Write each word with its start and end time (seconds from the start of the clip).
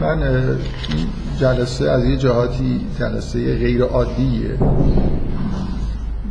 من 0.00 0.18
جلسه 1.40 1.90
از 1.90 2.04
یه 2.04 2.16
جهاتی 2.16 2.80
جلسه 2.98 3.58
غیر 3.58 3.82
عادیه. 3.82 4.58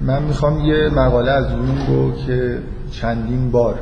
من 0.01 0.23
می‌خوام 0.23 0.59
یه 0.59 0.89
مقاله 0.89 1.31
از 1.31 1.45
رو 1.87 2.11
که 2.27 2.57
چندین 2.91 3.51
بار 3.51 3.79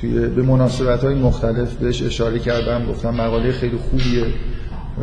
توی 0.00 0.26
به 0.26 0.42
مناسبت 0.42 1.04
های 1.04 1.14
مختلف 1.14 1.74
بهش 1.74 2.02
اشاره 2.02 2.38
کردم 2.38 2.86
گفتم 2.86 3.10
مقاله 3.10 3.52
خیلی 3.52 3.76
خوبیه 3.76 4.26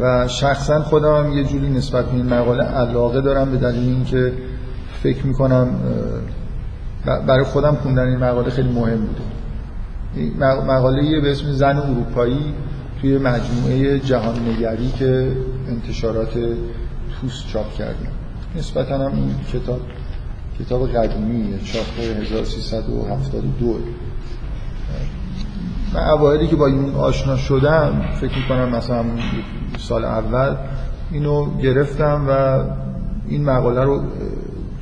و 0.02 0.28
شخصا 0.28 0.84
خودم 0.84 1.32
یه 1.34 1.44
جوری 1.44 1.70
نسبت 1.70 2.06
به 2.06 2.16
این 2.16 2.26
مقاله 2.26 2.64
علاقه 2.64 3.22
دارم 3.22 3.52
به 3.52 3.58
دلیل 3.58 3.90
اینکه 3.90 4.34
فکر 5.04 5.26
می‌کنم 5.26 5.68
برای 7.28 7.44
خودم 7.44 7.76
خوندن 7.76 8.08
این 8.08 8.18
مقاله 8.18 8.50
خیلی 8.50 8.70
مهم 8.70 9.00
بوده. 9.00 9.22
مقاله 10.68 11.22
به 11.22 11.32
اسم 11.32 11.52
زن 11.52 11.78
اروپایی. 11.78 12.54
توی 13.02 13.18
مجموعه 13.18 14.00
جهان 14.00 14.36
نگری 14.50 14.92
که 15.00 15.32
انتشارات 15.70 16.34
توس 17.22 17.44
چاپ 17.48 17.74
کردیم. 17.74 18.08
نسبتا 18.56 18.96
هم 18.96 19.16
این 19.16 19.36
کتاب 19.54 19.80
کتاب 20.60 20.88
قدیمیه 20.88 21.60
چاپ 21.64 22.00
1372 22.00 23.80
من 25.94 26.02
اوایلی 26.02 26.48
که 26.48 26.56
با 26.56 26.68
این 26.68 26.96
آشنا 26.96 27.38
شدم 27.38 28.02
فکر 28.22 28.38
می‌کنم 28.38 28.70
مثلا 28.70 29.06
سال 29.80 30.06
اول 30.06 30.56
اینو 31.12 31.58
گرفتم 31.58 32.26
و 32.30 32.64
این 33.28 33.46
مقاله 33.46 33.84
رو 33.84 34.04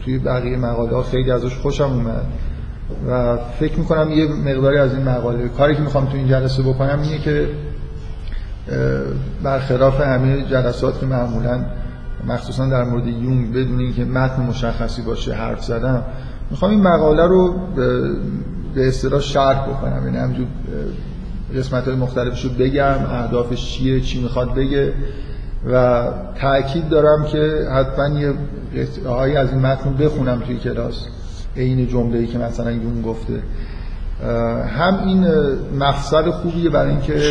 توی 0.05 0.19
بقیه 0.19 0.57
مقاله 0.57 0.95
ها 0.95 1.03
خیلی 1.03 1.31
ازش 1.31 1.55
خوشم 1.55 1.83
اومد. 1.83 2.25
و 3.09 3.37
فکر 3.59 3.79
می‌کنم 3.79 4.11
یه 4.11 4.27
مقداری 4.27 4.77
از 4.77 4.93
این 4.93 5.03
مقاله 5.03 5.47
کاری 5.47 5.75
که 5.75 5.81
می‌خوام 5.81 6.05
تو 6.05 6.17
این 6.17 6.27
جلسه 6.27 6.63
بکنم 6.63 7.01
اینه 7.01 7.17
که 7.17 7.49
برخلاف 9.43 10.01
همه 10.01 10.41
جلسات 10.41 10.99
که 10.99 11.05
معمولا 11.05 11.65
مخصوصا 12.27 12.65
در 12.65 12.83
مورد 12.83 13.07
یونگ 13.07 13.53
بدون 13.53 13.79
اینکه 13.79 14.05
متن 14.05 14.41
مشخصی 14.41 15.01
باشه 15.01 15.33
حرف 15.33 15.63
زدم 15.63 16.03
می‌خوام 16.51 16.71
این 16.71 16.81
مقاله 16.81 17.27
رو 17.27 17.55
به 18.75 18.87
اصطلاح 18.87 19.21
شرح 19.21 19.67
بکنم. 19.67 20.01
یعنی 20.05 20.17
همجور 20.17 20.47
قسمت 21.57 21.87
های 21.87 21.95
مختلفش 21.95 22.45
رو 22.45 22.51
بگم 22.51 22.95
اهدافش 23.09 23.65
چیه 23.65 24.01
چی 24.01 24.21
می‌خواد 24.21 24.53
بگه. 24.53 24.93
و 25.71 26.03
تاکید 26.41 26.89
دارم 26.89 27.25
که 27.25 27.67
حتما 27.71 28.19
یه 28.19 28.33
قطعه 28.75 29.39
از 29.39 29.51
این 29.51 29.61
متن 29.61 29.93
بخونم 29.93 30.39
توی 30.39 30.57
کلاس 30.57 31.05
عین 31.57 31.87
جمله 31.87 32.17
ای 32.19 32.27
که 32.27 32.37
مثلا 32.37 32.71
یون 32.71 33.01
گفته. 33.01 33.33
هم 34.67 35.07
این 35.07 35.25
مقصد 35.79 36.29
خوبیه 36.29 36.69
برای 36.69 36.89
اینکه 36.89 37.21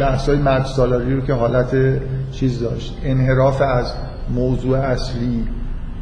بحث 0.00 0.28
های 0.28 0.38
مرد 0.38 0.64
سالاری 0.64 1.14
رو 1.14 1.20
که 1.20 1.32
حالت 1.32 2.00
چیز 2.32 2.60
داشت 2.60 2.98
انحراف 3.04 3.62
از 3.62 3.92
موضوع 4.34 4.78
اصلی 4.78 5.44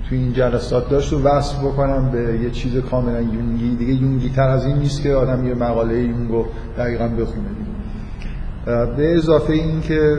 توی 0.08 0.18
این 0.18 0.32
جلسات 0.32 0.90
داشت 0.90 1.12
و 1.12 1.22
وصف 1.22 1.58
بکنم 1.58 2.10
به 2.10 2.38
یه 2.42 2.50
چیز 2.50 2.76
کاملا 2.76 3.20
یونگی. 3.20 3.76
دیگه 3.76 3.92
یونگی 3.92 4.30
تر 4.30 4.48
از 4.48 4.64
این 4.64 4.76
نیست 4.76 5.02
که 5.02 5.14
آدم 5.14 5.46
یه 5.46 5.54
مقاله 5.54 5.98
یونگو 5.98 6.44
دقیقا 6.78 7.08
بخونه. 7.08 7.48
به 8.96 9.16
اضافه 9.16 9.52
این 9.52 9.80
که 9.80 10.18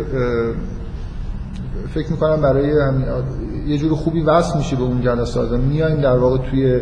فکر 1.94 2.12
می‌کنم 2.12 2.42
برای 2.42 2.73
یه 3.67 3.78
جور 3.78 3.95
خوبی 3.95 4.22
وصل 4.22 4.58
میشه 4.58 4.76
به 4.76 4.84
اون 4.84 5.02
جلسات. 5.02 5.52
میایم 5.52 6.02
در 6.02 6.17
واقع 6.17 6.38
توی 6.50 6.80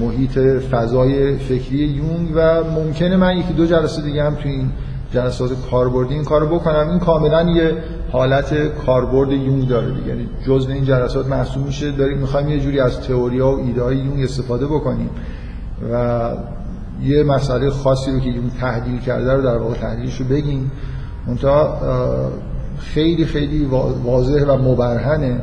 محیط 0.00 0.38
فضای 0.70 1.36
فکری 1.36 1.78
یونگ 1.78 2.30
و 2.34 2.64
ممکنه 2.64 3.16
من 3.16 3.36
یکی 3.36 3.52
دو 3.52 3.66
جلسه 3.66 4.02
دیگه 4.02 4.24
هم 4.24 4.34
توی 4.34 4.50
این 4.50 4.70
جلسات 5.12 5.50
کاربردی 5.70 6.14
این 6.14 6.24
کارو 6.24 6.46
بکنم. 6.58 6.88
این 6.90 6.98
کاملا 6.98 7.50
یه 7.50 7.72
حالت 8.12 8.54
کاربرد 8.86 9.32
یونگ 9.32 9.68
داره 9.68 9.90
دیگه. 9.90 10.06
یعنی 10.06 10.28
جزء 10.46 10.72
این 10.72 10.84
جلسات 10.84 11.26
محسوب 11.26 11.66
میشه 11.66 11.92
داریم 11.92 12.18
می‌خوایم 12.18 12.48
یه 12.48 12.60
جوری 12.60 12.80
از 12.80 13.00
تئوریا 13.00 13.48
و 13.48 13.66
ایده 13.66 13.82
های 13.82 13.96
یونگ 13.96 14.22
استفاده 14.22 14.66
بکنیم. 14.66 15.10
و 15.92 16.30
یه 17.02 17.22
مسئله 17.22 17.70
خاصی 17.70 18.12
رو 18.12 18.20
که 18.20 18.30
یونگ 18.30 18.50
تحلیل 18.60 19.00
کرده 19.00 19.32
رو 19.32 19.42
در 19.42 19.56
واقع 19.56 19.74
تحلیلش 19.74 20.20
رو 20.20 20.26
بگیم. 20.26 20.70
منتها 21.26 21.78
خیلی 22.78 23.24
خیلی 23.24 23.64
واضح 24.04 24.44
و 24.44 24.56
مبرهنه 24.56 25.42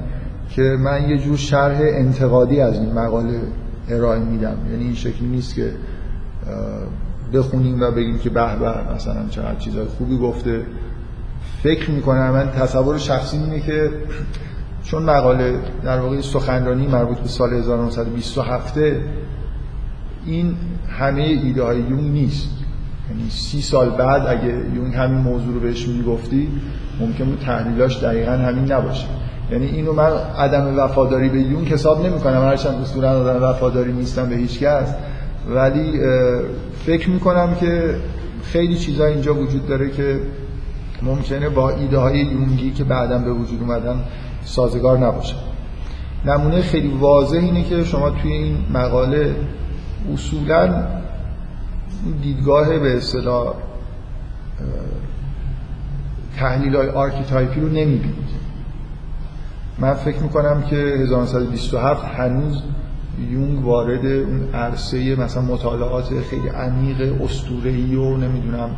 که 0.49 0.61
من 0.61 1.09
یه 1.09 1.17
جور 1.17 1.37
شرح 1.37 1.77
انتقادی 1.81 2.61
از 2.61 2.73
این 2.73 2.93
مقاله 2.93 3.41
ارائه 3.89 4.19
میدم. 4.19 4.57
یعنی 4.71 4.83
این 4.83 4.95
شکلی 4.95 5.27
نیست 5.27 5.55
که 5.55 5.71
بخونیم 7.33 7.81
و 7.81 7.91
بگیم 7.91 8.19
که 8.19 8.29
به 8.29 8.55
به 8.55 8.93
مثلا 8.95 9.27
چقدر 9.29 9.59
چیزای 9.59 9.85
خوبی 9.85 10.17
گفته. 10.17 10.61
فکر 11.63 11.91
می‌کنم 11.91 12.31
من 12.31 12.51
تصور 12.51 12.97
شخصی 12.97 13.37
اینه 13.37 13.59
که 13.59 13.89
چون 14.87 15.03
مقاله 15.03 15.59
در 15.83 15.99
واقع 15.99 16.21
سخنرانی 16.21 16.87
مربوط 16.87 17.17
به 17.17 17.27
سال 17.27 17.53
1927 17.53 18.77
این 20.25 20.55
همه 20.89 21.21
ایده 21.21 21.63
های 21.63 21.77
یون 21.77 22.11
نیست. 22.11 22.49
یعنی 23.09 23.29
سی 23.29 23.61
سال 23.61 23.89
بعد 23.89 24.27
اگه 24.27 24.61
یون 24.75 24.91
همین 24.91 25.17
موضوع 25.17 25.53
رو 25.53 25.59
بهش 25.59 25.87
می‌گفتی 25.87 26.49
ممکن 26.99 27.25
بود 27.25 27.39
تحلیلاش 27.39 28.03
دقیقا 28.03 28.31
همین 28.31 28.71
نباشه. 28.71 29.07
یعنی 29.51 29.65
اینو 29.65 29.93
من 29.93 30.11
عدم 30.37 30.79
وفاداری 30.79 31.29
به 31.29 31.39
یون 31.39 31.65
حساب 31.65 32.05
نمی 32.05 32.19
کنم 32.19 32.41
هرچند 32.41 32.81
اصولا 32.81 33.21
آدم 33.21 33.43
وفاداری 33.43 33.93
نیستم 33.93 34.29
به 34.29 34.35
هیچ 34.35 34.59
کس. 34.59 34.93
ولی 35.49 35.99
فکر 36.85 37.09
می‌کنم 37.09 37.55
که 37.55 37.95
خیلی 38.43 38.75
چیزا 38.75 39.05
اینجا 39.05 39.35
وجود 39.35 39.67
داره 39.67 39.89
که 39.89 40.19
ممکنه 41.01 41.49
با 41.49 41.69
ایده 41.69 41.97
های 41.97 42.19
یونگی 42.19 42.71
که 42.71 42.83
بعدا 42.83 43.17
به 43.17 43.33
وجود 43.33 43.61
اومدن 43.61 44.03
سازگار 44.45 44.97
نباشه. 44.97 45.35
نمونه 46.25 46.61
خیلی 46.61 46.87
واضح 46.87 47.37
اینه 47.37 47.63
که 47.63 47.83
شما 47.83 48.09
توی 48.09 48.31
این 48.31 48.57
مقاله 48.73 49.35
اصولا 50.13 50.83
دیدگاه 52.21 52.79
به 52.79 52.97
اصطلاح 52.97 53.53
تحلیل 56.37 56.75
های 56.75 56.89
archetype 56.89 57.52
ی 57.52 57.59
رو 57.61 57.67
نمی‌بینید. 57.67 58.24
من 59.79 59.93
فکر 59.93 60.23
می‌کنم 60.23 60.61
که 60.61 60.75
1927 60.75 62.05
هنوز 62.05 62.61
یونگ 63.29 63.65
وارد 63.65 64.05
اون 64.05 64.49
عرصه 64.53 65.15
مثلا 65.15 65.43
مطالعات 65.43 66.21
خیلی 66.29 66.47
عمیق 66.47 67.21
اسطوره‌ای 67.21 67.95
و 67.95 68.17
نمی‌دونم 68.17 68.69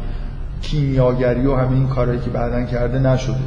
کیمیاگری 0.62 1.46
و 1.46 1.56
همین 1.56 1.88
کارهایی 1.88 2.20
که 2.20 2.30
بعدا 2.30 2.64
کرده 2.64 3.00
نشده. 3.00 3.38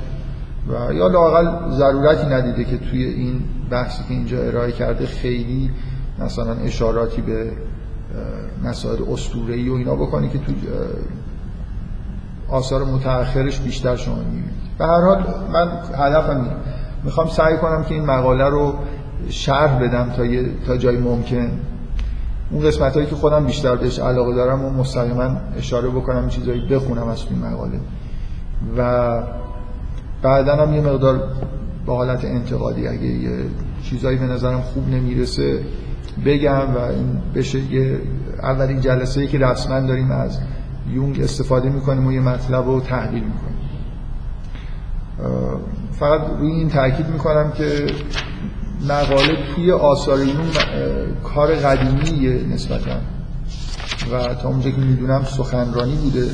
و 0.69 0.95
یا 0.95 1.07
لاقل 1.07 1.71
ضرورتی 1.71 2.27
ندیده 2.27 2.65
که 2.65 2.79
توی 2.79 3.05
این 3.05 3.43
بحثی 3.71 4.03
که 4.09 4.15
اینجا 4.15 4.43
ارائه 4.43 4.73
کرده 4.73 5.07
خیلی 5.07 5.71
مثلا 6.19 6.53
اشاراتی 6.53 7.23
به 7.23 7.53
مسائل 8.65 8.99
اسطوره‌ای 9.13 9.69
و 9.69 9.75
اینا 9.75 9.95
بکنی 9.97 10.29
که 10.29 10.39
تو 10.39 10.53
آثار 12.49 12.85
متأخرش 12.85 13.61
بیشتر 13.61 13.97
شما 13.97 14.15
می‌بینید. 14.15 14.51
به 14.79 14.87
هر 14.87 15.01
حال 15.01 15.25
من 15.53 15.69
هدفم 15.95 16.37
اینه 16.37 16.57
می‌خوام 17.05 17.29
سعی 17.29 17.57
کنم 17.57 17.85
که 17.85 17.95
این 17.95 18.05
مقاله 18.05 18.49
رو 18.49 18.75
شرح 19.29 19.79
بدم 19.79 20.11
تا, 20.17 20.23
تا 20.67 20.77
جای 20.77 20.97
ممکن. 20.97 21.51
اون 22.51 22.67
قسمت 22.67 22.95
هایی 22.95 23.07
که 23.07 23.15
خودم 23.15 23.47
بیشتر 23.47 23.77
بهش 23.77 23.99
علاقه 23.99 24.35
دارم 24.35 24.65
و 24.65 24.71
مستقیما 24.71 25.37
اشاره 25.57 25.89
بکنم 25.89 26.29
چیزایی 26.29 26.69
بخونم 26.69 27.09
از 27.09 27.25
این 27.31 27.39
مقاله. 27.39 27.81
و 28.79 29.23
بعدا 30.23 30.57
هم 30.57 30.75
یه 30.75 30.81
مقدار 30.81 31.23
با 31.87 31.97
حالت 31.97 32.25
انتقادی 32.25 32.89
اگه 32.89 33.03
یه 33.03 33.39
چیزایی 33.83 34.19
به 34.19 34.27
نظرم 34.27 34.61
خوب 34.61 34.89
نمی‌رسه 34.89 35.61
بگم 36.27 36.75
و 36.75 36.79
این 36.79 37.21
بشه 37.35 37.59
یه 37.59 37.99
اولین 38.43 38.81
جلسه 38.81 39.21
ای 39.21 39.27
که 39.27 39.39
رسما 39.39 39.81
داریم 39.81 40.11
از 40.11 40.39
یونگ 40.93 41.21
استفاده 41.21 41.69
می‌کنیم 41.69 42.07
و 42.07 42.13
یه 42.13 42.21
مطلب 42.21 42.67
رو 42.67 42.81
تحلیل 42.81 43.25
می‌کنیم. 43.25 43.61
فقط 46.01 46.21
روی 46.39 46.51
این 46.51 46.69
تاکید 46.69 47.07
می‌کنم 47.07 47.53
که 47.53 47.87
مقاله 48.89 49.55
توی 49.55 49.73
آثار 49.73 50.19
یونگ 50.19 50.59
کار 51.25 51.55
قدیمیه 51.55 52.55
نسبتا. 52.55 52.97
و 54.13 54.35
تا 54.35 54.49
اونجا 54.49 54.71
که 54.71 54.81
می‌دونم 54.81 55.25
سخنرانی 55.25 55.97
بوده 55.97 56.27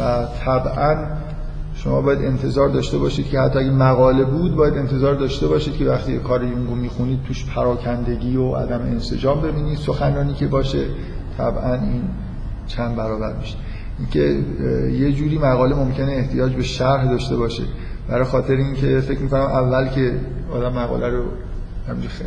و 0.00 0.26
طبعا 0.44 0.96
شما 1.74 2.00
باید 2.00 2.18
انتظار 2.18 2.68
داشته 2.68 2.98
باشید 2.98 3.28
که 3.28 3.40
حتی 3.40 3.58
اگه 3.58 3.70
مقاله 3.70 4.24
بود 4.24 4.56
باید 4.56 4.74
انتظار 4.74 5.14
داشته 5.14 5.46
باشید 5.46 5.76
که 5.76 5.84
وقتی 5.84 6.18
کار 6.18 6.44
یونگو 6.44 6.74
می‌خونید 6.74 7.22
توش 7.22 7.44
پراکندگی 7.44 8.36
و 8.36 8.54
عدم 8.54 8.80
انسجام 8.80 9.40
ببینید 9.40 9.78
سخنرانی 9.78 10.34
که 10.34 10.46
باشه 10.46 10.84
طبعا 11.38 11.74
این 11.74 12.02
چند 12.66 12.96
برابر 12.96 13.36
میشه. 13.36 13.56
اینکه 13.98 14.20
یه 14.98 15.12
جوری 15.12 15.38
مقاله 15.38 15.74
ممکنه 15.76 16.12
احتیاج 16.12 16.52
به 16.52 16.62
شرح 16.62 17.10
داشته 17.10 17.36
باشه. 17.36 17.62
برای 18.08 18.24
خاطر 18.24 18.52
اینکه 18.54 19.00
فکر 19.00 19.18
می‌کنم 19.18 19.40
اول 19.40 19.88
که 19.88 20.12
آدم 20.52 20.72
مقاله 20.72 21.08
رو 21.08 21.24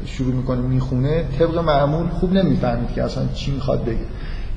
شروع 0.05 0.35
می‌کنه 0.35 0.61
می‌خونه 0.61 1.23
طبق 1.39 1.57
معمول 1.57 2.07
خوب 2.07 2.33
نمی‌فهمید 2.33 2.93
که 2.95 3.03
اصلا 3.03 3.23
چی 3.33 3.51
می‌خواد 3.51 3.85
بگه. 3.85 3.97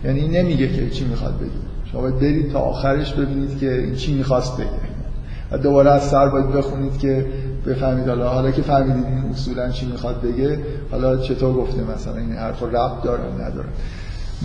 یعنی 0.05 0.29
نمیگه 0.29 0.69
که 0.69 0.91
چی 0.91 1.05
می‌خواد 1.05 1.39
بگه. 1.39 1.51
شما 1.93 2.01
باید 2.01 2.19
برید 2.19 2.53
تا 2.53 2.59
آخرش 2.59 3.13
ببینید 3.13 3.59
که 3.59 3.93
چی 3.97 4.15
می‌خواست 4.15 4.57
بگه. 4.57 5.63
دوباره 5.63 5.91
از 5.91 6.03
سر 6.03 6.29
باید 6.29 6.53
بخونید 6.53 6.99
که 6.99 7.27
بفهمید 7.67 8.09
حالا 8.09 8.29
حالا 8.29 8.51
که 8.51 8.63
فهمیدید 8.63 9.05
این 9.05 9.31
اصولا 9.31 9.71
چی 9.71 9.87
می‌خواد 9.87 10.21
بگه 10.21 10.59
حالا 10.91 11.17
چطور 11.17 11.55
گفته 11.55 11.83
مثلا 11.95 12.17
این 12.17 12.33
حرف 12.33 12.63
ربط 12.63 13.03
داره 13.05 13.23
نداره. 13.35 13.69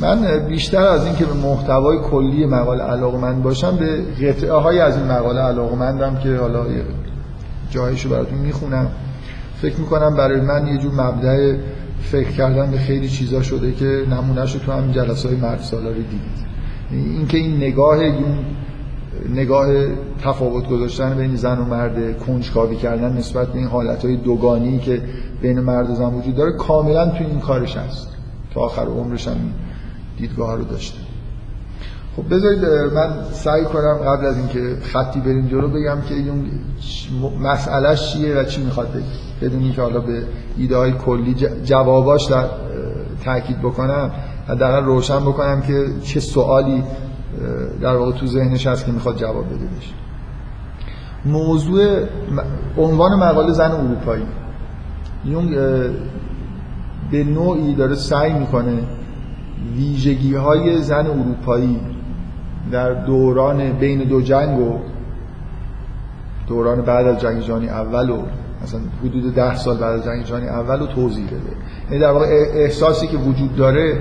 من 0.02 0.48
بیشتر 0.48 0.88
از 0.88 1.06
اینکه 1.06 1.26
به 1.26 1.34
محتوای 1.34 1.98
کلی 1.98 2.46
مقاله 2.46 2.84
علاقمند 2.84 3.44
باشم 3.44 3.78
به 3.78 4.02
قطعه 4.28 4.54
های 4.54 4.80
از 4.80 4.98
این 4.98 5.06
مقاله 5.06 5.42
علاقمندم 5.42 6.16
که 6.16 6.36
حالا 6.36 6.66
جایشو 7.70 8.10
براتون 8.10 8.38
می‌خونم. 8.38 8.88
فکر 9.62 9.80
می‌کنم 9.80 10.16
برای 10.16 10.42
من 10.42 10.68
یه 10.68 10.78
جور 10.78 10.94
مبدع 10.94 11.58
فکر 12.02 12.32
کردن 12.32 12.72
به 12.72 12.78
خیلی 12.78 13.10
چیزا 13.10 13.42
شده 13.42 13.72
که 13.72 14.04
نمونهش 14.12 14.54
رو 14.54 14.60
تو 14.60 14.72
هم 14.72 14.92
جلسه 14.92 15.30
های 15.30 15.38
مرد 15.38 15.60
سالاری 15.60 16.04
دیدید. 16.04 16.48
اینکه 16.92 17.38
این 17.38 17.58
نگاه 17.58 18.00
این 18.00 18.38
نگاه 19.30 19.68
تفاوت 20.24 20.70
گذاشتن 20.70 21.18
بین 21.18 21.36
زن 21.36 21.60
و 21.60 21.66
مرد 21.66 22.20
کنجکاوی 22.20 22.76
کردن 22.76 23.18
نسبت 23.18 23.48
به 23.48 23.60
این 23.60 23.68
حالتهای 23.68 24.18
دوگانی 24.18 24.80
که 24.80 25.02
بین 25.42 25.60
مرد 25.60 25.90
و 25.90 25.96
زن 25.96 26.14
وجود 26.14 26.36
داره 26.36 26.52
کاملا 26.52 27.06
تو 27.10 27.24
این 27.24 27.40
کارش 27.40 27.78
هست. 27.78 28.08
تا 28.54 28.62
آخر 28.62 28.86
عمرش 28.86 29.28
هم 29.28 29.36
دیدگاه 30.18 30.56
رو 30.56 30.64
داشته 30.64 30.98
خب 32.16 32.36
بذارید 32.36 32.66
من 32.94 33.10
سعی 33.32 33.64
کنم 33.64 33.98
قبل 33.98 34.26
از 34.26 34.38
اینکه 34.38 34.78
خطی 34.82 35.20
بریم 35.20 35.48
جلو 35.48 35.68
بگم 35.68 36.02
که 36.02 36.16
این 36.16 36.52
مسئلهش 37.42 38.14
چیه 38.14 38.36
و 38.36 38.44
چی 38.44 38.64
می‌خواد 38.64 38.92
بگه. 38.92 39.06
بدون 39.42 39.60
اینکه 39.60 39.82
حالا 39.82 40.00
به 40.00 40.24
ایده 40.58 40.78
های 40.78 40.92
کلی 40.92 41.36
جواباش 41.64 42.26
در 42.26 42.46
تاکید 43.26 43.60
بکنم 43.60 44.12
حداقل 44.48 44.86
روشن 44.86 45.20
بکنم 45.20 45.62
که 45.62 45.86
چه 46.04 46.20
سوالی 46.20 46.84
در 47.82 47.96
واقع 47.96 48.12
تو 48.12 48.26
ذهنش 48.26 48.68
هست 48.68 48.86
که 48.86 48.92
می‌خواد 48.92 49.18
جواب 49.18 49.46
بده 49.46 49.56
بشه 49.56 49.94
موضوع 51.26 52.06
عنوان 52.78 53.16
مقاله 53.20 53.54
زن 53.54 53.72
اروپایی. 53.72 54.24
یونگ 55.26 55.56
به 57.12 57.24
نوعی 57.24 57.76
داره 57.76 57.96
سعی 57.96 58.34
می‌کنه 58.34 58.84
ویژگی 59.76 60.36
های 60.36 60.82
زن 60.82 61.08
اروپایی 61.08 61.80
در 62.72 62.94
دوران 62.94 63.72
بین 63.72 64.04
دو 64.04 64.22
جنگ 64.22 64.60
و 64.60 64.80
دوران 66.48 66.82
بعد 66.82 67.08
از 67.08 67.20
جنگ 67.20 67.42
جهانی 67.42 67.70
اول 67.70 68.10
و 68.10 68.22
مثلا 68.64 68.80
حدود 69.04 69.36
ده 69.36 69.56
سال 69.56 69.78
بعد 69.78 70.00
از 70.00 70.06
جنگ 70.06 70.24
جهانی 70.24 70.48
اول 70.48 70.80
رو 70.80 70.86
توضیح 70.86 71.26
بده. 71.28 71.56
یعنی 71.90 72.02
در 72.02 72.12
واقع 72.12 72.26
احساسی 72.54 73.08
که 73.08 73.18
وجود 73.18 73.56
داره 73.56 74.00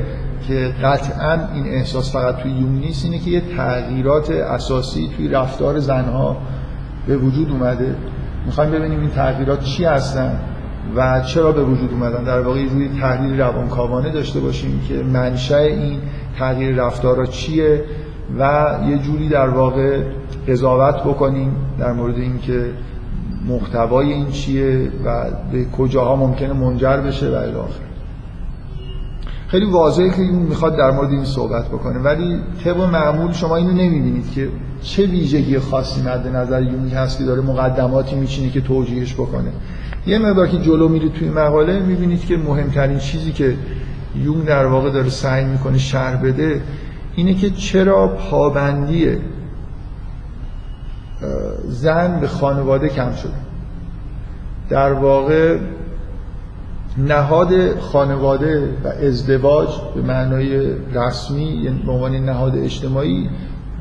که 0.48 0.74
قطعا 0.82 1.38
این 1.54 1.66
احساس 1.66 2.12
فقط 2.12 2.36
توی 2.36 2.50
یون 2.50 2.72
نیست 2.72 3.04
اینه 3.04 3.18
که 3.18 3.30
یه 3.30 3.42
تغییرات 3.56 4.30
اساسی 4.30 5.10
توی 5.16 5.28
رفتار 5.28 5.78
زنها 5.78 6.36
به 7.06 7.16
وجود 7.16 7.50
اومده. 7.50 7.94
می‌خوایم 8.46 8.70
ببینیم 8.70 9.00
این 9.00 9.10
تغییرات 9.10 9.60
چی 9.60 9.84
هستن. 9.84 10.38
و 10.96 11.20
چرا 11.20 11.52
به 11.52 11.64
وجود 11.64 11.92
اومدن؟ 11.92 12.24
در 12.24 12.40
واقع 12.40 12.66
جوری 12.66 12.90
تحلیل 13.00 13.40
روانکاوانه 13.40 14.10
داشته 14.10 14.40
باشیم 14.40 14.80
که 14.88 14.94
منشأ 14.94 15.58
این 15.58 15.98
تغییر 16.38 16.76
رفتارها 16.76 17.26
چیه 17.26 17.84
و 18.38 18.74
یه 18.88 18.98
جوری 18.98 19.28
در 19.28 19.48
واقع 19.48 20.00
قضاوت 20.48 21.02
بکنیم 21.02 21.56
در 21.78 21.92
مورد 21.92 22.16
اینکه 22.16 22.70
محتوای 23.48 24.12
این 24.12 24.30
چیه 24.30 24.90
و 25.04 25.24
به 25.52 25.64
کجاها 25.64 26.16
ممکنه 26.16 26.52
منجر 26.52 26.96
بشه 26.96 27.30
و 27.30 27.34
الاخر 27.34 27.85
خیلی 29.48 29.66
واضحه 29.66 30.10
که 30.10 30.22
این 30.22 30.34
می‌خواد 30.34 30.76
در 30.76 30.90
مورد 30.90 31.10
این 31.10 31.24
صحبت 31.24 31.68
بکنه. 31.68 31.98
ولی 31.98 32.40
طبق 32.64 32.80
معمول 32.80 33.32
شما 33.32 33.56
اینو 33.56 33.72
نمی‌بینید 33.72 34.32
که 34.32 34.48
چه 34.82 35.06
ویژگی 35.06 35.58
خاصی 35.58 36.02
مد 36.02 36.26
نظر 36.36 36.62
یونی 36.62 36.90
هست 36.90 37.18
که 37.18 37.24
داره 37.24 37.42
مقدماتی 37.42 38.16
میچینه 38.16 38.50
که 38.50 38.60
توجیهش 38.60 39.14
بکنه. 39.14 39.52
یه 40.06 40.18
مقدار 40.18 40.48
که 40.48 40.58
جلو 40.58 40.88
میرید 40.88 41.12
توی 41.12 41.28
مقاله 41.28 41.80
می‌بینید 41.80 42.26
که 42.26 42.36
مهمترین 42.36 42.98
چیزی 42.98 43.32
که 43.32 43.54
یون 44.24 44.40
در 44.40 44.66
واقع 44.66 44.90
داره 44.90 45.08
سعی 45.08 45.44
می‌کنه 45.44 45.78
شرح 45.78 46.22
بده 46.22 46.62
اینه 47.16 47.34
که 47.34 47.50
چرا 47.50 48.08
پابندی 48.08 49.16
زن 51.68 52.20
به 52.20 52.26
خانواده 52.26 52.88
کم 52.88 53.12
شده. 53.12 53.32
در 54.68 54.92
واقع 54.92 55.58
نهاد 56.98 57.78
خانواده 57.78 58.68
و 58.84 58.88
ازدواج 58.88 59.68
به 59.94 60.02
معنای 60.02 60.70
رسمی 60.94 61.44
یعنی 61.44 61.82
به 61.86 61.92
عنوان 61.92 62.16
نهاد 62.16 62.56
اجتماعی 62.56 63.28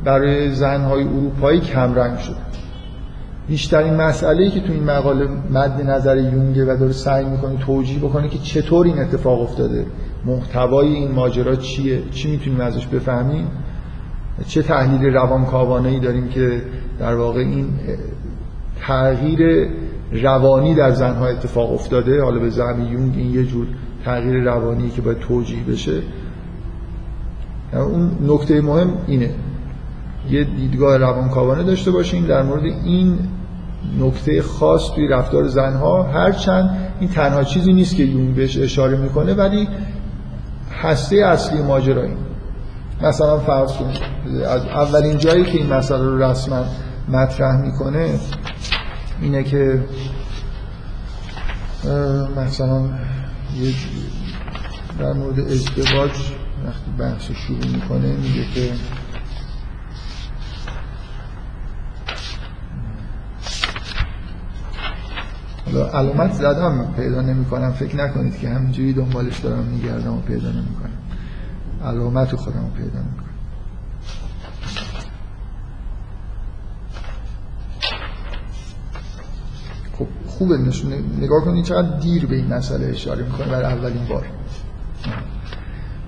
برای 0.04 0.52
زنهای 0.52 1.04
اروپایی 1.04 1.60
کمرنگ 1.60 2.18
شده. 2.18 2.36
بیشترین 3.48 3.94
مسئله 3.94 4.50
که 4.50 4.60
تو 4.60 4.74
این 4.74 4.84
مقاله 4.84 5.28
مد 5.52 5.90
نظر 5.90 6.18
یونگه 6.18 6.64
و 6.64 6.78
داره 6.78 6.92
سعی 6.92 7.26
می‌کنه 7.26 7.58
توجیه 7.60 8.00
بکنه 8.00 8.30
که 8.30 8.38
چطور 8.38 8.86
این 8.86 9.00
اتفاق 9.00 9.42
افتاده. 9.42 9.86
محتوای 10.26 10.88
این 10.88 11.12
ماجرا 11.12 11.56
چیه؟ 11.56 12.02
چی 12.12 12.32
می‌تونیم 12.32 12.62
ازش 12.62 12.88
بفهمیم؟ 12.88 13.48
چه 14.48 14.62
تحلیل 14.62 15.14
روانکاوانه 15.14 15.90
ای 15.90 16.00
داریم 16.00 16.28
که 16.28 16.62
در 17.00 17.16
واقع 17.16 17.40
این 17.40 17.70
تغییر 18.82 19.70
روانی 20.24 20.76
در 20.76 20.92
زنها 20.92 21.28
اتفاق 21.28 21.74
افتاده. 21.74 22.24
حالا 22.24 22.40
به 22.40 22.50
زعم 22.50 22.82
یونگ 22.82 23.14
این 23.18 23.34
یه 23.34 23.44
جور 23.44 23.68
تغییر 24.06 24.44
روانی 24.44 24.90
که 24.90 25.02
باید 25.02 25.20
توجیه 25.20 25.64
بشه. 25.64 26.02
اون 27.74 28.12
نکته 28.28 28.62
مهم 28.62 28.90
اینه. 29.08 29.30
یه 30.30 30.44
دیدگاه 30.44 30.98
روانکاوانه 30.98 31.64
داشته 31.64 31.92
باشیم 31.92 32.26
در 32.26 32.44
مورد 32.44 32.64
این 32.64 33.20
نکته 34.00 34.42
خاص 34.42 34.92
توی 34.96 35.08
رفتار 35.08 35.48
زنها. 35.48 36.04
هرچند 36.04 36.78
این 37.00 37.10
تنها 37.10 37.44
چیزی 37.44 37.74
نیست 37.74 37.96
که 37.96 38.04
یونگ 38.04 38.36
بهش 38.36 38.58
اشاره 38.58 38.98
می‌کنه 38.98 39.34
ولی 39.34 39.68
هسته 40.82 41.16
اصلی 41.16 41.62
ماجرایی. 41.62 42.14
مثلا 43.02 43.38
فرض 43.38 43.74
کنید 43.74 43.98
از 44.44 44.66
اولین 44.66 45.18
جایی 45.18 45.44
که 45.44 45.58
این 45.58 45.74
مسئله 45.74 46.04
رو 46.04 46.24
رسما 46.24 46.66
مطرح 47.10 47.62
می‌کنه 47.62 48.10
اینه 49.22 49.44
که 49.44 49.84
مثلا 52.38 52.90
یه 53.56 53.74
در 55.00 55.14
مورد 55.14 55.40
ازدواج 55.40 56.12
وقتی 56.66 56.92
بحث 57.00 57.32
شروع 57.32 57.68
می‌کنه 57.68 58.16
میگه 58.16 58.46
که 58.54 58.72
حالا 65.66 65.88
علامت 65.90 66.34
زدم 66.34 66.94
پیدا 66.96 67.22
نمی 67.22 67.46
کنم 67.46 67.72
فکر 67.72 67.96
نکنید 67.96 68.40
که 68.40 68.50
همینجوری 68.50 68.94
دنبالش 68.94 69.40
دارم 69.40 69.64
میگردم 69.64 70.18
و 70.18 70.22
پیدا 70.22 70.52
نمی 70.52 70.76
کنم 70.76 71.90
علامت 71.90 72.36
خودم 72.36 72.62
رو 72.62 72.70
پیدا 72.70 73.00
نمی 73.00 73.35
خوبه 80.38 80.58
نشونه 80.58 80.96
نگاه 81.22 81.46
کنید 81.46 81.66
چقدر 81.66 81.98
دیر 81.98 82.26
به 82.26 82.36
این 82.36 82.54
مسئله 82.54 82.86
اشاره 82.86 83.24
می‌کنه 83.24 83.48
برای 83.48 83.66
اولین 83.66 84.06
بار. 84.10 84.26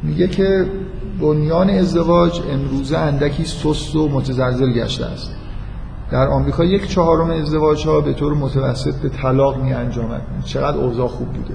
میگه 0.04 0.28
که 0.28 0.66
بنیان 1.22 1.70
ازدواج 1.70 2.42
امروزه 2.52 2.98
اندکی 2.98 3.46
سست 3.46 3.96
و 3.96 4.10
متزلزل 4.10 4.74
گشته 4.74 5.06
است. 5.06 5.32
در 6.12 6.28
آمریکا 6.28 6.64
یک 6.64 6.88
چهارم 6.88 7.30
ازدواج 7.30 7.88
ها 7.88 8.02
به 8.02 8.14
طور 8.14 8.34
متوسط 8.34 8.96
به 8.96 9.10
طلاق 9.10 9.58
می 9.64 9.74
انجامد. 9.74 10.22
چقدر 10.46 10.78
اوضاع 10.78 11.08
خوب 11.08 11.28
بوده. 11.28 11.54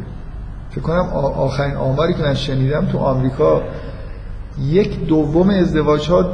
فکر 0.70 0.80
کنم 0.80 1.06
آخرین 1.36 1.74
آماری 1.74 2.14
که 2.14 2.22
من 2.22 2.34
شنیدم 2.34 2.86
تو 2.86 2.98
آمریکا 2.98 3.62
یک 4.60 5.06
دوم 5.06 5.50
ازدواج 5.50 6.08
ها 6.08 6.24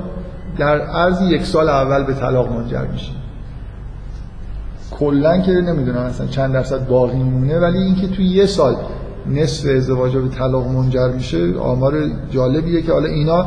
در 0.58 0.80
عرض 0.80 1.22
یک 1.22 1.44
سال 1.44 1.68
اول 1.68 2.04
به 2.04 2.14
طلاق 2.14 2.52
منجر 2.52 2.84
میشه. 2.84 3.12
کلا 4.98 5.40
که 5.40 5.52
نمی‌دونم 5.52 6.02
مثلا 6.06 6.26
چند 6.26 6.52
درصد 6.52 6.86
باقی 6.86 7.16
میمونه 7.16 7.58
ولی 7.58 7.78
اینکه 7.78 8.08
تو 8.08 8.22
یه 8.22 8.46
سال 8.46 8.76
نصف 9.26 9.68
ازدواج 9.76 10.16
به 10.16 10.28
طلاق 10.28 10.66
منجر 10.66 11.08
میشه 11.08 11.58
آمار 11.58 11.94
جالبیه 12.30 12.82
که 12.82 12.92
حالا 12.92 13.08
اینا 13.08 13.46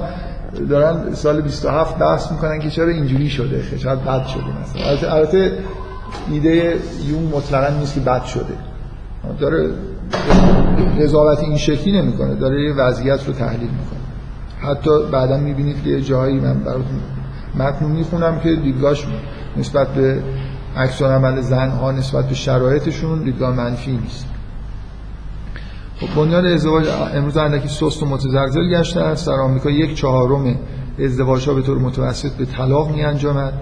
دارن 0.69 1.13
سال 1.13 1.41
27 1.41 1.97
بحث 1.97 2.31
می‌کنن 2.31 2.59
که 2.59 2.69
چرا 2.69 2.87
اینجوری 2.87 3.29
شده 3.29 3.63
شاید 3.77 4.03
بد 4.03 4.25
شده 4.25 4.43
مثلا. 4.61 5.11
البته 5.15 5.51
ایده 6.31 6.75
یون 7.07 7.23
مطلقا 7.33 7.79
نیست 7.79 7.93
که 7.93 7.99
بد 7.99 8.23
شده. 8.23 8.53
داره 9.39 9.69
قضاوت 11.01 11.39
این 11.39 11.57
شکلی 11.57 12.01
نمی‌کنه 12.01 12.35
داره 12.35 12.63
یه 12.63 12.73
وضعیت 12.73 13.27
رو 13.27 13.33
تحلیل 13.33 13.69
می‌کنه. 13.69 13.99
حتی 14.71 14.89
بعدا 15.11 15.37
می‌بینید 15.37 15.83
که 15.83 16.01
جایی 16.01 16.39
من 16.39 16.53
براتون 16.53 16.99
متن 17.55 17.85
می‌خونم 17.85 18.39
که 18.39 18.55
دیدگاهش 18.55 19.05
نسبت 19.57 19.87
به 19.87 20.19
عکس 20.77 21.01
عمل 21.01 21.41
زنها 21.41 21.91
نسبت 21.91 22.27
به 22.27 22.35
شرایطشون 22.35 23.23
دیدگاه 23.23 23.55
منفی 23.55 23.91
نیست. 23.91 24.25
خب 25.99 26.15
بنیاد 26.15 26.45
ازدواج 26.45 26.87
امروز 27.13 27.37
اندکی 27.37 27.67
سست 27.67 28.03
و 28.03 28.05
متزلزل 28.05 28.69
گشته 28.69 29.01
است. 29.01 29.27
در 29.27 29.33
آمریکا 29.33 29.69
یک 29.69 29.95
چهارم 29.95 30.55
ازدواج 30.99 31.49
ها 31.49 31.53
به 31.53 31.61
طور 31.61 31.77
متوسط 31.77 32.31
به 32.31 32.45
طلاق 32.45 32.91
می 32.91 33.03
انجامد 33.03 33.53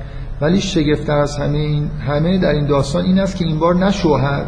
ولی 0.41 0.61
شگفتتر 0.61 1.17
از 1.17 1.37
همه 1.37 1.57
این 1.57 1.87
همه 2.07 2.37
در 2.37 2.49
این 2.49 2.67
داستان 2.67 3.05
این 3.05 3.19
است 3.19 3.35
که 3.35 3.45
این 3.45 3.59
بار 3.59 3.75
نه 3.75 3.91
شوهر 3.91 4.45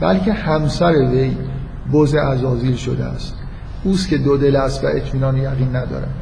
بلکه 0.00 0.32
همسر 0.32 0.92
وی 0.92 1.36
بز 1.92 2.14
ازازیل 2.14 2.76
شده 2.76 3.04
است. 3.04 3.34
اوست 3.84 4.08
که 4.08 4.18
دو 4.18 4.36
دل 4.36 4.56
است 4.56 4.84
و 4.84 4.86
اطمینان 4.86 5.36
یقین 5.36 5.76
ندارد. 5.76 6.14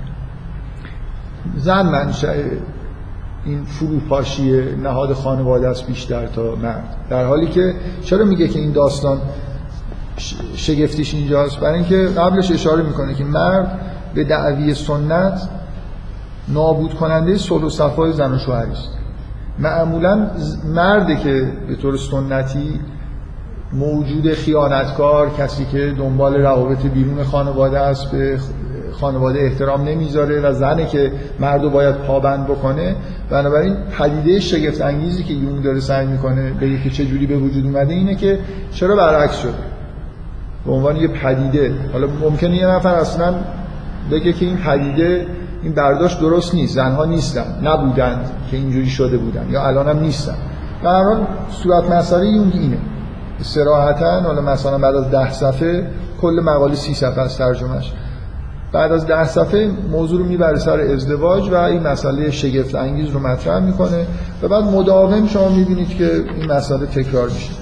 زن 1.56 1.82
منشأ 1.82 2.34
این 3.46 3.64
فروپاشی 3.64 4.62
نهاد 4.82 5.12
خانواده 5.12 5.68
است 5.68 5.86
بیشتر 5.86 6.26
تا 6.26 6.54
مرد 6.62 6.96
در 7.10 7.24
حالی 7.24 7.46
که 7.46 7.74
چرا 8.04 8.24
میگه 8.24 8.48
که 8.48 8.58
این 8.58 8.72
داستان 8.72 9.18
شگفتیش 10.54 11.14
اینجاست؟ 11.14 11.60
برای 11.60 11.74
اینکه 11.74 11.96
قبلش 11.96 12.50
اشاره 12.50 12.82
می‌کنه 12.82 13.14
که 13.14 13.24
مرد 13.24 13.80
به 14.14 14.24
دعوی 14.24 14.74
سنت 14.74 15.48
نابود 16.48 16.94
کننده 16.94 17.38
صلح 17.38 17.64
و 17.64 17.70
صفای 17.70 18.12
زن 18.12 18.32
و 18.32 18.38
شوهری 18.38 18.70
است. 18.70 18.88
معمولا 19.58 20.26
مرده 20.74 21.16
که 21.16 21.52
به 21.68 21.76
طور 21.76 21.96
سنتی 21.96 22.80
موجود 23.72 24.34
خیانتکار 24.34 25.30
کسی 25.30 25.64
که 25.64 25.94
دنبال 25.98 26.34
روابط 26.34 26.82
بیرون 26.82 27.24
خانواده 27.24 27.78
است 27.78 28.10
به 28.10 28.38
خانواده 29.00 29.40
احترام 29.40 29.84
نمی‌ذاره 29.84 30.40
و 30.40 30.52
زنه 30.52 30.86
که 30.86 31.12
مردو 31.40 31.70
باید 31.70 31.94
پابند 31.94 32.46
بکنه. 32.46 32.96
بنابراین 33.30 33.76
پدیده 33.98 34.40
شگفت 34.40 34.80
انگیزی 34.80 35.22
که 35.22 35.34
یونگ 35.34 35.62
داره 35.62 35.80
سعی 35.80 36.06
می‌کنه 36.06 36.50
به 36.60 36.78
که 36.78 36.90
چه 36.90 37.04
جوری 37.04 37.26
به 37.26 37.36
وجود 37.36 37.64
اومده 37.64 37.94
اینه 37.94 38.14
که 38.14 38.38
چرا 38.72 38.96
برعکس 38.96 39.36
شده؟ 39.38 39.52
به 40.66 40.72
عنوان 40.72 40.96
یه 40.96 41.08
پدیده. 41.08 41.74
حالا 41.92 42.06
ممکنه 42.20 42.56
یه 42.56 42.66
نفر 42.66 42.94
اصلا 42.94 43.34
بگه 44.10 44.32
که 44.32 44.46
این 44.46 44.56
پدیده 44.56 45.26
این 45.62 45.72
برداشت 45.72 46.20
درست 46.20 46.54
نیست. 46.54 46.74
زنها 46.74 47.04
نیستن. 47.04 47.60
نبودند 47.62 48.30
که 48.50 48.56
اینجوری 48.56 48.86
شده 48.88 49.16
بودن 49.16 49.46
یا 49.50 49.66
الان 49.66 49.88
هم 49.88 50.00
نیستن. 50.00 50.34
به 50.82 50.88
هر 50.88 51.16
صورت 51.50 51.90
مسئله 51.90 52.26
یونگ 52.26 52.52
اینه. 52.54 52.78
سراحتا 53.42 54.20
حالا 54.20 54.42
مثلا 54.42 54.78
بعد 54.78 54.94
از 54.94 55.10
ده 55.10 55.32
صفحه 55.32 55.86
کل 56.20 56.40
مقاله 56.44 56.74
سی 56.74 56.94
صفحه 56.94 57.20
از 57.20 57.38
ترجمهش 57.38 57.92
بعد 58.74 58.92
از 58.92 59.06
ده 59.06 59.24
صفحه 59.24 59.70
موضوع 59.90 60.18
رو 60.18 60.24
می‌بره 60.24 60.58
سر 60.58 60.80
ازدواج 60.80 61.48
و 61.48 61.54
این 61.54 61.82
مسئله 61.82 62.30
شگفت 62.30 62.74
انگیز 62.74 63.10
رو 63.10 63.20
مطرح 63.20 63.58
می‌کنه 63.58 64.06
و 64.42 64.48
بعد 64.48 64.64
مداوم 64.64 65.26
شما 65.26 65.48
می‌بینید 65.48 65.88
که 65.88 66.10
این 66.36 66.52
مسئله 66.52 66.86
تکرار 66.86 67.28
میشه. 67.28 67.52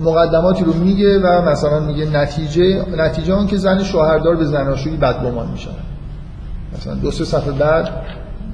مقدماتی 0.00 0.64
رو 0.64 0.74
میگه 0.74 1.18
و 1.18 1.50
مثلا 1.50 1.80
میگه 1.80 2.10
نتیجه 2.10 2.84
نتیجه 2.98 3.34
اون 3.34 3.46
که 3.46 3.56
زن 3.56 3.82
شوهردار 3.82 4.36
به 4.36 4.44
زناشویی 4.44 4.96
بدگمان 4.96 5.50
میشن 5.50 5.70
مثلا 6.76 6.94
دو 6.94 7.10
سه 7.10 7.24
صفحه 7.24 7.52
بعد 7.52 7.88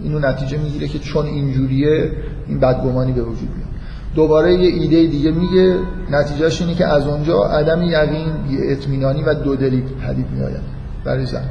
اینو 0.02 0.18
نتیجه 0.18 0.58
می‌گیره 0.58 0.88
که 0.88 0.98
چون 0.98 1.26
اینجوریه 1.26 2.12
این 2.48 2.60
بدگمانی 2.60 3.12
به 3.12 3.22
وجود 3.22 3.48
میاد. 3.56 3.68
دوباره 4.14 4.54
یه 4.54 4.82
ایده 4.82 5.06
دیگه 5.06 5.30
میگه 5.30 5.76
نتیجهش 6.10 6.62
اینه 6.62 6.74
که 6.74 6.86
از 6.86 7.06
اونجا 7.06 7.44
عدم 7.44 7.82
یقین 7.82 8.32
اطمینانی 8.70 9.22
و 9.22 9.34
دودلی 9.34 9.82
پدید 10.06 10.26
میآید. 10.30 10.73
برای 11.04 11.26
زن. 11.26 11.48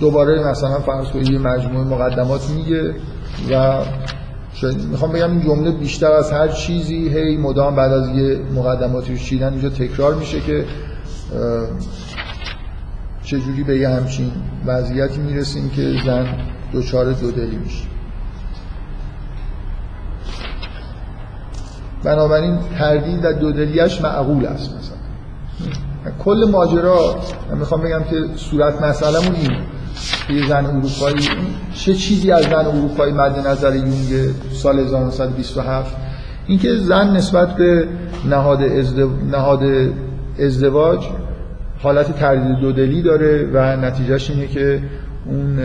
دوباره 0.00 0.50
مثلا 0.50 0.80
فرض 0.80 1.06
کنید 1.06 1.30
یه 1.30 1.38
مجموعه 1.38 1.84
مقدمات 1.84 2.50
میگه 2.50 2.94
و 3.50 3.78
می‌خوام 4.90 5.12
بگم 5.12 5.30
این 5.30 5.40
جمله 5.40 5.70
بیشتر 5.70 6.12
از 6.12 6.32
هر 6.32 6.48
چیزی 6.48 7.08
هی 7.08 7.36
مدام 7.36 7.76
بعد 7.76 7.92
از 7.92 8.08
یه 8.08 8.38
مقدماتی 8.54 9.12
رو 9.12 9.18
چیدن 9.18 9.52
اینجا 9.52 9.68
تکرار 9.68 10.14
میشه 10.14 10.40
که 10.40 10.64
چجوری 13.22 13.62
به 13.62 13.78
یه 13.78 13.88
همچین 13.88 14.32
وضعیتی 14.66 15.20
می‌رسیم 15.20 15.70
که 15.70 15.92
زن 16.06 16.26
دچار 16.74 17.12
دودلی 17.12 17.56
میشه. 17.56 17.84
بنابراین 22.04 22.58
تردید 22.78 23.24
و 23.24 23.32
دودلیش 23.32 24.00
معقول 24.00 24.46
است 24.46 24.74
مثلا. 24.76 24.96
کل 26.24 26.48
ماجرا 26.50 27.16
می‌خوام 27.58 27.80
بگم 27.80 28.02
که 28.10 28.16
صورت 28.36 28.82
مسئلهمون 28.82 29.34
این 29.34 30.38
یه 30.38 30.48
زن 30.48 30.66
اروپایی 30.66 31.28
چه 31.74 31.94
چیزی 31.94 32.32
از 32.32 32.44
زن 32.44 32.66
اروپایی 32.66 33.12
مد 33.12 33.46
نظر 33.46 33.76
یونگ 33.76 34.34
سال 34.52 34.78
1927 34.78 35.96
اینکه 36.46 36.76
زن 36.76 37.16
نسبت 37.16 37.56
به 37.56 37.88
نهاد, 38.30 38.62
نهاد 39.30 39.62
ازدواج 40.38 41.06
حالت 41.82 42.18
تردید 42.18 42.56
دودلی 42.56 43.02
داره 43.02 43.50
و 43.52 43.76
نتیجهش 43.76 44.30
اینه 44.30 44.46
که 44.46 44.82
اون 45.26 45.58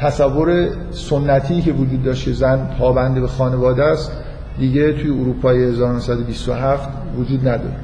تصور 0.00 0.68
سنتی 0.90 1.62
که 1.62 1.72
وجود 1.72 2.02
داشته 2.02 2.32
زن 2.32 2.68
پابنده 2.78 3.20
به 3.20 3.26
خانواده 3.26 3.84
است 3.84 4.12
دیگه 4.58 4.92
توی 4.92 5.10
اروپای 5.10 5.64
1927 5.64 6.88
وجود 7.18 7.48
نداره. 7.48 7.76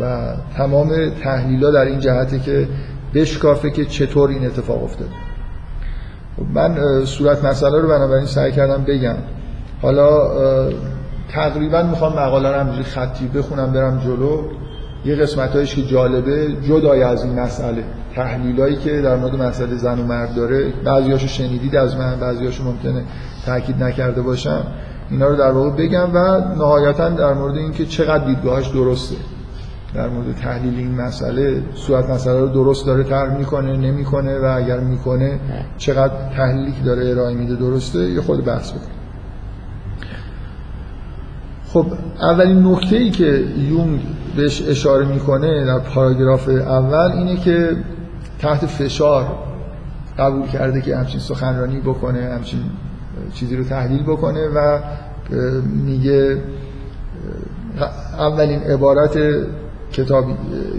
و 0.00 0.32
تمام 0.56 1.10
تحلیل 1.10 1.72
در 1.72 1.84
این 1.84 2.00
جهته 2.00 2.38
که 2.38 2.68
بشکافه 3.14 3.70
که 3.70 3.84
چطور 3.84 4.30
این 4.30 4.46
اتفاق 4.46 4.84
افتاده. 4.84 5.10
خب 6.36 6.42
من 6.54 7.04
صورت 7.04 7.44
مسئله 7.44 7.80
رو 7.80 7.88
بنابراین 7.88 8.26
سعی 8.26 8.52
کردم 8.52 8.84
بگم. 8.84 9.16
حالا 9.82 10.32
تقریبا 11.28 11.82
می‌خوام 11.82 12.12
مقاله 12.12 12.48
رو 12.48 12.60
همجوری 12.60 12.82
خطی 12.82 13.28
بخونم 13.28 13.72
برم 13.72 13.98
جلو. 13.98 14.42
یه 15.04 15.14
قسمت 15.14 15.64
که 15.64 15.82
جالبه 15.82 16.48
جدای 16.68 17.02
از 17.02 17.24
این 17.24 17.40
مسئله. 17.40 17.84
تحلیلایی 18.14 18.76
که 18.76 19.00
در 19.00 19.16
مورد 19.16 19.34
مسئله 19.34 19.76
زن 19.76 19.98
و 19.98 20.04
مرد 20.04 20.34
داره. 20.34 20.72
بعضیاشو 20.84 21.26
شنیدید 21.26 21.76
از 21.76 21.96
من 21.96 22.20
بعضیاشو 22.20 22.64
ممکنه 22.64 23.04
تاکید 23.46 23.82
نکرده 23.82 24.22
باشم. 24.22 24.62
اینا 25.10 25.26
رو 25.26 25.36
در 25.36 25.50
واقع 25.50 25.70
بگم 25.70 26.14
و 26.14 26.40
نهایتا 26.54 27.08
در 27.08 27.32
مورد 27.32 27.56
اینکه 27.56 27.86
چقدر 27.86 28.24
دیدگاهش 28.24 28.66
درسته. 28.66 29.16
در 29.94 30.08
مورد 30.08 30.36
تحلیل 30.36 30.78
این 30.78 30.94
مسئله 30.94 31.62
صورت 31.74 32.10
مسئله 32.10 32.40
رو 32.40 32.48
درست 32.48 32.86
داره 32.86 33.04
طرح 33.04 33.36
می‌کنه 33.36 33.76
نمی‌کنه 33.76 34.38
و 34.38 34.44
اگر 34.44 34.80
می‌کنه 34.80 35.40
چقدر 35.78 36.14
تحلیلی 36.36 36.72
که 36.72 36.82
داره 36.84 37.10
ارائه 37.10 37.34
میده 37.34 37.56
درسته 37.56 37.98
یه 37.98 38.20
خود 38.20 38.44
بحث 38.44 38.70
بکنه 38.70 38.92
خب 41.66 41.86
اولین 42.20 42.66
نکته 42.66 42.96
ای 42.96 43.10
که 43.10 43.44
یونگ 43.56 44.00
بهش 44.36 44.62
اشاره 44.68 45.06
می‌کنه 45.06 45.64
در 45.64 45.78
پاراگراف 45.78 46.48
اول 46.48 47.12
اینه 47.12 47.36
که 47.36 47.76
تحت 48.38 48.66
فشار 48.66 49.38
قبول 50.18 50.46
کرده 50.46 50.80
که 50.80 50.96
همچین 50.96 51.20
سخنرانی 51.20 51.80
بکنه 51.80 52.20
همچین 52.34 52.60
چیزی 53.34 53.56
رو 53.56 53.64
تحلیل 53.64 54.02
بکنه 54.02 54.48
و 54.48 54.78
میگه 55.84 56.42
اولین 58.18 58.60
عبارت 58.62 59.18
کتاب 59.92 60.24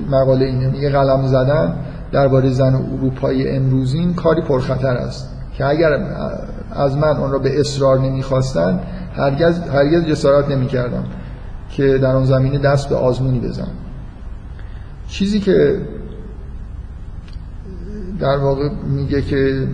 مقاله 0.09 0.45
اینه 0.45 0.67
میگه 0.67 0.89
قلم 0.89 1.27
زدن 1.27 1.75
درباره 2.11 2.49
زن 2.49 2.75
اروپایی 2.75 3.49
امروزین 3.49 4.13
کاری 4.13 4.41
پرخطر 4.41 4.97
است 4.97 5.29
که 5.57 5.65
اگر 5.65 5.89
از 6.71 6.97
من 6.97 7.17
اون 7.17 7.31
را 7.31 7.39
به 7.39 7.59
اصرار 7.59 7.99
نمی‌خواستن 7.99 8.79
هرگز, 9.15 9.59
هرگز 9.59 10.05
جسارت 10.05 10.49
نمی‌کردم 10.49 11.03
که 11.69 11.97
در 11.97 12.15
آن 12.15 12.25
زمینه 12.25 12.57
دست 12.57 12.89
به 12.89 12.95
آزمونی 12.95 13.39
بزنم. 13.39 13.67
چیزی 15.07 15.39
که 15.39 15.81
در 18.19 18.37
واقع 18.37 18.69
میگه 18.89 19.21
که 19.21 19.67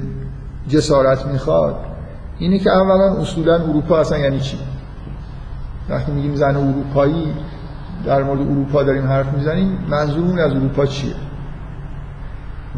جسارت 0.67 1.25
می‌خواد 1.25 1.75
اینه 2.39 2.59
که 2.59 2.69
اولا 2.69 3.13
اصولا 3.13 3.55
اروپا 3.55 3.99
اصلا 3.99 4.17
یعنی 4.17 4.39
چی؟ 4.39 4.57
وقتی 5.89 6.11
میگیم 6.11 6.35
زن 6.35 6.55
اروپایی 6.55 7.33
در 8.05 8.23
مورد 8.23 8.41
اروپا 8.41 8.83
داریم 8.83 9.07
حرف 9.07 9.33
می‌زنیم 9.33 9.77
منظورمون 9.89 10.39
از 10.39 10.51
اروپا 10.51 10.85
چیه؟ 10.85 11.13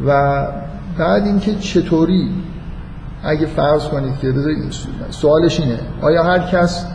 و 0.07 0.47
بعد 0.97 1.23
اینکه 1.23 1.55
چطوری 1.55 2.29
اگه 3.23 3.45
فرض 3.45 3.87
کنید 3.87 4.17
که 4.19 4.33
سوالش 5.09 5.59
اینه 5.59 5.79
آیا 6.01 6.23
هر 6.23 6.39
کس 6.39 6.85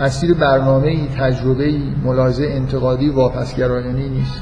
اسیر 0.00 0.34
برنامه 0.34 0.88
ای 0.88 1.08
تجربه 1.18 1.64
ای 1.64 1.82
ملاحظه 2.04 2.44
انتقادی 2.50 3.08
واپسگرایانه 3.08 4.08
نیست؟ 4.08 4.40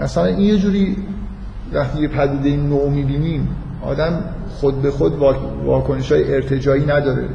مثلا 0.00 0.24
این 0.24 0.40
یه 0.40 0.58
جوری 0.58 0.96
وقتی 1.72 2.02
یه 2.02 2.08
پدیده 2.08 2.56
نو 2.56 2.90
می‌بینیم 2.90 3.48
آدم 3.82 4.24
خود 4.48 4.82
به 4.82 4.90
خود 4.90 5.12
واکنش 5.64 6.12
های 6.12 6.34
ارتجایی 6.34 6.86
نداره. 6.86 7.28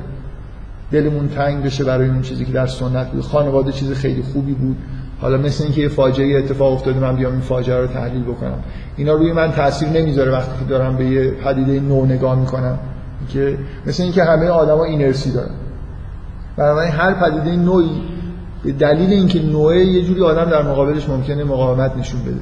دلمون 0.91 1.27
تنگ 1.27 1.63
بشه 1.63 1.84
برای 1.84 2.10
اون 2.10 2.22
چیزی 2.22 2.46
که 2.46 2.51
در 2.51 2.67
سنت 2.67 3.12
بود. 3.12 3.22
خانواده 3.22 3.72
چیز 3.72 3.93
خیلی 3.93 4.22
خوبی 4.22 4.53
بود. 4.53 4.77
حالا 5.22 5.38
مثل 5.38 5.63
اینکه 5.63 5.81
یه 5.81 5.89
فاجعه 5.89 6.38
اتفاق 6.38 6.74
افتاده 6.74 7.00
من 7.00 7.15
بیام 7.15 7.31
این 7.31 7.41
فاجعه 7.41 7.81
رو 7.81 7.88
تحلیل 7.88 8.24
بکنم. 8.24 8.60
اینا 8.98 9.13
روی 9.13 9.34
من 9.34 9.51
تاثیر 9.51 9.89
نمی‌ذاره 9.89 10.31
وقتی 10.31 10.60
که 10.60 10.65
دارم 10.69 10.96
به 10.96 11.05
یه 11.05 11.31
پدیده 11.31 11.79
نو 11.79 12.05
نگاه 12.05 12.39
می‌کنم. 12.39 12.79
که 13.29 13.58
مثل 13.86 14.03
اینکه 14.03 14.24
همه 14.24 14.48
آدما 14.48 14.84
اینرسی 14.84 15.31
دارن. 15.31 15.55
بنابراین 16.58 16.91
هر 16.91 17.13
پدیده 17.13 17.55
نوعی 17.55 18.01
به 18.63 18.72
دلیل 18.72 19.10
اینکه 19.10 19.41
نوعه 19.41 19.86
یه 19.86 20.03
جوری 20.03 20.24
آدم 20.24 20.46
در 20.46 20.62
مقابلش 20.62 21.10
ممکنه 21.10 21.43
مقاومت 21.43 21.98
نشون 21.98 22.22
بده. 22.22 22.41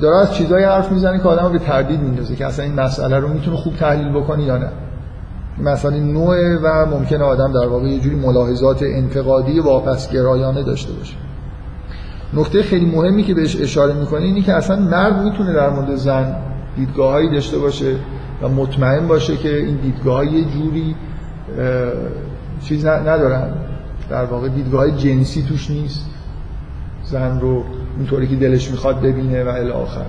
داره 0.00 0.16
از 0.16 0.34
چیزایی 0.34 0.64
حرف 0.64 0.92
می‌زنه 0.92 1.18
که 1.18 1.28
آدم 1.28 1.52
به 1.52 1.58
تردید 1.58 2.00
میندازه 2.00 2.36
که 2.36 2.46
اصلا 2.46 2.64
این 2.64 2.74
مسئله 2.80 3.18
رو 3.18 3.28
می‌تونه 3.28 3.56
خوب 3.56 3.76
تحلیل 3.76 4.08
بکنه 4.08 4.42
یا 4.42 4.58
نه. 4.58 4.68
مثلا 5.62 5.96
نوع 5.98 6.56
و 6.62 6.86
ممکنه 6.86 7.24
آدم 7.24 7.52
در 7.52 7.68
واقع 7.68 7.88
یه 7.88 8.00
جوری 8.00 8.16
ملاحظات 8.16 8.82
انتقادی 8.82 9.60
واپسگرایانه 9.60 10.62
داشته 10.62 10.92
باشه. 10.92 11.14
نکته 12.34 12.62
خیلی 12.62 12.86
مهمی 12.86 13.22
که 13.22 13.34
بهش 13.34 13.60
اشاره 13.60 13.94
می‌کنه 13.94 14.22
اینه 14.22 14.42
که 14.42 14.52
اصلا 14.52 14.76
مرد 14.76 15.22
می‌تونه 15.22 15.52
در 15.52 15.70
مورد 15.70 15.94
زن 15.94 16.36
دیدگاههایی 16.76 17.30
داشته 17.30 17.58
باشه 17.58 17.96
و 18.42 18.48
مطمئن 18.48 19.08
باشه 19.08 19.36
که 19.36 19.56
این 19.56 19.76
دیدگاه 19.76 20.26
یه 20.26 20.44
جوری 20.44 20.96
چیز 22.62 22.86
ندارن. 22.86 23.50
در 24.10 24.24
واقع 24.24 24.48
دیدگاه 24.48 24.90
جنسی 24.90 25.42
توش 25.42 25.70
نیست. 25.70 26.06
زن 27.04 27.40
رو 27.40 27.64
اونطوری 27.96 28.26
که 28.28 28.36
دلش 28.36 28.70
می‌خواد 28.70 29.00
ببینه 29.00 29.44
و 29.44 29.48
الی 29.48 29.70
آخر. 29.70 30.04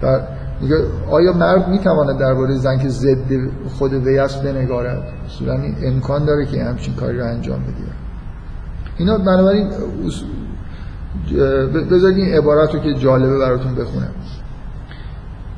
در 0.00 0.20
میگه 0.60 0.76
آیا 1.10 1.32
مرد 1.32 1.68
می‌تواند 1.68 2.18
درباره 2.18 2.54
زن 2.54 2.78
که 2.78 2.88
ضد 2.88 3.50
خود 3.68 3.92
وی 3.92 4.18
است 4.18 4.42
بنگارد؟ 4.42 5.02
اصولا 5.26 5.58
امکان 5.82 6.24
داره 6.24 6.46
که 6.46 6.64
همچین 6.64 6.94
کاری 6.94 7.18
رو 7.18 7.24
انجام 7.24 7.60
بده. 7.60 7.74
اینا 8.98 9.18
بنابراین 9.18 9.70
بذارید 11.90 12.18
این 12.18 12.34
عبارت 12.34 12.74
رو 12.74 12.80
که 12.80 12.94
جالبه 12.94 13.38
براتون 13.38 13.74
بخونم. 13.74 14.10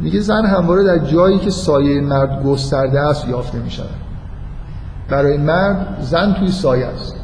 میگه 0.01 0.21
زن 0.21 0.45
همواره 0.45 0.85
در 0.85 0.99
جایی 0.99 1.39
که 1.39 1.51
سایه 1.51 2.01
مرد 2.01 2.43
گسترده 2.43 3.01
است 3.01 3.29
یافته 3.29 3.59
می‌شود. 3.59 3.91
برای 5.09 5.37
مرد 5.37 5.99
زن 6.01 6.33
توی 6.33 6.49
سایه 6.49 6.87
است. 6.87 7.17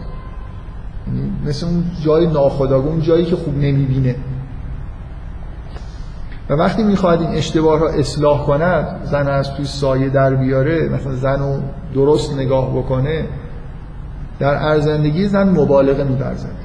یعنی 1.06 1.32
مثل 1.46 1.66
اون 1.66 1.84
جای 2.04 2.26
ناخداگاه 2.26 2.86
اون 2.86 3.00
جایی 3.00 3.24
که 3.24 3.36
خوب 3.36 3.54
نمی‌بینه. 3.54 4.16
و 6.50 6.54
وقتی 6.54 6.82
می‌خواد 6.82 7.20
این 7.20 7.30
اشتباه 7.30 7.80
را 7.80 7.88
اصلاح 7.88 8.46
کند 8.46 9.00
زن 9.04 9.28
از 9.28 9.54
توی 9.54 9.64
سایه 9.64 10.08
در 10.08 10.34
بیاره 10.34 10.88
مثلا 10.88 11.12
زن 11.12 11.38
رو 11.38 11.60
درست 11.94 12.38
نگاه 12.38 12.78
بکنه 12.78 13.24
در 14.38 14.54
ارزندگی 14.54 15.28
زن 15.28 15.48
مبالغه 15.48 16.04
میبرزد 16.04 16.56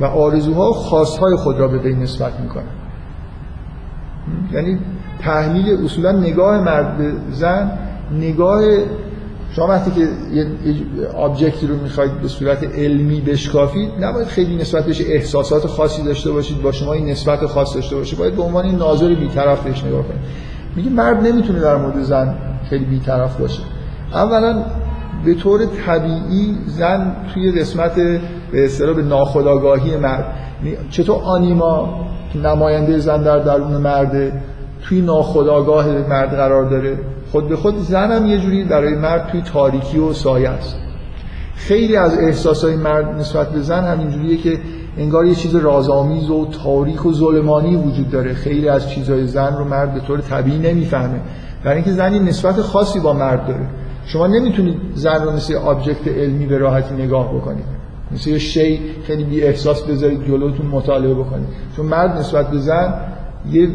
و 0.00 0.04
آرزوها 0.04 0.70
و 0.70 0.72
خواستهای 0.72 1.36
خود 1.36 1.58
را 1.58 1.68
به 1.68 1.78
وی 1.78 1.94
نسبت 1.94 2.40
می‌کنه 2.40 2.64
یعنی 4.52 4.78
تحلیل 5.18 5.84
اصولا 5.84 6.12
نگاه 6.12 6.60
مرد 6.60 6.98
به 6.98 7.12
زن 7.30 7.78
نگاه 8.12 8.62
شما 9.56 9.66
وقتی 9.66 9.90
که 9.90 10.08
یه 10.32 10.46
آبجکتی 11.16 11.66
رو 11.66 11.76
می‌خواید 11.76 12.20
به 12.20 12.28
صورت 12.28 12.64
علمی 12.78 13.20
بشکافید 13.20 13.90
نباید 14.00 14.26
خیلی 14.26 14.56
نسبت 14.56 14.84
بهش 14.84 15.00
احساسات 15.06 15.66
خاصی 15.66 16.02
داشته 16.02 16.30
باشید 16.30 16.62
با 16.62 16.72
شما 16.72 16.92
این 16.92 17.10
نسبت 17.10 17.46
خاص 17.46 17.74
داشته 17.74 17.96
باشید. 17.96 18.18
باید 18.18 18.36
به 18.36 18.42
عنوان 18.42 18.64
این 18.64 18.76
ناظر 18.76 19.14
بیطرف 19.14 19.62
بهش 19.64 19.84
نگاه 19.84 20.02
کنید. 20.02 20.20
میگه 20.76 20.90
مرد 20.90 21.26
نمی‌تونه 21.26 21.60
در 21.60 21.76
مورد 21.76 22.02
زن 22.02 22.34
خیلی 22.70 22.84
بیطرف 22.84 23.36
باشه. 23.36 23.62
اولا 24.14 24.64
به 25.24 25.34
طور 25.34 25.60
طبیعی 25.86 26.56
زن 26.66 27.16
توی 27.34 27.52
قسمت 27.52 27.94
به 28.52 28.64
اصطلاح 28.64 28.96
به 28.96 29.02
ناخودآگاهی 29.02 29.96
مرد. 29.96 30.24
چطور 30.90 31.22
آنیما 31.22 32.06
نماینده 32.44 32.98
زن 32.98 33.22
در 33.22 33.38
درون 33.38 33.72
مرده 33.72 34.32
توی 34.82 35.00
ناخودآگاه 35.00 35.86
مرد 35.88 36.30
قرار 36.30 36.70
داره؟ 36.70 36.98
خود 37.32 37.48
به 37.48 37.56
خود 37.56 37.78
زن 37.78 38.12
هم 38.12 38.26
یه 38.26 38.38
جوری 38.38 38.64
برای 38.64 38.94
مرد 38.94 39.28
توی 39.28 39.42
تاریکی 39.42 39.98
و 39.98 40.12
سایه 40.12 40.48
است. 40.48 40.76
خیلی 41.54 41.96
از 41.96 42.18
احساسای 42.18 42.76
مرد 42.76 43.20
نسبت 43.20 43.48
به 43.48 43.60
زن 43.60 43.84
همینجوریه 43.84 44.36
که 44.36 44.58
انگار 44.98 45.26
یه 45.26 45.34
چیز 45.34 45.54
رازآمیز 45.54 46.30
و 46.30 46.46
تاریک 46.64 47.06
و 47.06 47.12
ظلمانی 47.12 47.76
وجود 47.76 48.10
داره. 48.10 48.34
خیلی 48.34 48.68
از 48.68 48.90
چیزهای 48.90 49.26
زن 49.26 49.56
رو 49.56 49.64
مرد 49.64 49.94
به 49.94 50.00
طور 50.00 50.20
طبیعی 50.20 50.58
نمی‌فهمه. 50.58 51.20
برای 51.64 51.76
اینکه 51.76 51.92
زن 51.92 52.14
نسبت 52.14 52.60
خاصی 52.60 53.00
با 53.00 53.12
مرد 53.12 53.46
داره. 53.46 53.66
شما 54.04 54.26
نمی‌تونید 54.26 54.76
زن 54.94 55.24
رو 55.24 55.30
مثل 55.30 55.54
آبجکت 55.54 56.08
علمی 56.08 56.46
به 56.46 56.58
راحتی 56.58 56.94
نگاه 56.94 57.34
بکنید. 57.34 57.64
مثل 58.12 58.30
یه 58.30 58.38
شی 58.38 58.80
خیلی 59.04 59.24
بی 59.24 59.42
احساس 59.42 59.82
بذارید 59.82 60.26
جلوتون 60.26 60.66
مطالعه 60.66 61.14
بکنید. 61.14 61.48
چون 61.76 61.86
مرد 61.86 62.18
نسبت 62.18 62.50
به 62.50 62.58
زن 62.58 62.94
یه 63.50 63.68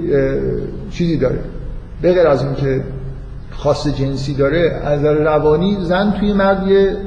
چیزی 0.92 1.18
داره. 1.18 1.40
بغیر 2.04 2.28
از 2.28 2.44
اینکه 2.44 2.84
خاص 3.58 3.88
جنسی 3.88 4.34
داره 4.34 4.82
از 4.84 5.06
روانی 5.06 5.78
زن 5.82 6.12
توی 6.20 6.34
مرد 6.34 6.68
یه 6.68 6.98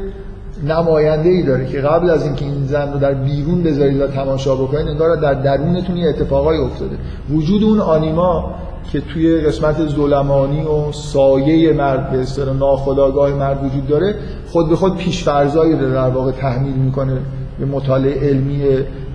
نماینده 0.66 1.28
ای 1.28 1.42
داره 1.42 1.66
که 1.66 1.80
قبل 1.80 2.10
از 2.10 2.24
اینکه 2.24 2.44
این 2.44 2.64
زن 2.64 2.92
رو 2.92 2.98
در 2.98 3.14
بیرون 3.14 3.62
بذارید 3.62 4.00
و 4.00 4.06
تماشا 4.06 4.54
بکنید 4.54 4.88
انگار 4.88 5.16
در 5.16 5.34
درونتون 5.34 5.96
یه 5.96 6.08
اتفاقای 6.08 6.58
افتاده. 6.58 6.96
وجود 7.30 7.62
اون 7.64 7.80
آنیما 7.80 8.54
که 8.92 9.00
توی 9.00 9.40
قسمت 9.40 9.86
ظلمانی 9.86 10.62
و 10.62 10.92
سایه 10.92 11.72
مرد 11.72 12.10
به 12.10 12.18
اصطلاح 12.18 12.56
ناخودآگاه 12.56 13.34
مرد 13.34 13.64
وجود 13.64 13.86
داره 13.86 14.14
خود 14.46 14.68
به 14.68 14.76
خود 14.76 14.96
پیشفرزایی 14.96 15.72
رو 15.72 15.92
در 15.92 16.08
واقع 16.08 16.32
تحمیل 16.32 16.74
می‌کنه 16.74 17.18
به 17.58 17.66
مطالعه 17.66 18.28
علمی 18.28 18.62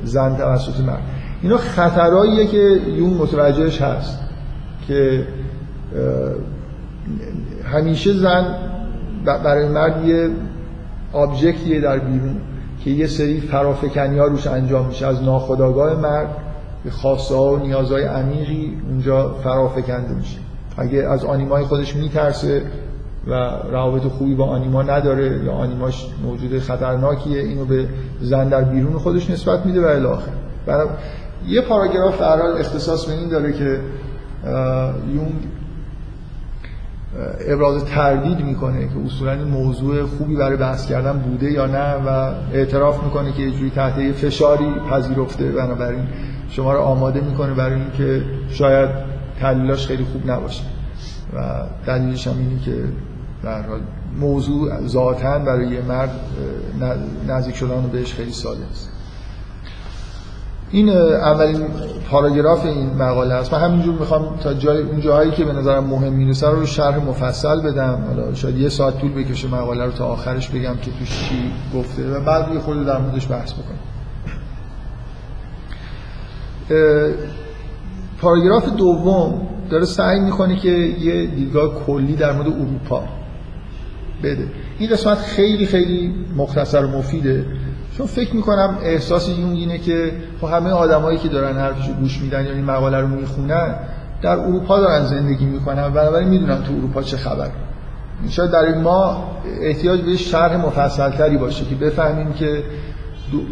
زن 0.04 0.38
توسط 0.38 0.80
مرد. 0.80 1.02
اینا 1.42 1.58
خطرهاییه 1.58 2.46
که 2.46 2.80
یون 2.98 3.14
متوجهش 3.14 3.82
هست 3.82 4.20
که 4.88 5.24
همیشه 7.64 8.14
زن 8.14 8.56
برای 9.26 9.68
مرد 9.68 10.06
یه 10.06 10.30
آبجکتیه 11.14 11.82
در 11.82 12.00
بیرون 12.00 12.36
که 12.84 12.90
یه 12.90 13.08
سری 13.08 13.42
فرافکنی 13.42 14.20
ها 14.20 14.26
روش 14.26 14.48
انجام 14.48 14.86
میشه. 14.86 15.08
از 15.08 15.24
ناخودآگاه 15.24 16.00
مرد 16.00 16.28
به 16.84 16.92
خواسته 16.92 17.36
و 17.36 17.58
نیازهای 17.58 18.04
عمیقی 18.04 18.78
اونجا 18.90 19.34
فرافکنده 19.44 20.14
میشه. 20.14 20.38
اگه 20.78 21.08
از 21.08 21.26
آنیمای 21.26 21.64
خودش 21.64 21.96
میترسه 21.96 22.62
و 23.28 23.34
روابط 23.72 24.02
خوبی 24.02 24.36
با 24.36 24.46
آنیما 24.46 24.82
نداره 24.82 25.44
یا 25.46 25.52
آنیماش 25.52 26.08
موجود 26.24 26.60
خطرناکیه 26.60 27.40
اینو 27.40 27.66
به 27.66 27.88
زن 28.22 28.50
در 28.50 28.62
بیرون 28.62 28.98
خودش 28.98 29.30
نسبت 29.30 29.66
میده 29.66 29.82
و 29.82 29.86
الاخر 29.86 30.32
یه 31.48 31.62
پاراگراف 31.62 32.20
در 32.20 32.42
اختصاص 32.42 33.06
به 33.06 33.14
این 33.14 33.30
داره 33.30 33.54
که 33.54 33.80
یونگ 35.14 35.34
ابراز 37.48 37.86
تردید 37.86 38.40
می‌کنه 38.46 38.88
که 38.88 38.94
اصولا 39.06 39.36
موضوع 39.36 40.06
خوبی 40.06 40.36
برای 40.36 40.58
بحث 40.58 40.86
کردن 40.86 41.14
بوده 41.20 41.52
یا 41.52 41.66
نه 41.66 41.94
و 41.94 42.34
اعتراف 42.54 43.04
می‌کنه 43.04 43.32
که 43.32 43.42
یه 43.42 43.52
جوری 43.52 43.70
تحت 43.70 44.12
فشاری 44.12 44.66
پذیرفته. 44.92 45.52
بنابراین 45.52 46.08
شما 46.50 46.74
رو 46.74 46.80
آماده 46.80 47.22
می‌کنه 47.22 47.54
برای 47.54 47.80
اینکه 47.82 48.24
شاید 48.50 48.90
تحلیلاش 49.40 49.88
خیلی 49.88 50.04
خوب 50.04 50.32
نباشه. 50.32 50.64
و 51.36 51.40
دلیلش 51.86 52.28
هم 52.28 52.38
اینه 52.38 52.60
که 52.66 52.84
در 53.44 53.62
حال 53.62 53.80
موضوع 54.20 54.88
ذاتا 54.88 55.40
برای 55.40 55.68
یه 55.68 55.82
مرد 55.82 56.12
نزدیک 57.28 57.56
شدن 57.56 57.90
بهش 57.92 58.14
خیلی 58.14 58.32
ساده 58.32 58.66
است. 58.72 58.90
این 60.74 60.90
اولین 60.90 61.62
پاراگراف 62.10 62.66
این 62.66 62.94
مقاله 62.94 63.34
است. 63.34 63.54
من 63.54 63.60
همینجور 63.60 64.00
می‌خوام 64.00 64.38
تا 64.44 64.54
جای 64.54 64.82
اون 64.82 65.02
جاهایی 65.02 65.32
که 65.32 65.46
به 65.46 65.54
نظرم 65.54 65.84
مهم 65.84 66.14
می‌رسه 66.14 66.50
رو 66.50 66.66
شرح 66.66 66.98
مفصل 67.06 67.62
بدم. 67.62 68.04
حالا 68.08 68.34
شاید 68.34 68.58
یه 68.58 68.70
ساعت 68.70 68.98
طول 68.98 69.14
بکشه 69.14 69.48
مقاله 69.48 69.86
رو 69.86 69.92
تا 69.92 70.06
آخرش 70.06 70.50
بگم 70.50 70.76
که 70.82 70.92
توش 71.00 71.30
چی 71.30 71.52
گفته 71.76 72.18
و 72.18 72.20
بعد 72.20 72.54
یه 72.54 72.60
خورده 72.60 72.84
در 72.84 72.98
موردش 72.98 73.32
بحث 73.32 73.54
بکنم. 73.54 73.80
پاراگراف 78.22 78.70
دوم 78.70 79.48
داره 79.70 79.86
سعی 79.86 80.20
می‌کنه 80.20 80.56
که 80.56 80.70
یه 80.70 81.28
دیدگاه 81.28 81.86
کلی 81.86 82.16
در 82.16 82.32
مورد 82.32 82.48
اروپا 82.48 83.04
بده. 84.24 84.48
این 84.80 84.90
قسمت 84.90 85.18
خیلی 85.18 85.66
خیلی 85.66 86.14
مختصر 86.38 86.86
و 86.86 86.98
مفیده. 86.98 87.46
چون 87.98 88.08
فکر 88.08 88.36
می‌کنم 88.36 88.78
احساس 88.84 89.30
یونگ 89.30 89.58
اینه 89.58 89.78
که 89.78 90.12
خب 90.42 90.48
همه 90.48 90.70
آدمایی 90.70 91.18
که 91.18 91.30
دارن 91.30 91.58
حرفش 91.58 91.90
گوش 92.00 92.22
میدن 92.22 92.46
یا 92.46 92.52
این 92.52 92.66
مقاله 92.66 92.98
رو 92.98 93.08
می‌خونن 93.08 93.76
در 94.22 94.40
اروپا 94.40 94.80
دارن 94.80 95.06
زندگی 95.06 95.46
می‌کنن. 95.46 95.90
بنابراین 95.90 96.28
می‌دونن 96.28 96.64
تو 96.64 96.74
اروپا 96.74 97.02
چه 97.02 97.18
خبر. 97.18 97.50
شاید 98.30 98.52
در 98.52 98.78
ما 98.78 99.24
احتیاج 99.62 100.02
به 100.02 100.18
شرح 100.18 100.66
مفصلتری 100.66 101.38
باشه 101.38 101.66
که 101.66 101.76
بفهمیم 101.76 102.34
که 102.34 102.64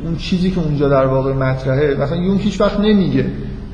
اون 0.05 0.15
چیزی 0.17 0.51
که 0.51 0.59
اونجا 0.59 0.89
در 0.89 1.05
واقع 1.05 1.33
مطرحه 1.33 1.95
مثلا 1.95 2.17
یون 2.17 2.37
هیچ 2.37 2.61
وقت 2.61 2.79
نمیگه. 2.79 3.25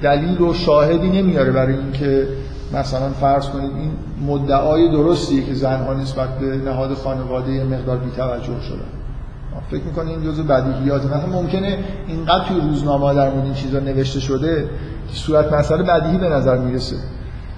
دلیل 0.02 0.42
و 0.42 0.54
شاهدی 0.54 1.22
نمیاره 1.22 1.52
برای 1.52 1.78
اینکه 1.78 2.28
مثلا 2.74 3.10
فرض 3.10 3.50
کنید 3.50 3.72
این 3.72 3.92
مدعای 4.28 4.92
درستیه 4.92 5.46
که 5.46 5.54
زنها 5.54 5.94
نسبت 5.94 6.30
به 6.30 6.46
نهاد 6.46 6.94
خانواده 6.94 7.64
مقدار 7.64 7.98
بی‌توجه 7.98 8.62
شدن. 8.62 8.97
فکر 9.72 9.84
می‌کنه 9.84 10.10
این 10.10 10.24
جزء 10.24 10.44
بدیهیات 10.44 11.06
مثلا 11.06 11.30
ممکنه 11.42 11.78
اینقدر 12.08 12.46
توی 12.48 12.62
روزنامه 12.62 13.14
در 13.14 13.30
مورد 13.30 13.46
این 13.46 13.54
چیزا 13.54 13.80
نوشته 13.80 14.20
شده 14.20 14.70
صورت 15.14 15.54
مسئله 15.54 15.84
بدیهی 15.84 16.18
به 16.18 16.30
نظر 16.30 16.58
می‌رسه. 16.58 16.96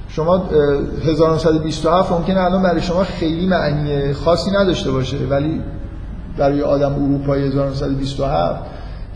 شما 0.07 0.43
1927 1.05 2.11
ممکنه 2.11 2.39
الان 2.39 2.63
برای 2.63 2.81
شما 2.81 3.03
خیلی 3.03 3.47
معنی 3.47 4.13
خاصی 4.13 4.51
نداشته 4.51 4.91
باشه 4.91 5.17
ولی 5.29 5.61
برای 6.37 6.61
آدم 6.61 6.93
اروپایی 6.93 7.47
1927 7.47 8.59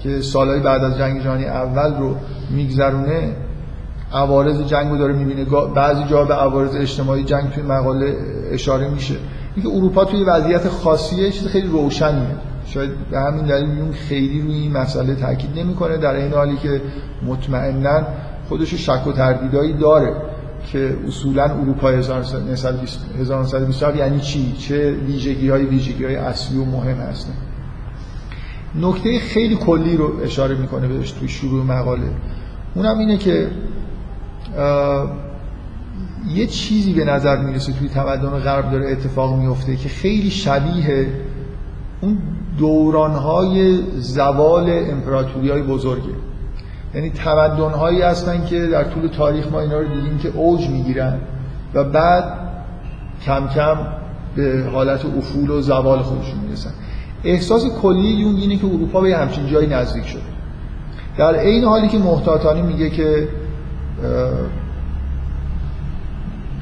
که 0.03 0.21
سالهای 0.21 0.59
بعد 0.59 0.83
از 0.83 0.97
جنگ 0.97 1.23
جهانی 1.23 1.45
اول 1.45 1.97
رو 1.99 2.15
میگذرونه 2.49 3.35
عوارض 4.13 4.61
جنگ 4.61 4.91
رو 4.91 4.97
داره 4.97 5.13
می‌بینه. 5.13 5.45
بعضی 5.75 6.03
جا 6.03 6.25
به 6.25 6.33
عوارض 6.33 6.75
اجتماعی 6.75 7.23
جنگ 7.23 7.51
توی 7.51 7.63
مقاله 7.63 8.15
اشاره 8.51 8.89
میشه. 8.89 9.15
اینکه 9.55 9.71
اروپا 9.71 10.05
توی 10.05 10.23
وضعیت 10.23 10.69
خاصیه 10.69 11.31
چیز 11.31 11.47
خیلی 11.47 11.67
روشنیه. 11.67 12.35
شاید 12.65 12.91
به 13.11 13.19
همین 13.19 13.45
دلیل 13.45 13.79
اون 13.79 13.91
خیلی 13.91 14.41
روی 14.41 14.53
این 14.53 14.71
مسئله 14.71 15.15
تاکید 15.15 15.59
نمی‌کنه. 15.59 15.97
در 15.97 16.15
این 16.15 16.33
حالی 16.33 16.57
که 16.57 16.81
مطمئنا 17.25 18.03
خودش 18.49 18.73
شک 18.73 19.07
و 19.07 19.11
تردیدایی 19.11 19.73
داره 19.73 20.15
که 20.71 20.97
اصولا 21.07 21.43
اروپا 21.43 21.89
1927 21.89 23.97
یعنی 23.97 24.19
چی؟ 24.19 24.55
چه 24.59 24.91
ویژگی 24.91 25.49
های 25.49 25.65
ویژگی 25.65 26.05
های 26.05 26.15
اصلی 26.15 26.57
و 26.57 26.65
مهم 26.65 26.97
هستن. 26.97 27.33
نکته 28.75 29.19
خیلی 29.19 29.55
کلی 29.55 29.97
رو 29.97 30.23
اشاره 30.23 30.55
می‌کنه 30.55 30.87
بهش 30.87 31.11
توی 31.11 31.27
شروع 31.27 31.65
مقاله. 31.65 32.09
اونم 32.75 32.99
اینه 32.99 33.17
که 33.17 33.47
یه 36.35 36.47
چیزی 36.47 36.93
به 36.93 37.05
نظر 37.05 37.41
می‌رسه 37.41 37.73
توی 37.73 37.89
تمدن 37.89 38.29
غرب 38.29 38.71
داره 38.71 38.91
اتفاق 38.91 39.39
میفته 39.39 39.75
که 39.75 39.89
خیلی 39.89 40.29
شبیه 40.29 41.07
اون 42.01 42.17
دورانهای 42.57 43.77
زوال 43.95 44.69
امپراتوری 44.69 45.49
های 45.49 45.61
بزرگه. 45.61 46.13
یعنی 46.95 47.09
تمدن 47.09 47.71
هایی 47.71 48.01
هستن 48.01 48.45
که 48.45 48.67
در 48.67 48.83
طول 48.83 49.07
تاریخ 49.07 49.51
ما 49.51 49.59
اینا 49.59 49.79
رو 49.79 49.87
دیدیم 49.87 50.17
که 50.17 50.29
اوج 50.29 50.69
می‌گیرن 50.69 51.17
و 51.73 51.83
بعد 51.83 52.23
کم 53.25 53.47
کم 53.47 53.77
به 54.35 54.65
حالت 54.73 55.05
افول 55.05 55.49
و 55.49 55.61
زوال 55.61 55.99
خودشون 55.99 56.39
می‌رسن. 56.39 56.71
احساس 57.23 57.65
کلی 57.81 58.07
یونگ 58.07 58.39
اینه 58.39 58.55
که 58.57 58.65
اروپا 58.67 59.01
به 59.01 59.17
همچین 59.17 59.47
جایی 59.47 59.67
نزدیک 59.67 60.05
شده. 60.05 60.21
در 61.17 61.39
این 61.39 61.63
حالی 61.63 61.87
که 61.87 61.97
محتاطانه 61.97 62.61
میگه 62.61 62.89
که 62.89 63.27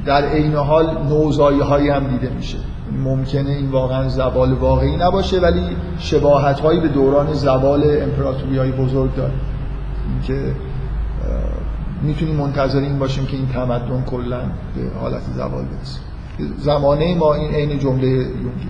در 0.05 0.25
عین 0.25 0.55
حال 0.55 0.97
نوزایی 1.09 1.59
هایی 1.59 1.89
هم 1.89 2.07
دیده 2.07 2.33
میشه. 2.35 2.57
ممکنه 3.03 3.49
این 3.49 3.71
واقعا 3.71 4.07
زوال 4.07 4.53
واقعی 4.53 4.97
نباشه 4.97 5.39
ولی 5.39 5.63
شباهت 5.99 6.59
هایی 6.59 6.79
به 6.79 6.87
دوران 6.87 7.33
زوال 7.33 7.83
امپراتوری 8.01 8.57
های 8.57 8.71
بزرگ 8.71 9.15
داره. 9.15 9.33
که 10.27 10.51
می‌تونیم 12.01 12.35
منتظر 12.35 12.79
این 12.79 12.99
باشیم 12.99 13.25
که 13.25 13.37
این 13.37 13.47
تمدن 13.47 14.03
کلا 14.03 14.39
به 14.39 14.99
حالت 15.01 15.21
زوال 15.35 15.65
برسه. 15.65 15.99
زمانه 16.57 17.15
ما 17.15 17.33
این 17.33 17.51
عین 17.55 17.79
جمله 17.79 18.07
یونگی. 18.07 18.69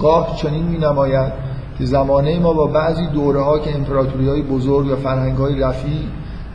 گاه 0.00 0.36
چنین 0.36 0.62
می 0.62 0.78
نماید 0.78 1.32
که 1.78 1.84
زمانه 1.84 2.38
ما 2.38 2.52
با 2.52 2.66
بعضی 2.66 3.06
دوره 3.06 3.40
ها 3.40 3.58
که 3.58 3.74
امپراتوری 3.74 4.28
های 4.28 4.42
بزرگ 4.42 4.92
و 4.92 4.96
فرهنگ 4.96 5.36
های 5.36 5.60
رفیع 5.60 6.02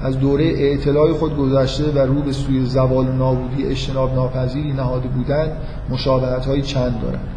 از 0.04 0.20
دوره 0.20 0.46
اعتلاع 0.46 1.14
خود 1.14 1.38
گذشته 1.38 1.92
و 1.92 2.00
رو 2.00 2.22
به 2.22 2.32
سوی 2.32 2.66
زوال 2.66 3.08
و 3.08 3.12
نابودی 3.12 3.66
اجتناب 3.66 4.14
ناپذیری 4.16 4.74
نهاده 4.74 5.08
بودند 5.08 5.52
مشابهت 5.90 6.46
های 6.46 6.62
چند 6.62 7.02
دارند. 7.02 7.28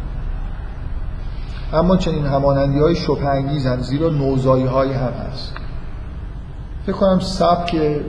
اما 1.73 1.97
چنین 1.97 2.25
همانندی 2.25 2.79
های 2.79 2.95
شپنگیزند 2.95 3.81
زیرا 3.81 4.09
نوزایی 4.09 4.65
های 4.65 4.93
هم 4.93 5.13
هست. 5.13 5.53
فکر 6.85 6.95
کنم 6.95 7.19
سبک 7.19 8.01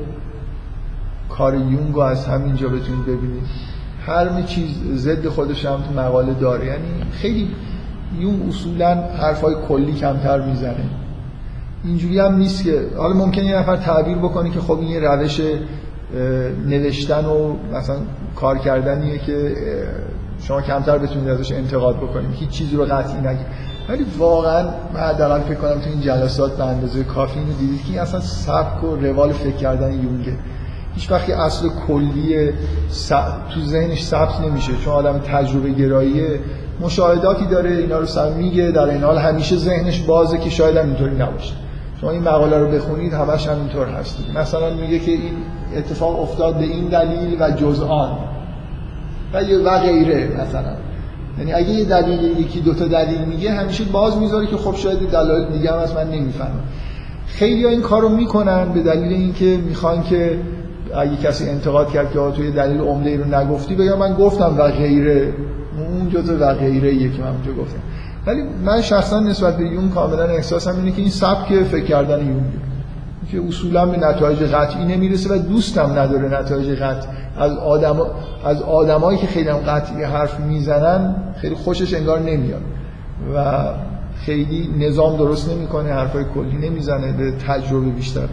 کار 1.28 1.54
یونگ 1.54 1.98
از 1.98 2.26
همینجا 2.26 2.68
بتونید 2.68 3.02
ببینید. 3.02 3.46
هر 4.06 4.42
چیز 4.42 4.68
ضد 4.94 5.28
خودش 5.28 5.66
هم 5.66 5.82
تو 5.82 6.00
مقاله 6.00 6.34
داره. 6.34 6.66
یعنی 6.66 7.10
خیلی 7.10 7.50
یون 8.18 8.42
اصولا 8.48 8.94
حرفای 8.94 9.54
کلی 9.68 9.92
کمتر 9.92 10.40
می‌زنه. 10.40 10.84
اینجوری 11.86 12.18
هم 12.18 12.36
نیست 12.36 12.64
که 12.64 12.80
حالا 12.96 13.14
ممکنه 13.14 13.44
یه 13.44 13.56
نفر 13.56 13.76
تعبیر 13.76 14.16
بکنه 14.16 14.50
که 14.50 14.60
خب 14.60 14.78
این 14.80 14.88
یه 14.88 15.00
روش 15.00 15.40
نوشتن 16.66 17.24
و 17.24 17.56
مثلا 17.72 17.96
کار 18.36 18.58
کردنیه 18.58 19.18
که 19.18 19.54
شما 20.40 20.60
کمتر 20.60 20.98
بتونید 20.98 21.28
ازش 21.28 21.52
انتقاد 21.52 21.96
بکنید. 21.96 22.30
هیچ 22.32 22.48
چیزی 22.48 22.76
رو 22.76 22.84
قطعی 22.84 23.20
نگید 23.20 23.46
ولی 23.88 24.06
واقعا 24.18 24.62
من 24.94 25.00
حداقل 25.00 25.40
فکر 25.40 25.54
کنم 25.54 25.80
تو 25.80 25.90
این 25.90 26.00
جلسات 26.00 26.56
به 26.56 26.64
اندازه 26.64 27.04
کافی 27.04 27.38
اینو 27.38 27.52
دیدید 27.52 27.84
که 27.84 28.00
اصلا 28.00 28.20
سبک 28.20 28.84
و 28.84 28.96
روال 28.96 29.32
فکر 29.32 29.56
کردن 29.56 29.92
یونگه. 29.92 30.32
هیچ 30.94 31.10
وقتی 31.10 31.32
اصل 31.32 31.68
کلی 31.86 32.50
تو 33.54 33.60
ذهنش 33.64 34.04
ثبت 34.04 34.40
نمیشه 34.40 34.72
چون 34.84 34.92
آدم 34.92 35.18
تجربه 35.18 35.70
گراییه 35.70 36.40
مشاهداتی 36.80 37.46
داره 37.46 37.70
اینا 37.70 37.98
رو 37.98 38.06
سر 38.06 38.30
میگه 38.30 38.70
در 38.70 38.88
این 38.90 39.02
حال 39.02 39.18
همیشه 39.18 39.56
ذهنش 39.56 40.00
بازه 40.00 40.38
که 40.38 40.50
شاید 40.50 40.76
هم 40.76 40.86
اینطوری 40.86 41.14
نباشه. 41.14 41.54
شما 42.00 42.10
این 42.10 42.22
مقاله 42.22 42.58
رو 42.58 42.68
بخونید 42.68 43.12
همش 43.12 43.48
هم 43.48 43.58
اینطور 43.58 43.86
هست 43.86 44.18
مثلا 44.36 44.74
میگه 44.74 44.98
که 44.98 45.10
این 45.10 45.32
اتفاق 45.76 46.20
افتاد 46.20 46.56
به 46.56 46.64
این 46.64 46.84
دلیل 46.84 47.36
و 47.40 47.50
جز 47.50 47.82
آن 47.82 48.18
و 49.32 49.38
و 49.64 49.78
غیره 49.78 50.28
مثلا. 50.40 50.76
یعنی 51.38 51.52
اگه 51.52 51.68
یه 51.68 51.84
دلیل 51.84 52.40
یکی 52.40 52.60
دوتا 52.60 52.84
دلیل 52.84 53.24
میگه 53.24 53.52
همیشه 53.52 53.84
باز 53.84 54.16
می‌ذاره 54.16 54.46
که 54.46 54.56
خب 54.56 54.76
شاید 54.76 54.98
دلایل 54.98 55.48
دیگه 55.48 55.72
هم 55.72 55.78
از 55.78 55.94
من 55.94 56.10
نمی‌فهمم. 56.10 56.60
خیلی 57.26 57.64
ها 57.64 57.70
این 57.70 57.82
کار 57.82 58.02
رو 58.02 58.08
می‌کنن 58.08 58.72
به 58.72 58.82
دلیل 58.82 59.12
اینکه 59.12 59.58
می‌خوان 59.66 60.02
که 60.02 60.38
اگه 60.96 61.16
کسی 61.16 61.48
انتقاد 61.48 61.90
کرد 61.90 62.12
که 62.12 62.18
توی 62.36 62.50
دلیل 62.50 62.80
عمده 62.80 63.10
ای 63.10 63.16
رو 63.16 63.34
نگفتی 63.34 63.74
بگم 63.74 63.98
من 63.98 64.14
گفتم 64.14 64.54
و 64.58 64.62
غیره. 64.62 65.32
اون 65.78 66.10
جزء 66.10 66.36
و 66.40 66.54
غیره 66.54 66.94
یکی 66.94 67.20
من 67.20 67.28
اونجا 67.28 67.52
گفتم. 67.52 67.78
ولی 68.26 68.42
من 68.64 68.80
شخصا 68.80 69.20
نسبت 69.20 69.56
به 69.56 69.64
یون 69.64 69.88
کاملا 69.88 70.24
احساسم 70.24 70.76
اینه 70.76 70.90
که 70.90 71.02
این 71.02 71.10
سبک 71.10 71.62
فکر 71.62 71.84
کردن 71.84 72.26
یون 72.26 72.44
که 73.30 73.42
اصولا 73.48 73.86
به 73.86 73.96
نتایج 73.96 74.42
قطعی 74.42 74.84
نمی‌رسه 74.84 75.34
و 75.34 75.38
دوستم 75.38 75.98
نداره 75.98 76.40
نتایج 76.40 76.78
قطعی 76.78 77.10
از 77.38 77.56
آدم 77.56 77.96
از 78.44 78.62
آدمایی 78.62 79.18
که 79.18 79.26
خیلی 79.26 79.48
هم 79.48 79.56
قطعی 79.56 80.02
حرف 80.02 80.40
می‌زنن 80.40 81.14
خیلی 81.36 81.54
خوشش 81.54 81.94
انگار 81.94 82.20
نمیاد. 82.20 82.62
و 83.34 83.54
خیلی 84.16 84.70
نظام 84.78 85.16
درست 85.16 85.50
نمی‌کنه 85.50 85.92
حرفای 85.92 86.24
کلی 86.34 86.68
نمی‌زنه 86.68 87.12
به 87.12 87.32
تجربه 87.48 87.90
بیشتر 87.90 88.28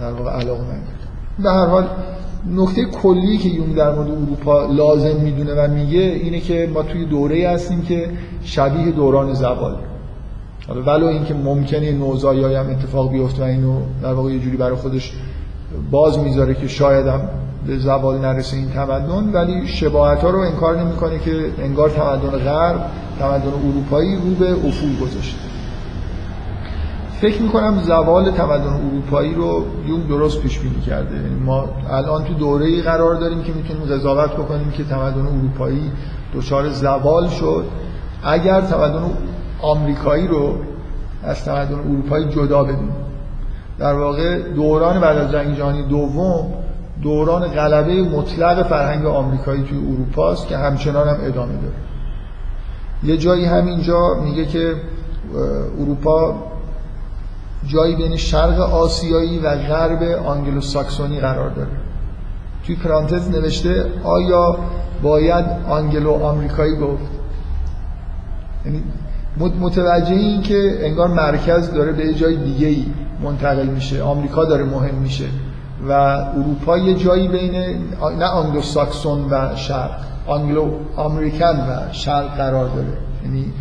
در 0.00 0.12
واقع 0.12 0.30
علاقه 0.30 0.62
به 1.38 1.50
هر 1.50 1.66
حال 1.66 1.84
نکته 2.50 2.84
کلی 2.84 3.38
که 3.38 3.48
یون 3.48 3.72
در 3.72 3.94
مورد 3.94 4.10
اروپا 4.10 4.66
لازم 4.66 5.16
می‌دونه 5.16 5.54
و 5.54 5.70
میگه 5.70 6.00
اینه 6.00 6.40
که 6.40 6.70
ما 6.74 6.82
توی 6.82 7.04
دوره 7.04 7.48
هستیم 7.48 7.82
که 7.82 8.10
شبیه 8.44 8.90
دوران 8.90 9.34
زوال. 9.34 9.76
حالا 10.68 10.82
ولو 10.82 11.06
اینکه 11.06 11.34
ممکنه 11.34 11.92
نوزایی 11.92 12.54
هم 12.54 12.70
اتفاق 12.70 13.12
بیفته 13.12 13.42
و 13.42 13.44
اینو 13.44 13.80
در 14.02 14.12
واقع 14.12 14.32
یه 14.32 14.38
جوری 14.38 14.56
برای 14.56 14.76
خودش 14.76 15.12
باز 15.90 16.18
می‌ذاره 16.18 16.54
که 16.54 16.68
شاید 16.68 17.06
هم 17.06 17.20
به 17.66 17.78
زوال 17.78 18.18
نرسه 18.18 18.56
این 18.56 18.68
تمدن 18.68 19.32
ولی 19.32 19.66
شباهت 19.66 20.18
ها 20.18 20.30
رو 20.30 20.38
انکار 20.38 20.80
نمی‌کنه 20.82 21.18
که 21.18 21.30
انگار 21.58 21.90
تمدن 21.90 22.38
غرب 22.38 22.90
تمدن 23.18 23.52
اروپایی 23.68 24.16
رو 24.16 24.34
به 24.38 24.52
افول 24.52 24.96
گذاشته. 25.02 25.47
فکر 27.20 27.42
می‌کنم 27.42 27.78
زوال 27.82 28.30
تمدن 28.30 28.72
اروپایی 28.72 29.34
رو 29.34 29.64
یون 29.86 30.00
درست 30.00 30.40
پیش 30.40 30.58
بینی 30.58 30.80
کرده. 30.80 31.16
یعنی 31.16 31.40
ما 31.40 31.64
الان 31.90 32.24
تو 32.24 32.34
دوره 32.34 32.82
قرار 32.82 33.14
داریم 33.14 33.42
که 33.42 33.52
می‌تونیم 33.52 33.82
قضاوت 33.84 34.32
بکنیم 34.32 34.70
که 34.70 34.84
تمدن 34.84 35.26
اروپایی 35.26 35.90
دچار 36.34 36.68
زوال 36.68 37.28
شد. 37.28 37.64
اگر 38.24 38.60
تمدن 38.60 39.02
آمریکایی 39.62 40.26
رو 40.28 40.54
از 41.22 41.44
تمدن 41.44 41.74
اروپایی 41.74 42.28
جدا 42.28 42.64
بدیم. 42.64 42.92
در 43.78 43.94
واقع 43.94 44.38
دوران 44.38 45.00
بعد 45.00 45.18
از 45.18 45.32
جنگ 45.32 45.56
جهانی 45.56 45.82
دوم 45.82 46.46
دوران 47.02 47.48
غلبه 47.48 48.02
مطلق 48.02 48.62
فرهنگ 48.62 49.06
آمریکایی 49.06 49.62
توی 49.62 49.78
اروپا 49.78 50.30
است 50.30 50.46
که 50.46 50.56
همچنان 50.56 51.08
هم 51.08 51.16
ادامه 51.22 51.52
داره. 51.52 51.74
یه 53.04 53.16
جایی 53.16 53.44
همینجا 53.44 54.14
میگه 54.24 54.46
که 54.46 54.74
اروپا 55.80 56.34
جایی 57.68 57.96
بین 57.96 58.16
شرق 58.16 58.60
آسیایی 58.60 59.38
و 59.38 59.56
غرب 59.56 60.02
آنگلو 60.26 60.60
ساکسونی 60.60 61.20
قرار 61.20 61.50
داره. 61.50 61.70
توی 62.66 62.76
پرانتز 62.76 63.30
نوشته 63.30 63.84
آیا 64.04 64.58
باید 65.02 65.44
آنگلو 65.68 66.12
آمریکایی 66.12 66.76
گفت؟ 66.76 67.10
یعنی 68.66 68.82
متوجه 69.60 70.14
این 70.14 70.42
که 70.42 70.78
انگار 70.80 71.08
مرکز 71.08 71.72
داره 71.72 71.92
به 71.92 72.14
جای 72.14 72.36
دیگه 72.36 72.66
ای 72.66 72.84
منتقل 73.22 73.66
میشه 73.66 74.02
آمریکا 74.02 74.44
داره 74.44 74.64
مهم 74.64 74.94
میشه 74.94 75.24
و 75.88 75.92
اروپا 75.92 76.78
یه 76.78 76.94
جایی 76.94 77.28
بین 77.28 77.52
نه 78.18 78.24
آنگلو 78.24 78.62
ساکسون 78.62 79.30
و 79.30 79.56
شرق 79.56 79.90
Anglo 80.26 80.70
American 80.96 81.56
و 81.56 81.92
شرق 81.92 82.36
قرار 82.36 82.68
داره. 82.68 82.92
یعنی 83.24 83.52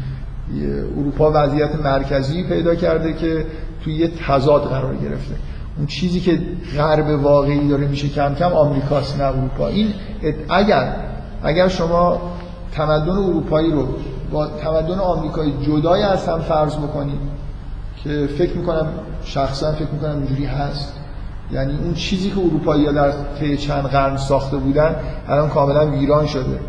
اروپا 0.97 1.31
وضعیت 1.35 1.75
مرکزی 1.75 2.43
پیدا 2.43 2.75
کرده 2.75 3.13
که 3.13 3.45
توی 3.83 3.93
یه 3.93 4.11
تضاد 4.27 4.61
قرار 4.61 4.95
گرفته. 4.95 5.35
اون 5.77 5.87
چیزی 5.87 6.19
که 6.19 6.39
غرب 6.77 7.23
واقعی 7.23 7.67
داره 7.67 7.87
میشه 7.87 8.09
کم 8.09 8.35
کم 8.35 8.53
آمریکاست 8.53 9.17
نه 9.17 9.23
اروپا. 9.23 9.67
این 9.67 9.93
اگر 10.49 10.95
اگر 11.43 11.67
شما 11.67 12.21
تمدن 12.71 13.09
اروپایی 13.09 13.71
رو 13.71 13.87
با 14.31 14.47
تمدن 14.47 14.99
آمریکایی 14.99 15.53
جدای 15.61 16.03
از 16.03 16.27
هم 16.27 16.39
فرض 16.39 16.75
بکنید 16.75 17.19
که 18.03 18.27
فکر 18.37 18.57
می‌کنم 18.57 18.87
شخصا 19.23 19.71
فکر 19.71 19.91
می‌کنم 19.91 20.17
اینجوری 20.17 20.45
هست. 20.45 20.93
یعنی 21.51 21.77
اون 21.83 21.93
چیزی 21.93 22.29
که 22.29 22.39
اروپایی 22.39 22.85
ها 22.85 22.91
در 22.91 23.11
طی 23.39 23.57
چند 23.57 23.83
قرن 23.83 24.17
ساخته 24.17 24.57
بودن 24.57 24.95
الان 25.27 25.49
کاملا 25.49 25.87
ویران 25.87 26.25
شده. 26.25 26.59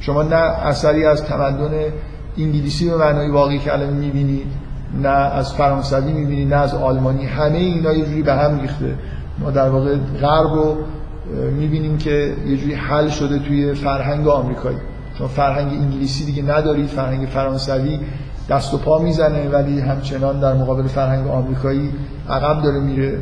شما 0.00 0.22
نه 0.22 0.36
اثری 0.36 1.04
از 1.04 1.24
تمدن 1.24 1.72
انگلیسی 2.38 2.90
به 2.90 2.96
معنای 2.96 3.30
واقعی 3.30 3.58
که 3.58 3.72
الان 3.72 3.92
می‌بینید 3.92 4.46
نه 5.02 5.08
از 5.08 5.54
فرانسوی 5.54 6.12
می‌بینید 6.12 6.54
نه 6.54 6.60
از 6.60 6.74
آلمانی. 6.74 7.24
همه 7.26 7.58
اینا 7.58 7.92
یه 7.92 8.04
جوری 8.04 8.22
به 8.22 8.34
هم 8.34 8.60
ریخته. 8.60 8.94
ما 9.38 9.50
در 9.50 9.68
واقع 9.68 9.96
غرب 9.96 10.52
رو 10.52 10.76
می‌بینیم 11.58 11.98
که 11.98 12.34
یه 12.46 12.56
جوری 12.56 12.74
حل 12.74 13.08
شده 13.08 13.38
توی 13.38 13.74
فرهنگ 13.74 14.28
آمریکایی. 14.28 14.78
چون 15.18 15.26
فرهنگ 15.26 15.72
انگلیسی 15.72 16.24
دیگه 16.24 16.42
ندارید 16.42 16.86
فرهنگ 16.86 17.26
فرانسوی 17.26 18.00
دست 18.48 18.74
و 18.74 18.78
پا 18.78 18.98
می‌زنه 18.98 19.48
ولی 19.48 19.80
همچنان 19.80 20.40
در 20.40 20.52
مقابل 20.52 20.82
فرهنگ 20.82 21.28
آمریکایی 21.28 21.90
عقب 22.30 22.62
داره 22.62 22.80
میره. 22.80 23.18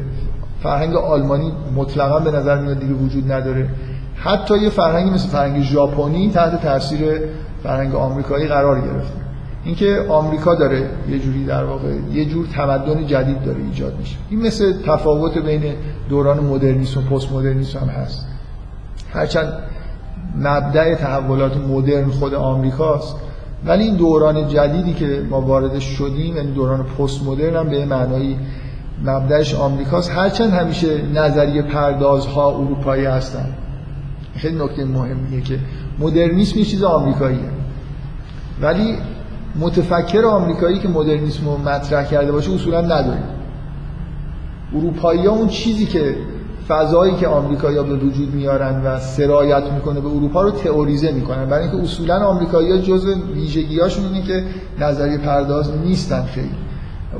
فرهنگ 0.63 0.95
آلمانی 0.95 1.53
مطلقا 1.77 2.19
به 2.19 2.31
نظر 2.31 2.61
میاد 2.61 2.79
دیگه 2.79 2.95
وجود 2.95 3.33
نداره. 3.33 3.69
حتی 4.17 4.59
یه 4.59 4.71
فرهنگی 4.71 5.11
مثل 5.11 5.29
فرهنگ 5.29 5.63
ژاپنی 5.63 6.31
تحت 6.31 6.63
تاثیر 6.63 7.21
فرهنگ 7.63 7.95
آمریکایی 7.95 8.47
قرار 8.47 8.81
گرفته. 8.81 9.22
اینکه 9.65 10.07
آمریکا 10.09 10.55
داره 10.55 10.91
یه 11.09 11.19
جوری 11.19 11.45
در 11.45 11.65
واقع 11.65 11.89
یه 12.13 12.25
جور 12.25 12.47
تمدن 12.47 13.07
جدید 13.07 13.45
داره 13.45 13.59
ایجاد 13.63 13.99
میشه. 13.99 14.17
این 14.31 14.43
مثل 14.43 14.73
تفاوت 14.87 15.39
بین 15.39 15.63
دوران 16.09 16.41
مدرنیسم 16.41 17.01
و 17.01 17.03
پست 17.03 17.33
مدرنیسم 17.33 17.79
هم 17.79 17.89
هست. 17.89 18.27
هرچند 19.13 19.53
مبدع 20.39 20.95
تحولات 20.95 21.57
مدرن 21.57 22.11
خود 22.11 22.35
آمریکاست 22.35 23.17
ولی 23.67 23.85
این 23.85 23.97
دوران 23.97 24.49
جدیدی 24.49 24.95
که 24.95 25.23
ما 25.31 25.41
واردش 25.41 25.85
شدیم 25.85 26.37
یعنی 26.37 26.53
دوران 26.53 26.83
پست 26.83 27.27
مدرن 27.27 27.57
هم 27.57 27.69
به 27.69 27.85
معنایی 27.85 28.37
مبدعش 29.05 29.55
آمریکاست. 29.55 30.11
هرچند 30.11 30.53
همیشه 30.53 31.03
نظریه 31.15 31.63
پردازها 31.63 32.51
اروپایی 32.51 33.05
هستن. 33.05 33.47
خیلی 34.37 34.65
نکته 34.65 34.85
مهمیه 34.85 35.41
که 35.41 35.59
مدرنیسم 35.99 36.59
یه 36.59 36.65
چیز 36.65 36.83
آمریکاییه. 36.83 37.51
ولی 38.61 38.97
متفکر 39.57 40.25
آمریکایی 40.25 40.79
که 40.79 40.89
مدرنیسم 40.89 41.45
رو 41.45 41.59
مطرح 41.59 42.05
کرده 42.05 42.33
باشه 42.33 42.53
اصولا 42.53 42.81
نداریم 42.81 43.25
اروپایی 44.75 45.27
ها 45.27 45.33
اون 45.33 45.49
چیزی 45.49 45.87
که 45.87 46.17
فضایی 46.69 47.15
که 47.15 47.29
آمریکایی 47.29 47.77
ها 47.77 47.83
به 47.83 47.95
وجود 47.95 48.35
میارن 48.35 48.83
و 48.85 48.99
سرایت 48.99 49.63
می‌کنه 49.75 50.01
به 50.01 50.09
اروپا 50.09 50.43
رو 50.43 50.51
تئوریزه 50.51 51.13
می‌کنن. 51.13 51.47
برای 51.47 51.69
اینکه 51.69 51.83
اصولا 51.83 52.27
آمریکایی 52.27 52.73
ها 52.73 52.79
جزء 52.79 53.15
ویژگیهاشون 53.35 54.05
اینه 54.05 54.23
که 54.27 54.45
نظریه 54.81 55.19
پرداز 55.19 55.71
نیستن 55.77 56.23
خیلی. 56.23 56.55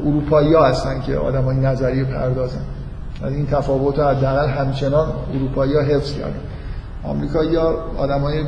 اروپایی 0.07 0.55
ها 0.55 0.65
هستن 0.65 1.01
که 1.01 1.17
آدم 1.17 1.45
های 1.45 1.57
نظریه 1.57 2.05
پردازن. 2.05 2.61
از 3.23 3.33
این 3.33 3.47
تفاوت 3.47 3.99
رو 3.99 4.05
حداقل 4.05 4.49
همچنان 4.49 5.07
اروپایی 5.35 5.75
ها 5.75 5.81
حفظ 5.81 6.13
کردن. 6.13 6.41
آمریکایی 7.05 7.57
ها 7.57 7.75
آدم 7.99 8.21
های 8.21 8.45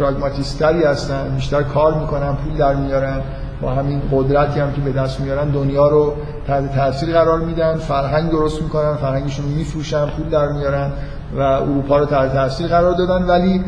پراگماتیستری 0.00 0.84
هستن 0.84 1.34
بیشتر 1.34 1.62
کار 1.62 1.94
می‌کنن 1.94 2.34
پول 2.34 2.56
در 2.56 2.74
میارن 2.74 3.20
با 3.62 3.70
همین 3.70 4.02
قدرتی 4.12 4.60
هم 4.60 4.72
که 4.72 4.80
به 4.80 4.92
دست 4.92 5.20
میارن 5.20 5.48
دنیا 5.48 5.88
رو 5.88 6.14
تحت 6.46 6.74
تاثیر 6.74 7.12
قرار 7.12 7.40
میدن 7.40 7.76
فرهنگ 7.76 8.30
درست 8.30 8.62
می‌کنن 8.62 8.94
فرهنگشون 8.94 9.44
رو 9.44 9.50
میفروشن 9.50 10.06
پول 10.06 10.28
در 10.28 10.48
میارن 10.48 10.90
و 11.36 11.40
اروپا 11.40 11.98
رو 11.98 12.06
تحت 12.06 12.32
تاثیر 12.32 12.66
قرار 12.66 12.94
دادن 12.94 13.26
ولی 13.26 13.64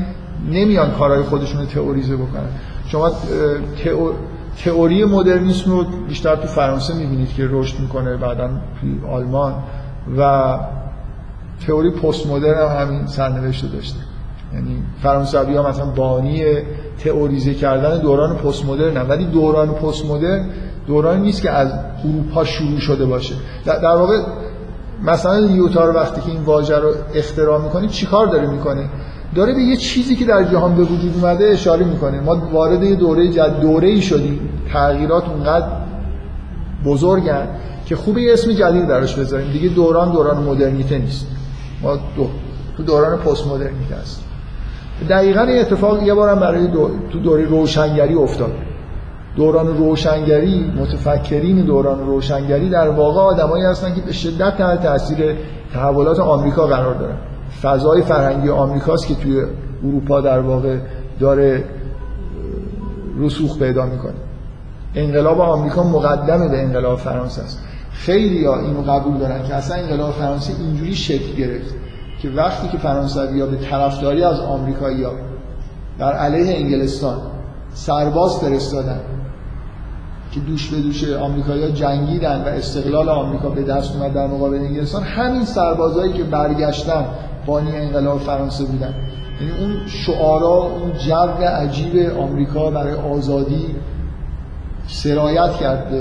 نمیان 0.50 0.90
کارهای 0.90 1.22
خودشون 1.22 1.60
رو 1.60 1.66
تئوریزه 1.66 2.16
بکنن. 2.16 2.48
شما 2.86 3.10
تئوری 4.64 5.04
مدرنیسم 5.04 5.70
رو 5.70 5.84
بیشتر 6.08 6.36
تو 6.36 6.48
فرانسه 6.48 6.94
می‌بینید 6.94 7.34
که 7.34 7.48
رشد 7.50 7.80
می‌کنه 7.80 8.16
بعدا 8.16 8.48
تو 8.48 9.08
آلمان 9.10 9.54
و 10.18 10.54
تئوری 11.66 11.90
پست 11.90 12.26
مدرن 12.26 12.68
هم 12.68 12.86
همین 12.86 13.06
سرنوشت 13.06 13.72
داشته. 13.72 13.98
یعنی 14.54 14.82
فرانسوی 15.02 15.56
ها 15.56 15.68
مثلا 15.68 15.86
بانی 15.86 16.44
تئوریزه 17.04 17.54
کردن 17.54 17.98
دوران 17.98 18.36
پست 18.36 18.64
مدرن 18.64 19.08
ولی 19.08 19.24
دوران 19.24 19.68
پست 19.68 20.06
مدرن 20.06 20.46
دورانی 20.86 21.22
نیست 21.22 21.42
که 21.42 21.50
از 21.50 21.72
اروپا 22.04 22.44
شروع 22.44 22.78
شده 22.78 23.06
باشه. 23.06 23.34
در 23.64 23.96
واقع 23.96 24.18
مثلا 25.02 25.38
لیوتار 25.38 25.96
وقتی 25.96 26.20
که 26.20 26.30
این 26.30 26.42
واژه 26.42 26.78
رو 26.78 26.90
اختراع 27.14 27.62
می‌کنه 27.62 27.88
چیکار 27.88 28.26
داره 28.26 28.50
می‌کنه؟ 28.50 28.88
داره 29.34 29.54
به 29.54 29.60
یه 29.62 29.76
چیزی 29.76 30.16
که 30.16 30.24
در 30.24 30.44
جهان 30.44 30.74
به 30.74 30.82
وجود 30.82 31.14
اومده 31.14 31.44
اشاره 31.44 31.84
می‌کنه. 31.84 32.20
ما 32.20 32.36
وارد 32.52 32.82
یه 32.82 32.94
دوره 32.94 33.28
جد 33.28 33.60
دوره 33.60 33.88
ای 33.88 34.02
شدیم. 34.02 34.40
تغییرات 34.72 35.28
اونقدر 35.28 35.66
بزرگن 36.84 37.48
که 37.86 37.96
خوبه 37.96 38.22
یه 38.22 38.32
اسم 38.32 38.52
جدید 38.52 38.88
براش 38.88 39.14
بذاریم. 39.14 39.52
دیگه 39.52 39.68
دوران 39.68 40.12
دوران 40.12 40.42
مدرنیته 40.42 40.98
نیست. 40.98 41.26
ما 41.82 41.96
دو 41.96 42.28
تو 42.76 42.82
دوران 42.82 43.18
پست 43.18 43.46
مدرنیته 43.46 43.94
است 43.94 44.31
دقیقا 45.02 45.40
این 45.40 45.60
اتفاق 45.60 46.02
یه 46.02 46.14
بارم 46.14 46.40
برای 46.40 46.66
دو... 46.66 46.90
تو 47.12 47.18
دوره 47.18 47.44
روشنگری 47.44 48.14
افتاد. 48.14 48.52
دوران 49.36 49.76
روشنگری 49.76 50.72
متفکرین 50.76 51.64
دوران 51.64 52.06
روشنگری 52.06 52.70
در 52.70 52.88
واقع 52.88 53.20
آدمایی 53.20 53.64
هستن 53.64 53.94
که 53.94 54.00
به 54.00 54.12
شدت 54.12 54.58
تحت 54.58 54.82
تاثیر 54.82 55.36
تحولات 55.74 56.20
آمریکا 56.20 56.66
قرار 56.66 56.94
دارن. 56.94 57.16
فضای 57.62 58.02
فرهنگی 58.02 58.48
آمریکاست 58.48 59.06
که 59.06 59.14
توی 59.14 59.42
اروپا 59.84 60.20
در 60.20 60.38
واقع 60.38 60.76
داره 61.20 61.64
رسوخ 63.20 63.58
پیدا 63.58 63.86
می‌کنه. 63.86 64.14
انقلاب 64.94 65.40
آمریکا 65.40 65.82
مقدمه 65.82 66.48
به 66.48 66.62
انقلاب 66.62 66.98
فرانسه 66.98 67.42
است. 67.42 67.58
خیلی 67.92 68.44
ها 68.44 68.60
اینو 68.60 68.82
قبول 68.82 69.18
دارن 69.18 69.42
که 69.42 69.54
اصلا 69.54 69.76
انقلاب 69.76 70.10
فرانسه 70.10 70.52
اینجوری 70.60 70.94
شکل 70.94 71.36
گرفت. 71.36 71.74
که 72.22 72.30
وقتی 72.30 72.68
که 72.68 72.78
فرانسوی 72.78 73.40
ها 73.40 73.46
به 73.46 73.56
طرفداری 73.56 74.24
از 74.24 74.40
آمریکایی 74.40 75.04
ها 75.04 75.12
در 75.98 76.12
علیه 76.12 76.56
انگلستان 76.56 77.18
سرباز 77.74 78.38
فرستادن 78.38 79.00
که 80.32 80.40
دوش 80.40 80.70
به 80.70 80.80
دوش 80.80 81.04
آمریکایی‌ها 81.08 81.68
جنگیدن 81.68 82.44
و 82.44 82.48
استقلال 82.48 83.08
آمریکا 83.08 83.48
به 83.48 83.62
دست 83.62 83.96
اومد 83.96 84.12
در 84.12 84.26
مقابل 84.26 84.58
انگلستان 84.58 85.02
همین 85.02 85.44
سربازایی 85.44 86.12
که 86.12 86.22
برگشتن 86.22 87.04
بانی 87.46 87.76
انقلاب 87.76 88.18
فرانسه 88.18 88.64
بودن. 88.64 88.94
یعنی 89.40 89.64
اون 89.64 89.86
شعارا 89.86 90.62
اون 90.62 90.92
جو 90.98 91.44
عجیب 91.44 92.18
آمریکا 92.18 92.70
برای 92.70 92.94
آزادی 92.94 93.66
سرایت 94.86 95.52
کرد 95.52 95.92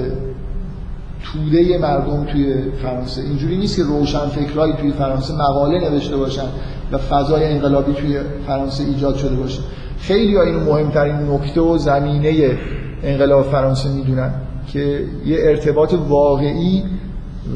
توده 1.23 1.77
مردم 1.77 2.25
توی 2.25 2.55
فرانسه. 2.84 3.21
اینجوری 3.21 3.57
نیست 3.57 3.75
که 3.75 3.84
روشن 3.84 4.25
فکرایی 4.25 4.73
توی 4.73 4.91
فرانسه 4.91 5.34
مقاله 5.34 5.89
نوشته 5.89 6.17
باشن 6.17 6.47
و 6.91 6.97
فضای 6.97 7.45
انقلابی 7.45 7.93
توی 7.93 8.19
فرانسه 8.47 8.84
ایجاد 8.84 9.15
شده 9.15 9.36
باشه. 9.36 9.60
خیلی 9.99 10.36
ها 10.36 10.43
اینو 10.43 10.60
مهمترین 10.60 11.15
نکته 11.15 11.62
و 11.62 11.77
زمینه 11.77 12.57
انقلاب 13.03 13.45
فرانسه 13.45 13.89
می‌دونن 13.89 14.34
که 14.73 15.05
یه 15.25 15.38
ارتباط 15.39 15.93
واقعی 16.10 16.84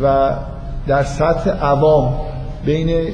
و 0.03 0.33
در 0.87 1.03
سطح 1.03 1.49
عوام 1.49 2.13
بین 2.65 3.07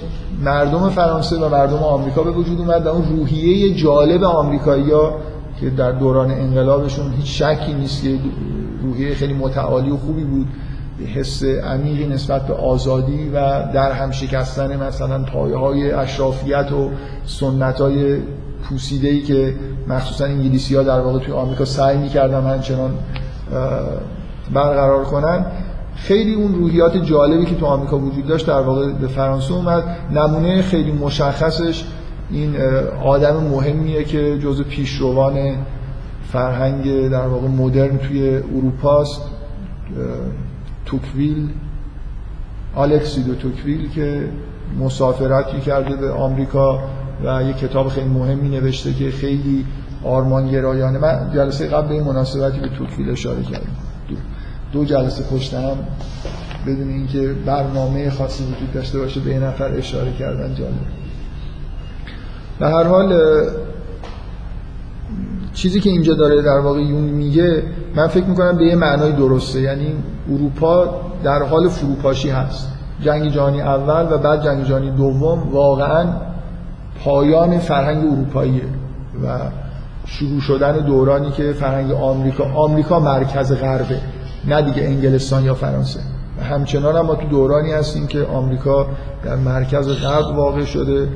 مردم 0.43 0.89
فرانسه 0.89 1.35
و 1.35 1.49
مردم 1.49 1.77
آمریکا 1.77 2.23
به 2.23 2.31
وجود 2.31 2.59
اومد 2.59 2.85
و 2.85 2.89
اون 2.89 3.17
روحیه 3.17 3.75
جالب 3.75 4.23
آمریکایی‌ها 4.23 5.13
که 5.59 5.69
در 5.69 5.91
دوران 5.91 6.31
انقلابشون 6.31 7.11
هیچ 7.11 7.43
شکی 7.43 7.73
نیست 7.73 8.03
که 8.03 8.09
روحیه 8.83 9.15
خیلی 9.15 9.33
متعالی 9.33 9.89
و 9.89 9.97
خوبی 9.97 10.23
بود. 10.23 10.47
حس 11.15 11.43
عمیقی 11.43 12.07
نسبت 12.07 12.47
به 12.47 12.53
آزادی 12.53 13.29
و 13.29 13.39
در 13.73 13.91
هم 13.91 14.11
شکستن 14.11 14.83
مثلا 14.83 15.23
پایه 15.23 15.57
های 15.57 15.91
اشرافیت 15.91 16.71
و 16.71 16.89
سنت 17.25 17.81
های 17.81 18.17
پوسیده 18.69 19.07
ای 19.07 19.21
که 19.21 19.55
مخصوصا 19.87 20.25
انگلیسی 20.25 20.75
ها 20.75 20.83
در 20.83 20.99
واقع 20.99 21.19
توی 21.19 21.33
آمریکا 21.33 21.65
سعی 21.65 21.97
می‌کردن 21.97 22.43
همچنان 22.43 22.91
برقرار 24.53 25.03
کنن. 25.03 25.45
خیلی 25.95 26.33
اون 26.33 26.55
روحیات 26.55 26.97
جالبی 26.97 27.45
که 27.45 27.55
تو 27.55 27.65
آمریکا 27.65 27.97
وجود 27.97 28.27
داشت 28.27 28.47
در 28.47 28.61
واقع 28.61 28.91
به 28.91 29.07
فرانسه 29.07 29.53
اومد. 29.53 29.83
نمونه 30.11 30.61
خیلی 30.61 30.91
مشخصش 30.91 31.85
این 32.31 32.55
آدم 33.05 33.35
مهمیه 33.35 34.03
که 34.03 34.39
جز 34.39 34.61
پیشروان 34.61 35.55
فرهنگ 36.31 37.09
در 37.09 37.27
واقع 37.27 37.47
مدرن 37.47 37.97
توی 37.97 38.35
اروپاست 38.35 39.21
توکویل 40.85 41.49
آلکسی 42.75 43.23
دو 43.23 43.35
توکویل 43.35 43.89
که 43.89 44.29
مسافرتی 44.79 45.59
کرده 45.59 45.95
به 45.95 46.11
آمریکا 46.11 46.79
و 47.25 47.43
یه 47.43 47.53
کتاب 47.53 47.87
خیلی 47.87 48.09
مهمی 48.09 48.49
نوشته 48.49 48.93
که 48.93 49.11
خیلی 49.11 49.65
آرمانگرایانه. 50.03 50.99
من 50.99 51.31
جلسه 51.33 51.67
قبل 51.67 51.87
به 51.87 51.93
این 51.93 52.03
مناسبتی 52.03 52.59
به 52.59 52.69
توکویل 52.69 53.09
اشاره 53.09 53.43
کردم. 53.43 53.67
دو, 54.07 54.15
دو 54.73 54.85
جلسه 54.85 55.23
پشت 55.23 55.53
هم 55.53 55.77
بدون 56.67 56.89
اینکه 56.89 57.35
برنامه 57.45 58.09
خاصی 58.09 58.43
وجود 58.43 58.73
داشته 58.73 58.99
باشه 58.99 59.19
به 59.19 59.31
این 59.31 59.43
نفر 59.43 59.71
اشاره 59.73 60.13
کردن 60.13 60.55
جالب. 60.55 60.73
به 62.59 62.67
هر 62.67 62.83
حال 62.83 63.13
چیزی 65.53 65.79
که 65.79 65.89
اینجا 65.89 66.13
داره 66.13 66.41
در 66.41 66.59
واقع 66.59 66.79
یون 66.79 67.01
میگه 67.01 67.63
من 67.95 68.07
فکر 68.07 68.25
می‌کنم 68.25 68.57
به 68.57 68.65
یه 68.65 68.75
معنای 68.75 69.11
درسته. 69.11 69.61
یعنی 69.61 69.95
اروپا 70.31 71.01
در 71.23 71.43
حال 71.43 71.67
فروپاشی 71.67 72.29
هست. 72.29 72.67
جنگ 73.01 73.31
جهانی 73.31 73.61
اول 73.61 74.13
و 74.13 74.17
بعد 74.17 74.43
جنگ 74.43 74.63
جهانی 74.63 74.91
دوم 74.91 75.51
واقعا 75.51 76.05
پایان 77.03 77.59
فرهنگ 77.59 78.11
اروپاییه 78.11 78.63
و 79.23 79.39
شروع 80.05 80.39
شدن 80.39 80.77
دورانی 80.77 81.31
که 81.31 81.53
فرهنگ 81.53 81.91
آمریکا 81.91 82.43
آمریکا 82.43 82.99
مرکز 82.99 83.53
غربه 83.53 83.99
نه 84.47 84.61
دیگه 84.61 84.83
انگلستان 84.83 85.43
یا 85.43 85.53
فرانسه. 85.53 85.99
همچنان 86.41 86.95
هم 86.95 87.05
ما 87.05 87.15
تو 87.15 87.27
دورانی 87.27 87.71
هستیم 87.71 88.07
که 88.07 88.25
آمریکا 88.25 88.85
در 89.23 89.35
مرکز 89.35 89.87
غرب 89.87 90.37
واقع 90.37 90.65
شده 90.65 91.07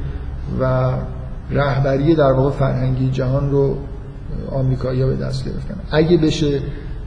و 0.62 0.94
رهبری 1.52 2.16
در 2.16 2.32
واقع 2.32 2.50
فرهنگی 2.50 3.10
جهان 3.10 3.52
رو 3.52 3.76
آمریکایی‌ها 4.52 5.08
به 5.08 5.16
دست 5.16 5.46
گرفتن. 5.46 5.76
اگه 5.92 6.18
بشه 6.18 6.62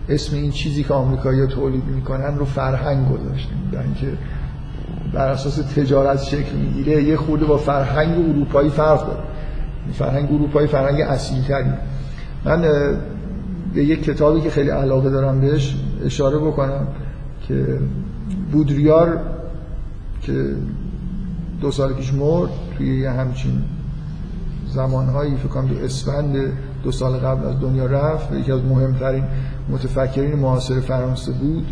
اسم 0.08 0.36
این 0.36 0.50
چیزی 0.50 0.84
که 0.84 0.94
آمریکایی‌ها 0.94 1.46
تولید 1.46 1.84
می‌کنن 1.84 2.38
رو 2.38 2.44
فرهنگ 2.44 3.08
گذاشتیم. 3.08 3.58
در 3.72 3.82
اینکه 3.82 4.06
بر 5.12 5.28
اساس 5.28 5.56
تجارت 5.56 6.22
شکل 6.22 6.56
می‌گیره 6.56 7.02
یه 7.02 7.16
خورده 7.16 7.44
با 7.44 7.56
فرهنگ 7.56 8.28
اروپایی 8.28 8.70
فرق 8.70 9.06
داره. 9.06 9.22
فرهنگ 9.92 10.32
اروپایی 10.32 10.66
فرهنگ 10.66 11.00
اصیلتری. 11.00 11.70
من 12.44 12.62
به 13.74 13.84
یک 13.84 14.04
کتابی 14.04 14.40
که 14.40 14.50
خیلی 14.50 14.70
علاقه 14.70 15.10
دارم 15.10 15.40
بهش 15.40 15.76
اشاره 16.04 16.38
بکنم 16.38 16.86
که 17.48 17.78
بودریار 18.52 19.20
که 20.22 20.54
دو 21.60 21.70
سال 21.70 21.92
پیش 21.92 22.14
مرد 22.14 22.50
توی 22.76 23.00
یه 23.00 23.10
همچین 23.10 23.62
زمانهایی 24.66 25.36
فکر 25.36 25.48
کنم 25.48 25.70
اسفند 25.84 26.52
دو 26.88 26.92
سال 26.92 27.12
قبل 27.12 27.46
از 27.46 27.60
دنیا 27.60 27.86
رفت 27.86 28.32
یکی 28.32 28.52
از 28.52 28.60
مهمترین 28.64 29.24
متفکرین 29.68 30.34
معاصر 30.34 30.80
فرانسه 30.80 31.32
بود. 31.32 31.66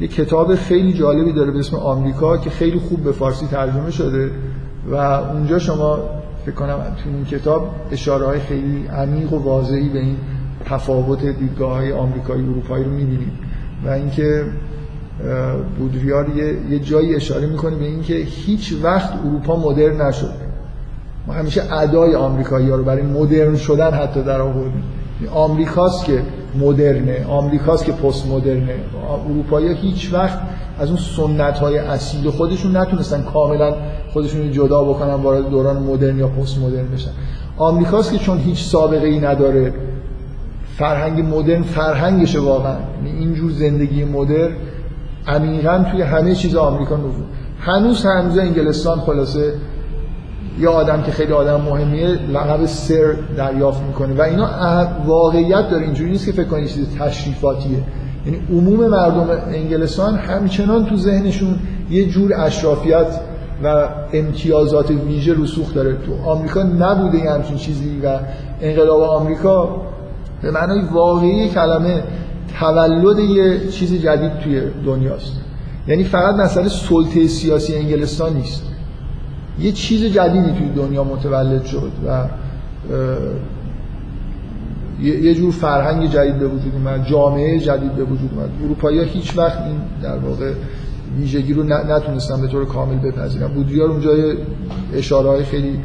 یه 0.00 0.08
کتاب 0.08 0.54
خیلی 0.54 0.92
جالبی 0.92 1.32
داره 1.32 1.50
به 1.50 1.58
اسم 1.58 1.76
آمریکا 1.76 2.36
که 2.36 2.50
خیلی 2.50 2.78
خوب 2.78 3.04
به 3.04 3.12
فارسی 3.12 3.46
ترجمه 3.46 3.90
شده 3.90 4.30
و 4.90 4.94
اونجا 4.94 5.58
شما 5.58 5.98
فکر 6.46 6.54
کنم 6.54 6.76
تو 6.76 7.10
این 7.10 7.24
کتاب 7.24 7.70
اشاره 7.92 8.26
های 8.26 8.40
خیلی 8.40 8.86
عمیق 8.86 9.32
و 9.32 9.38
واضحی 9.38 9.88
به 9.88 9.98
این 9.98 10.16
تفاوت 10.64 11.26
دیدگاه 11.26 11.72
های 11.72 11.92
آمریکایی 11.92 12.42
اروپایی 12.42 12.84
رو 12.84 12.90
می‌بینید 12.90 13.32
و 13.84 13.88
اینکه 13.88 14.44
بودریار 15.78 16.28
یه،, 16.36 16.70
یه 16.70 16.78
جایی 16.78 17.14
اشاره 17.14 17.46
می‌کنه 17.46 17.76
به 17.76 17.84
اینکه 17.84 18.14
هیچ 18.14 18.74
وقت 18.82 19.12
اروپا 19.26 19.56
مدرن 19.56 20.08
نشد. 20.08 20.47
ما 21.28 21.34
همیشه 21.34 21.74
ادای 21.74 22.14
آمریکایی 22.14 22.70
ها 22.70 22.76
رو 22.76 22.84
برای 22.84 23.02
مدرن 23.02 23.56
شدن 23.56 23.90
حتی 23.90 24.22
در 24.22 24.40
آوردیم 24.40 24.82
آمریکاست 25.34 26.04
که 26.04 26.22
مدرنه 26.60 27.26
آمریکاست 27.26 27.84
که 27.84 27.92
پست 27.92 28.26
مدرنه 28.26 28.74
اروپایی 29.26 29.74
هیچ 29.74 30.12
وقت 30.12 30.38
از 30.78 30.88
اون 30.88 30.98
سنت 31.16 31.58
های 31.58 31.78
اصیل 31.78 32.30
خودشون 32.30 32.76
نتونستن 32.76 33.22
کاملا 33.22 33.74
خودشون 34.12 34.52
جدا 34.52 34.84
بکنن 34.84 35.14
وارد 35.14 35.50
دوران 35.50 35.82
مدرن 35.82 36.18
یا 36.18 36.28
پست 36.28 36.58
مدرن 36.58 36.88
بشن. 36.94 37.10
آمریکاست 37.56 38.12
که 38.12 38.18
چون 38.18 38.38
هیچ 38.38 38.64
سابقه 38.64 39.06
ای 39.06 39.20
نداره 39.20 39.74
فرهنگ 40.76 41.34
مدرن 41.34 41.62
فرهنگشه 41.62 42.40
واقعا. 42.40 42.76
یعنی 43.04 43.18
اینجور 43.18 43.50
زندگی 43.50 44.04
مدرن 44.04 44.52
عمیقا 45.26 45.84
توی 45.90 46.02
همه 46.02 46.34
چیز 46.34 46.56
آمریکا 46.56 46.96
نفوذ 46.96 47.24
هنوز 47.60 48.06
هنوز 48.06 48.38
انگلستان 48.38 49.00
خلاصه 49.00 49.52
یا 50.60 50.72
آدم 50.72 51.02
که 51.02 51.12
خیلی 51.12 51.32
آدم 51.32 51.60
مهمیه 51.60 52.06
لقب 52.06 52.66
سر 52.66 53.14
دریافت 53.36 53.82
می‌کنه. 53.82 54.14
و 54.14 54.22
اینا 54.22 54.48
واقعیت 55.06 55.70
داره. 55.70 55.84
اینجوری 55.84 56.10
نیست 56.10 56.26
که 56.26 56.32
فکر 56.32 56.44
کنید 56.44 56.68
چیز 56.68 56.86
تشریفاتیه. 56.98 57.78
یعنی 58.26 58.40
عموم 58.50 58.90
مردم 58.90 59.28
انگلستان 59.48 60.14
همچنان 60.14 60.86
تو 60.86 60.96
ذهنشون 60.96 61.58
یه 61.90 62.06
جور 62.06 62.32
اشرافیت 62.40 63.06
و 63.64 63.88
امتیازات 64.12 64.90
ویژه 64.90 65.34
رسوخ 65.38 65.74
داره. 65.74 65.92
تو 65.92 66.30
آمریکا 66.30 66.62
نبوده 66.62 67.18
یه 67.18 67.30
همچین 67.30 67.56
چیزی 67.56 68.00
و 68.04 68.18
انقلاب 68.60 69.02
آمریکا 69.02 69.76
به 70.42 70.50
معنای 70.50 70.80
واقعی 70.92 71.48
کلمه 71.48 72.02
تولد 72.60 73.18
یه 73.18 73.68
چیز 73.68 73.94
جدید 73.94 74.38
توی 74.38 74.62
دنیاست. 74.86 75.32
یعنی 75.88 76.04
فقط 76.04 76.34
مسئله 76.34 76.68
سلطه 76.68 77.26
سیاسی 77.26 77.76
انگلستان 77.76 78.32
نیست. 78.32 78.62
یه 79.60 79.72
چیز 79.72 80.04
جدیدی 80.04 80.52
توی 80.52 80.68
دنیا 80.68 81.04
متولد 81.04 81.64
شد 81.64 81.92
و 82.06 82.28
یه 85.02 85.34
جور 85.34 85.50
فرهنگ 85.50 86.10
جدید 86.10 86.38
به 86.38 86.48
وجود 86.48 86.74
اومد 86.74 87.06
جامعه 87.06 87.58
جدید 87.58 87.92
به 87.92 88.04
وجود 88.04 88.30
اومد. 88.34 88.50
اروپایی 88.64 88.98
ها 88.98 89.04
هیچ 89.04 89.38
وقت 89.38 89.58
این 89.62 89.76
در 90.02 90.18
واقع 90.18 90.52
ویژگی 91.18 91.52
رو 91.52 91.62
نتونستن 91.62 92.40
به 92.40 92.46
طور 92.46 92.64
کامل 92.64 92.96
بپذیرن. 92.96 93.48
بودریار 93.48 93.90
اونجا 93.90 94.10
اشاره 94.94 95.28
های 95.28 95.44
خیلی 95.44 95.78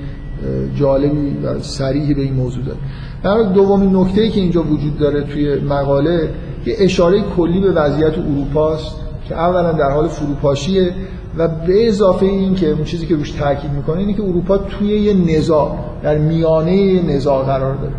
جالبی 0.75 1.37
و 1.43 1.59
سریحی 1.59 2.13
به 2.13 2.21
این 2.21 2.33
موضوع 2.33 2.63
داره 2.63 2.77
در 3.23 3.53
دومین 3.53 3.95
نکته 3.95 4.21
ای 4.21 4.29
که 4.29 4.41
اینجا 4.41 4.63
وجود 4.63 4.97
داره 4.97 5.21
توی 5.21 5.55
مقاله 5.55 6.29
یه 6.65 6.75
اشاره 6.79 7.21
کلی 7.21 7.59
به 7.59 7.71
وضعیت 7.71 8.17
اروپاست. 8.17 9.02
که 9.29 9.35
اولا 9.35 9.71
در 9.71 9.91
حال 9.91 10.07
فروپاشیه 10.07 10.93
و 11.37 11.47
به 11.47 11.87
اضافه 11.87 12.25
این 12.25 12.55
که 12.55 12.69
اون 12.69 12.83
چیزی 12.83 13.05
که 13.05 13.15
روش 13.15 13.31
تاکید 13.31 13.71
می‌کنه 13.71 13.97
اینه 13.97 14.13
که 14.13 14.23
اروپا 14.23 14.57
توی 14.57 14.87
یه 14.87 15.37
نزاع 15.37 15.75
در 16.03 16.17
میانه 16.17 17.01
نزاع 17.01 17.45
قرار 17.45 17.75
داره. 17.75 17.95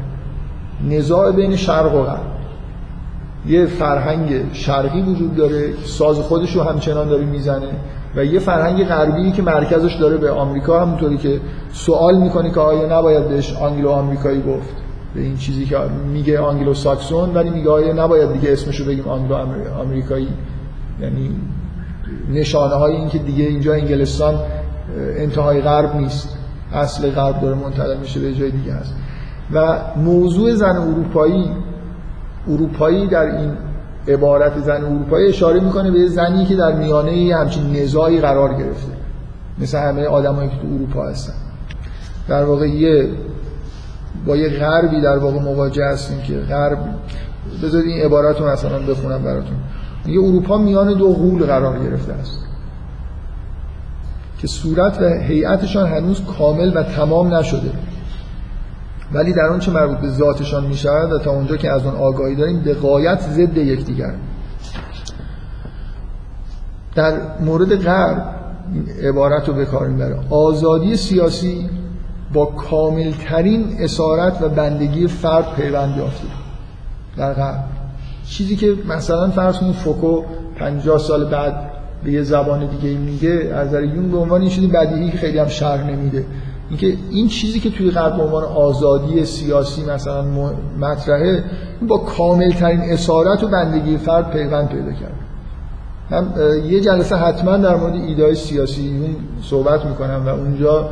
نزاع 0.91 1.33
بین 1.33 1.57
شرق 1.57 1.95
و 1.95 2.03
غرب. 2.03 2.35
یه 3.47 3.67
فرهنگ 3.67 4.53
شرقی 4.53 5.01
وجود 5.01 5.37
داره 5.37 5.75
ساز 5.85 6.19
خودش 6.19 6.57
رو 6.57 6.63
همچنان 6.63 7.09
داره 7.09 7.25
می‌زنه 7.25 7.69
و 8.17 8.25
یه 8.25 8.39
فرهنگ 8.39 8.85
غربی 8.85 9.33
که 9.33 9.43
مرکزش 9.43 9.95
داره 9.95 10.17
به 10.17 10.31
آمریکا 10.31 10.81
همونطوری 10.81 11.17
که 11.17 11.41
سوال 11.73 12.17
می‌کنه 12.17 12.51
که 12.51 12.61
آیا 12.61 12.99
نباید 12.99 13.29
بهش 13.29 13.57
آنگلو 13.57 13.91
آمریکایی 13.91 14.43
گفت؟ 14.43 14.75
به 15.15 15.21
این 15.21 15.37
چیزی 15.37 15.65
که 15.65 15.77
میگه 16.13 16.39
آنگلو 16.39 16.75
ساکسون 16.75 17.35
ولی 17.35 17.51
میگه 17.51 17.71
آیا 17.71 17.93
نباید 17.93 18.33
دیگه 18.33 18.53
اسمشو 18.53 18.85
بگیم 18.85 19.09
آنگلو 19.09 19.35
آمریکایی 19.81 20.29
یعنی 21.01 21.37
نشانه 22.33 22.75
های 22.75 22.93
این 22.93 23.09
که 23.09 23.19
دیگه 23.19 23.45
اینجا 23.45 23.73
انگلستان 23.73 24.35
انتهای 25.17 25.61
غرب 25.61 25.97
نیست. 25.97 26.29
اصل 26.73 27.11
غرب 27.11 27.41
داره 27.41 27.55
منتقل 27.55 27.97
میشه 27.97 28.21
به 28.21 28.35
جای 28.35 28.51
دیگه 28.51 28.73
هست 28.73 28.95
و 29.53 29.79
موضوع 29.97 30.55
زن 30.55 30.77
اروپایی 30.77 31.51
اروپایی 32.49 33.07
در 33.07 33.27
این 33.27 33.53
عبارت 34.09 34.61
زن 34.61 34.85
اروپایی 34.85 35.29
اشاره 35.29 35.61
می‌کنه 35.61 35.91
به 35.91 36.09
زنی 36.09 36.47
که 36.47 36.57
در 36.57 36.73
میانه 36.73 37.37
همچین 37.37 37.77
نزاعی 37.77 38.21
قرار 38.21 38.55
گرفته. 38.55 38.93
مثل 39.59 39.79
همه 39.79 40.07
آدمایی 40.07 40.49
که 40.49 40.57
تو 40.57 40.75
اروپا 40.75 41.09
هستن. 41.09 41.35
در 42.29 42.45
واقع 42.45 42.67
یه 42.67 43.09
با 44.27 44.37
یه 44.37 44.49
غربی 44.49 45.01
در 45.01 45.19
واقع 45.19 45.39
مواجه 45.39 45.85
هستیم 45.85 46.23
که 46.23 46.35
غرب 46.35 46.79
بذارید 47.63 47.89
این 47.89 48.05
عبارت 48.05 48.41
رو 48.41 48.47
مثلا 48.47 48.79
بخونم 48.79 49.23
براتون. 49.23 49.57
میگه 50.05 50.21
اروپا 50.21 50.59
میان 50.59 50.99
دو 50.99 51.13
غول 51.13 51.47
قرار 51.47 51.79
گرفته 51.79 52.13
است. 52.13 52.41
که 54.39 54.47
صورت 54.47 55.03
و 55.03 55.05
هیئتشان 55.05 55.89
هنوز 55.89 56.23
کامل 56.39 56.77
و 56.77 56.83
تمام 56.83 57.35
نشده. 57.35 57.71
ولی 59.13 59.33
در 59.33 59.49
آنچه 59.49 59.73
مربوط 59.73 59.99
به 59.99 60.09
ذاتشان 60.09 60.67
می 60.67 60.77
شود 60.77 61.13
و 61.13 61.19
تا 61.19 61.31
اونجا 61.31 61.57
که 61.57 61.71
از 61.71 61.87
آن 61.87 61.95
آگاهی 61.97 62.37
داریم 62.37 62.61
به 62.61 62.75
قایت 62.75 63.21
ضد 63.21 63.57
یکدیگر. 63.57 64.15
در 66.95 67.15
مورد 67.41 67.77
غرب 67.77 68.35
عبارت 69.03 69.49
رو 69.49 69.55
به 69.55 69.65
کار 69.65 69.89
می‌بره 69.89 70.19
آزادی 70.31 70.97
سیاسی 70.97 71.71
با 72.33 72.47
کاملترین 72.47 73.77
اسارت 73.79 74.43
و 74.43 74.49
بندگی 74.49 75.07
فرد 75.07 75.55
پیوند 75.55 75.97
یافته 75.97 76.29
در 77.17 77.35
غرب. 77.35 77.74
چیزی 78.27 78.57
که 78.57 78.75
مثلا 78.89 79.31
فرض 79.31 79.59
کنید 79.59 79.75
فوکو 79.75 80.23
50 80.59 80.99
سال 80.99 81.25
بعد 81.25 81.71
به 82.05 82.13
یه 82.13 82.23
زبان 82.23 82.67
دیگه 82.67 82.99
میگه 82.99 83.53
از 83.55 83.69
نظر 83.69 83.85
یون 83.85 84.11
به 84.11 84.19
عنوان 84.19 84.41
این 84.41 84.51
چیزی 84.51 84.67
بدیهی 84.67 85.11
که 85.11 85.19
خیلی 85.19 85.39
هم 85.39 85.49
شرح 85.49 85.91
نمیده. 85.91 86.25
اینکه 86.69 86.97
این 87.11 87.29
چیزی 87.29 87.61
که 87.61 87.71
توی 87.71 87.91
غرب 87.91 88.17
به 88.17 88.23
عنوان 88.23 88.45
آزادی 88.45 89.25
سیاسی 89.25 89.85
مثلا 89.85 90.25
مطرحه 90.81 91.45
با 91.89 91.99
کامل 91.99 92.53
ترین 92.53 92.81
اسارت 92.81 93.45
و 93.45 93.49
بندگی 93.49 93.97
فرد 93.97 94.31
پیوند 94.31 94.69
پیدا 94.69 94.93
کرد. 94.93 95.15
من 96.11 96.27
یه 96.71 96.81
جلسه 96.81 97.17
حتما 97.17 97.57
در 97.57 97.77
مورد 97.77 97.95
ایده 97.95 98.35
سیاسی 98.35 98.89
اون 98.89 99.17
صحبت 99.43 99.87
می‌کنم 99.87 100.23
و 100.27 100.29
اونجا 100.29 100.91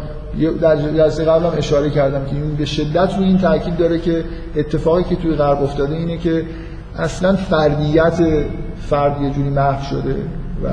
در 0.61 0.77
جلسه 0.77 1.25
قبلم 1.25 1.53
اشاره 1.57 1.91
کردم 1.91 2.25
که 2.25 2.37
این 2.37 2.55
به 2.55 2.65
شدت 2.65 3.17
روی 3.17 3.27
این 3.27 3.39
تاکید 3.39 3.77
داره 3.77 3.99
که 3.99 4.25
اتفاقی 4.57 5.03
که 5.03 5.17
توی 5.17 5.35
غرب 5.35 5.63
افتاده 5.63 5.95
اینه 5.95 6.19
که 6.19 6.45
اصلا 6.99 7.37
فردیت 7.37 8.21
فرد 8.79 9.23
یه 9.23 9.31
جوری 9.31 9.51
محو 9.51 9.85
شده 9.85 10.17
و 10.65 10.69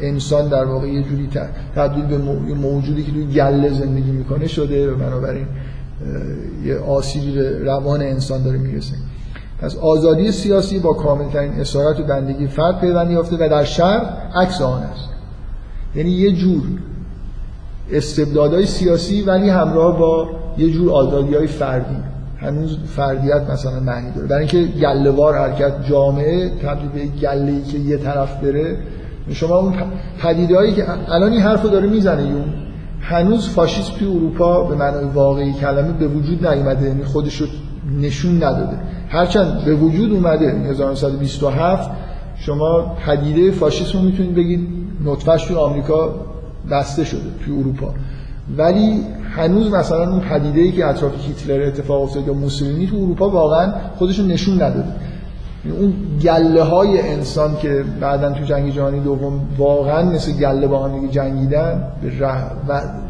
انسان 0.00 0.48
در 0.48 0.64
واقع 0.64 0.88
یه 0.88 1.02
جوری 1.02 1.28
تبدیل 1.76 2.04
به 2.04 2.18
موجودی 2.54 3.02
که 3.02 3.12
توی 3.12 3.26
گله 3.26 3.70
زندگی 3.70 4.10
می‌کنه 4.10 4.46
شده 4.46 4.90
و 4.90 4.96
بنابراین 4.96 5.46
یه 6.64 6.78
آسیبی 6.78 7.32
به 7.32 7.64
روان 7.64 8.02
انسان 8.02 8.42
داره 8.42 8.58
می‌رسه. 8.58 8.94
پس 9.60 9.76
آزادی 9.76 10.32
سیاسی 10.32 10.78
با 10.78 10.92
کاملترین 10.92 11.52
اسارت 11.52 12.00
و 12.00 12.02
بندگی 12.02 12.46
فرد 12.46 12.80
پیوند 12.80 13.10
یافته 13.10 13.36
و 13.36 13.48
در 13.48 13.64
شرق 13.64 14.16
عکس 14.34 14.60
آن 14.60 14.82
است. 14.82 15.08
یعنی 15.94 16.10
یه 16.10 16.32
جور 16.32 16.62
استبدادهای 17.92 18.66
سیاسی 18.66 19.22
ولی 19.22 19.48
همراه 19.48 19.98
با 19.98 20.28
یه 20.58 20.70
جور 20.70 20.92
آزادی 20.92 21.34
های 21.34 21.46
فردی. 21.46 21.96
هنوز 22.38 22.78
فردیت 22.86 23.50
مثلا 23.50 23.80
معنی 23.80 24.10
داره. 24.10 24.26
برای 24.26 24.40
اینکه 24.40 24.80
گلهوار 24.80 25.38
حرکت 25.38 25.86
جامعه 25.86 26.50
تبدیل 26.62 26.88
به 26.88 27.06
گله 27.20 27.62
که 27.62 27.78
یه 27.78 27.96
طرف 27.96 28.40
بره 28.42 28.76
شما 29.32 29.56
اون 29.56 29.74
پدیده 30.22 30.72
که 30.72 30.84
الان 31.08 31.32
این 31.32 31.40
حرف 31.40 31.62
رو 31.62 31.68
داره 31.68 31.86
می‌زنه 31.88 32.22
یون 32.22 32.44
هنوز 33.00 33.48
فاشیسم 33.48 33.92
توی 33.98 34.08
اروپا 34.08 34.64
به 34.64 34.74
معنای 34.74 35.04
واقعی 35.04 35.52
کلمه 35.52 35.92
به 35.92 36.08
وجود 36.08 36.46
نیومده 36.46 36.86
یعنی 36.86 37.04
خودش 37.04 37.36
رو 37.36 37.46
نشون 38.00 38.36
نداده. 38.36 38.76
هرچند 39.08 39.64
به 39.64 39.74
وجود 39.74 40.12
اومده 40.12 40.50
1927 40.50 41.90
شما 42.36 42.96
پدیده 43.06 43.50
فاشیسم 43.50 43.98
رو 43.98 44.04
می‌تونید 44.04 44.34
بگید 44.34 44.68
نطفهش 45.04 45.44
توی 45.44 45.56
آمریکا 45.56 46.14
بسته 46.70 47.04
شده 47.04 47.20
توی 47.44 47.58
اروپا. 47.58 47.94
ولی 48.56 49.00
هنوز 49.30 49.70
مثلا 49.70 50.10
اون 50.10 50.20
پدیده 50.20 50.60
ای 50.60 50.72
که 50.72 50.86
اطراف 50.86 51.12
هیتلر 51.26 51.62
اتفاق 51.66 52.02
افتاد 52.02 52.26
یا 52.26 52.34
موسولینی 52.34 52.86
تو 52.86 52.96
اروپا 52.96 53.30
واقعا 53.30 53.72
خودشون 53.96 54.26
نشون 54.26 54.54
نداده 54.54 54.92
اون 55.70 55.94
گله 56.22 56.62
های 56.62 57.00
انسان 57.00 57.56
که 57.56 57.84
بعدا 58.00 58.32
تو 58.32 58.44
جنگ 58.44 58.72
جهانی 58.72 59.00
دوم 59.00 59.40
واقعا 59.58 60.10
مثل 60.10 60.32
گله 60.32 60.66
با 60.66 60.88
هم 60.88 61.06
جنگیدن 61.06 61.82
به 62.02 62.12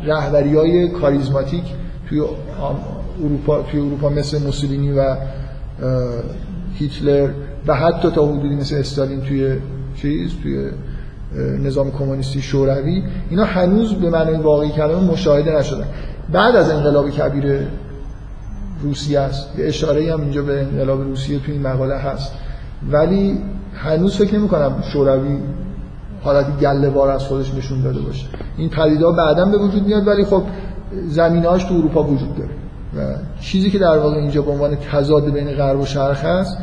رهبری 0.07 0.57
های 0.57 0.89
کاریزماتیک 0.89 1.65
توی 2.09 2.23
اروپا 3.25 3.63
توی 3.63 3.81
اروپا 3.81 4.09
مثل 4.09 4.43
موسولینی 4.43 4.93
و 4.93 5.17
هیتلر 6.75 7.29
و 7.67 7.75
حتی 7.75 8.11
تا 8.11 8.27
حدودی 8.27 8.55
مثل 8.55 8.77
استالین 8.77 9.21
توی 9.21 9.57
چیز 9.97 10.31
توی 10.43 10.71
نظام 11.39 11.91
کمونیستی 11.91 12.43
شوروی 12.43 13.03
اینا 13.31 13.45
هنوز 13.45 13.95
به 13.95 14.11
معنی 14.11 14.33
واقعی 14.33 14.71
کلمه 14.71 15.01
مشاهده 15.01 15.59
نشدن. 15.59 15.87
بعد 16.33 16.57
از 16.57 16.71
انقلاب 16.71 17.11
کبیر 17.11 17.59
روسیه 18.83 19.21
است. 19.21 19.59
یه 19.59 19.67
اشاره 19.67 20.13
هم 20.13 20.21
اینجا 20.21 20.43
به 20.43 20.61
انقلاب 20.61 21.03
روسیه 21.03 21.39
توی 21.39 21.55
این 21.55 21.63
مقاله 21.63 21.95
هست. 21.97 22.33
ولی 22.91 23.39
هنوز 23.75 24.17
فکر 24.17 24.39
نمی 24.39 24.49
کنم 24.49 24.83
شوروی 24.93 25.39
حالت 26.23 26.61
گله 26.61 27.01
از 27.01 27.23
خودش 27.23 27.55
نشون 27.55 27.83
داده 27.83 28.01
باشه. 28.01 28.27
این 28.57 28.71
پدیده 28.71 29.13
بعدا 29.13 29.45
به 29.45 29.59
وجود 29.59 29.87
میاد 29.87 30.07
ولی 30.07 30.25
خب 30.25 30.43
زمینه‌هاش 31.09 31.65
تو 31.65 31.75
اروپا 31.75 32.03
وجود 32.03 32.37
داره. 32.37 32.51
و 32.97 33.17
چیزی 33.41 33.71
که 33.71 33.79
در 33.79 33.99
واقع 33.99 34.17
اینجا 34.17 34.43
به 34.43 34.51
عنوان 34.51 34.77
تضاد 34.77 35.33
بین 35.33 35.53
غرب 35.53 35.81
و 35.81 35.87
شرق 35.87 36.25
هست 36.25 36.59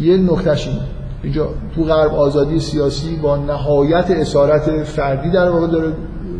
یه 0.00 0.16
نکتهش 0.16 0.68
اینه. 0.68 0.80
اینجا 1.22 1.48
تو 1.74 1.84
غرب 1.84 2.14
آزادی 2.14 2.60
سیاسی 2.60 3.16
با 3.16 3.36
نهایت 3.36 4.10
اسارت 4.10 4.82
فردی 4.82 5.30
در 5.30 5.50
واقع 5.50 5.66
داره 5.66 5.92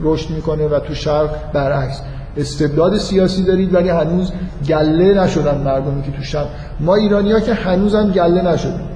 رشد 0.02 0.30
می‌کنه 0.30 0.68
و 0.68 0.78
تو 0.78 0.94
شرق 0.94 1.52
برعکس. 1.52 2.02
استبداد 2.36 2.98
سیاسی 2.98 3.44
دارید 3.44 3.74
ولی 3.74 3.88
هنوز 3.88 4.32
گله 4.68 5.22
نشدن 5.22 5.58
مردمی 5.58 6.02
که 6.02 6.12
تو 6.12 6.22
شرق. 6.22 6.46
ما 6.80 6.94
ایرانی 6.94 7.32
ها 7.32 7.40
که 7.40 7.54
هنوز 7.54 7.94
هم 7.94 8.10
گله 8.10 8.42
نشدیم. 8.42 8.88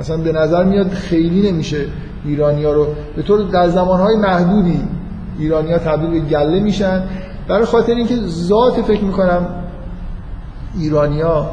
اصلا 0.00 0.16
به 0.16 0.32
نظر 0.32 0.64
میاد 0.64 0.88
خیلی 0.88 1.52
نمیشه 1.52 1.84
ایرانی 2.24 2.64
ها 2.64 2.72
رو. 2.72 2.86
به 3.16 3.22
طور 3.22 3.42
در 3.42 3.68
زمانهای 3.68 4.16
محدودی 4.16 4.80
ایرانی 5.38 5.72
ها 5.72 5.78
تبدیل 5.78 6.10
به 6.10 6.20
گله 6.20 6.60
میشن. 6.60 7.02
برای 7.48 7.64
خاطر 7.64 7.94
اینکه 7.94 8.16
ذات 8.26 8.82
فکر 8.82 9.04
می‌کنم 9.04 9.46
ایرانیا 10.78 11.46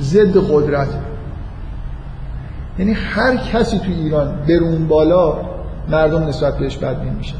ضد 0.00 0.52
قدرت. 0.52 0.88
یعنی 2.78 2.92
هر 2.92 3.36
کسی 3.36 3.78
تو 3.78 3.90
ایران 3.90 4.34
برون 4.48 4.88
بالا 4.88 5.36
مردم 5.88 6.22
نسبت 6.22 6.58
بهش 6.58 6.76
بد 6.76 6.96
میشن. 7.18 7.36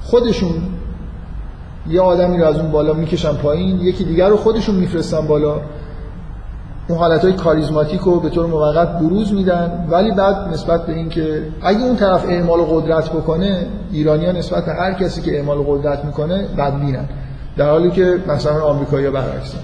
خودشون 0.00 0.54
یه 1.88 2.00
آدمی 2.00 2.38
رو 2.38 2.44
از 2.44 2.58
اون 2.58 2.70
بالا 2.70 2.92
می‌کشن 2.92 3.32
پایین 3.32 3.80
یکی 3.80 4.04
دیگر 4.04 4.28
رو 4.28 4.36
خودشون 4.36 4.74
میفرستن 4.74 5.26
بالا. 5.26 5.60
اون 6.88 6.98
حالت 6.98 7.24
های 7.24 7.32
کاریزماتیک 7.32 8.00
رو 8.00 8.20
به 8.20 8.30
طور 8.30 8.46
موقت 8.46 8.98
بروز 8.98 9.32
میدن 9.34 9.86
ولی 9.90 10.10
بعد 10.10 10.36
نسبت 10.52 10.86
به 10.86 10.92
اینکه 10.92 11.42
اگه 11.62 11.82
اون 11.82 11.96
طرف 11.96 12.24
اعمال 12.28 12.60
قدرت 12.60 13.10
بکنه 13.10 13.66
ایرانیا 13.92 14.32
نسبت 14.32 14.66
به 14.66 14.72
هر 14.72 14.92
کسی 14.92 15.20
که 15.20 15.36
اعمال 15.36 15.58
قدرت 15.58 16.04
می‌کنه 16.04 16.46
بدبینن. 16.58 17.08
در 17.56 17.70
حالی 17.70 17.90
که 17.90 18.18
مثلا 18.28 18.62
آمریکایی‌ها 18.62 19.12
برعکسن 19.12 19.58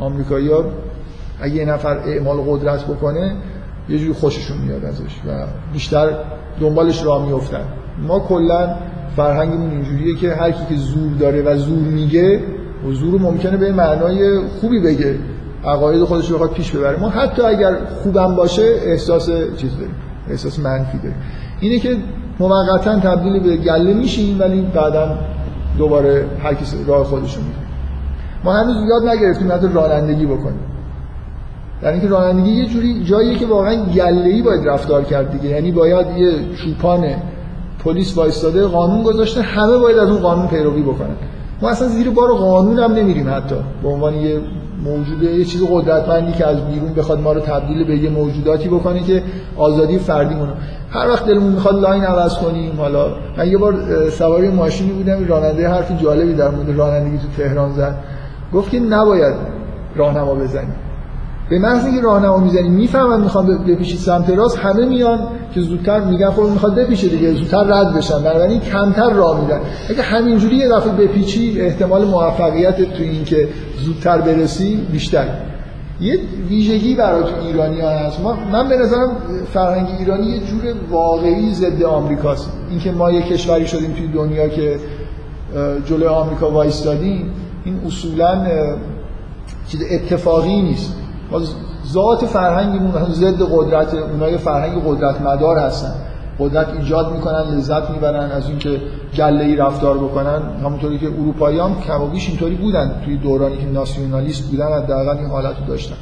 آمریکایی‌ها 0.00 0.64
اگه 1.40 1.54
یه 1.54 1.64
نفر 1.64 1.98
اعمال 1.98 2.36
قدرت 2.36 2.84
بکنه 2.84 3.36
یه 3.88 3.98
جوری 3.98 4.12
خوششون 4.12 4.56
میاد 4.58 4.84
ازش 4.84 5.16
و 5.28 5.46
بیشتر 5.72 6.08
دنبالش 6.60 7.04
راه 7.04 7.26
میفتن 7.26 7.64
ما 8.06 8.18
کلا 8.18 8.76
فرهنگمون 9.16 9.70
اینجوریه 9.70 10.16
که 10.16 10.34
هر 10.34 10.50
کی 10.50 10.64
که 10.68 10.74
زور 10.74 11.12
داره 11.20 11.42
و 11.42 11.56
زور 11.56 11.78
میگه 11.78 12.40
و 12.88 12.92
زور 12.92 13.20
ممکنه 13.20 13.56
به 13.56 13.72
معنای 13.72 14.38
خوبی 14.60 14.80
بگه. 14.80 15.18
عقاید 15.64 16.04
خودش 16.04 16.30
رو 16.30 16.34
بخواد 16.34 16.50
پیش 16.50 16.70
ببره. 16.70 17.00
ما 17.00 17.08
حتی 17.08 17.42
اگر 17.42 17.76
خوبم 18.02 18.36
باشه 18.36 18.62
احساس 18.62 19.26
چیز 19.56 19.72
داریم. 19.72 19.94
احساس 20.30 20.58
منفی 20.58 20.98
داریم. 20.98 21.16
اینه 21.60 21.78
که 21.78 21.96
موقتا 22.40 23.00
تبدیل 23.00 23.40
به 23.40 23.56
گله 23.56 23.94
میشیم 23.94 24.40
ولی 24.40 24.62
بعدا 24.74 25.18
دوباره 25.78 26.26
هر 26.42 26.54
کسی 26.54 26.76
راه 26.86 27.04
خودش 27.04 27.36
رو 27.36 27.42
ما 28.44 28.52
هنوز 28.52 28.76
یاد 28.88 29.16
نگرفتیم 29.16 29.52
حتی 29.52 29.68
رانندگی 29.74 30.26
بکنیم. 30.26 30.60
در 31.82 31.92
اینکه 31.92 32.08
رانندگی 32.08 32.50
یه 32.50 32.66
جوری 32.66 33.04
جاییه 33.04 33.38
که 33.38 33.46
واقعا 33.46 33.74
گله‌ای 33.84 34.42
باید 34.42 34.68
رفتار 34.68 35.04
کرد 35.04 35.30
دیگه. 35.30 35.54
یعنی 35.54 35.72
باید 35.72 36.06
یه 36.16 36.32
چوپان 36.54 37.04
پلیس 37.84 38.16
وایستاده 38.16 38.66
قانون 38.66 39.02
گذاشته 39.02 39.42
همه 39.42 39.78
باید 39.78 39.98
از 39.98 40.08
اون 40.08 40.20
قانون 40.20 40.46
پیروی 40.46 40.82
بکنن. 40.82 41.16
ما 41.62 41.68
اصلا 41.68 41.88
زیر 41.88 42.10
بار 42.10 42.32
قانون 42.32 42.78
هم 42.78 42.92
نمیریم 42.92 43.30
حتی. 43.30 43.54
به 43.82 43.88
عنوان 43.88 44.14
یه 44.14 44.40
موجوده 44.84 45.32
یه 45.32 45.44
چیز 45.44 45.62
قدرتمندی 45.70 46.32
که 46.32 46.46
از 46.46 46.56
بیرون 46.68 46.92
بخواد 46.92 47.20
ما 47.20 47.32
رو 47.32 47.40
تبدیل 47.40 47.84
به 47.84 47.96
یه 47.96 48.10
موجوداتی 48.10 48.68
بکنه 48.68 49.02
که 49.02 49.22
آزادی 49.56 49.98
فردی 49.98 50.34
مونه 50.34 50.52
هر 50.90 51.08
وقت 51.08 51.26
دلمون 51.26 51.52
می‌خواد 51.52 51.80
لاین 51.82 52.04
عوض 52.04 52.34
کنیم 52.38 52.72
حالا 52.78 53.06
من 53.38 53.48
یه 53.48 53.58
بار 53.58 53.74
سواری 54.10 54.48
ماشینی 54.48 54.92
بودم 54.92 55.26
راننده 55.26 55.68
حرف 55.68 56.02
جالبی 56.02 56.34
در 56.34 56.48
مورد 56.48 56.76
رانندگی 56.76 57.18
تو 57.18 57.42
تهران 57.42 57.72
زد. 57.72 57.94
گفت 58.54 58.70
که 58.70 58.80
نباید 58.80 59.34
راهنما 59.96 60.34
بزنیم. 60.34 60.74
به 61.50 61.58
محض 61.58 61.84
اینکه 61.84 62.00
راهنما 62.00 62.38
می‌زنی 62.38 62.68
می‌فهمن 62.68 63.20
می‌خوان 63.20 63.64
بپیشید 63.64 63.98
سمت 63.98 64.30
راست 64.30 64.58
همه 64.58 64.86
میان 64.86 65.18
که 65.54 65.60
زودتر 65.60 66.00
میگن 66.00 66.30
خب 66.30 66.42
می‌خواد 66.42 66.74
بپیشه 66.74 67.08
دیگه 67.08 67.32
زودتر 67.32 67.64
رد 67.64 67.94
بشن. 67.94 68.22
بنابراین 68.22 68.60
کمتر 68.60 69.10
راه 69.10 69.40
میدن. 69.40 69.60
اگه 69.90 70.02
همینجوری 70.02 70.56
یه 70.56 70.68
دفعه 70.68 70.92
بپیچی 70.92 71.60
احتمال 71.60 72.04
موفقیت 72.04 72.76
تو 72.76 73.02
این 73.02 73.24
که 73.24 73.48
زودتر 73.84 74.20
برسی 74.20 74.86
بیشتر. 74.92 75.26
یه 76.00 76.18
ویژگی 76.48 76.94
برای 76.94 77.22
تو 77.22 77.46
ایرانی 77.46 77.80
ها 77.80 77.88
هست. 77.88 78.20
ما 78.20 78.36
من 78.52 78.68
به 78.68 78.76
نظرم 78.76 79.16
فرهنگ 79.52 79.86
ایرانی 79.98 80.26
یه 80.26 80.40
جور 80.40 80.74
واقعی 80.90 81.54
ضد 81.54 81.82
آمریکاست. 81.82 82.52
اینکه 82.70 82.92
ما 82.92 83.10
یه 83.10 83.22
کشوری 83.22 83.66
شدیم 83.66 83.92
توی 83.92 84.08
دنیا 84.08 84.48
که 84.48 84.76
جلوی 85.86 86.06
آمریکا 86.06 86.50
وایستادیم 86.50 87.30
این 87.64 87.80
اصولا 87.86 88.46
چیز 89.68 89.80
اتفاقی 89.90 90.62
نیست. 90.62 90.96
ما 91.32 91.40
ذات 91.86 92.24
فرهنگمون 92.24 92.92
ضد 93.12 93.42
قدرت 93.42 93.94
اونای 93.94 94.38
فرهنگ 94.38 94.82
قدرت 94.86 95.20
مدار 95.20 95.58
هستن. 95.58 95.94
قدرت 96.38 96.68
ایجاد 96.68 97.12
می‌کنن 97.12 97.42
لذت 97.56 97.90
می‌برن 97.90 98.30
از 98.30 98.48
اینکه 98.48 98.80
گله 99.16 99.44
ای 99.44 99.56
رفتار 99.56 99.98
بکنن. 99.98 100.42
همونطوری 100.64 100.98
که 100.98 101.06
اروپایی 101.06 101.58
هم 101.58 101.80
کم 101.80 102.02
و 102.02 102.06
بیش 102.06 102.28
اینطوری 102.28 102.54
بودن. 102.54 103.00
توی 103.04 103.16
دورانی 103.16 103.56
که 103.56 103.66
ناسیونالیست 103.66 104.50
بودن 104.50 104.72
حداقل 104.72 105.18
این 105.18 105.28
حالت 105.28 105.58
رو 105.60 105.66
داشتن 105.66 105.96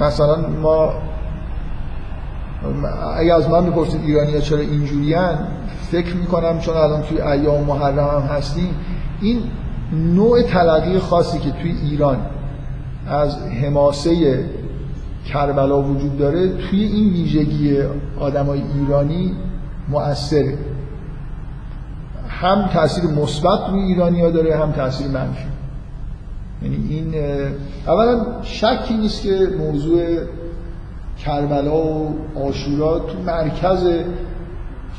مثلا 0.00 0.36
ما 0.62 0.92
اگه 3.16 3.34
از 3.34 3.50
من 3.50 3.66
بپرسید 3.70 4.00
ایرانی 4.04 4.34
ها 4.34 4.40
چرا 4.40 4.58
اینجوری 4.58 5.16
فکر 5.90 6.16
می‌کنم 6.16 6.58
چون 6.58 6.76
الان 6.76 7.02
توی 7.02 7.20
ایام 7.20 7.64
محرم 7.64 7.98
هم 7.98 8.36
هستیم 8.36 8.76
این 9.20 9.42
نوع 9.92 10.42
تلقی 10.42 10.98
خاصی 10.98 11.38
که 11.38 11.50
توی 11.50 11.74
ایران 11.82 12.16
از 13.06 13.36
حماسه 13.36 14.44
کربلا 15.26 15.82
وجود 15.82 16.18
داره 16.18 16.48
توی 16.48 16.82
این 16.82 17.12
ویژگی 17.12 17.78
آدمای 18.18 18.62
ایرانی 18.74 19.32
مؤثره. 19.88 20.58
هم 22.28 22.68
تاثیر 22.72 23.04
مثبت 23.04 23.70
روی 23.70 23.82
ایرانی 23.82 24.20
ها 24.20 24.30
داره 24.30 24.56
هم 24.56 24.72
تاثیر 24.72 25.08
منفی. 25.08 25.44
یعنی 26.62 26.76
این 26.88 27.14
اولا 27.86 28.26
شکی 28.42 28.94
نیست 28.94 29.22
که 29.22 29.48
موضوع 29.58 30.00
کربلا 31.18 31.76
و 31.76 32.14
آشورا 32.48 32.98
تو 32.98 33.18
مرکز 33.26 33.88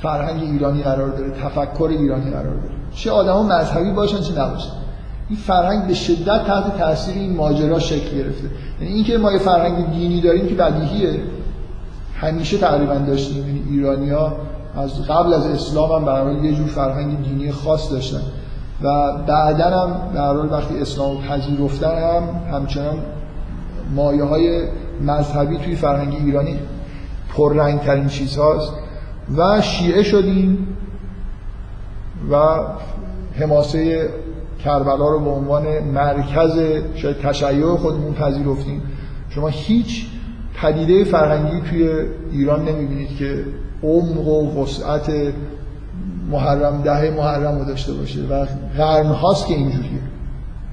فرهنگ 0.01 0.43
ایرانی 0.43 0.83
قرار 0.83 1.09
داره 1.09 1.31
تفکر 1.31 1.83
ایرانی 1.83 2.31
قرار 2.31 2.55
داره. 2.55 2.74
چه 2.95 3.11
آدما 3.11 3.43
مذهبی 3.43 3.91
باشن 3.91 4.21
چه 4.21 4.33
نباشن. 4.41 4.71
این 5.29 5.39
فرهنگ 5.39 5.87
به 5.87 5.93
شدت 5.93 6.45
تحت 6.47 6.77
تاثیر 6.77 7.15
این 7.15 7.35
ماجرا 7.35 7.79
شکل 7.79 8.17
گرفته. 8.17 8.49
یعنی 8.81 8.93
اینکه 8.93 9.17
ما 9.17 9.31
یه 9.31 9.39
فرهنگ 9.39 9.91
دینی 9.91 10.21
داریم 10.21 10.47
که 10.47 10.55
بدیهیه. 10.55 11.19
همیشه 12.21 12.57
تقریبا 12.57 12.95
داشتیم. 12.95 13.47
یعنی 13.47 13.63
ایرانیا 13.69 14.33
از 14.75 15.01
قبل 15.01 15.33
از 15.33 15.45
اسلام 15.45 15.91
هم 15.91 16.05
برای 16.05 16.35
یه 16.35 16.53
جور 16.53 16.67
فرهنگ 16.67 17.23
دینی 17.23 17.51
خاص 17.51 17.91
داشتن. 17.91 18.21
و 18.81 19.13
بعدا 19.27 19.79
هم 19.79 20.13
در 20.15 20.37
وقتی 20.37 20.81
اسلام 20.81 21.17
پذیرفتن 21.17 21.97
هم 21.97 22.23
همچنان 22.53 22.97
مایه 23.95 24.23
های 24.23 24.67
مذهبی 25.01 25.57
توی 25.57 25.75
فرهنگ 25.75 26.13
ایرانی 26.25 26.59
پررنگ 27.35 27.79
ترین 27.79 28.07
چیز 28.07 28.37
هاست 28.37 28.73
و 29.37 29.61
شیعه 29.61 30.03
شدیم. 30.03 30.67
و 32.31 32.35
حماسه 33.39 34.09
کربلا 34.63 35.09
رو 35.09 35.19
به 35.19 35.29
عنوان 35.29 35.79
مرکز 35.79 36.59
شاید 36.95 37.17
تشیع 37.17 37.75
خودمون 37.75 38.13
پذیرفتیم. 38.13 38.81
شما 39.29 39.47
هیچ 39.47 40.05
پدیده 40.61 41.03
فرهنگی 41.03 41.61
توی 41.69 41.89
ایران 42.31 42.65
نمی‌بینید 42.69 43.17
که 43.17 43.43
عمق 43.83 44.27
و 44.27 44.63
وسعت 44.63 45.11
محرم 46.31 46.81
ده 46.81 47.09
محرم 47.09 47.59
رو 47.59 47.65
داشته 47.65 47.93
باشه 47.93 48.19
و 48.19 48.45
قرن 48.77 49.05
هاست 49.05 49.47
که 49.47 49.53
اینجوریه. 49.53 49.89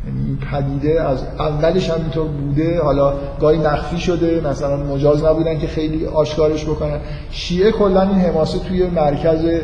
یعنی 0.07 0.27
این 0.27 0.39
پدیده 0.53 1.03
از 1.03 1.23
اولش 1.39 1.91
هم 1.91 2.01
اینطور 2.01 2.29
بوده 2.29 2.83
حالا 2.83 3.13
گاهی 3.41 3.59
مخفی 3.59 3.99
شده 3.99 4.41
مثلا 4.51 4.77
مجاز 4.77 5.25
نبودن 5.25 5.59
که 5.59 5.67
خیلی 5.67 6.07
آشکارش 6.07 6.65
بکنن. 6.65 7.01
شیعه 7.31 7.71
کلا 7.71 8.03
این 8.03 8.19
حماسه 8.19 8.59
توی 8.59 8.87
مرکز 8.87 9.61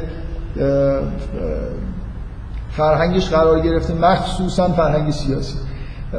فرهنگش 2.70 3.28
قرار 3.28 3.60
گرفته 3.60 3.94
مخصوصا 3.94 4.68
فرهنگ 4.68 5.10
سیاسی. 5.10 5.54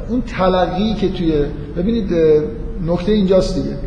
اون 0.10 0.22
تلقی 0.22 0.94
که 0.94 1.10
توی 1.10 1.46
ببینید 1.78 2.14
نکته 2.86 3.12
اینجاست 3.12 3.56
دیگه. 3.56 3.78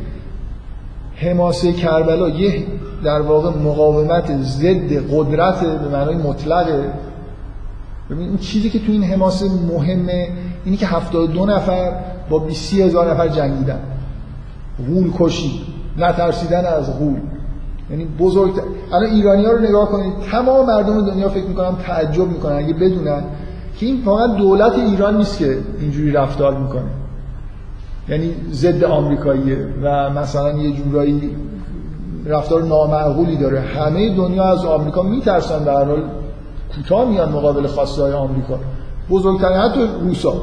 حماسه 1.14 1.72
کربلا 1.72 2.28
یه 2.28 2.64
در 3.04 3.20
واقع 3.20 3.58
مقاومت 3.58 4.42
ضد 4.42 5.10
قدرت 5.10 5.60
به 5.60 5.88
معنای 5.88 6.16
مطلقه 6.16 6.92
ببین 8.10 8.28
این 8.28 8.38
چیزی 8.38 8.70
که 8.70 8.78
تو 8.78 8.92
این 8.92 9.04
حماسه 9.04 9.46
مهمه 9.72 10.28
اینی 10.64 10.76
که 10.76 10.86
72 10.86 11.46
نفر 11.46 11.92
با 12.30 12.38
20 12.38 12.74
هزار 12.74 13.10
نفر 13.10 13.28
جنگیدن. 13.28 13.78
غول 14.88 15.12
کشی. 15.18 15.66
نترسیدن 15.98 16.64
از 16.64 16.98
غول. 16.98 17.20
یعنی 17.90 18.04
بزرگ 18.18 18.52
الان 18.92 19.10
ایرانی 19.10 19.44
ها 19.44 19.52
رو 19.52 19.58
نگاه 19.58 19.88
کنید 19.88 20.12
تمام 20.30 20.66
مردم 20.66 21.06
دنیا 21.10 21.28
فکر 21.28 21.44
می‌کنم 21.44 21.76
تعجب 21.86 22.28
می‌کنن 22.28 22.56
اگه 22.56 22.74
بدونن 22.74 23.24
که 23.76 23.86
این 23.86 24.02
فقط 24.04 24.36
دولت 24.36 24.72
ایران 24.72 25.16
نیست 25.16 25.38
که 25.38 25.58
اینجوری 25.80 26.10
رفتار 26.10 26.58
می‌کنه. 26.58 26.90
یعنی 28.08 28.34
ضد 28.52 28.84
آمریکاییه 28.84 29.66
و 29.82 30.10
مثلا 30.10 30.52
یه 30.52 30.72
جورایی 30.72 31.36
رفتار 32.26 32.62
نامعقولی 32.62 33.36
داره. 33.36 33.60
همه 33.60 34.16
دنیا 34.16 34.44
از 34.44 34.64
آمریکا 34.64 35.02
میترسن 35.02 35.64
در 35.64 35.84
حال 35.84 36.02
کوتاه 36.76 37.08
میان 37.08 37.32
مقابل 37.32 37.66
خواسته 37.66 38.02
های 38.02 38.12
آمریکا. 38.12 38.58
بزرگترین 39.10 39.56
حتی 39.56 39.80
روسا 40.02 40.34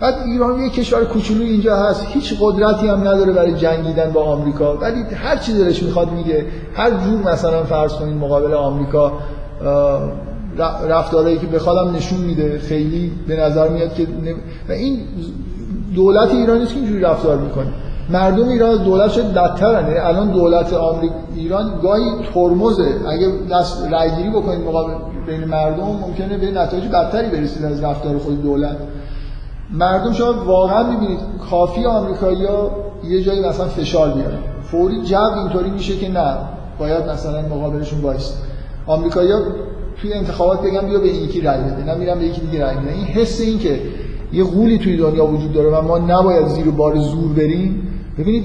بعد 0.00 0.14
ایران 0.26 0.60
یه 0.60 0.70
کشور 0.70 1.04
کوچولو 1.04 1.42
اینجا 1.42 1.76
هست 1.76 2.06
هیچ 2.06 2.34
قدرتی 2.40 2.88
هم 2.88 3.00
نداره 3.00 3.32
برای 3.32 3.54
جنگیدن 3.54 4.10
با 4.10 4.24
آمریکا. 4.24 4.76
ولی 4.76 5.02
هر 5.02 5.36
چی 5.36 5.52
دلش 5.52 5.82
می‌خواد 5.82 6.12
میگه. 6.12 6.44
هر 6.74 6.90
جور 6.90 7.32
مثلا 7.32 7.64
فرض 7.64 7.92
کنید 7.92 8.16
مقابل 8.16 8.54
آمریکا 8.54 9.12
رفتارهایی 10.88 11.38
که 11.38 11.46
بخوادم 11.46 11.96
نشون 11.96 12.18
میده 12.20 12.58
خیلی 12.58 13.12
به 13.28 13.36
نظر 13.36 13.68
میاد 13.68 13.94
که 13.94 14.06
و 14.68 14.72
این 14.72 14.98
دولت 15.94 16.30
ایران 16.30 16.58
نیست 16.58 16.72
که 16.72 16.78
اینجوری 16.78 17.00
رفتار 17.00 17.36
می‌کنه. 17.36 17.66
مردم 18.10 18.48
ایران 18.48 18.84
از 18.84 19.10
دولتشم 19.10 19.34
بدترن. 19.34 19.86
یعنی 19.86 19.98
الان 19.98 20.30
دولت 20.30 20.72
آمریکا 20.72 21.14
ایران 21.36 21.80
گاهی 21.82 22.04
ترمزه. 22.34 22.94
اگه 23.08 23.32
دست 23.50 23.92
رایگیری 23.92 24.30
بکنید 24.30 24.60
مقابل 24.60 24.92
بین 25.26 25.44
مردم 25.44 25.84
ممکنه 25.84 26.38
به 26.38 26.50
نتایج 26.50 26.84
بدتری 26.84 27.28
برسید 27.28 27.64
از 27.64 27.84
رفتار 27.84 28.18
خود 28.18 28.42
دولت. 28.42 28.76
مردم 29.70 30.12
شما 30.12 30.44
واقعا 30.44 30.90
می‌بینید 30.90 31.18
کافی 31.50 31.84
آمریکایی‌ها 31.84 32.70
یه 33.04 33.22
جایی 33.22 33.40
مثلا 33.40 33.66
فشار 33.66 34.10
بیارن. 34.10 34.38
فوری 34.62 35.02
جو 35.02 35.16
اینطوری 35.16 35.70
میشه 35.70 35.96
که 35.96 36.08
نه 36.08 36.36
باید 36.78 37.08
مثلا 37.08 37.42
مقابلشون 37.42 38.00
وایس 38.00 38.32
آمریکایی‌ها 38.86 39.38
توی 40.02 40.12
انتخابات 40.12 40.62
بگن 40.62 40.86
بیا 40.86 40.98
به 40.98 41.08
یکی 41.08 41.40
رای 41.40 41.58
بده 41.58 41.84
نه 41.84 41.94
میرم 41.94 42.18
به 42.18 42.24
یکی 42.24 42.40
دیگه 42.40 42.64
رای 42.64 42.76
میدن. 42.76 42.92
این 42.92 43.04
حس 43.04 43.40
این 43.40 43.58
که 43.58 43.80
یه 44.32 44.44
غولی 44.44 44.78
توی 44.78 44.96
دنیا 44.96 45.26
وجود 45.26 45.52
داره 45.52 45.68
و 45.68 45.82
ما 45.82 45.98
نباید 45.98 46.46
زیر 46.46 46.70
بار 46.70 46.96
زور 46.96 47.32
بریم. 47.32 47.88
ببینید 48.18 48.44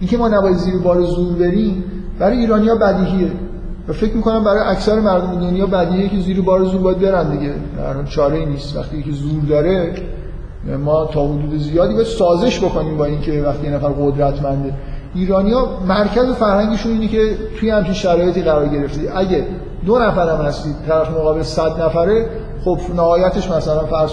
اینکه 0.00 0.18
ما 0.18 0.28
نباید 0.28 0.56
زیر 0.56 0.78
بار 0.78 1.02
زور 1.02 1.32
بریم 1.32 1.84
برای 2.18 2.38
ایرانیا 2.38 2.74
بدیهیه. 2.74 3.30
و 3.88 3.92
فکر 3.92 4.16
می‌کنم 4.16 4.44
برای 4.44 4.60
اکثر 4.60 5.00
مردم 5.00 5.40
دنیا 5.40 5.66
بدیهیه 5.66 6.08
که 6.08 6.20
زیر 6.20 6.40
بار 6.40 6.64
زور 6.64 6.80
باید 6.80 6.98
برن 6.98 7.30
دیگه. 7.38 7.52
در 7.76 8.04
چاره 8.04 8.44
نیست. 8.44 8.76
وقتی 8.76 9.02
که 9.02 9.12
زور 9.12 9.42
داره 9.48 9.94
ما 10.84 11.04
تا 11.04 11.26
حدود 11.26 11.58
زیادی 11.58 11.94
باید 11.94 12.06
سازش 12.06 12.64
بکنیم 12.64 12.96
با 12.96 13.04
اینکه 13.04 13.42
وقتی 13.42 13.66
یه 13.66 13.72
نفر 13.72 13.88
قدرتمنده. 13.88 14.74
ایرانیا 15.14 15.68
مرکز 15.88 16.32
فرهنگشون 16.32 16.92
اینه 16.92 17.08
که 17.08 17.36
توی 17.60 17.70
همچین 17.70 17.94
شرایطی 17.94 18.42
قرار 18.42 18.68
گرفتی 18.68 19.08
اگه 19.08 19.46
دو 19.86 19.98
نفر 19.98 20.36
هم 20.36 20.44
هستید 20.44 20.74
طرف 20.88 21.10
مقابل 21.10 21.42
صد 21.42 21.82
نفره 21.82 22.30
خب 22.64 22.78
نهایتش 22.96 23.50
مثلا 23.50 23.86
فرض 23.86 24.10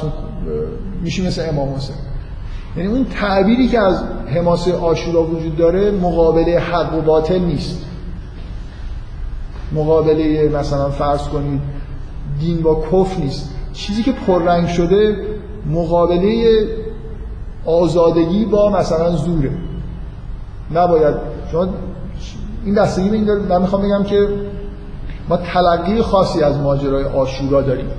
میشه 1.03 1.27
مثل 1.27 1.49
امام 1.49 1.75
حسین. 1.75 1.95
یعنی 2.77 2.89
اون 2.89 3.05
تعبیری 3.05 3.67
که 3.67 3.79
از 3.79 4.03
حماسه 4.27 4.75
آشورا 4.75 5.23
وجود 5.23 5.57
داره 5.57 5.91
مقابله 5.91 6.59
حق 6.59 6.97
و 6.97 7.01
باطل 7.01 7.39
نیست. 7.39 7.85
مقابله 9.71 10.49
مثلا 10.59 10.89
فرض 10.89 11.27
کنید 11.27 11.61
دین 12.39 12.61
با 12.61 12.83
کف 12.91 13.19
نیست. 13.19 13.49
چیزی 13.73 14.03
که 14.03 14.11
پررنگ 14.11 14.67
شده 14.67 15.15
مقابله 15.65 16.67
آزادگی 17.65 18.45
با 18.45 18.69
مثلا 18.69 19.11
زوره. 19.11 19.51
نباید. 20.73 21.15
شما 21.51 21.67
این 22.65 22.75
دستگی 22.75 23.09
این 23.09 23.31
من 23.33 23.61
می‌خوام 23.61 23.81
بگم 23.81 24.03
که 24.03 24.27
ما 25.29 25.37
تلقی 25.37 26.01
خاصی 26.01 26.43
از 26.43 26.57
ماجرای 26.57 27.03
آشورا 27.03 27.61
داریم 27.61 27.89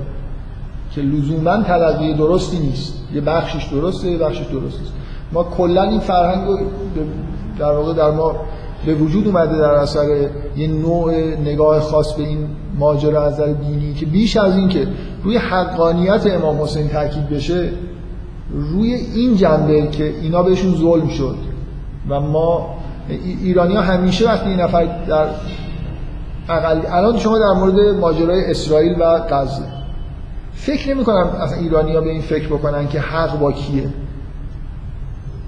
که 0.95 1.01
لزوما 1.01 1.63
تلقی 1.63 2.13
درستی 2.13 2.59
نیست. 2.59 2.93
یه 3.13 3.21
بخشش 3.21 3.65
درسته 3.65 4.07
یه 4.07 4.17
بخشش 4.17 4.45
درست 4.45 4.79
نیست 4.79 4.93
ما 5.31 5.43
کلا 5.43 5.83
این 5.83 5.99
فرهنگ 5.99 6.47
در 7.59 7.71
واقع 7.71 7.93
در 7.93 8.11
ما 8.11 8.35
به 8.85 8.93
وجود 8.93 9.27
اومده 9.27 9.57
در 9.57 9.71
اثر 9.71 10.29
یه 10.57 10.67
نوع 10.67 11.13
نگاه 11.41 11.79
خاص 11.79 12.13
به 12.13 12.23
این 12.23 12.47
ماجرا 12.79 13.25
از 13.25 13.33
نظر 13.33 13.45
دینی 13.45 13.93
که 13.93 14.05
بیش 14.05 14.37
از 14.37 14.57
این 14.57 14.69
که 14.69 14.87
روی 15.23 15.37
حقانیت 15.37 16.27
امام 16.27 16.61
حسین 16.61 16.87
تاکید 16.87 17.29
بشه 17.29 17.69
روی 18.53 18.93
این 18.93 19.35
جنبه 19.35 19.87
که 19.87 20.13
اینا 20.21 20.43
بهشون 20.43 20.75
ظلم 20.75 21.07
شد 21.07 21.35
و 22.09 22.19
ما 22.19 22.75
ایرانی 23.43 23.75
ها 23.75 23.81
همیشه 23.81 24.25
وقتی 24.25 24.49
این 24.49 24.59
نفر 24.59 24.85
در 25.07 25.25
اقل 26.49 26.81
الان 26.87 27.17
شما 27.17 27.39
در 27.39 27.53
مورد 27.59 27.95
ماجرای 27.99 28.51
اسرائیل 28.51 28.95
و 28.99 29.19
غزه 29.29 29.63
فکر 30.53 30.93
نمی 30.93 31.03
کنم 31.03 31.27
اصلا 31.41 31.57
ایرانی 31.57 31.95
ها 31.95 32.01
به 32.01 32.09
این 32.09 32.21
فکر 32.21 32.47
بکنن 32.47 32.87
که 32.87 32.99
حق 32.99 33.39
با 33.39 33.51
کیه. 33.51 33.89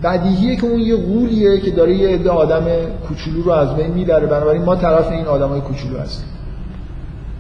بدیهیه 0.04 0.56
که 0.56 0.68
اون 0.68 0.80
یه 0.80 0.96
غولیه 0.96 1.60
که 1.60 1.72
داره 1.72 1.96
یه 1.96 2.10
عده 2.10 2.30
آدم 2.30 2.66
کوچولو 3.08 3.44
رو 3.44 3.52
از 3.52 3.76
بین 3.76 3.92
می‌بره 3.92 4.28
بنابراین 4.28 4.62
ما 4.62 4.76
طرف 4.76 5.12
این 5.12 5.26
آدمای 5.26 5.62
کوچولو 5.62 6.00
هستیم. 6.00 6.33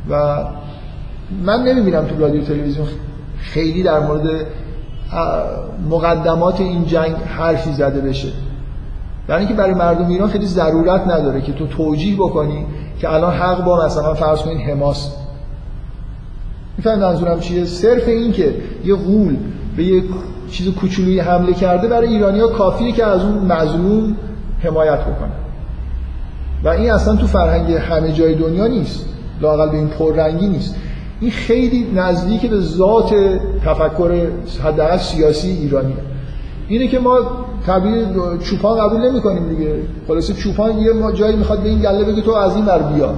و 0.09 0.43
من 1.45 1.63
نمی‌بینم 1.63 2.05
تو 2.05 2.19
رادیو 2.19 2.41
تلویزیون 2.41 2.87
خیلی 3.37 3.83
در 3.83 3.99
مورد 3.99 4.23
مقدمات 5.89 6.61
این 6.61 6.85
جنگ 6.85 7.15
حرفی 7.15 7.71
زده 7.71 8.01
بشه. 8.01 8.27
برای 9.27 9.39
اینکه 9.39 9.53
برای 9.53 9.73
مردم 9.73 10.07
ایران 10.07 10.29
خیلی 10.29 10.45
ضرورت 10.45 11.07
نداره 11.07 11.41
که 11.41 11.53
تو 11.53 11.67
توجیه 11.67 12.15
بکنی 12.15 12.65
که 12.99 13.13
الان 13.13 13.33
حق 13.33 13.63
با 13.63 13.85
مثلا 13.85 14.13
فرض 14.13 14.41
کنید 14.41 14.69
حماس. 14.69 15.11
می‌فهمید 16.77 17.03
منظورم 17.03 17.39
چیه؟ 17.39 17.65
صرف 17.65 18.07
این 18.07 18.31
که 18.31 18.55
یه 18.85 18.95
غول 18.95 19.37
به 19.77 19.83
یه 19.83 20.03
چیز 20.51 20.69
کوچولویی 20.69 21.19
حمله 21.19 21.53
کرده 21.53 21.87
برای 21.87 22.07
ایرانیا 22.07 22.47
کافیه 22.47 22.91
که 22.91 23.05
از 23.05 23.21
اون 23.23 23.37
مظلوم 23.51 24.17
حمایت 24.59 24.99
بکنه. 24.99 25.31
و 26.63 26.67
این 26.67 26.91
اصلا 26.91 27.15
تو 27.15 27.27
فرهنگ 27.27 27.73
همه 27.73 28.11
جای 28.11 28.35
دنیا 28.35 28.67
نیست. 28.67 29.05
لاقل 29.41 29.69
به 29.69 29.77
این 29.77 29.87
پررنگی 29.87 30.47
نیست. 30.47 30.75
این 31.19 31.31
خیلی 31.31 31.91
نزدیک 31.95 32.49
به 32.49 32.59
ذات 32.59 33.13
تفکر 33.65 34.27
حداقل 34.63 34.97
سیاسی 34.97 35.49
ایرانیه. 35.49 35.95
اینه 36.67 36.87
که 36.87 36.99
ما 36.99 37.19
تعبیر 37.65 38.05
چوپان 38.43 38.79
قبول 38.79 39.09
نمی 39.09 39.21
کنیم 39.21 39.49
دیگه. 39.49 39.75
خلاصه 40.07 40.33
چوپان 40.33 40.77
یه 40.77 40.91
جایی 41.13 41.35
می‌خواد 41.35 41.59
به 41.59 41.69
این 41.69 41.79
گله 41.79 42.03
بگه 42.03 42.21
تو 42.21 42.31
از 42.31 42.55
این 42.55 42.65
بر 42.65 42.81
بیا. 42.81 43.13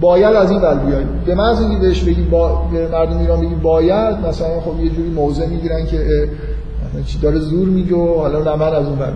باید 0.00 0.36
از 0.36 0.50
این 0.50 0.60
ور 0.60 0.74
بیاید 0.74 1.24
به 1.24 1.34
محض 1.34 1.60
اینکه 1.60 1.78
بهش 1.78 2.02
بگی 2.02 2.22
با 2.22 2.68
به 2.72 2.88
مردم 2.88 3.18
ایران 3.18 3.40
بگی 3.40 3.54
باید 3.54 4.26
مثلا 4.26 4.60
خب 4.60 4.80
یه 4.84 4.90
جوری 4.90 5.10
موضع 5.10 5.46
می‌گیرن 5.46 5.86
که 5.86 6.28
چی 7.06 7.18
داره 7.18 7.38
زور 7.38 7.68
میگه 7.68 7.96
و 7.96 8.18
حالا 8.18 8.38
نه 8.38 8.56
من 8.56 8.74
از 8.74 8.86
اون 8.86 8.96
بیاید 8.96 9.14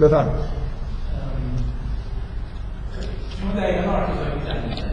بفرمایید. 0.00 0.59
دقیقا 3.56 3.92
archetype 3.92 4.84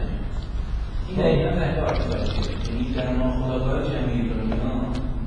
این 1.08 1.18
دقیقا 1.18 1.50
دقیقا 1.50 1.86
archetype 1.86 2.70
یعنی 2.96 3.18
ناخودآگاه 3.18 3.82
جمعی 3.82 4.30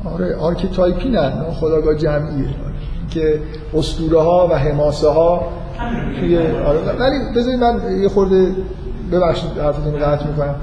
آره 0.06 0.36
archetype 0.36 1.10
ی 1.10 1.32
ناخودآگاه 1.60 1.96
جمعیه. 1.96 2.50
که 3.10 3.40
اسطوره 3.74 4.22
ها 4.22 4.48
و 4.52 4.58
حماسه 4.58 5.10
ها 5.10 5.48
توی 6.20 6.38
آره 6.38 6.80
ولی 7.00 7.18
بذارید 7.36 7.60
من 7.60 8.02
یه 8.02 8.10
خورده 8.10 8.52
ببخشید 9.12 9.50
حرفتون 9.58 9.94
رو 9.94 10.06
قطع 10.06 10.28
می‌کنم. 10.28 10.56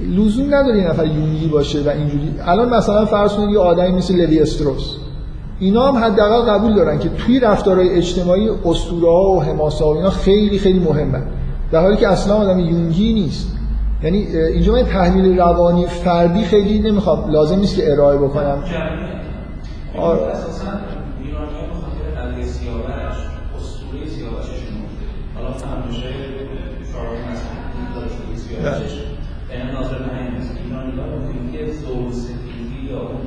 لزوم 0.00 0.54
نداره 0.54 0.78
یه 0.78 0.88
نفر 0.88 1.06
یونگی 1.06 1.48
باشه 1.48 1.82
و 1.82 1.88
اینجوری 1.88 2.34
الان 2.46 2.68
مثلا 2.68 3.04
فرض 3.04 3.32
کنید 3.32 3.50
یه 3.50 3.58
آدمی 3.58 3.92
مثل 3.92 4.14
لوی 4.14 4.40
استروس. 4.40 4.96
اینا 5.58 5.92
هم 5.92 6.04
حداقل 6.04 6.50
قبول 6.50 6.74
دارن 6.74 6.98
که 6.98 7.08
توی 7.08 7.40
رفتارهای 7.40 7.88
اجتماعی 7.88 8.48
اسطوره 8.64 9.08
ها 9.08 9.32
و 9.32 9.42
حماسه 9.42 9.84
ها 9.84 9.94
اینا 9.94 10.10
خیلی 10.10 10.58
خیلی 10.58 10.78
مهمه 10.78 11.22
در 11.70 11.80
حالی 11.80 11.96
که 11.96 12.08
اصلا 12.08 12.34
آدم 12.34 12.58
یونگی 12.58 13.12
نیست. 13.12 13.56
یعنی 14.02 14.18
اینجا 14.36 14.72
من 14.72 14.82
تحلیل 14.82 15.38
روانی 15.38 15.86
فردی 15.86 16.44
خیلی 16.44 16.78
نمی‌خوام 16.78 17.30
لازم 17.30 17.58
نیست 17.58 17.76
که 17.76 17.92
ارائه 17.92 18.18
بکنم. 18.18 18.62
یعنی 18.66 19.06
که 31.52 31.72
سفیدی 32.12 32.90
یا 32.90 32.98
اون 32.98 33.26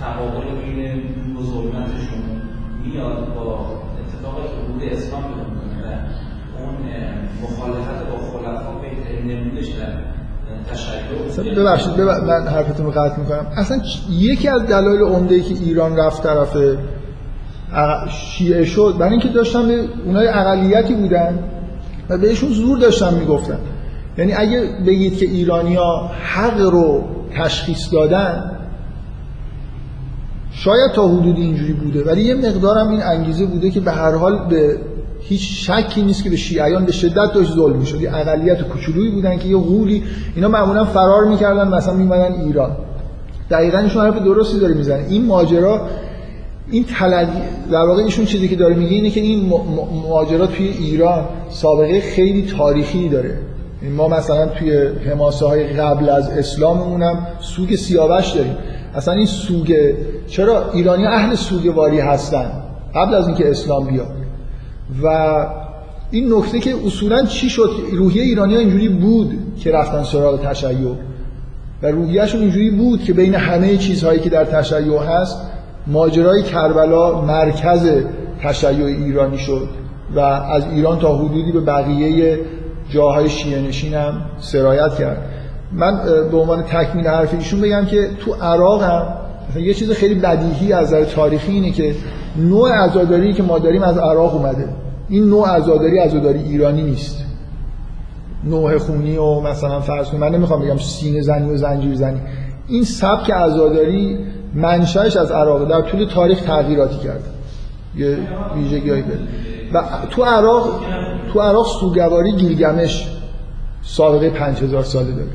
تقابل 0.00 0.46
بین 0.60 1.02
ظلمتشون 1.42 2.22
میاد 2.84 3.34
با 3.34 3.58
اتفاق 4.00 4.36
ورود 4.38 4.82
اسلام 4.82 5.22
پیدا 5.22 5.44
می‌کنه 5.50 6.06
و 6.54 6.62
اون 6.62 6.76
مخالفت 7.42 8.06
با 8.10 8.16
خلفا 8.16 8.72
بهترین 8.80 9.30
نمونش 9.30 9.66
در 9.66 10.12
ببخشید 11.56 11.96
ببخشید 11.96 12.00
من 12.00 12.46
حرفتون 12.46 12.86
رو 12.86 12.92
قطع 12.92 13.18
می‌کنم. 13.18 13.46
اصلا 13.56 13.80
یکی 14.10 14.48
از 14.48 14.66
دلایل 14.66 15.02
عمده 15.02 15.34
ای 15.34 15.42
که 15.42 15.54
ایران 15.54 15.96
رفت 15.96 16.22
طرف 16.22 16.56
شیعه 18.08 18.64
شد 18.64 18.94
برای 18.98 19.10
اینکه 19.10 19.28
داشتن 19.28 19.68
به 19.68 19.84
اونای 20.06 20.28
اقلیتی 20.28 20.94
بودن 20.94 21.38
و 22.08 22.18
بهشون 22.18 22.50
زور 22.50 22.78
داشتن 22.78 23.14
می‌گفتن. 23.14 23.58
یعنی 24.18 24.32
اگه 24.32 24.60
بگید 24.86 25.18
که 25.18 25.26
ایرانیا 25.26 26.10
حق 26.22 26.60
رو 26.60 27.04
تشخیص 27.36 27.92
دادن 27.92 28.50
شاید 30.52 30.92
تا 30.92 31.08
حدود 31.08 31.36
اینجوری 31.36 31.72
بوده. 31.72 32.04
ولی 32.04 32.22
یه 32.22 32.34
مقدارم 32.34 32.88
این 32.88 33.02
انگیزه 33.02 33.46
بوده 33.46 33.70
که 33.70 33.80
به 33.80 33.92
هر 33.92 34.14
حال 34.14 34.48
به 34.48 34.78
هیچ 35.24 35.70
شکی 35.70 36.02
نیست 36.02 36.24
که 36.24 36.30
به 36.30 36.36
شیعیان 36.36 36.84
به 36.84 36.92
شدت 36.92 37.32
داشت 37.34 37.52
ظلم 37.52 37.76
می‌شد. 37.76 38.00
یه 38.00 38.16
اقلیت 38.16 38.62
کوچولویی 38.62 39.10
بودن 39.10 39.38
که 39.38 39.48
یه 39.48 39.56
غولی 39.56 40.02
اینا 40.36 40.48
معمولا 40.48 40.84
فرار 40.84 41.24
می‌کردن 41.24 41.68
مثلا 41.68 41.94
میمدن 41.94 42.32
ایران. 42.32 42.70
دقیقا 43.50 43.78
ایشون 43.78 44.04
حرف 44.04 44.18
درستی 44.18 44.58
داره 44.58 44.74
می‌زنه. 44.74 45.04
این 45.08 45.26
ماجرا 45.26 45.80
این 46.70 46.84
تلقی 46.84 47.42
در 47.72 47.82
واقع 47.82 48.02
ایشون 48.02 48.24
چیزی 48.24 48.48
که 48.48 48.56
داره 48.56 48.74
میگه 48.74 48.90
اینه 48.90 49.10
که 49.10 49.20
این 49.20 49.52
ماجرا 50.08 50.46
توی 50.46 50.68
ایران 50.68 51.24
سابقه 51.50 52.00
خیلی 52.00 52.46
تاریخی 52.58 53.08
داره. 53.08 53.38
ما 53.96 54.08
مثلا 54.08 54.46
توی 54.46 54.76
حماسه 55.10 55.46
های 55.46 55.64
قبل 55.64 56.08
از 56.08 56.30
اسلاممون 56.30 57.02
هم 57.02 57.26
سوگ 57.40 57.76
سیاوش 57.76 58.30
داریم. 58.30 58.56
اصلا 58.94 59.14
این 59.14 59.26
سوگ 59.26 59.94
چرا 60.28 60.72
ایرانی 60.72 61.06
اهل 61.06 61.34
سوگواری 61.34 62.00
هستن 62.00 62.50
قبل 62.94 63.14
از 63.14 63.26
اینکه 63.26 63.50
اسلام 63.50 63.86
بیاد؟ 63.86 64.21
و 65.02 65.46
این 66.10 66.34
نکته 66.34 66.60
که 66.60 66.74
اصولا 66.86 67.24
چی 67.24 67.50
شد؟ 67.50 67.70
روحیه 67.92 68.22
ایرانی 68.22 68.54
ها 68.54 68.60
اینجوری 68.60 68.88
بود 68.88 69.38
که 69.60 69.72
رفتن 69.72 70.02
سراغ 70.02 70.40
تشیع. 70.40 70.94
و 71.82 71.86
روحیهشون 71.86 72.40
اینجوری 72.40 72.70
بود 72.70 73.02
که 73.02 73.12
بین 73.12 73.34
همه 73.34 73.76
چیزهایی 73.76 74.20
که 74.20 74.30
در 74.30 74.44
تشیع 74.44 74.98
هست 74.98 75.38
ماجرای 75.86 76.42
کربلا 76.42 77.20
مرکز 77.20 77.90
تشیع 78.42 78.84
ایرانی 78.86 79.38
شد. 79.38 79.68
و 80.14 80.20
از 80.20 80.66
ایران 80.72 80.98
تا 80.98 81.16
حدودی 81.16 81.52
به 81.52 81.60
بقیه 81.60 82.38
جاهای 82.90 83.28
شیعه 83.28 83.60
نشین 83.60 83.94
هم 83.94 84.14
سرایت 84.38 84.94
کرد. 84.94 85.18
من 85.72 86.00
به 86.30 86.36
عنوان 86.36 86.62
تکمیل 86.62 87.06
حرف 87.06 87.34
ایشون 87.34 87.60
بگم 87.60 87.84
که 87.84 88.10
تو 88.20 88.32
عراق 88.34 88.82
هم 88.82 89.02
یه 89.56 89.74
چیز 89.74 89.90
خیلی 89.90 90.14
بدیهی 90.14 90.72
از 90.72 90.86
نظر 90.86 91.04
تاریخی 91.04 91.52
اینه 91.52 91.70
که 91.70 91.94
نوع 92.36 92.72
عزاداری 92.72 93.32
که 93.32 93.42
ما 93.42 93.58
داریم 93.58 93.82
از 93.82 93.98
عراق 93.98 94.34
اومده. 94.34 94.68
این 95.08 95.24
نوع 95.24 95.48
عزاداری 95.48 95.98
عزاداری 95.98 96.38
ایرانی 96.38 96.82
نیست. 96.82 97.16
نوع 98.44 98.78
خونی 98.78 99.16
و 99.16 99.40
مثلا 99.40 99.80
فرض 99.80 100.14
من 100.14 100.28
نمی‌خوام 100.28 100.62
بگم 100.62 100.78
سینه 100.78 101.22
زنی 101.22 101.50
و 101.50 101.56
زنجیر 101.56 101.94
زنی. 101.94 102.20
این 102.68 102.84
سبک 102.84 103.30
عزاداری 103.30 104.18
منشأش 104.54 105.16
از 105.16 105.30
عراق 105.30 105.68
در 105.68 105.80
طول 105.80 106.04
تاریخ 106.04 106.40
تغییراتی 106.40 106.98
کرده. 106.98 107.24
یه 107.96 108.18
ویژگیایی 108.56 109.02
بده 109.02 109.18
و 109.72 109.82
تو 110.10 110.24
عراق 110.24 110.80
تو 111.32 111.40
عراق 111.40 111.66
سوگواری 111.66 112.32
گیلگمش 112.32 113.08
سابقه 113.82 114.30
5000 114.30 114.82
ساله 114.82 115.10
داره. 115.10 115.30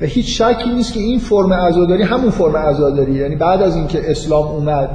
و 0.00 0.04
هیچ 0.04 0.42
شکی 0.42 0.70
نیست 0.70 0.92
که 0.92 1.00
این 1.00 1.18
فرم 1.18 1.52
عزاداری 1.52 2.02
همون 2.02 2.30
فرم 2.30 2.56
عزاداری 2.56 3.12
یعنی 3.12 3.36
بعد 3.36 3.62
از 3.62 3.76
اینکه 3.76 4.10
اسلام 4.10 4.46
اومد 4.46 4.90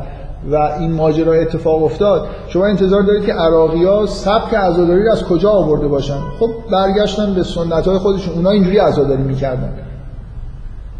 و 0.52 0.56
این 0.56 0.92
ماجرا 0.92 1.34
اتفاق 1.34 1.84
افتاد. 1.84 2.28
شما 2.48 2.66
انتظار 2.66 3.02
دارید 3.02 3.26
که 3.26 3.34
ها 3.34 4.06
سبک 4.06 4.54
عزاداری 4.54 5.10
از 5.10 5.24
کجا 5.24 5.50
آورده 5.50 5.88
باشن؟ 5.88 6.20
خب 6.40 6.50
برگشتن 6.72 7.34
به 7.34 7.44
سنت 7.44 7.88
های 7.88 7.98
خودشون. 7.98 8.36
اونا 8.36 8.50
اینجوری 8.50 8.78
عزاداری 8.78 9.24
می‌کردن. 9.24 9.74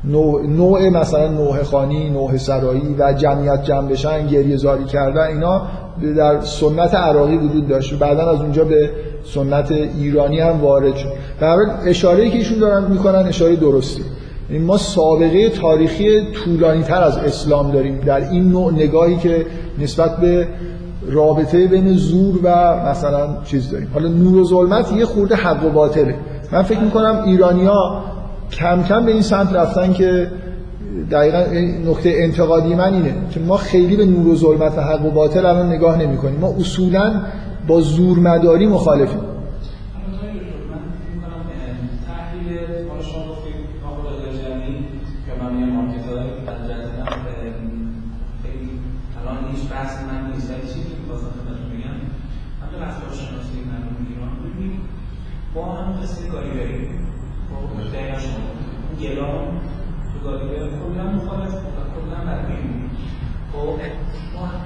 نوع, 0.04 0.48
نوع 0.48 0.90
مثلا 0.90 1.28
نوع 1.28 1.64
خانی 1.64 2.10
نوع 2.10 2.38
سرایی 2.38 2.96
و 3.00 3.14
جمعیت 3.14 3.64
جمع 3.64 3.90
بشن 3.90 4.28
گریه 4.28 4.58
زاری 4.58 4.86
کردن 4.86 5.28
اینا 5.28 5.62
در 6.18 6.42
سنت 6.42 6.96
عراقی 6.96 7.38
وجود 7.38 7.68
داشت. 7.68 8.00
بعدا 8.00 8.32
از 8.32 8.42
اونجا 8.42 8.64
به 8.64 8.90
سنت 9.34 9.72
ایرانی 9.72 10.40
هم 10.40 10.62
وارد 10.62 10.96
شد. 10.96 11.10
در 11.40 11.58
اشاره 11.86 12.30
که 12.30 12.38
ایشون 12.38 12.60
دارن 12.60 12.84
می‌کنن 12.92 13.28
اشاره 13.28 13.56
درستی. 13.56 14.04
ما 14.50 14.78
سابقه 14.78 15.50
تاریخی 15.50 16.22
طولانی 16.32 16.84
تر 16.84 17.02
از 17.02 17.18
اسلام 17.18 17.72
داریم 17.72 18.00
در 18.06 18.30
این 18.30 18.50
نوع 18.50 18.74
نگاهی 18.74 19.18
که 19.18 19.46
نسبت 19.80 20.18
به 20.18 20.48
رابطه 21.08 21.68
بین 21.68 21.94
زور 21.94 22.40
و 22.44 22.76
مثلا 22.90 23.28
چیز 23.46 23.72
داریم. 23.72 23.88
حالا 23.94 24.08
نور 24.08 24.36
و 24.36 24.46
ظلمت 24.46 24.94
یه 24.94 25.06
خورده 25.06 25.36
حق 25.36 25.66
و 25.66 25.70
باطله. 25.70 26.16
من 26.52 26.64
فکر 26.64 26.80
می‌کنم 26.80 27.24
ایرانیا 27.26 28.04
کم 28.52 28.84
کم 28.84 29.06
به 29.06 29.12
این 29.12 29.22
سمت 29.22 29.54
رفتن 29.54 29.94
که 29.94 30.28
دقیقا 31.12 31.44
نقطه 31.92 32.14
انتقادی 32.16 32.76
من 32.76 32.94
اینه 32.94 33.14
که 33.32 33.40
ما 33.40 33.58
خیلی 33.58 33.96
به 33.96 34.06
نور 34.06 34.28
و 34.28 34.36
ظلمت 34.36 34.78
و 34.78 34.82
حق 34.82 35.06
و 35.06 35.12
باطل 35.12 35.46
الان 35.46 35.70
نگاه 35.70 35.98
نمی 35.98 36.18
کنیم 36.18 36.40
ما 36.40 36.56
اصولا 36.60 37.22
با 37.68 37.82
زور 37.82 38.20
مداری 38.20 38.68
مخالفیم 38.68 39.20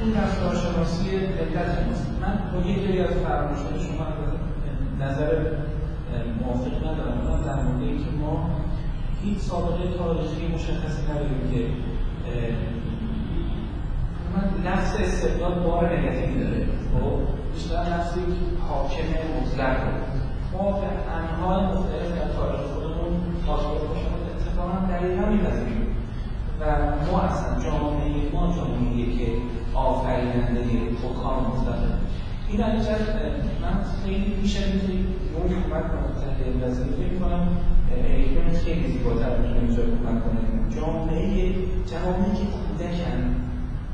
این 0.03 0.13
رفتارشناسی 0.13 1.09
علت 1.15 1.77
من 2.21 2.35
با 2.53 2.69
یک 2.69 2.83
جایی 2.83 2.99
از 2.99 3.13
فرمایشات 3.13 3.79
شما 3.85 4.05
نظر 5.05 5.29
موافق 6.41 6.75
ندارم 6.87 7.43
در 7.45 7.63
مورد 7.63 7.81
اینکه 7.81 8.11
ما 8.21 8.49
هیچ 9.23 9.37
سابقه 9.37 9.97
تاریخی 9.97 10.47
مشخصی 11.11 11.25
نداریم 11.25 11.51
که 11.51 11.67
من 14.33 14.71
نفس 14.71 14.95
استقلال 14.99 15.63
بار 15.63 15.97
نگاتیوی 15.97 16.43
داره 16.43 16.65
خب 16.65 17.19
بیشتر 17.53 17.93
نفس 17.93 18.17
یک 18.17 18.35
حاکم 18.67 19.07
مطلق 19.41 19.77
ما 20.53 20.71
به 20.71 20.87
انواع 21.11 21.63
مختلف 21.63 22.09
در 22.15 22.33
تاریخ 22.33 22.61
خودمون 22.61 23.21
پاسپورت 23.45 23.81
باشم 23.81 24.11
اتفاقا 24.35 24.87
دقیقا 24.89 25.29
میپذیریم 25.29 25.95
و 26.59 26.65
ما 27.11 27.21
اصلا 27.21 27.63
جامعه 27.63 28.31
ما 28.33 28.55
جامعه 28.55 29.17
که 29.17 29.31
آفریننده 29.73 30.61
حکام 31.03 31.43
مطلقه 31.43 31.93
این 32.49 32.61
علیجت 32.61 33.01
من 33.61 33.83
خیلی 34.05 34.35
میشه 34.41 34.59
که 34.59 34.93
اون 35.35 35.49
کمک 35.49 35.83
تحت 36.21 36.67
نظری 36.67 36.89
فکر 36.89 37.19
کنم 37.19 37.47
الکترون 37.91 38.53
خیلی 38.65 38.87
زیباتر 38.87 39.37
می‌تونه 39.37 39.59
اینجا 39.59 39.83
کمک 39.83 40.23
کنه 40.23 40.41
جامعه 40.75 41.53
جوانی 41.85 42.31
که 42.37 42.45
کودکن 42.55 43.35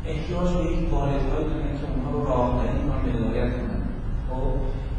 احتیاج 0.06 0.50
به 0.58 0.72
یک 0.72 0.94
والدهایی 0.94 1.48
دارن 1.50 1.78
که 1.80 1.86
اونها 1.92 2.12
رو 2.12 2.26
راهبری 2.26 2.80
کنن 2.88 3.02
به 3.04 3.12
هدایت 3.12 3.52
کنن 3.54 3.82
خب 4.30 4.48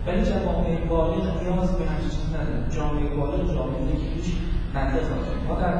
ولی 0.06 0.22
جوامع 0.22 0.86
بالغ 0.88 1.42
نیاز 1.42 1.78
به 1.78 1.84
همچین 1.86 2.10
چیز 2.10 2.28
نداره 2.34 2.70
جامعه 2.70 3.16
بالغ 3.16 3.54
جامعه 3.54 3.92
که 3.92 4.06
هیچ 4.14 4.34
منطق 4.74 5.04
نداره 5.04 5.38
ما 5.48 5.60
در 5.60 5.74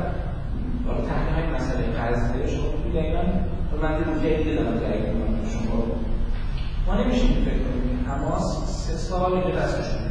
تحت 1.09 1.29
همین 1.33 1.55
مسئله 1.55 1.87
قرضه 1.87 2.47
شما 2.47 2.69
تو 2.83 2.91
دقیقا 2.99 3.23
به 3.71 3.77
منطق 3.83 4.21
خیلی 4.23 4.55
دارم 4.57 4.79
تایید 4.79 5.09
می‌کنم 5.09 5.45
شما 5.53 5.85
ما 6.87 7.03
نمیشیم 7.03 7.45
فکر 7.45 7.59
کنیم 7.59 8.07
حماس 8.09 8.65
سه 8.67 8.97
سال 8.97 9.43
که 9.43 9.51
دستش 9.51 9.87
شده 9.87 10.09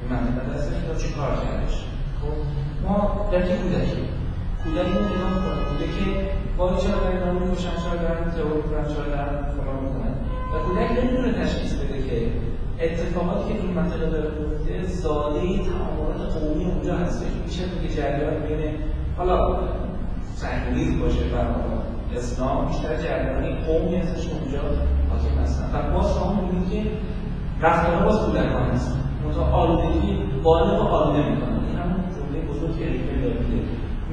به 0.00 0.14
منطقه 0.14 0.54
دستش 0.54 0.82
تا 0.88 0.94
چی 0.94 1.14
کار 1.14 1.36
کردش 1.44 1.84
خب 2.20 2.36
ما 2.86 3.26
در 3.32 3.42
که 3.42 3.56
کودکی 3.56 4.02
کودکی 4.64 4.94
رو 4.98 5.04
نگاه 5.04 5.34
می‌کنه 5.34 5.64
کودکی 5.70 6.06
وای 6.56 6.76
چرا 6.82 6.98
برای 6.98 7.24
نام 7.24 7.42
می‌کشن 7.42 7.76
چرا 7.82 7.96
دارن 8.02 8.30
تئور 8.30 8.56
می‌کنن 8.56 8.94
چرا 8.94 9.04
دارن 9.04 9.44
فلان 9.44 9.84
می‌کنن 9.84 10.14
و 10.52 10.58
کودک 10.66 11.04
نمی‌تونه 11.04 11.32
تشخیص 11.44 11.74
بده 11.74 12.02
که 12.02 12.32
اتفاقاتی 13.90 14.04
که 14.04 14.04
این 14.04 14.06
منطقه 14.06 14.10
داره. 14.10 14.30
میفته 14.40 14.86
زاده 14.86 15.40
تعاملات 15.40 16.36
قومی 16.36 16.64
اونجا 16.64 16.94
هستش. 16.94 17.28
میشه 17.46 17.62
که 17.82 17.94
جریان 17.96 18.34
بین 18.34 18.74
حالا 19.16 19.58
صهیونیسم 20.34 21.00
باشه 21.00 21.20
و 21.20 22.16
اسلام 22.16 22.66
بیشتر 22.66 22.96
جریانی 22.96 23.54
قومی 23.66 23.96
هستش 23.96 24.28
اونجا. 24.28 24.58
حاکم 25.10 25.42
هستن. 25.42 25.64
و 25.74 25.94
باز 25.94 26.14
شما 26.14 26.40
می‌بینید 26.40 26.70
که 26.70 26.90
رفتارها 27.60 28.04
باز 28.06 28.26
کودکان 28.26 28.62
هست 28.62 28.96
منتها 29.24 29.44
آلودگی 29.44 30.18
بالغ 30.42 30.80
و 30.82 30.86
آلوده 30.86 31.30
می‌کنن. 31.30 31.60
این 31.68 31.78
همون 31.78 32.00
جمله 32.16 32.46
بزرگ 32.48 32.78
که 32.78 32.84
داره 32.84 33.34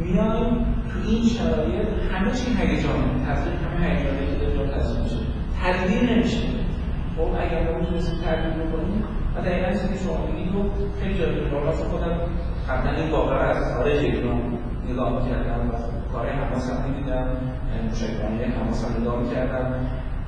میایم 0.01 0.65
تو 0.89 1.09
این 1.09 1.23
شرایط 1.23 1.87
همه 2.11 2.31
چی 2.31 2.45
هیجانه 2.57 3.25
تاثیر 3.25 3.53
همه 3.53 3.85
هیجانه 3.85 4.19
که 4.39 4.55
داره 4.55 4.69
تاثیر 4.69 4.99
میشه 5.03 5.15
تدبیر 5.61 6.13
نمیشه. 6.13 6.56
خب 7.17 7.29
اگر 7.43 7.71
ما 7.71 7.79
می‌تونستیم 7.79 8.19
تدبیر 8.25 8.53
بکنیم 8.63 9.03
و 9.35 9.41
دقیقا 9.41 9.71
چیزی 9.71 9.87
که 9.93 9.99
شما 10.03 10.25
میگید 10.25 10.53
رو 10.53 10.61
خیلی 11.01 11.19
جالبه 11.19 11.49
راست 11.49 11.83
خودم 11.83 12.19
قبلا 12.69 12.91
این 12.91 13.11
واقعا 13.11 13.39
از 13.39 13.75
خارج 13.75 13.97
ایران 13.97 14.41
نگاه 14.89 15.23
می‌کردم 15.23 15.69
و 15.69 15.73
کار 16.13 16.29
حماس 16.29 16.69
هم 16.71 16.89
می‌دیدم 16.89 17.27
مشکلانی 17.91 18.43
حماس 18.43 18.85
هم 18.85 19.01
نگاه 19.01 19.19
می‌کردم. 19.23 19.73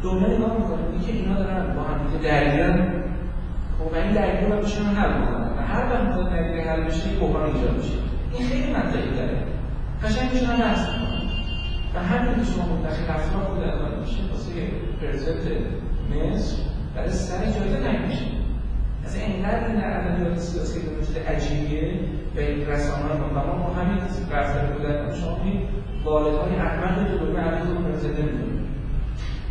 دنیا 0.03 0.27
نگاه 0.27 0.53
می‌کنه 0.57 1.05
که 1.05 1.11
اینا 1.13 1.33
دارن 1.33 1.75
با 1.75 1.81
هم 1.81 2.07
دیگه 2.07 2.23
درگیرن 2.23 3.03
خب 3.79 3.93
این 3.93 4.13
درگیر 4.13 4.49
رو 4.49 4.61
بشن 4.61 4.83
حل 4.83 5.19
می‌کنن 5.19 5.49
و 5.57 5.61
هر 5.61 5.93
وقت 5.93 6.03
می‌خواد 6.03 6.29
درگیر 6.29 6.63
حل 6.69 6.83
بشه 6.83 7.09
یک 7.09 7.19
بحران 7.19 7.55
ایجاد 7.55 7.77
میشه. 7.77 7.93
این 8.33 8.47
خیلی 8.47 8.73
منطقی 8.73 9.15
داره. 9.15 9.37
قشنگ 10.03 10.31
میشن 10.33 10.51
می‌کنن 10.51 11.19
و 11.95 11.99
همین 11.99 12.35
که 12.35 12.51
شما 12.51 12.65
متخیل 12.75 13.09
افراد 13.09 13.43
خود 13.43 13.99
میشه 13.99 14.21
واسه 14.31 14.51
پرزنت 15.01 15.45
مصر. 16.09 16.78
برای 16.99 17.11
سر 17.11 17.45
جایزه 17.45 17.79
تنگ 17.83 18.07
میشه 18.07 18.25
از 19.05 19.15
اینقدر 19.15 19.67
این 19.67 19.83
ادبیات 19.83 20.37
سیاسی 20.37 20.79
به 20.79 20.89
وجود 20.89 21.17
عجیبیه 21.17 21.99
و 22.35 22.39
این 22.39 22.67
رسانه 22.67 23.03
های 23.03 23.17
ما 23.17 23.55
ما 23.57 23.73
همین 23.73 23.97
رفتار 24.31 24.65
بودن 24.65 25.15
شما 25.21 25.37
این 25.43 25.61
والدهای 26.05 26.55
احمد 26.55 27.07
دوربین 27.07 27.35
علی 27.37 27.59
رو 27.59 27.99
زنده 27.99 28.21
می‌دونید 28.21 28.59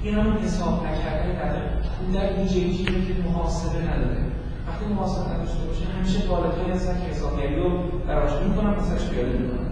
این 0.02 0.14
هم 0.14 0.38
حساب 0.44 0.86
نکردن 0.86 1.32
در 1.38 1.52
کودک 1.98 2.38
ویژگی 2.38 2.84
که 2.84 3.14
محاسبه 3.28 3.78
نداره. 3.78 4.22
وقتی 4.68 4.84
محاسبه 4.94 5.34
نداشته 5.34 5.64
باشه 5.66 5.84
همیشه 5.98 6.28
والدهایی 6.28 6.72
هستن 6.72 7.00
که 7.00 7.06
حسابگری 7.06 7.56
رو 7.56 7.70
براش 8.08 8.32
می‌کنن 8.42 8.70
واسش 8.70 9.10
پیاده 9.10 9.38
می‌کنن. 9.38 9.68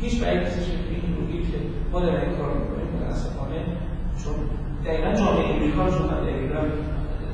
هیچ 0.00 0.22
بعید 0.22 0.42
نیستش 0.42 0.66
که 0.66 0.72
این 0.90 1.16
روحی 1.16 1.42
که 1.42 1.58
ما 1.92 2.00
داریم 2.00 2.20
این 2.20 2.38
کار 2.38 2.50
می‌کنیم 2.54 2.88
متاسفانه 2.96 3.60
چون 4.24 4.34
دقیقا 4.84 5.12
جامعه 5.14 5.54
امریکا 5.54 5.84
رو 5.86 5.92
شدن 5.92 6.20
دقیقا 6.24 6.60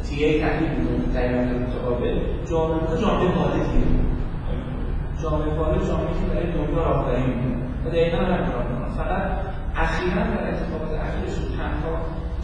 تی 0.09 0.25
ای 0.25 0.41
تحلیل 0.41 0.71
می‌کنیم 0.71 1.13
در 1.15 1.35
مورد 1.35 1.63
متقابل. 1.63 2.21
جامعه 2.51 2.75
امریکا 2.77 2.97
جامعه 2.97 3.29
والدیه 3.39 3.87
جامعه 5.23 5.55
والد 5.59 5.87
جامعه 5.89 6.13
که 6.21 6.27
برای 6.31 6.47
دنیا 6.53 6.85
راهبری 6.85 7.23
می‌کنه. 7.27 7.57
و 7.85 7.89
دقیقا 7.89 8.17
هم 8.17 8.53
کار 8.53 8.63
می‌کنن 8.63 8.89
فقط 8.97 9.23
اخیرا 9.77 10.23
در 10.23 10.49
اتفاقات 10.49 10.91
اخیرشون 11.01 11.45
چندتا 11.57 11.93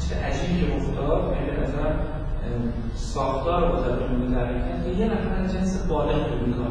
چیز 0.00 0.12
عجیبی 0.12 0.60
که 0.60 0.74
افتاد 0.76 1.30
به 1.30 1.62
نظرم 1.62 1.94
ساختار 2.94 3.72
بزرگ 3.72 4.32
در 4.32 4.46
که 4.84 4.90
یه 4.98 5.06
نفر 5.06 5.42
از 5.42 5.52
جنس 5.54 5.86
بالغ 5.88 6.26
امریکا 6.32 6.66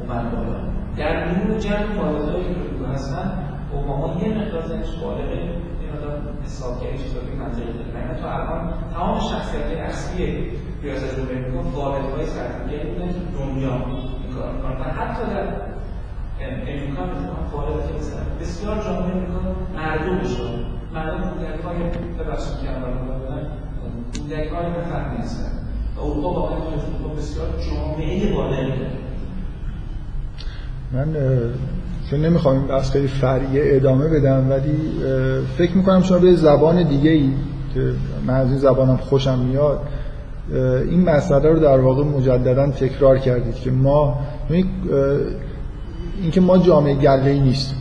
اومد 0.00 0.24
بالا. 0.32 0.58
در 0.96 1.14
میون 1.24 1.58
جمع 1.58 1.96
والدهایی 1.96 2.44
که 2.44 2.50
امریکا 2.50 2.86
هستن 2.86 3.26
اوباما 3.72 4.20
یه 4.22 4.28
مقدار 4.38 4.62
زنش 4.62 4.90
بالغه. 5.02 5.38
این 5.77 5.77
حسابگری 6.44 6.98
چیزایی 6.98 7.36
منطقی 7.38 7.72
داره 7.72 8.20
تا 8.20 8.30
الان 8.30 8.72
تمام 8.94 9.20
شخصیت 9.20 9.78
اصلی 9.78 10.50
ریاست 10.82 11.16
جمهوری 11.16 11.36
امریکا 11.36 11.62
والدهای 11.62 12.26
سرکارگری 12.26 12.90
بودن 12.90 13.08
که 13.08 13.20
دنیا 13.38 13.74
این 13.74 14.34
کار 14.34 14.52
می‌کنن 14.52 14.80
و 14.80 14.84
حتی 14.84 15.22
در 15.30 15.46
امریکا 16.40 17.04
می‌تونم 17.06 17.44
والد 17.52 17.86
که 17.86 17.92
بسیار 18.40 18.84
جامعه 18.84 19.12
امریکا 19.12 19.40
مردمشون 19.76 20.64
مردم 20.94 21.20
کودک 21.20 21.60
های 21.64 21.78
ببخشید 22.18 22.58
که 22.62 22.70
اول 22.70 22.92
بودن 22.92 23.46
کودک 24.12 24.52
های 24.52 24.70
بفرمی 24.70 25.16
هستن 25.16 25.52
و 25.96 26.00
اروپا 26.00 26.32
واقعا 26.32 26.58
بسیار 27.18 27.46
جامعه 27.70 28.34
داره. 28.34 28.90
من 30.92 31.12
چون 32.10 32.20
نمی‌خوام 32.20 32.56
این 32.56 32.66
بحث 32.66 32.90
خیلی 32.90 33.08
ادامه 33.54 34.08
بدم 34.08 34.50
ولی 34.50 34.76
فکر 35.58 35.76
می‌کنم 35.76 36.02
شما 36.02 36.18
به 36.18 36.34
زبان 36.34 36.82
دیگه 36.82 37.10
ای 37.10 37.30
که 37.74 37.92
من 38.26 38.34
از 38.34 38.48
این 38.48 38.58
زبانم 38.58 38.96
خوشم 38.96 39.38
میاد 39.38 39.80
این 40.90 41.00
مسئله 41.04 41.48
رو 41.48 41.58
در 41.58 41.80
واقع 41.80 42.04
مجددا 42.04 42.70
تکرار 42.70 43.18
کردید 43.18 43.54
که 43.54 43.70
ما 43.70 44.18
اینکه 46.22 46.40
ما 46.40 46.58
جامعه 46.58 46.94
گله 46.94 47.30
ای 47.30 47.40
نیستیم. 47.40 47.78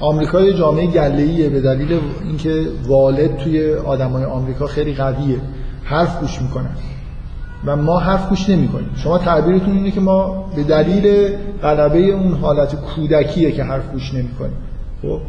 آمریکا 0.00 0.40
یه 0.40 0.52
جامعه 0.52 0.86
گله 0.86 1.48
به 1.48 1.60
دلیل 1.60 2.00
اینکه 2.24 2.66
والد 2.88 3.36
توی 3.36 3.74
آدمای 3.74 4.24
آمریکا 4.24 4.66
خیلی 4.66 4.94
قویه 4.94 5.36
حرف 5.84 6.20
گوش 6.20 6.42
می‌کنن. 6.42 6.76
و 7.64 7.76
ما 7.76 7.98
حرف 7.98 8.28
گوش 8.28 8.48
نمی‌کنیم. 8.48 8.90
شما 8.96 9.18
تعبیرتون 9.18 9.76
اینه 9.76 9.90
که 9.90 10.00
ما 10.00 10.44
به 10.56 10.62
دلیل 10.62 11.28
غلبه 11.62 11.98
اون 11.98 12.32
حالت 12.32 12.74
کودکیه 12.74 13.52
که 13.52 13.64
حرف 13.64 13.92
گوش 13.92 14.14
نمی‌کنیم. 14.14 14.56
خب؟ 15.02 15.20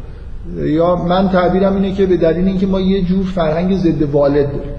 یا 0.56 0.96
من 0.96 1.28
تعبیرم 1.28 1.74
اینه 1.74 1.92
که 1.92 2.06
به 2.06 2.16
دلیل 2.16 2.46
اینکه 2.46 2.66
ما 2.66 2.80
یه 2.80 3.02
جور 3.02 3.24
فرهنگ 3.24 3.76
ضد 3.76 4.02
والد 4.02 4.46
داریم. 4.46 4.74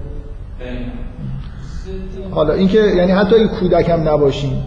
حالا 2.32 2.54
اینکه 2.54 2.78
یعنی 2.78 3.12
حتی 3.12 3.36
اگه 3.36 3.47
کودک 3.47 3.89
هم 3.89 4.10
نباشیم 4.10 4.64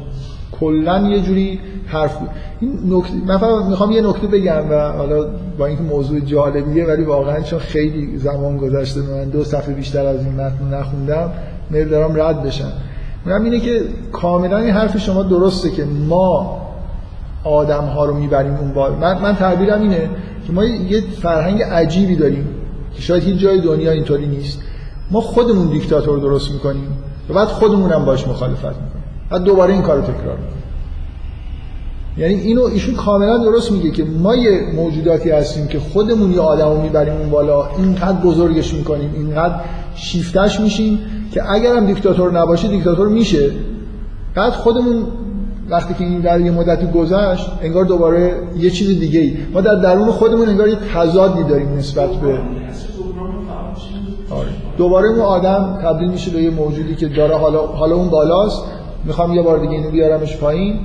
کلا 0.61 1.09
یه 1.09 1.21
جوری 1.21 1.61
حرف 1.87 2.19
این 2.61 2.79
نکته 2.89 3.15
من 3.15 3.69
می‌خوام 3.69 3.91
یه 3.91 4.03
نکته 4.03 4.27
بگم 4.27 4.71
و 4.71 4.93
حالا 4.93 5.27
با 5.59 5.67
اینکه 5.67 5.83
موضوع 5.83 6.21
جالبیه 6.21 6.87
ولی 6.87 7.05
واقعا 7.05 7.41
چون 7.41 7.59
خیلی 7.59 8.19
زمان 8.19 8.59
گذشته 8.59 9.01
من 9.01 9.25
دو 9.25 9.45
صفحه 9.45 9.75
بیشتر 9.75 10.07
از 10.07 10.25
این 10.25 10.35
متن 10.35 10.75
نخوندم 10.75 11.31
میل 11.71 11.89
دارم 11.89 12.21
رد 12.21 12.43
بشم. 12.43 12.73
میگم 13.25 13.45
اینه 13.45 13.61
که 13.61 13.83
کاملا 14.13 14.57
این 14.57 14.71
حرف 14.71 14.99
شما 14.99 15.23
درسته 15.23 15.71
که 15.71 15.85
ما 15.85 16.63
آدم 17.45 17.85
ها 17.85 18.05
رو 18.05 18.15
می‌بریم 18.15 18.55
اون 18.55 18.73
بالا 18.73 18.97
من, 18.97 19.23
من 19.23 19.37
تعبیرم 19.37 19.83
اینه 19.83 20.11
که 20.47 20.53
ما 20.53 20.65
یه 20.65 21.01
فرهنگ 21.23 21.63
عجیبی 21.63 22.17
داریم 22.17 22.49
که 22.95 23.03
شاید 23.03 23.23
هیچ 23.23 23.39
جای 23.39 23.61
دنیا 23.61 23.91
اینطوری 23.91 24.27
نیست. 24.27 24.61
ما 25.11 25.21
خودمون 25.21 25.67
دیکتاتور 25.67 26.19
درست 26.19 26.51
می‌کنیم 26.51 26.97
و 27.31 27.35
بعد 27.35 27.49
خودمون 27.49 27.93
هم 27.93 28.05
باش 28.05 28.29
مخالفت 28.29 28.65
می‌کنیم. 28.65 29.05
بعد 29.31 29.43
دوباره 29.43 29.73
این 29.73 29.83
کارو 29.83 30.01
تکرار 30.01 30.37
می‌کنیم. 30.37 30.63
یعنی 32.17 32.35
اینو 32.35 32.65
ایشون 32.65 32.95
کاملا 32.95 33.39
درست 33.39 33.73
میگه 33.73 33.91
که 33.91 34.05
ما 34.05 34.35
یه 34.35 34.61
موجوداتی 34.77 35.31
هستیم 35.31 35.67
که 35.67 35.79
خودمون 35.79 36.33
یه 36.33 36.41
آدمو 36.41 36.83
می‌بریم 36.83 37.17
اون 37.17 37.31
بالا. 37.31 37.67
اینقدر 37.77 38.19
بزرگش 38.21 38.75
می‌کنیم. 38.75 39.11
اینقدر 39.15 39.55
شیفتش 39.95 40.61
میشیم 40.61 40.99
که 41.33 41.51
اگر 41.51 41.77
هم 41.77 41.87
دیکتاتور 41.87 42.33
نباشه 42.33 42.69
دیکتاتور 42.69 43.09
میشه. 43.09 43.51
بعد 44.35 44.53
خودمون 44.53 45.03
وقتی 45.71 45.95
که 45.95 46.05
این 46.05 46.21
در 46.21 46.41
یه 46.41 46.51
مدتی 46.51 46.87
گذشت 46.87 47.47
انگار 47.63 47.85
دوباره 47.85 48.35
یه 48.59 48.71
چیز 48.71 49.01
دیگه 49.01 49.21
ای 49.21 49.37
ما 49.53 49.61
در 49.61 49.75
درون 49.75 50.09
خودمون 50.09 50.49
انگار 50.49 50.69
یه 50.69 50.77
تضادی 50.95 51.43
داریم 51.43 51.69
نسبت 51.79 52.11
به 52.11 52.39
آره. 54.31 54.49
دوباره 54.79 55.09
اون 55.09 55.21
آدم 55.21 55.79
تبدیل 55.83 56.09
میشه 56.09 56.31
به 56.31 56.43
یه 56.43 56.51
موجودی 56.51 56.95
که 56.95 57.09
داره 57.09 57.37
حالا 57.37 57.67
حالا 57.67 57.97
اون 57.97 58.09
بالاست. 58.09 58.65
می‌خوام 59.05 59.35
یه 59.35 59.43
بار 59.43 59.59
دیگه 59.59 59.73
اینو 59.73 59.91
بیارمش 59.91 60.37
پایین. 60.37 60.81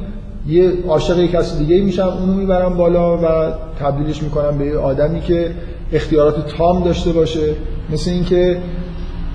یه 0.48 0.74
عاشق 0.88 1.20
یک 1.20 1.32
کسی 1.32 1.58
دیگه 1.58 1.82
میشم 1.82 2.08
اونو 2.08 2.34
می‌برم 2.34 2.78
بالا 2.78 3.18
و 3.18 3.52
تبدیلش 3.80 4.24
می‌کنم 4.24 4.58
به 4.58 4.66
یه 4.66 4.78
آدمی 4.78 5.22
که 5.22 5.52
اختیارات 5.94 6.48
تام 6.48 6.84
داشته 6.84 7.12
باشه. 7.12 7.56
مثل 7.94 8.12
اینکه 8.12 8.58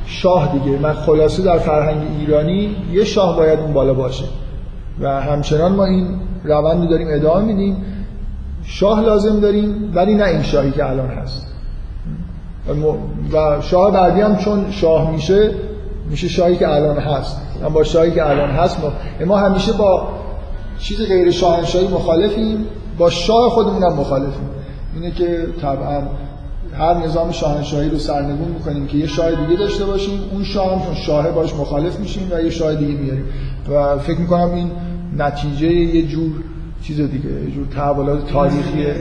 شاه 0.07 0.59
دیگه. 0.59 0.79
من 0.79 0.93
خلاصه 0.93 1.43
در 1.43 1.59
فرهنگ 1.59 2.03
ایرانی 2.19 2.77
یه 2.93 3.05
شاه 3.05 3.37
باید 3.37 3.59
اون 3.59 3.73
بالا 3.73 3.95
باشه. 3.95 4.25
و 5.01 5.21
همچنان 5.21 5.73
ما 5.73 5.85
این 5.85 6.07
روند 6.45 6.83
رو 6.83 6.87
داریم 6.87 7.09
ادامه 7.11 7.45
میدیم. 7.45 7.77
شاه 8.65 9.01
لازم 9.01 9.41
داریم 9.41 9.93
ولی 9.95 10.15
نه 10.15 10.25
این 10.25 10.43
شاهی 10.43 10.71
که 10.71 10.91
الان 10.91 11.09
هست. 11.09 11.47
و 13.33 13.63
شاه 13.63 13.93
بعدی 13.93 14.21
هم 14.21 14.37
چون 14.37 14.71
شاه 14.71 15.11
میشه 15.11 15.51
میشه 16.11 16.29
شاهی 16.29 16.57
که 16.57 16.69
الان 16.69 16.97
هست. 16.97 17.41
من 17.63 17.69
با 17.69 17.85
شاهی 17.85 18.11
که 18.11 18.27
الان 18.27 18.51
هست 18.51 18.81
ما, 18.81 18.93
ما 19.27 19.37
همیشه 19.37 19.73
با 19.73 20.09
چیز 20.79 21.09
غیر 21.09 21.31
شاهنشاهی 21.31 21.89
مخالفیم. 21.89 22.67
با 22.99 23.11
شاه 23.11 23.51
خودمون 23.51 23.83
هم 23.83 23.93
مخالفیم. 23.93 24.51
اینه 24.95 25.11
که 25.11 25.47
طبعا 25.63 26.03
هر 26.79 26.95
نظام 26.95 27.33
شاهنشاهی 27.33 27.89
رو 27.89 27.99
سرنگون 27.99 28.49
می‌کنیم 28.49 28.87
که 28.87 28.97
یه 28.97 29.07
شاه 29.07 29.31
دیگه 29.31 29.59
داشته 29.59 29.85
باشیم 29.85 30.21
اون 30.33 30.45
شاه 30.45 30.87
هم 30.89 30.95
شاه 30.95 31.31
باش 31.31 31.55
مخالف 31.55 32.01
میشیم 32.01 32.29
و 32.33 32.41
یه 32.41 32.51
شاه 32.51 32.75
دیگه 32.75 33.01
میاریم. 33.01 33.25
و 33.71 33.99
فکر 33.99 34.21
می‌کنم 34.21 34.55
این 34.55 34.71
نتیجه 35.19 35.67
یه 35.67 36.07
جور 36.07 36.33
چیز 36.83 37.01
دیگه 37.01 37.31
یه 37.31 37.51
جور 37.51 37.67
تحولات 37.67 38.27
تاریخیه 38.27 38.95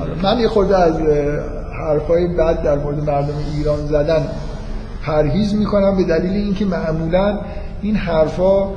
آره، 0.00 0.12
من 0.22 0.40
یه 0.40 0.48
خورده 0.48 0.78
از 0.78 0.94
حرفای 1.80 2.26
بد 2.26 2.62
در 2.62 2.78
مورد 2.78 2.98
مردم 2.98 3.34
ایران 3.56 3.86
زدن 3.86 4.26
پرهیز 5.02 5.54
می‌کنم 5.54 5.96
به 5.96 6.04
دلیل 6.04 6.32
اینکه 6.32 6.64
معمولا 6.64 7.40
این 7.82 7.96
حرفا 7.96 8.68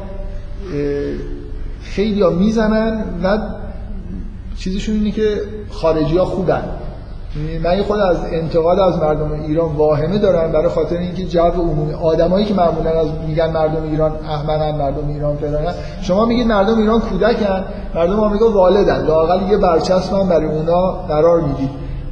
خیلی 1.83 2.21
ها 2.21 2.29
می‌زنن 2.29 3.03
و 3.23 3.37
چیزشون 4.57 4.95
اینه 4.95 5.11
که 5.11 5.41
خارجی 5.69 6.17
ها 6.17 6.25
خوبن. 6.25 6.63
من 7.63 7.83
خود 7.83 7.99
از 7.99 8.17
انتقاد 8.31 8.79
از 8.79 8.97
مردم 8.97 9.31
ایران 9.31 9.75
واهمه 9.75 10.17
دارم 10.17 10.51
برای 10.51 10.67
خاطر 10.67 10.97
اینکه 10.97 11.23
جو 11.23 11.39
عمومی 11.39 11.93
آدمایی 11.93 12.45
که 12.45 12.53
معمولا 12.53 12.89
از 12.89 13.07
میگن 13.27 13.51
مردم 13.51 13.83
ایران 13.83 14.11
احمقن 14.11 14.75
مردم 14.75 15.07
ایران 15.07 15.35
فلانن 15.35 15.73
شما 16.01 16.25
میگید 16.25 16.47
مردم 16.47 16.77
ایران 16.77 16.99
کودکن 16.99 17.63
مردم 17.95 18.19
آمریکا 18.19 18.49
والدن. 18.49 19.05
لاقل 19.07 19.51
یه 19.51 19.57
برچسب 19.57 20.23
برای 20.29 20.45
اونا 20.45 20.91
قرار 20.91 21.41
می‌دید. 21.41 21.69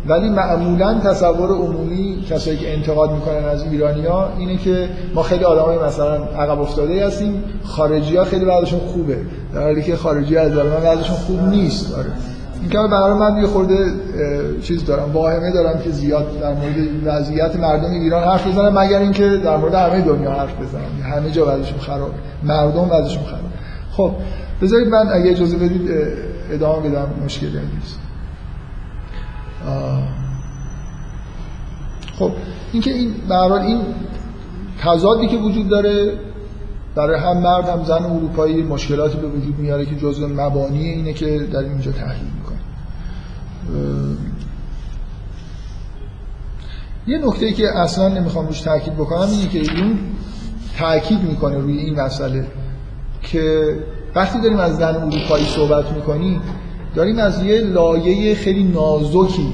ولی 0.07 0.29
معمولا 0.29 0.99
تصور 0.99 1.49
عمومی 1.49 2.25
کسایی 2.29 2.57
که 2.57 2.73
انتقاد 2.73 3.11
می‌کنن 3.11 3.45
از 3.45 3.63
ایرانیا 3.63 4.29
اینه 4.37 4.57
که 4.57 4.89
ما 5.15 5.23
خیلی 5.23 5.43
آدمای 5.43 5.77
مثلا 5.77 6.15
عقب 6.15 6.61
افتاده 6.61 7.07
هستیم. 7.07 7.43
خارجی 7.63 8.17
ها 8.17 8.23
خیلی 8.23 8.45
بعدشون 8.45 8.79
خوبه. 8.79 9.17
در 9.53 9.61
حالی 9.61 9.83
که 9.83 9.95
خارجی 9.95 10.37
از 10.37 10.51
من 10.51 10.79
بعدشون 10.83 11.15
خوب 11.15 11.41
نیست. 11.49 11.97
آره. 11.97 12.09
این 12.61 12.87
برای 12.87 13.13
من 13.13 13.41
یه 13.41 13.47
خورده 13.47 13.85
چیز 14.61 14.85
دارم 14.85 15.11
واهمه 15.13 15.51
دارم 15.51 15.79
که 15.79 15.89
زیاد 15.89 16.39
در 16.39 16.53
مورد 16.53 16.75
وضعیت 17.05 17.55
مردم 17.55 17.91
ایران 17.91 18.23
حرف 18.23 18.47
بزنم 18.47 18.79
مگر 18.79 18.99
اینکه 18.99 19.29
در 19.29 19.57
مورد 19.57 19.73
همه 19.73 20.01
دنیا 20.01 20.31
حرف 20.31 20.61
بزنم. 20.61 21.13
همه 21.15 21.31
جا 21.31 21.45
وضعشون 21.45 21.79
خراب 21.79 22.11
مردم 22.43 22.89
وضعشون 22.91 23.23
خراب. 23.23 23.51
خب 23.91 24.11
بذارید 24.61 24.87
من 24.87 25.09
اگه 25.13 25.31
اجازه 25.31 25.57
بدید 25.57 25.89
ادامه 26.51 26.89
بدم 26.89 27.07
مشکلی 27.25 27.49
نیست. 27.49 27.99
خب 32.19 32.31
اینکه 32.73 32.91
این 32.91 33.13
به 33.29 33.51
این 33.51 33.81
تضادی 34.81 35.27
که 35.27 35.37
وجود 35.37 35.69
داره 35.69 36.11
برای 36.95 37.19
هم 37.19 37.37
مرد 37.37 37.69
هم 37.69 37.83
زن 37.83 38.03
اروپایی 38.05 38.63
مشکلاتی 38.63 39.17
به 39.17 39.27
وجود 39.27 39.59
میاره 39.59 39.85
که 39.85 39.95
جزء 39.95 40.27
مبانی 40.27 40.89
اینه 40.89 41.13
که 41.13 41.39
در 41.39 41.59
اینجا 41.59 41.91
تحلیل 41.91 42.40
یه 47.07 47.17
نکته 47.17 47.51
که 47.51 47.77
اصلا 47.77 48.07
نمی‌خوام 48.07 48.47
روش 48.47 48.61
تاکید 48.61 48.93
بکنم 48.93 49.29
اینه 49.29 49.47
که 49.47 49.59
این 49.59 49.99
تاکید 50.77 51.21
می‌کنه 51.21 51.57
روی 51.57 51.77
این 51.77 51.99
مسئله 51.99 52.47
که 53.21 53.75
وقتی 54.15 54.41
داریم 54.41 54.59
از 54.59 54.77
زن 54.77 54.95
اروپایی 54.95 55.45
صحبت 55.45 55.91
می‌کنیم 55.91 56.41
داریم 56.95 57.19
از 57.19 57.43
یه 57.43 57.61
لایه 57.61 58.35
خیلی 58.35 58.63
نازکی 58.63 59.53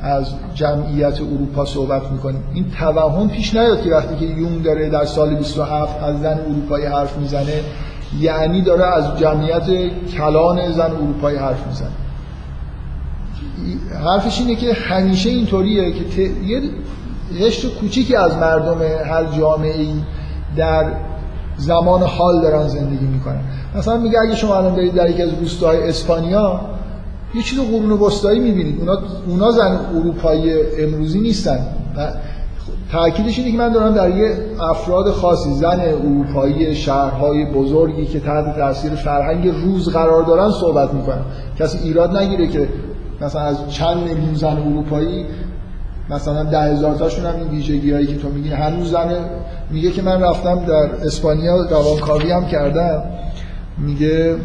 از 0.00 0.34
جمعیت 0.54 1.20
اروپا 1.20 1.64
صحبت 1.64 2.10
می‌کنیم. 2.10 2.44
این 2.54 2.70
توهم 2.70 3.28
پیش 3.28 3.54
نیاد 3.54 3.82
که 3.82 3.90
وقتی 3.90 4.16
که 4.16 4.24
یون 4.24 4.62
داره 4.62 4.88
در 4.88 5.04
سال 5.04 5.34
27 5.34 6.02
از 6.02 6.20
زن 6.20 6.38
اروپایی 6.38 6.86
حرف 6.86 7.18
می‌زنه 7.18 7.60
یعنی 8.20 8.62
داره 8.62 8.84
از 8.84 9.18
جمعیت 9.18 9.66
کلان 10.16 10.72
زن 10.72 10.90
اروپایی 10.90 11.36
حرف 11.38 11.66
می‌زنه. 11.66 12.01
حرفش 14.04 14.40
اینه 14.40 14.54
که 14.54 14.72
همیشه 14.72 15.30
اینطوریه 15.30 15.92
که 15.92 16.22
یه 16.22 16.62
قشر 17.40 17.68
کوچیکی 17.68 18.16
از 18.16 18.36
مردم 18.36 18.82
هر 18.82 19.24
جامعه 19.24 19.80
ای 19.80 19.94
در 20.56 20.92
زمان 21.56 22.02
حال 22.02 22.42
دارن 22.42 22.68
زندگی 22.68 23.06
می‌کنن. 23.06 23.40
مثلا 23.76 23.96
میگه 23.96 24.18
اگه 24.20 24.36
شما 24.36 24.56
الان 24.56 24.74
برید 24.74 24.94
در 24.94 25.10
یکی 25.10 25.22
از 25.22 25.30
روستاهای 25.40 25.88
اسپانیا 25.88 26.60
یه 27.34 27.42
چیز 27.42 27.58
قرون 27.58 27.90
وسطایی 27.90 28.40
می‌بینید. 28.40 28.80
اونا 28.80 28.98
اونا 29.26 29.50
زن 29.50 29.78
اروپایی 29.94 30.52
امروزی 30.78 31.20
نیستن. 31.20 31.58
تاکیدش 32.92 33.38
اینه 33.38 33.52
که 33.52 33.58
من 33.58 33.72
دارم 33.72 33.94
در 33.94 34.16
یه 34.16 34.36
افراد 34.60 35.10
خاصی 35.10 35.52
زن 35.52 35.80
اروپایی 35.80 36.74
شهرهای 36.74 37.44
بزرگی 37.44 38.06
که 38.06 38.20
تحت 38.20 38.56
تاثیر 38.58 38.94
فرهنگ 38.94 39.48
روز 39.48 39.88
قرار 39.88 40.22
دارن 40.22 40.50
صحبت 40.50 40.94
می‌کنم. 40.94 41.24
کسی 41.58 41.78
ایراد 41.78 42.16
نگیره 42.16 42.48
که 42.48 42.68
مثلا 43.22 43.42
از 43.42 43.70
چند 43.70 43.96
میلیون 43.96 44.34
زن 44.34 44.56
اروپایی 44.58 45.26
مثلا 46.10 46.42
ده 46.42 46.62
هزار 46.62 46.94
تاشون 46.94 47.26
هم 47.26 47.36
این 47.36 47.48
ویژگی 47.48 47.92
هایی 47.92 48.06
که 48.06 48.16
تو 48.16 48.28
میگی 48.28 48.48
هنوز 48.48 48.90
زن 48.90 49.14
میگه 49.70 49.90
که 49.90 50.02
من 50.02 50.22
رفتم 50.22 50.64
در 50.64 51.06
اسپانیا 51.06 51.62
روانکاوی 51.62 52.30
هم 52.30 52.46
کردم. 52.46 53.02
میگه 53.78 54.36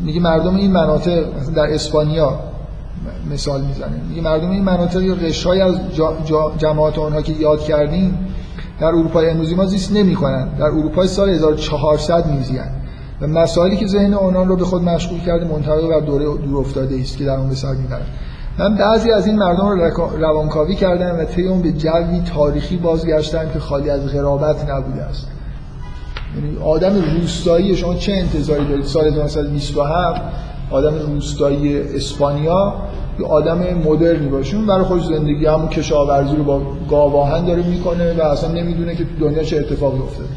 میگه 0.00 0.20
مردم 0.20 0.56
این 0.56 0.72
مناطق 0.72 1.36
مثلا 1.40 1.54
در 1.54 1.74
اسپانیا 1.74 2.38
مثال 3.30 3.60
می‌زنه. 3.60 4.00
میگه 4.08 4.22
مردم 4.22 4.50
این 4.50 4.62
مناطق 4.62 5.02
یا 5.02 5.14
قشرهای 5.14 5.60
از 5.60 5.74
جماعت 6.58 6.98
آنها 6.98 7.22
که 7.22 7.32
یاد 7.32 7.60
کردیم 7.60 8.18
در 8.80 8.86
اروپای 8.86 9.30
امروزی 9.30 9.54
ما 9.54 9.66
زیست 9.66 9.92
نمی‌کنن. 9.92 10.48
در 10.48 10.64
اروپای 10.64 11.08
سال 11.08 11.28
1400 11.28 12.26
میزیان. 12.26 12.81
و 13.22 13.26
مسائلی 13.26 13.76
که 13.76 13.86
ذهن 13.86 14.14
آنان 14.14 14.48
رو 14.48 14.56
به 14.56 14.64
خود 14.64 14.82
مشغول 14.82 15.20
کرده 15.20 15.44
منطقه 15.44 15.96
و 15.96 16.00
دوره 16.00 16.24
دور 16.24 16.58
افتاده 16.58 17.00
است 17.00 17.18
که 17.18 17.24
در 17.24 17.36
اون 17.36 17.48
به 17.48 17.54
سر 17.54 17.74
می‌برن 17.74 18.06
من 18.58 18.74
بعضی 18.74 19.12
از 19.12 19.26
این 19.26 19.36
مردم 19.36 19.68
رو 19.68 20.08
روانکاوی 20.20 20.74
کردم 20.74 21.18
و 21.18 21.24
طی 21.24 21.46
اون 21.46 21.62
به 21.62 21.72
جوی 21.72 22.20
تاریخی 22.34 22.76
بازگشتن 22.76 23.52
که 23.52 23.58
خالی 23.58 23.90
از 23.90 24.06
غرابت 24.06 24.70
نبوده 24.70 25.02
است. 25.02 25.28
یعنی 26.36 26.56
آدم 26.64 26.94
روستایی 27.18 27.76
شما 27.76 27.94
چه 27.94 28.12
انتظاری 28.12 28.64
دارید؟ 28.64 28.84
سال 28.84 29.06
1927 29.06 30.20
آدم 30.70 30.94
روستایی 30.98 31.80
اسپانیا 31.80 32.74
یه 33.18 33.26
آدم 33.26 33.58
مدرنی 33.84 34.28
باشه. 34.28 34.56
اون 34.56 34.66
برای 34.66 34.84
خودش 34.84 35.04
زندگی 35.04 35.46
همون 35.46 35.68
کشاورزی 35.68 36.36
رو 36.36 36.44
با 36.44 36.62
گاواهن 36.90 37.44
داره 37.44 37.62
می‌کنه 37.62 38.14
و 38.14 38.22
اصلا 38.22 38.52
نمی‌دونه 38.52 38.94
که 38.94 39.04
تو 39.04 39.10
دنیا 39.20 39.42
چه 39.42 39.56
اتفاقی 39.56 39.98
افتاده. 39.98 40.28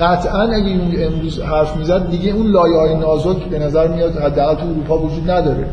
قطعا 0.00 0.42
اگه 0.42 1.06
امروز 1.06 1.40
حرف 1.40 1.76
می‌زد 1.76 2.10
دیگه 2.10 2.32
اون 2.32 2.46
لایه 2.46 2.76
های 2.76 2.94
نازک 2.94 3.44
به 3.44 3.58
نظر 3.58 3.88
میاد 3.88 4.16
حداقل 4.16 4.54
تو 4.54 4.66
اروپا 4.66 4.98
وجود 4.98 5.30
نداره. 5.30 5.66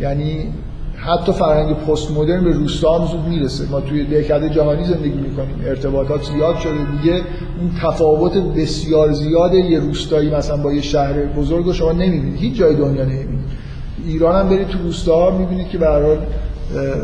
یعنی 0.00 0.48
حتی 0.96 1.32
فرهنگ 1.32 1.76
پست 1.76 2.10
مدرن 2.10 2.44
به 2.44 2.52
روستا 2.52 2.98
هم 2.98 3.06
زود 3.06 3.28
می‌رسه. 3.28 3.70
ما 3.70 3.80
توی 3.80 4.04
دهکده 4.04 4.48
جهانی 4.48 4.84
زندگی 4.84 5.18
می‌کنیم. 5.18 5.54
ارتباطات 5.66 6.22
زیاد 6.22 6.58
شده. 6.58 6.72
دیگه 7.02 7.14
اون 7.14 7.70
تفاوت 7.82 8.36
بسیار 8.36 9.12
زیاد 9.12 9.54
یه 9.54 9.80
روستایی 9.80 10.30
مثلا 10.30 10.56
با 10.56 10.72
یه 10.72 10.82
شهر 10.82 11.12
بزرگ 11.12 11.64
رو 11.64 11.72
شما 11.72 11.92
نمی‌بینید. 11.92 12.36
هیچ 12.40 12.54
جای 12.54 12.74
دنیا 12.74 13.04
نمی‌بینید. 13.04 13.44
ایران 14.06 14.40
هم 14.40 14.48
برید 14.48 14.68
تو 14.68 14.78
روستا 14.78 15.30
می‌بینید 15.30 15.68
که 15.68 15.78
به 15.78 16.18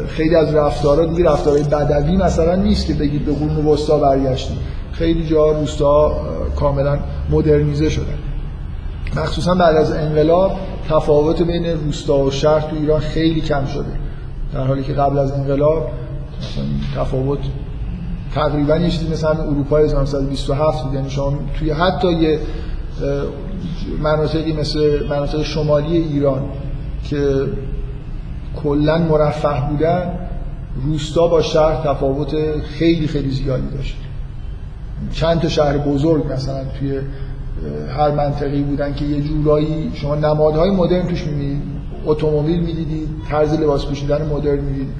خیلی 0.08 0.36
از 0.36 0.54
رفتارها 0.54 1.04
دیگه 1.06 1.30
رفتارهای 1.30 1.62
بدوی 1.62 2.16
مثلا 2.16 2.54
نیست 2.54 2.86
که 2.86 2.94
بگید 2.94 3.24
به 3.24 3.32
قرون 3.32 3.66
وسطا 3.66 3.98
برگشتیم. 3.98 4.56
خیلی 4.98 5.26
جا 5.26 5.52
روستا 5.52 6.12
کاملا 6.56 6.98
مدرنیزه 7.30 7.88
شدن. 7.88 8.18
مخصوصا 9.16 9.54
بعد 9.54 9.76
از 9.76 9.92
انقلاب 9.92 10.52
تفاوت 10.88 11.42
بین 11.42 11.66
روستا 11.66 12.18
و 12.18 12.30
شهر 12.30 12.60
تو 12.60 12.76
ایران 12.76 13.00
خیلی 13.00 13.40
کم 13.40 13.66
شده. 13.66 13.84
در 14.54 14.64
حالی 14.66 14.82
که 14.82 14.92
قبل 14.92 15.18
از 15.18 15.32
انقلاب 15.32 15.90
تفاوت 16.96 17.38
تقریبا 18.34 18.76
یه 18.76 18.90
چیزی 18.90 19.08
مثل 19.12 19.26
اروپا 19.26 19.78
1927 19.78 20.84
بود. 20.84 20.94
یعنی 20.94 21.10
شما 21.10 21.38
توی 21.58 21.70
حتی 21.70 22.12
یه 22.12 22.40
مناطقی 24.02 24.52
مثل 24.52 25.06
مناطق 25.08 25.42
شمالی 25.42 25.96
ایران 25.96 26.42
که 27.04 27.46
کلا 28.62 28.98
مرفه 28.98 29.68
بودن 29.70 30.18
روستا 30.84 31.26
با 31.28 31.42
شهر 31.42 31.74
تفاوت 31.84 32.60
خیلی 32.60 33.06
خیلی 33.06 33.30
زیادی 33.30 33.76
داشت. 33.76 33.96
چند 35.12 35.40
تا 35.40 35.48
شهر 35.48 35.78
بزرگ 35.78 36.32
مثلا 36.32 36.64
توی 36.78 37.00
هر 37.96 38.10
منطقی 38.10 38.62
بودن 38.62 38.94
که 38.94 39.04
یه 39.04 39.20
جورایی 39.20 39.90
شما 39.94 40.14
نمادهای 40.14 40.70
مدرن 40.70 41.08
توش 41.08 41.26
می‌بینید 41.26 41.62
اتومبیل 42.06 42.60
می‌دیدید 42.60 43.08
طرز 43.30 43.52
لباس 43.52 43.86
پوشیدن 43.86 44.26
مدرن 44.26 44.58
می‌دیدید 44.58 44.94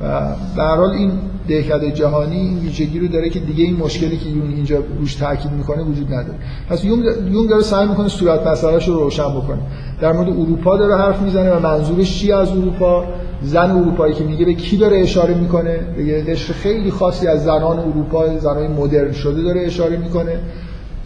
و 0.00 0.20
به 0.56 0.62
حال 0.62 0.90
این 0.90 1.12
دهکده 1.48 1.90
جهانی 1.90 2.36
این 2.36 2.58
ویژگی 2.58 2.98
رو 2.98 3.08
داره 3.08 3.30
که 3.30 3.40
دیگه 3.40 3.64
این 3.64 3.76
مشکلی 3.76 4.16
که 4.16 4.28
یون 4.28 4.48
اینجا 4.48 4.78
روش 4.98 5.14
تاکید 5.14 5.52
می‌کنه 5.52 5.82
وجود 5.82 6.06
نداره. 6.14 6.38
پس 6.68 6.84
یون 6.84 7.46
داره 7.50 7.62
سعی 7.62 7.88
می‌کنه 7.88 8.08
صورت 8.08 8.46
مسئلهش 8.46 8.88
رو 8.88 8.94
روشن 8.94 9.28
بکنه. 9.28 9.58
در 10.00 10.12
مورد 10.12 10.28
اروپا 10.28 10.76
داره 10.76 10.96
حرف 10.96 11.22
می‌زنه 11.22 11.50
و 11.50 11.60
منظورش 11.60 12.18
چی 12.20 12.32
از 12.32 12.48
اروپا؟ 12.48 13.04
زن 13.44 13.70
اروپایی 13.70 14.14
که 14.14 14.24
میگه 14.24 14.44
به 14.44 14.54
کی 14.54 14.76
داره 14.76 15.00
اشاره 15.00 15.34
می‌کنه؟ 15.34 15.78
به 15.96 16.04
یه 16.04 16.24
قشر 16.24 16.52
خیلی 16.52 16.90
خاصی 16.90 17.26
از 17.26 17.44
زنان 17.44 17.78
اروپا 17.78 18.38
زنان 18.38 18.66
مدرن 18.66 19.12
شده 19.12 19.42
داره 19.42 19.60
اشاره 19.60 19.96
می‌کنه 19.96 20.38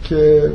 که 0.03 0.51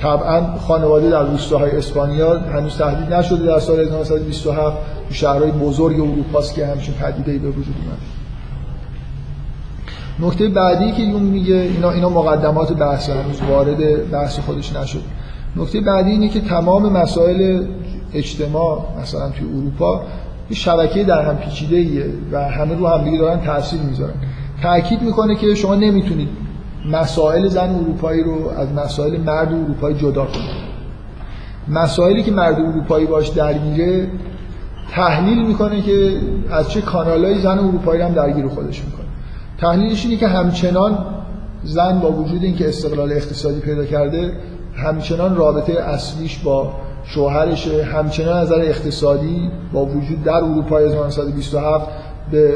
طبعا 0.00 0.56
خانواده 0.58 1.10
در 1.10 1.22
روستاهای 1.22 1.70
اسپانیا 1.70 2.38
هنوز 2.38 2.76
تهدید 2.78 3.14
نشده 3.14 3.46
در 3.46 3.58
سال 3.58 3.80
1927 3.80 4.76
تو 5.08 5.14
شهرهای 5.14 5.50
بزرگ 5.50 6.00
اروپاست 6.00 6.54
که 6.54 6.66
همچین 6.66 6.94
پدیده 6.94 7.38
به 7.38 7.48
وجود 7.48 7.74
اومد. 7.84 7.98
نکته 10.20 10.48
بعدی 10.48 10.92
که 10.92 11.02
یون 11.02 11.22
میگه 11.22 11.54
اینا 11.54 11.90
اینا 11.90 12.08
مقدمات 12.08 12.72
بحث 12.72 13.10
هنوز 13.10 13.42
وارد 13.50 14.10
بحث 14.10 14.38
خودش 14.38 14.76
نشد. 14.76 15.02
نکته 15.56 15.80
بعدی 15.80 16.10
اینه 16.10 16.28
که 16.28 16.40
تمام 16.40 16.92
مسائل 16.92 17.66
اجتماع 18.14 18.86
مثلا 19.02 19.30
توی 19.30 19.48
اروپا 19.48 20.02
شبکه 20.52 21.04
در 21.04 21.22
هم 21.22 21.36
پیچیده 21.36 21.76
ایه 21.76 22.06
و 22.32 22.48
همه 22.48 22.74
رو 22.74 22.86
هم 22.86 23.04
دیگه 23.04 23.18
دارن 23.18 23.40
تاثیر 23.40 23.80
می‌ذارن. 23.80 24.14
تاکید 24.62 25.02
می‌کنه 25.02 25.34
که 25.34 25.54
شما 25.54 25.74
نمی‌تونید 25.74 26.28
مسائل 26.90 27.48
زن 27.48 27.74
اروپایی 27.74 28.22
رو 28.22 28.50
از 28.56 28.72
مسائل 28.72 29.20
مرد 29.20 29.52
اروپایی 29.52 29.96
جدا 29.96 30.24
کنید. 30.24 30.64
مسائلی 31.68 32.22
که 32.22 32.32
مرد 32.32 32.60
اروپایی 32.60 33.06
باش 33.06 33.28
درگیره 33.28 34.08
تحلیل 34.90 35.46
می‌کنه 35.46 35.82
که 35.82 36.12
از 36.50 36.70
چه 36.70 36.80
کانالایی 36.80 37.40
زن 37.40 37.58
اروپایی 37.58 38.02
هم 38.02 38.12
درگیر 38.12 38.48
خودش 38.48 38.84
می‌کنه. 38.84 39.06
تحلیلش 39.58 40.04
اینه 40.04 40.16
که 40.16 40.28
همچنان 40.28 40.98
زن 41.62 41.98
با 42.00 42.12
وجود 42.12 42.42
اینکه 42.42 42.68
استقلال 42.68 43.12
اقتصادی 43.12 43.60
پیدا 43.60 43.84
کرده 43.84 44.32
همچنان 44.76 45.36
رابطه 45.36 45.72
اصلیش 45.72 46.38
با 46.38 46.72
شوهرشه. 47.04 47.84
همچنان 47.84 48.42
نظر 48.42 48.60
اقتصادی 48.60 49.50
با 49.72 49.84
وجود 49.84 50.24
در 50.24 50.34
اروپای 50.34 50.84
1927 50.84 51.86
به 52.30 52.54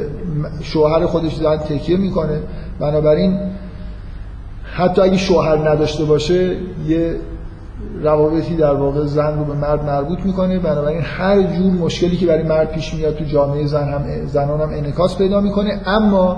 شوهر 0.62 1.06
خودش 1.06 1.36
زن 1.36 1.56
تکیه 1.56 1.96
می‌کنه. 1.96 2.40
بنابراین 2.80 3.38
حتی 4.64 5.00
اگه 5.00 5.16
شوهر 5.16 5.68
نداشته 5.68 6.04
باشه 6.04 6.56
یه 6.88 7.16
روابطی 8.02 8.56
در 8.56 8.74
واقع 8.74 9.04
زن 9.04 9.38
رو 9.38 9.44
به 9.44 9.54
مرد 9.54 9.84
مربوط 9.84 10.18
می‌کنه. 10.24 10.58
بنابراین 10.58 11.00
هر 11.02 11.42
جور 11.42 11.72
مشکلی 11.72 12.16
که 12.16 12.26
برای 12.26 12.42
مرد 12.42 12.72
پیش 12.72 12.94
میاد 12.94 13.16
تو 13.16 13.24
جامعه 13.24 13.66
زن 13.66 13.88
هم 13.88 14.26
زنان 14.26 14.60
هم 14.60 14.68
انعکاس 14.68 15.18
پیدا 15.18 15.40
می‌کنه. 15.40 15.80
اما 15.86 16.36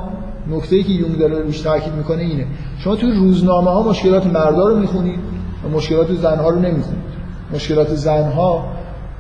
نکته 0.50 0.76
ای 0.76 0.82
که 0.82 0.92
یونگ 0.92 1.18
داره 1.18 1.38
روش 1.38 1.60
تاکید 1.60 1.94
می‌کنه 1.94 2.22
اینه. 2.22 2.46
شما 2.78 2.96
توی 2.96 3.12
روزنامه 3.12 3.70
ها 3.70 3.82
مشکلات 3.82 4.26
مردا 4.26 4.68
رو 4.68 4.76
می‌خونید 4.76 5.20
و 5.64 5.68
مشکلات 5.68 6.12
زنها 6.12 6.50
رو 6.50 6.58
نمی‌خونید. 6.58 6.99
مشکلات 7.54 7.94
زنها 7.94 8.64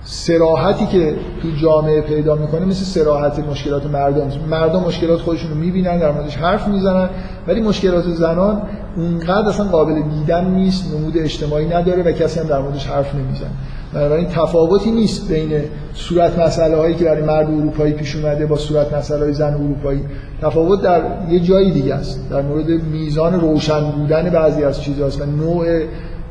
سراحتی 0.04 0.86
که 0.86 1.14
تو 1.42 1.48
جامعه 1.62 2.00
پیدا 2.00 2.34
می‌کنه 2.34 2.64
مثل 2.64 2.84
سراحت 2.84 3.38
مشکلات 3.38 3.86
مردم. 3.86 4.28
مردم 4.50 4.80
مشکلات 4.80 5.20
خودشون 5.20 5.50
رو 5.50 5.56
می‌بینن 5.56 5.98
در 5.98 6.12
موردش 6.12 6.36
حرف 6.36 6.68
می‌زنن 6.68 7.08
ولی 7.48 7.60
مشکلات 7.60 8.04
زنان 8.04 8.62
اونقدر 8.96 9.48
اصلا 9.48 9.66
قابل 9.66 9.94
دیدن 10.02 10.50
نیست 10.50 10.94
نمود 10.94 11.18
اجتماعی 11.18 11.66
نداره 11.66 12.02
و 12.02 12.12
کسی 12.12 12.40
هم 12.40 12.46
در 12.46 12.58
موردش 12.58 12.86
حرف 12.86 13.14
نمی‌زنه. 13.14 13.50
بنابراین 13.94 14.26
تفاوتی 14.26 14.90
نیست 14.90 15.28
بین 15.28 15.62
صورت 15.94 16.38
مسئله 16.38 16.76
هایی 16.76 16.94
که 16.94 17.04
برای 17.04 17.22
مرد 17.22 17.46
اروپایی 17.46 17.92
پیش 17.92 18.16
اومده 18.16 18.46
با 18.46 18.56
صورت 18.56 18.94
مسئله 18.94 19.20
های 19.20 19.32
زن 19.32 19.54
اروپایی. 19.54 20.00
تفاوت 20.42 20.82
در 20.82 21.02
یه 21.30 21.40
جایی 21.40 21.70
دیگه 21.70 21.94
است. 21.94 22.30
در 22.30 22.42
مورد 22.42 22.70
میزان 22.70 23.40
روشن 23.40 23.90
بودن 23.90 24.30
بعضی 24.30 24.64
از 24.64 24.82
چیزهاست 24.82 25.20
و 25.20 25.26
نوع 25.26 25.66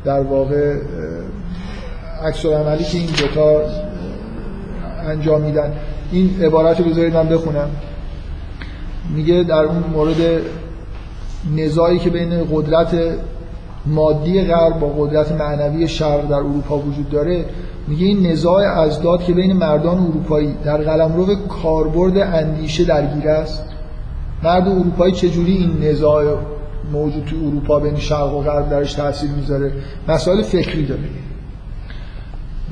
در 0.04 0.20
واقع 0.20 0.74
عکس 2.24 2.46
عملی 2.46 2.84
که 2.84 2.98
این 2.98 3.06
دوتا 3.06 3.60
انجام 5.08 5.42
میدن 5.42 5.72
این 6.12 6.42
عبارت 6.42 6.80
رو 6.80 6.84
بذارید 6.84 7.14
من 7.14 7.28
بخونم. 7.28 7.68
میگه 9.14 9.42
در 9.42 9.64
اون 9.64 9.84
مورد 9.92 10.16
نزاعی 11.56 11.98
که 11.98 12.10
بین 12.10 12.46
قدرت 12.52 12.96
مادی 13.86 14.42
غرب 14.42 14.80
با 14.80 14.88
قدرت 14.88 15.32
معنوی 15.32 15.88
شرق 15.88 16.28
در 16.28 16.34
اروپا 16.34 16.78
وجود 16.78 17.10
داره 17.10 17.44
میگه 17.88 18.06
این 18.06 18.26
نزاع 18.26 18.62
ازداد 18.62 19.22
که 19.22 19.32
بین 19.32 19.52
مردان 19.52 19.98
اروپایی 19.98 20.54
در 20.64 20.76
قلمرو 20.76 21.34
کاربرد 21.34 22.18
اندیشه 22.18 22.84
درگیر 22.84 23.28
است. 23.28 23.64
مرد 24.42 24.68
اروپایی 24.68 25.12
چجوری 25.12 25.52
این 25.52 25.90
نزاع 25.90 26.24
موجود 26.92 27.24
تو 27.24 27.36
اروپا 27.36 27.78
بین 27.78 27.96
شرق 27.96 28.34
و 28.34 28.42
غرب 28.42 28.70
درش 28.70 28.94
تاثیر 28.94 29.30
می‌ذاره؟ 29.30 29.72
مسائل 30.08 30.42
فکری 30.42 30.86
داره. 30.86 31.02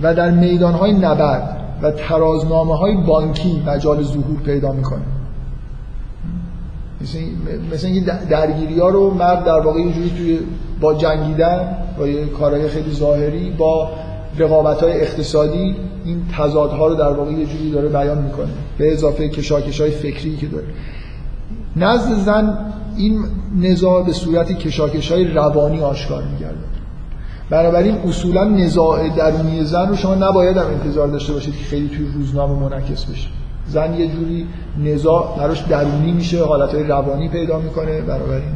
و 0.03 0.15
در 0.15 0.31
میدان 0.31 0.75
های 0.75 0.93
نبرد 0.93 1.59
و 1.83 1.91
ترازنامه 1.91 2.77
های 2.77 2.97
بانکی 2.97 3.63
مجال 3.67 4.03
ظهور 4.03 4.41
پیدا 4.45 4.73
می‌کنه. 4.73 5.03
مثل 7.73 7.87
اینکه 7.87 8.13
درگیری 8.31 8.81
ها 8.81 8.89
رو 8.89 9.15
مرد 9.15 9.45
در 9.45 9.61
واقع 9.61 9.81
یه 9.81 9.93
جوری 9.93 10.11
توی 10.11 10.39
با 10.81 10.95
جنگیدن 10.95 11.77
با 11.99 12.09
یه 12.09 12.27
کارهای 12.27 12.69
خیلی 12.69 12.95
ظاهری 12.95 13.51
با 13.51 13.91
رقابت 14.39 14.83
های 14.83 15.01
اقتصادی 15.01 15.77
این 16.05 16.23
تضادها 16.39 16.87
رو 16.87 16.95
در 16.95 17.13
واقع 17.13 17.33
یه 17.33 17.47
جوری 17.47 17.71
داره 17.71 17.89
بیان 17.89 18.19
می‌کنه. 18.23 18.49
به 18.79 18.93
اضافه 18.93 19.29
کشاکش 19.29 19.81
های 19.81 19.91
فکری 19.91 20.37
که 20.37 20.47
داره. 20.47 20.67
نزد 21.77 22.15
زن 22.25 22.59
این 22.97 23.25
نزاع 23.61 24.05
به 24.05 24.13
صورت 24.13 24.53
کشاکش 24.53 25.13
های 25.13 25.25
روانی 25.25 25.81
آشکار 25.81 26.23
میگرده 26.23 26.59
بنابراین 27.51 27.95
اصولا 27.95 28.45
نزاع 28.45 29.09
درونی 29.09 29.65
زن 29.65 29.89
رو 29.89 29.97
شما 29.97 30.15
نباید 30.15 30.57
هم 30.57 30.67
انتظار 30.67 31.09
داشته 31.09 31.33
باشید 31.33 31.57
که 31.57 31.65
خیلی 31.65 31.89
توی 31.89 32.07
روزنامه 32.15 32.61
منعکس 32.61 33.05
بشه. 33.05 33.29
زن 33.67 33.95
یه 33.95 34.09
جوری 34.09 34.47
نزاع 34.85 35.39
براش 35.39 35.61
درونی 35.63 36.13
میشه 36.13 36.45
حالتهای 36.45 36.83
روانی 36.83 37.29
پیدا 37.29 37.59
می‌کنه. 37.59 38.01
بنابراین 38.01 38.53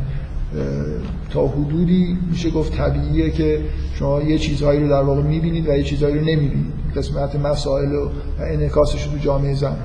تا 1.31 1.47
حدودی 1.47 2.19
میشه 2.31 2.51
گفت 2.51 2.77
طبیعیه 2.77 3.31
که 3.31 3.61
شما 3.95 4.23
یه 4.23 4.39
چیزهایی 4.39 4.81
رو 4.81 4.89
در 4.89 5.03
واقع 5.03 5.23
می‌بینید 5.23 5.69
و 5.69 5.77
یه 5.77 5.83
چیزهایی 5.83 6.15
رو 6.15 6.21
نمی‌بینید. 6.21 6.73
قسمت 6.97 7.37
مسائل 7.37 7.95
و 7.95 8.09
انعکاسش 8.41 9.07
تو 9.07 9.19
جامعه 9.19 9.55
زن. 9.55 9.77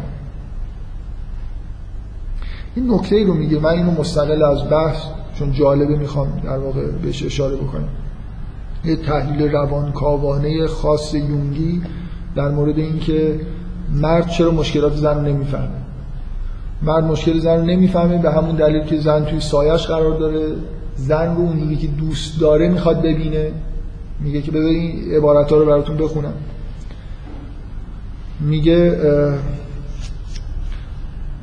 این 2.75 2.93
نکته 2.93 3.23
رو 3.25 3.33
میگه. 3.33 3.59
من 3.59 3.69
اینو 3.69 3.91
مستقل 3.91 4.43
از 4.43 4.69
بحث 4.69 5.03
چون 5.35 5.51
جالبه 5.51 5.95
می‌خوام 5.95 6.41
در 6.43 6.57
واقع 6.57 6.91
بهش 6.91 7.23
اشاره 7.25 7.55
بکنم. 7.55 7.89
یه 8.85 8.95
تحلیل 8.95 9.51
روانکاوانه 9.51 10.67
خاص 10.67 11.13
یونگی 11.13 11.81
در 12.35 12.49
مورد 12.49 12.77
اینکه 12.77 13.39
مرد 13.93 14.27
چرا 14.27 14.51
مشکلات 14.51 14.93
زن 14.93 15.25
نمی‌فهمه. 15.25 15.67
مرد 16.81 17.03
مشکل 17.03 17.39
زن 17.39 17.55
رو 17.57 17.65
نمی‌فهمه 17.65 18.17
به 18.17 18.31
همون 18.31 18.55
دلیل 18.55 18.83
که 18.83 18.97
زن 18.97 19.25
توی 19.25 19.39
سایش 19.39 19.87
قرار 19.87 20.19
داره. 20.19 20.45
زن 20.95 21.35
رو 21.35 21.41
اونجوری 21.41 21.75
که 21.75 21.87
دوست 21.87 22.39
داره 22.39 22.69
می‌خواد 22.69 23.01
ببینه. 23.01 23.51
میگه 24.19 24.41
که 24.41 24.51
ببین 24.51 25.11
عبارت 25.11 25.51
ها 25.51 25.57
رو 25.57 25.65
براتون 25.65 25.97
بخونم. 25.97 26.33
میگه 28.39 28.99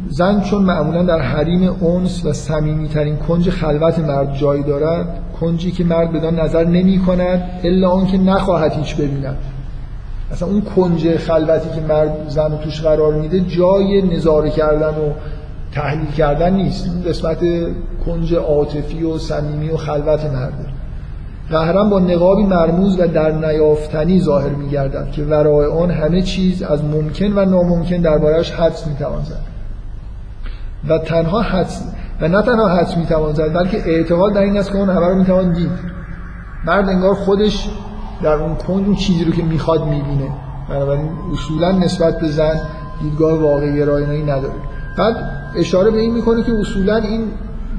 زن 0.08 0.40
چون 0.40 0.62
معمولا 0.62 1.02
در 1.02 1.20
حریم 1.20 1.68
اونس 1.80 2.24
و 2.24 2.32
صمیمیترین 2.32 3.16
کنج 3.16 3.50
خلوت 3.50 3.98
مرد 3.98 4.34
جایی 4.34 4.62
دارد 4.62 5.23
کنجی 5.40 5.72
که 5.72 5.84
مرد 5.84 6.12
بدان 6.12 6.40
نظر 6.40 6.64
نمی 6.64 6.98
کند 6.98 7.50
الا 7.64 7.90
اون 7.90 8.06
که 8.06 8.18
نخواهد 8.18 8.72
هیچ 8.72 8.96
ببیند. 8.96 9.36
اصلا 10.32 10.48
اون 10.48 10.60
کنج 10.60 11.16
خلوتی 11.16 11.68
که 11.74 11.80
مرد 11.80 12.28
زن 12.28 12.50
رو 12.50 12.58
توش 12.58 12.80
قرار 12.80 13.14
میده 13.14 13.40
جای 13.40 14.02
نظاره 14.02 14.50
کردن 14.50 14.88
و 14.88 15.12
تحلیل 15.72 16.10
کردن 16.10 16.54
نیست. 16.54 16.86
این 16.86 17.02
قسمت 17.02 17.38
کنج 18.06 18.34
عاطفی 18.34 19.02
و 19.02 19.18
صمیمی 19.18 19.68
و 19.68 19.76
خلوت 19.76 20.24
مرده 20.24 20.74
قهرم 21.50 21.90
با 21.90 21.98
نقابی 21.98 22.42
مرموز 22.42 23.00
و 23.00 23.06
در 23.06 23.30
نیافتنی 23.30 24.20
ظاهر 24.20 24.48
میگردد 24.48 25.10
که 25.10 25.22
ورای 25.22 25.66
آن 25.66 25.90
همه 25.90 26.22
چیز 26.22 26.62
از 26.62 26.84
ممکن 26.84 27.32
و 27.32 27.44
ناممکن 27.44 27.96
دربارهش 27.96 28.50
حدس 28.50 28.86
می‌توان 28.86 29.24
زد. 29.24 29.40
و 30.88 30.98
تنها 30.98 31.40
حدس 31.40 31.82
نه 32.28 32.42
تنها 32.42 32.68
حدس 32.68 32.96
می‌توان 32.96 33.34
زد 33.34 33.52
بلکه 33.54 33.76
اعتقاد 33.86 34.34
در 34.34 34.40
این 34.40 34.58
است 34.58 34.72
که 34.72 34.78
اون 34.78 34.88
همه 34.90 35.06
رو 35.06 35.14
می‌توان 35.14 35.52
دید. 35.52 35.70
مرد 36.66 36.88
انگار 36.88 37.14
خودش 37.14 37.68
در 38.22 38.32
اون 38.32 38.54
کند 38.54 38.86
اون 38.86 38.94
چیزی 38.94 39.24
رو 39.24 39.32
که 39.32 39.42
می‌خواد 39.42 39.84
می‌بینه. 39.84 40.30
بنابراین 40.70 41.08
اصولا 41.32 41.72
نسبت 41.72 42.20
به 42.20 42.28
زن 42.28 42.60
دیدگاه 43.02 43.38
واقعی 43.38 43.76
گرایانه‌ای 43.76 44.22
نداره. 44.22 44.54
بعد 44.98 45.14
اشاره 45.56 45.90
به 45.90 45.98
این 45.98 46.14
می‌کنه 46.14 46.42
که 46.42 46.52
اصولا 46.60 46.96
این 46.96 47.24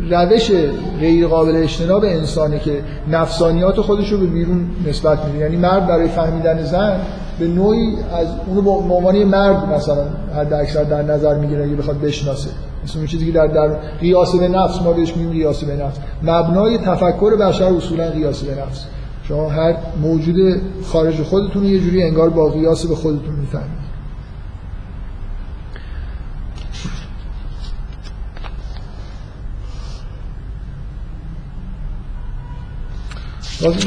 روش 0.09 0.51
غیر 0.99 1.27
قابل 1.27 1.55
اجتناب 1.55 2.03
انسانه 2.03 2.59
که 2.59 2.81
نفسانیات 3.11 3.81
خودش 3.81 4.11
رو 4.11 4.17
به 4.17 4.25
بیرون 4.25 4.65
نسبت 4.87 5.25
میده. 5.25 5.37
یعنی 5.37 5.57
مرد 5.57 5.87
برای 5.87 6.07
فهمیدن 6.07 6.63
زن 6.63 6.99
به 7.39 7.47
نوعی 7.47 7.97
از 8.13 8.27
اونو 8.47 8.61
به 8.61 8.69
عنوان 8.69 9.23
مرد 9.23 9.73
مثلا 9.73 10.03
حد 10.35 10.53
اکثر 10.53 10.83
در 10.83 11.01
نظر 11.01 11.35
می‌گیره 11.37 11.63
اگه 11.63 11.75
بخواد 11.75 12.01
بشناسه. 12.01 12.49
مثل 12.85 13.05
چیزی 13.05 13.25
که 13.25 13.31
در 13.31 13.47
در 13.47 13.67
قیاس 13.99 14.35
به 14.35 14.47
نفس 14.47 14.81
ما 14.81 14.93
بهش 14.93 15.17
میگیم 15.17 15.31
قیاس 15.31 15.63
به 15.63 15.75
نفس. 15.75 15.97
مبنای 16.23 16.77
تفکر 16.77 17.35
بشر 17.35 17.63
اصولا 17.63 18.09
قیاس 18.09 18.43
به 18.43 18.61
نفس. 18.61 18.85
شما 19.27 19.49
هر 19.49 19.75
موجود 20.01 20.61
خارج 20.85 21.15
خودتون 21.23 21.63
یه 21.65 21.79
جوری 21.79 22.03
انگار 22.03 22.29
با 22.29 22.49
قیاس 22.49 22.85
به 22.85 22.95
خودتون 22.95 23.35
می‌فهمید. 23.35 23.85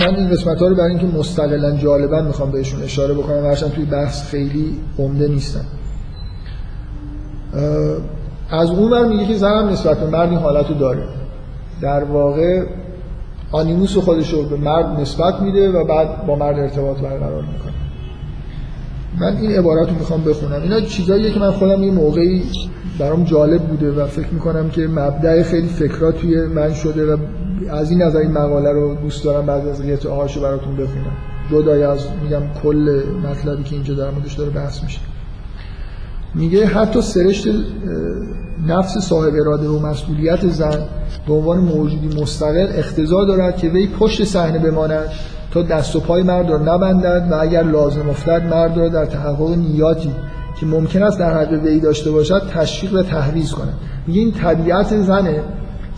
من 0.00 0.16
این 0.16 0.30
قسمت 0.30 0.58
ها 0.58 0.66
رو 0.66 0.74
برای 0.74 0.90
اینکه 0.90 1.06
مستقلا 1.06 1.76
جالبا 1.76 2.22
می‌خوام 2.22 2.50
بهشون 2.50 2.82
اشاره 2.82 3.14
بکنم 3.14 3.46
هرچند 3.46 3.72
توی 3.72 3.84
بحث 3.84 4.30
خیلی 4.30 4.80
عمده 4.98 5.28
نیستن. 5.28 5.64
از 8.50 8.70
اون 8.70 8.90
بر 8.90 9.04
میگه 9.04 9.26
که 9.26 9.34
زنم 9.34 9.68
نسبت 9.68 10.00
به 10.00 10.06
مرد 10.06 10.28
این 10.28 10.38
حالت 10.38 10.68
رو 10.68 10.74
داره. 10.74 11.02
در 11.82 12.04
واقع 12.04 12.62
آنیموس 13.52 13.96
خودش 13.96 14.32
رو 14.32 14.42
به 14.42 14.56
مرد 14.56 15.00
نسبت 15.00 15.40
میده 15.42 15.70
و 15.70 15.84
بعد 15.84 16.26
با 16.26 16.36
مرد 16.36 16.58
ارتباط 16.58 16.96
برقرار 16.96 17.42
می‌کنه. 17.42 17.72
من 19.20 19.36
این 19.36 19.50
عبارت 19.50 19.88
رو 19.88 19.94
می‌خوام 19.94 20.24
بخونم. 20.24 20.62
اینا 20.62 20.80
چیزاییه 20.80 21.30
که 21.30 21.40
من 21.40 21.50
خودم 21.50 21.82
یه 21.82 21.92
موقعی 21.92 22.42
برام 22.98 23.24
جالب 23.24 23.62
بوده 23.62 23.92
و 23.92 24.06
فکر 24.06 24.28
می‌کنم 24.32 24.70
که 24.70 24.86
مبدع 24.86 25.42
خیلی 25.42 25.68
فکرات 25.68 26.16
توی 26.16 26.46
من 26.46 26.72
شده 26.72 27.14
و 27.14 27.16
از 27.70 27.90
این 27.90 28.02
نظر 28.02 28.18
این 28.18 28.32
مقاله 28.32 28.72
رو 28.72 28.94
دوست 28.94 29.24
دارم 29.24 29.46
بعد 29.46 29.68
از 29.68 29.82
قطعه 29.82 30.12
هاشو 30.12 30.40
براتون 30.40 30.76
بخونم. 30.76 31.16
جدای 31.50 31.82
از 31.82 32.06
میگم 32.22 32.42
کل 32.62 33.02
مطلبی 33.30 33.62
که 33.62 33.74
اینجا 33.74 33.94
در 33.94 34.10
موردش 34.10 34.34
داره 34.34 34.50
بحث 34.50 34.82
میشه. 34.82 35.00
میگه 36.34 36.66
حتی 36.66 37.02
سرشت 37.02 37.48
نفس 38.66 38.98
صاحب 38.98 39.34
اراده 39.34 39.68
و 39.68 39.78
مسئولیت 39.78 40.46
زن 40.46 40.84
به 41.26 41.34
عنوان 41.34 41.58
موجودی 41.58 42.20
مستقل 42.22 42.68
اختزا 42.74 43.24
دارد 43.24 43.56
که 43.56 43.68
وی 43.68 43.86
پشت 43.86 44.24
صحنه 44.24 44.58
بماند 44.58 45.08
تا 45.50 45.62
دست 45.62 45.96
و 45.96 46.00
پای 46.00 46.22
مرد 46.22 46.50
را 46.50 46.58
نبندد 46.58 47.28
و 47.30 47.34
اگر 47.34 47.62
لازم 47.62 48.10
افتد 48.10 48.46
مرد 48.50 48.76
را 48.78 48.88
در 48.88 49.04
تحقق 49.04 49.50
نیاتی 49.50 50.10
که 50.60 50.66
ممکن 50.66 51.02
است 51.02 51.18
در 51.18 51.40
حق 51.40 51.52
وی 51.52 51.80
داشته 51.80 52.10
باشد 52.10 52.42
تشویق 52.54 52.94
و 52.94 53.02
تحریز 53.02 53.52
کند. 53.52 53.74
میگه 54.06 54.20
این 54.20 54.32
طبیعت 54.32 55.02
زنه 55.02 55.42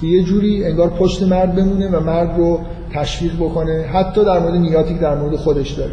که 0.00 0.06
یه 0.06 0.22
جوری 0.22 0.64
انگار 0.64 0.88
پشت 0.88 1.22
مرد 1.22 1.54
بمونه 1.54 1.88
و 1.88 2.00
مرد 2.00 2.36
رو 2.36 2.60
تشویق 2.94 3.34
بکنه 3.36 3.82
حتی 3.92 4.24
در 4.24 4.38
مورد 4.38 4.54
نیاتی 4.54 4.94
که 4.94 5.00
در 5.00 5.14
مورد 5.14 5.36
خودش 5.36 5.70
داره. 5.70 5.92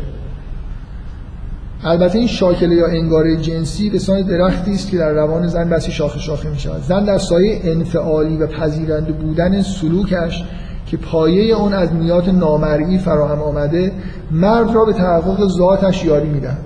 البته 1.83 2.17
این 2.17 2.27
شاکله 2.27 2.75
یا 2.75 2.87
انگاره 2.87 3.37
جنسی 3.37 3.89
به 3.89 3.99
سان 3.99 4.21
درختی 4.21 4.71
است 4.71 4.91
که 4.91 4.97
در 4.97 5.11
روان 5.11 5.47
زن 5.47 5.69
بسی 5.69 5.91
شاخه 5.91 6.19
شاخه 6.19 6.49
می 6.49 6.59
شود 6.59 6.81
زن 6.81 7.05
در 7.05 7.17
سایه 7.17 7.59
انفعالی 7.63 8.37
و 8.37 8.47
پذیرنده 8.47 9.11
بودن 9.11 9.61
سلوکش 9.61 10.43
که 10.85 10.97
پایه 10.97 11.55
اون 11.55 11.73
از 11.73 11.93
نیات 11.93 12.29
نامرئی 12.29 12.97
فراهم 12.97 13.41
آمده 13.41 13.91
مرد 14.31 14.75
را 14.75 14.85
به 14.85 14.93
تحقق 14.93 15.47
ذاتش 15.47 16.05
یاری 16.05 16.29
میدن 16.29 16.57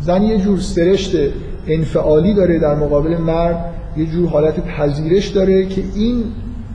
زن 0.00 0.22
یه 0.22 0.38
جور 0.38 0.58
سرشت 0.58 1.16
انفعالی 1.66 2.34
داره 2.34 2.58
در 2.58 2.74
مقابل 2.74 3.16
مرد 3.16 3.64
یه 3.96 4.06
جور 4.06 4.28
حالت 4.28 4.60
پذیرش 4.60 5.28
داره 5.28 5.66
که 5.66 5.82
این 5.94 6.24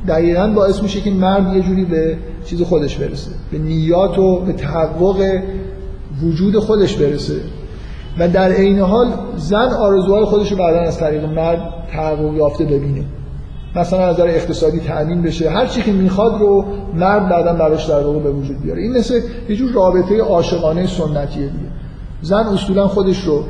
دقیقا 0.07 0.47
باعث 0.47 0.84
میشه 0.84 1.01
که 1.01 1.11
مرد 1.11 1.55
یه 1.55 1.61
جوری 1.61 1.86
به 1.86 2.17
چیز 2.45 2.61
خودش 2.61 2.97
برسه 2.97 3.32
به 3.51 3.57
نیات 3.57 4.19
و 4.19 4.39
به 4.39 4.53
تحقق 4.53 5.41
وجود 6.24 6.59
خودش 6.59 6.95
برسه. 6.95 7.36
و 8.20 8.28
در 8.28 8.51
عین 8.51 8.80
حال 8.80 9.07
زن 9.38 9.70
آرزوهای 9.80 10.26
خودش 10.26 10.51
رو 10.51 10.57
بعدا 10.57 10.80
از 10.80 10.97
طریق 10.97 11.26
مرد 11.26 11.74
تحقق 11.91 12.34
یافته 12.34 12.66
ببینه. 12.66 13.03
مثلا 13.76 13.99
از 13.99 14.16
نظر 14.16 14.28
اقتصادی 14.28 14.80
تأمین 14.80 15.22
بشه. 15.22 15.49
هر 15.49 15.66
چی 15.66 15.82
که 15.82 15.91
می‌خواد 15.91 16.39
رو 16.39 16.66
مرد 16.93 17.30
بعدا 17.30 17.53
براش 17.53 17.86
در 17.86 17.99
واقع 17.99 18.20
به 18.20 18.32
وجود 18.32 18.61
بیاره. 18.61 18.82
این 18.82 18.97
مثل 18.97 19.22
یه 19.49 19.55
جور 19.55 19.72
رابطه 19.72 20.22
عاشقانه 20.22 20.88
سنتیه 20.88 21.45
دیگه. 21.45 21.66
زن 22.22 22.43
اصولا 22.43 22.88
خودش 22.88 23.24
رو 23.24 23.43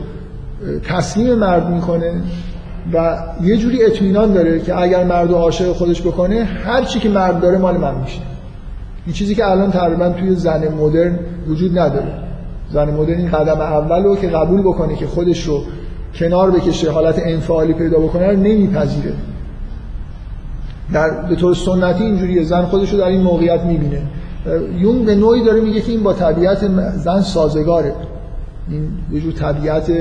تسلیم 0.84 1.36
مرد 1.36 1.70
می‌کنه 1.70 2.14
و 2.94 3.18
یه 3.42 3.58
جوری 3.58 3.86
اطمینان 3.86 4.34
داره 4.34 4.60
که 4.60 4.82
اگر 4.82 5.04
مرد 5.04 5.32
و 5.32 5.36
عاشق 5.36 5.72
خودش 5.72 6.02
بکنه 6.02 6.44
هر 6.44 6.84
چی 6.84 7.00
که 7.00 7.10
مرد 7.10 7.42
داره 7.42 7.58
مال 7.58 7.78
من 7.78 7.96
میشه. 8.02 8.20
این 9.06 9.14
چیزی 9.14 9.36
که 9.36 9.50
الان 9.52 9.72
تقریبا 9.72 10.10
توی 10.10 10.36
زن 10.36 10.68
مدرن 10.68 11.20
وجود 11.48 11.80
نداره. 11.80 12.14
زن 12.72 12.90
مدرن 12.90 13.18
این 13.18 13.32
قدم 13.32 13.62
اول 13.62 14.04
رو 14.04 14.16
که 14.16 14.28
قبول 14.28 14.62
بکنه 14.62 14.96
که 14.96 15.08
خودش 15.08 15.44
رو 15.44 15.64
کنار 16.16 16.52
بکشه 16.52 16.92
حالت 16.92 17.22
انفعالی 17.26 17.74
پیدا 17.74 18.00
بکنه 18.00 18.28
رو 18.28 18.38
نمیپذیره. 18.38 19.14
در 20.94 21.10
به 21.30 21.36
طور 21.36 21.54
سنتی 21.54 22.04
اینجوریه 22.04 22.44
زن 22.44 22.62
خودش 22.62 22.92
رو 22.92 22.98
در 22.98 23.08
این 23.08 23.22
موقعیت 23.22 23.62
می‌بینه. 23.62 24.02
یون 24.78 25.06
به 25.06 25.16
نوعی 25.16 25.44
داره 25.44 25.62
میگه 25.62 25.82
که 25.82 25.92
این 25.92 26.04
با 26.04 26.14
طبیعت 26.14 26.68
زن 26.98 27.22
سازگاره. 27.22 27.94
این 28.70 28.88
یه 29.12 29.22
جور 29.22 29.34
طبیعت 29.34 29.92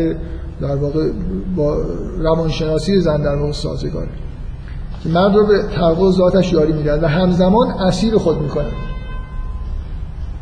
در 0.60 0.76
واقع 0.76 1.10
با 1.56 1.76
روانشناسی 2.18 3.00
زن 3.00 3.22
در 3.22 3.34
واقع 3.34 3.52
سازگاره. 3.52 4.08
که 5.02 5.08
مرد 5.08 5.34
رو 5.36 5.46
به 5.46 5.62
تحقق 5.62 6.10
ذاتش 6.10 6.52
یاری 6.52 6.72
میدن 6.72 7.00
و 7.00 7.06
همزمان 7.06 7.70
اسیر 7.70 8.18
خود 8.18 8.42
می‌کنه. 8.42 8.66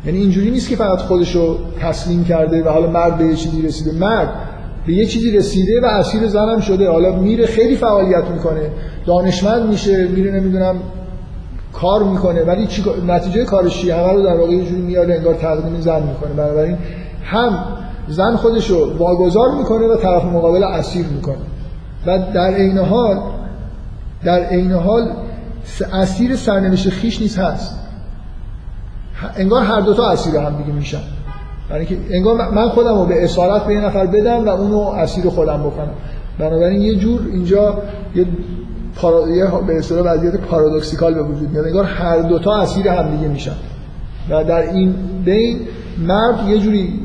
یعنی 0.05 0.19
اینجوری 0.19 0.51
نیست 0.51 0.69
که 0.69 0.75
فقط 0.75 0.99
خودش 0.99 1.35
رو 1.35 1.57
تسلیم 1.81 2.23
کرده 2.23 2.63
و 2.63 2.69
حالا 2.69 2.89
مرد 2.89 3.17
به 3.17 3.25
یه 3.25 3.35
چیزی 3.35 3.61
رسیده. 3.61 3.91
مرد 3.91 4.29
به 4.87 4.93
یه 4.93 5.05
چیزی 5.05 5.31
رسیده 5.31 5.81
و 5.81 5.85
اسیر 5.85 6.27
زنم 6.27 6.59
شده. 6.59 6.89
حالا 6.89 7.15
میره 7.15 7.45
خیلی 7.45 7.75
فعالیت 7.75 8.23
می‌کنه. 8.33 8.69
دانشمند 9.05 9.69
میشه 9.69 10.07
میره 10.07 10.31
نمی‌دونم 10.31 10.75
کار 11.73 12.03
می‌کنه. 12.03 12.43
ولی 12.43 12.67
چی... 12.67 12.83
نتیجه 13.07 13.43
کارش 13.43 13.81
چیه؟ 13.81 14.11
رو 14.13 14.23
در 14.23 14.37
واقع 14.37 14.51
یه 14.51 14.65
جوری 14.65 14.81
میاد 14.81 15.11
انگار 15.11 15.33
تقدیم 15.33 15.81
زن 15.81 16.03
می‌کنه. 16.03 16.33
بنابراین 16.37 16.77
هم 17.23 17.65
زن 18.07 18.35
خودش 18.35 18.69
رو 18.69 18.97
واگذار 18.97 19.51
می‌کنه 19.57 19.85
و 19.85 19.95
طرف 19.95 20.25
مقابل 20.25 20.63
اسیر 20.63 21.05
می‌کنه. 21.05 21.35
و 22.05 22.19
در 22.33 22.53
عین 22.53 22.77
حال 22.77 23.19
در 24.23 24.43
عین 24.43 24.71
حال 24.71 25.11
اسیر 25.93 26.35
سرنوشت 26.35 26.89
خیش 26.89 27.21
نیست 27.21 27.39
هست. 27.39 27.82
انگار 29.35 29.63
هر 29.63 29.81
دوتا 29.81 30.09
اسیر 30.09 30.35
هم 30.35 30.57
دیگه 30.57 30.73
میشن. 30.73 31.01
یعنی 31.71 31.85
که 31.85 31.97
انگار 32.11 32.51
من 32.51 32.69
خودم 32.69 32.99
رو 32.99 33.05
به 33.05 33.23
اسارت 33.23 33.65
به 33.65 33.73
یه 33.73 33.85
نفر 33.85 34.05
بدم 34.05 34.45
و 34.45 34.49
اونو 34.49 34.79
اسیر 34.79 35.29
خودم 35.29 35.57
بکنم. 35.57 35.93
بنابراین 36.39 36.81
یه 36.81 36.95
جور 36.95 37.21
اینجا 37.33 37.77
یه, 38.15 38.25
پارا... 38.95 39.29
یه 39.29 39.45
به 39.67 39.77
اصطلاح 39.77 40.13
وضعیت 40.13 40.35
پارادوکسیکال 40.35 41.13
به 41.13 41.23
وجود 41.23 41.49
میاد. 41.49 41.65
انگار 41.65 41.83
هر 41.83 42.19
دوتا 42.19 42.55
اسیر 42.55 42.87
هم 42.87 43.15
دیگه 43.15 43.27
میشن. 43.27 43.55
و 44.29 44.43
در 44.43 44.69
این 44.69 44.95
بین 45.25 45.59
مرد 46.07 46.49
یه 46.49 46.57
جوری 46.57 46.99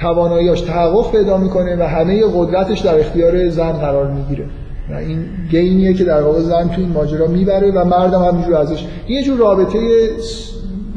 تواناییاش 0.00 0.60
تحقق 0.60 1.12
پیدا 1.12 1.36
می‌کنه 1.36 1.76
و 1.76 1.82
همه 1.82 2.22
قدرتش 2.34 2.80
در 2.80 3.00
اختیار 3.00 3.48
زن 3.48 3.72
قرار 3.72 4.10
می‌گیره. 4.10 4.44
و 4.90 4.94
این 4.94 5.24
گینیه 5.50 5.94
که 5.94 6.04
در 6.04 6.22
واقع 6.22 6.40
زن 6.40 6.68
تو 6.68 6.80
این 6.80 6.92
ماجرا 6.92 7.26
می‌بره 7.26 7.72
و 7.72 7.84
مردم 7.84 8.22
همینجور 8.22 8.56
ازش 8.56 8.86
یه 9.08 9.22
جور 9.22 9.38
رابطه 9.38 9.78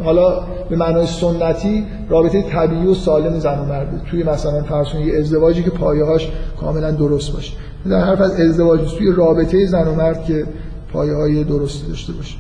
حالا 0.03 0.43
به 0.69 0.75
معنای 0.75 1.07
سنتی 1.07 1.85
رابطه 2.09 2.41
طبیعی 2.41 2.85
و 2.85 2.93
سالم 2.93 3.39
زن 3.39 3.59
و 3.59 3.65
مرد 3.65 4.01
توی 4.11 4.23
مثلا 4.23 4.63
فرض 4.63 4.87
یه 5.05 5.19
ازدواجی 5.19 5.63
که 5.63 5.69
پایه‌هاش 5.69 6.31
کاملا 6.59 6.91
درست 6.91 7.33
باشه. 7.33 7.53
در 7.89 8.05
حرف 8.05 8.21
از 8.21 8.39
ازدواج 8.39 8.93
توی 8.97 9.11
رابطه 9.11 9.65
زن 9.65 9.87
و 9.87 9.95
مرد 9.95 10.25
که 10.25 10.45
پایه 10.93 11.15
های 11.15 11.43
درستی 11.43 11.87
داشته 11.87 12.13
باشه. 12.13 12.35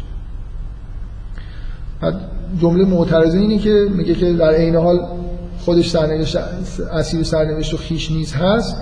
جمله 2.61 2.85
معترضه 2.85 3.37
اینه 3.37 3.57
که 3.57 3.87
میگه 3.95 4.13
که 4.13 4.33
در 4.33 4.49
عین 4.49 4.75
حال 4.75 4.99
خودش 5.59 5.89
سرنوشت 5.89 6.37
اسیر 6.91 7.23
سرنوشت 7.23 7.73
و 7.73 7.77
خیش 7.77 8.11
نیز 8.11 8.33
هست. 8.33 8.77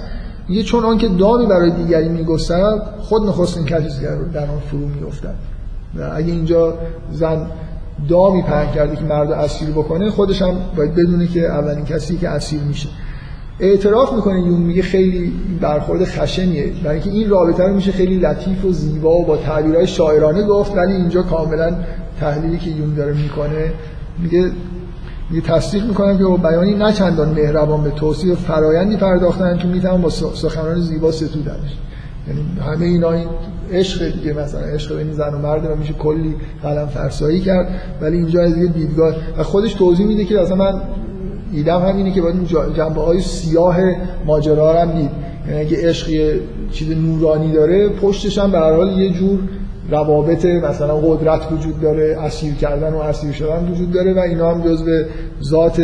میگه 0.47 0.63
چون 0.63 0.83
آنکه 0.83 1.07
دامی 1.07 1.45
برای 1.45 1.71
دیگری 1.71 2.09
میگسترد 2.09 2.95
خود 2.99 3.21
نخستین 3.23 3.65
کسی 3.65 4.01
در 4.33 4.41
آن 4.41 4.59
فرو 4.71 4.87
میافتد. 4.87 5.35
و 5.95 6.11
اگه 6.15 6.31
اینجا 6.31 6.73
زن 7.11 7.47
دامی 8.09 8.41
پهن 8.41 8.71
کرده 8.71 8.95
که 8.95 9.03
مرد 9.03 9.31
اسیر 9.31 9.69
بکنه 9.69 10.09
خودش 10.09 10.41
هم 10.41 10.53
باید 10.77 10.95
بدونه 10.95 11.27
که 11.27 11.45
اولین 11.45 11.85
کسی 11.85 12.17
که 12.17 12.29
اسیر 12.29 12.61
میشه. 12.61 12.89
اعتراف 13.59 14.13
می‌کنه 14.13 14.39
یون 14.39 14.61
میگه 14.61 14.81
خیلی 14.81 15.33
برخورد 15.61 16.05
خشنیه. 16.05 16.71
برای 16.83 16.95
اینکه 16.95 17.09
این 17.09 17.29
رابطه 17.29 17.63
رو 17.63 17.75
میشه 17.75 17.91
خیلی 17.91 18.19
لطیف 18.19 18.65
و 18.65 18.71
زیبا 18.71 19.17
و 19.17 19.25
با 19.25 19.37
تعبیرهای 19.37 19.87
شاعرانه 19.87 20.43
گفت 20.43 20.77
ولی 20.77 20.93
اینجا 20.93 21.21
کاملا 21.21 21.75
تحلیلی 22.19 22.57
که 22.57 22.69
یون 22.69 22.93
داره 22.93 23.13
می‌کنه 23.13 23.71
میگه 24.19 24.51
یه 25.31 25.41
تصدیق 25.41 25.85
می‌کنم 25.87 26.17
که 26.17 26.23
با 26.23 26.37
بیانی 26.37 26.73
نه 26.73 26.93
چندان 26.93 27.29
مهربان 27.29 27.83
به 27.83 27.89
توصیف 27.89 28.39
فرایندی 28.39 28.97
پرداختن 28.97 29.57
که 29.57 29.67
می‌تونم 29.67 30.01
با 30.01 30.09
سخنان 30.09 30.81
زیبا 30.81 31.11
ستودنش. 31.11 31.77
یعنی 32.27 32.41
همه 32.65 32.85
اینا 32.85 33.11
این 33.11 33.27
عشق 33.71 34.11
دیگه 34.13 34.33
مثلا 34.33 34.61
عشق 34.61 34.97
بین 34.97 35.13
زن 35.13 35.33
و 35.33 35.37
مرد 35.37 35.65
رو 35.67 35.75
میشه 35.75 35.93
کلی 35.93 36.35
قلم 36.63 36.87
فرسایی 36.87 37.39
کرد 37.39 37.67
ولی 38.01 38.17
اینجا 38.17 38.41
از 38.41 38.57
یه 38.57 38.67
دیدگاه. 38.67 39.13
و 39.37 39.43
خودش 39.43 39.73
توضیح 39.73 40.05
میده 40.05 40.25
که 40.25 40.41
اصلا 40.41 40.55
من 40.55 40.81
ایدم 41.51 41.81
هم 41.81 41.97
اینه 41.97 42.11
که 42.11 42.21
باید 42.21 42.35
این 42.35 42.73
جنبه 42.73 43.01
های 43.01 43.19
سیاه 43.19 43.77
ماجرا 44.25 44.81
هم 44.81 44.91
دید. 44.91 45.09
یعنی 45.47 45.59
اگه 45.59 45.89
عشق 45.89 46.09
یه 46.09 46.39
چیز 46.71 46.89
نورانی 46.97 47.51
داره 47.51 47.89
پشتش 47.89 48.37
هم 48.37 48.51
به 48.51 48.57
هر 48.57 48.73
حال 48.73 48.99
یه 48.99 49.09
جور 49.09 49.39
روابط 49.89 50.45
مثلا 50.45 50.97
قدرت 50.97 51.51
وجود 51.51 51.81
داره 51.81 52.17
اسیر 52.19 52.53
کردن 52.53 52.93
و 52.93 52.97
اسیر 52.97 53.31
شدن 53.31 53.71
وجود 53.71 53.91
داره 53.91 54.13
و 54.13 54.19
اینا 54.19 54.51
هم 54.51 54.61
جزء 54.61 55.03
ذات 55.43 55.81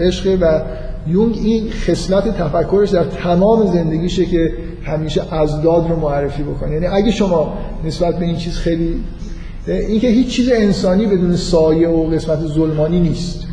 عشقه. 0.00 0.36
و 0.36 0.60
یونگ 1.06 1.38
این 1.42 1.70
خصلت 1.70 2.38
تفکرش 2.38 2.90
در 2.90 3.04
تمام 3.04 3.66
زندگیشه 3.66 4.26
که 4.26 4.52
همیشه 4.86 5.34
ازداد 5.34 5.90
رو 5.90 5.96
معرفی 5.96 6.42
بکنه. 6.42 6.72
یعنی 6.72 6.86
اگه 6.86 7.10
شما 7.10 7.54
نسبت 7.84 8.18
به 8.18 8.24
این 8.24 8.36
چیز 8.36 8.56
خیلی 8.56 9.00
اینکه 9.66 10.08
هیچ 10.08 10.28
چیز 10.28 10.50
انسانی 10.52 11.06
بدون 11.06 11.36
سایه 11.36 11.88
و 11.88 12.06
قسمت 12.06 12.38
ظلمانی 12.46 13.00
نیست. 13.00 13.46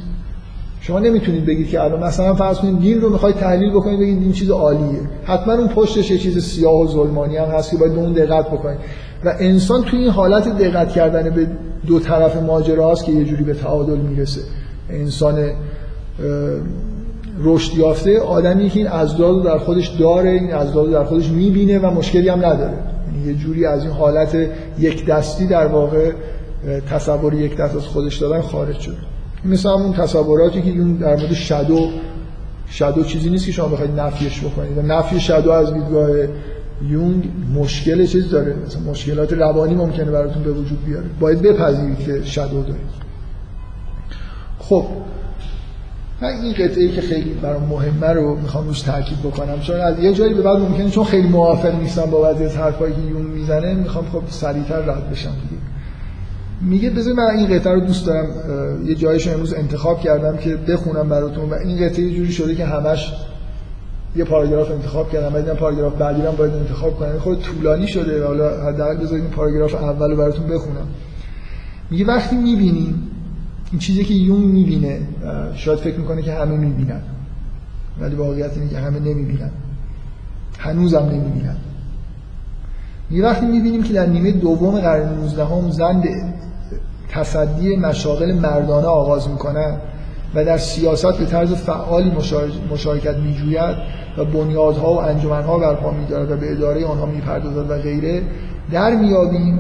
شما 0.82 1.00
نمی‌تونید 1.00 1.46
بگید 1.46 1.70
که 1.70 1.82
الان 1.82 2.04
مثلا 2.04 2.34
فرض 2.34 2.58
کنید 2.58 2.80
دین 2.80 3.02
رو 3.02 3.10
می‌خواید 3.10 3.36
تحلیل 3.36 3.72
بکنید 3.72 4.00
بگید 4.00 4.22
این 4.22 4.32
چیز 4.32 4.50
عالیه. 4.50 5.00
حتما 5.24 5.54
اون 5.54 5.68
پشتش 5.68 6.12
یه 6.12 6.18
چیز 6.18 6.44
سیاه 6.44 6.82
و 6.82 6.88
ظلمانی 6.88 7.38
هم 7.38 7.48
هست 7.50 7.72
که 7.72 7.78
باید 7.78 7.94
به 7.94 8.00
اون 8.00 8.14
دقت 8.14 8.48
بکنید. 8.48 8.80
و 9.26 9.34
انسان 9.40 9.84
توی 9.84 10.00
این 10.00 10.10
حالت 10.10 10.58
دقت 10.58 10.90
کردن 10.90 11.30
به 11.30 11.48
دو 11.88 12.00
طرف 12.00 12.44
ماجرا 12.44 12.92
هست 12.92 13.06
که 13.06 13.12
یه 13.12 13.24
جوری 13.24 13.44
به 13.44 13.54
تعادل 13.54 13.98
می‌رسه. 13.98 14.42
انسان 14.90 15.50
رشد 17.40 17.78
یافته 17.78 18.20
آدمی 18.20 18.70
که 18.70 18.80
این 18.80 18.88
ازداد 18.88 19.44
در 19.44 19.58
خودش 19.58 19.88
داره 19.88 20.30
این 20.30 20.54
ازداد 20.54 20.92
در 20.92 21.04
خودش 21.04 21.30
می‌بینه 21.30 21.80
و 21.80 21.92
مشکلی 21.92 22.30
هم 22.30 22.46
نداره. 22.46 22.74
یعنی 23.08 23.28
یه 23.28 23.34
جوری 23.34 23.66
از 23.66 23.84
این 23.84 23.92
حالت 23.92 24.38
یک 24.80 25.06
دستی 25.06 25.48
در 25.48 25.68
واقع 25.68 26.12
تصور 26.90 27.34
یک 27.34 27.58
دست 27.58 27.76
از 27.76 27.86
خودش 27.86 28.18
دادن 28.18 28.42
خارج 28.42 28.80
شده 28.80 28.98
مثل 29.46 29.70
همون 29.70 29.94
تصوراتی 29.94 30.62
که 30.62 30.70
اون 30.70 30.94
در 30.94 31.16
مورد 31.16 31.34
شادو 31.34 31.90
شادو 32.66 33.04
چیزی 33.04 33.30
نیست 33.30 33.46
که 33.46 33.52
شما 33.52 33.68
بخواید 33.68 34.00
نفیش 34.00 34.42
بکنید. 34.42 34.78
و 34.78 34.82
نفی 34.82 35.20
شادو 35.20 35.52
از 35.52 35.74
دیدگاه 35.74 36.10
یونگ 36.88 37.30
مشکل 37.56 38.06
چیز 38.06 38.30
داره. 38.30 38.56
مثلا 38.66 38.82
مشکلات 38.82 39.34
روانی 39.34 39.76
ممکنه 39.76 40.12
براتون 40.12 40.44
به 40.44 40.52
وجود 40.52 40.86
بیاره. 40.86 41.06
باید 41.20 41.42
بپذیرید 41.42 42.00
که 42.00 42.22
شادو 42.24 42.62
دارید. 42.62 43.04
خب 44.60 44.86
من 46.24 46.30
این 46.30 46.54
قطعه 46.54 46.88
که 46.88 47.02
خیلی 47.02 47.34
برام 47.34 47.64
مهمه 47.64 48.08
رو 48.08 48.36
می‌خوام 48.36 48.68
روش 48.68 48.82
تاکید 48.82 49.20
بکنم. 49.20 49.60
چون 49.60 49.82
از 49.82 50.00
یه 50.00 50.14
جایی 50.14 50.34
به 50.34 50.42
بعد 50.42 50.60
ممکنه 50.60 50.90
چون 50.90 51.04
خیلی 51.04 51.28
موافق 51.28 51.76
نیستم 51.76 52.06
با 52.06 52.22
بعضی 52.22 52.46
از 52.46 52.58
حرفایی 52.58 52.94
که 52.94 53.02
یون 53.02 53.22
می‌زنه 53.22 53.74
می‌خوام 53.74 54.06
خب 54.06 54.22
سریعتر 54.30 54.80
رد 54.80 55.12
بشم 55.12 55.30
دیگه. 55.30 55.62
میگه 56.62 56.90
بذار 56.90 57.14
من 57.14 57.24
این 57.24 57.58
قطعه 57.58 57.74
رو 57.74 57.80
دوست 57.80 58.06
دارم 58.06 58.28
یه 58.86 58.96
جایش 58.96 59.28
امروز 59.28 59.54
انتخاب 59.54 60.02
کردم 60.02 60.38
که 60.38 60.56
بخونم 60.56 61.10
براتون 61.10 61.50
و 61.50 61.54
این 61.54 61.88
قطعه 61.88 62.10
جوری 62.10 62.32
شده 62.32 62.56
که 62.56 62.66
همش 62.66 63.14
یه 64.16 64.24
پاراگراف 64.24 64.72
انتخاب 64.72 65.12
کردم. 65.12 65.30
بعد 65.30 65.54
پاراگراف 65.54 65.94
بعدی 65.94 66.22
رو 66.22 66.32
باید 66.32 66.54
انتخاب 66.54 67.00
کنم. 67.00 67.20
خود 67.20 67.42
طولانی 67.42 67.88
شده. 67.88 68.26
حالا 68.26 68.64
حداقل 68.64 68.98
بذارید 68.98 69.24
این 69.24 69.34
پاراگراف 69.34 69.76
اول 69.76 70.12
رو 70.12 70.18
براتون 70.18 70.48
بخونم. 70.48 70.88
میگه 71.92 72.06
وقتی 72.06 72.36
می‌بینیم 72.36 73.10
این 73.74 73.80
چیزی 73.80 74.04
که 74.04 74.14
یون 74.14 74.42
می‌بینه 74.42 75.00
شاید 75.56 75.80
فکر 75.80 75.98
می‌کنه 75.98 76.22
که 76.22 76.34
همه 76.34 76.58
می‌بینن. 76.58 77.02
ولی 78.00 78.16
واقعیت 78.16 78.58
اینه 78.58 78.70
که 78.70 78.78
همه 78.78 79.00
نمی‌بینن. 79.00 79.52
هنوزم 80.60 81.00
نمی‌بینن. 81.00 81.56
یه 83.12 83.24
وقتی 83.24 83.46
می‌بینیم 83.46 83.84
که 83.84 83.94
در 83.94 84.06
نیمه 84.06 84.32
دوم 84.32 84.80
قرن 84.80 85.14
19 85.14 85.46
هم 85.46 85.70
زن 85.70 86.04
تصدی 87.10 87.76
مشاغل 87.76 88.32
مردانه 88.32 88.88
آغاز 88.88 89.30
می‌کنن 89.30 89.78
و 90.36 90.46
در 90.46 90.58
سیاست 90.58 91.18
به 91.18 91.26
طرز 91.26 91.54
فعالی 91.54 92.12
مشارکت 92.72 93.16
میجوید 93.16 93.76
و 94.18 94.26
بنیادها 94.26 94.94
و 94.94 95.02
انجمنها 95.02 95.60
برپا 95.60 95.92
میدارد 95.92 96.32
و 96.32 96.38
به 96.38 96.52
اداره 96.52 96.86
آنها 96.86 97.06
می‌پردازد 97.06 97.72
و 97.72 97.78
غیره 97.78 98.22
در 98.72 98.96
میابیم 98.96 99.60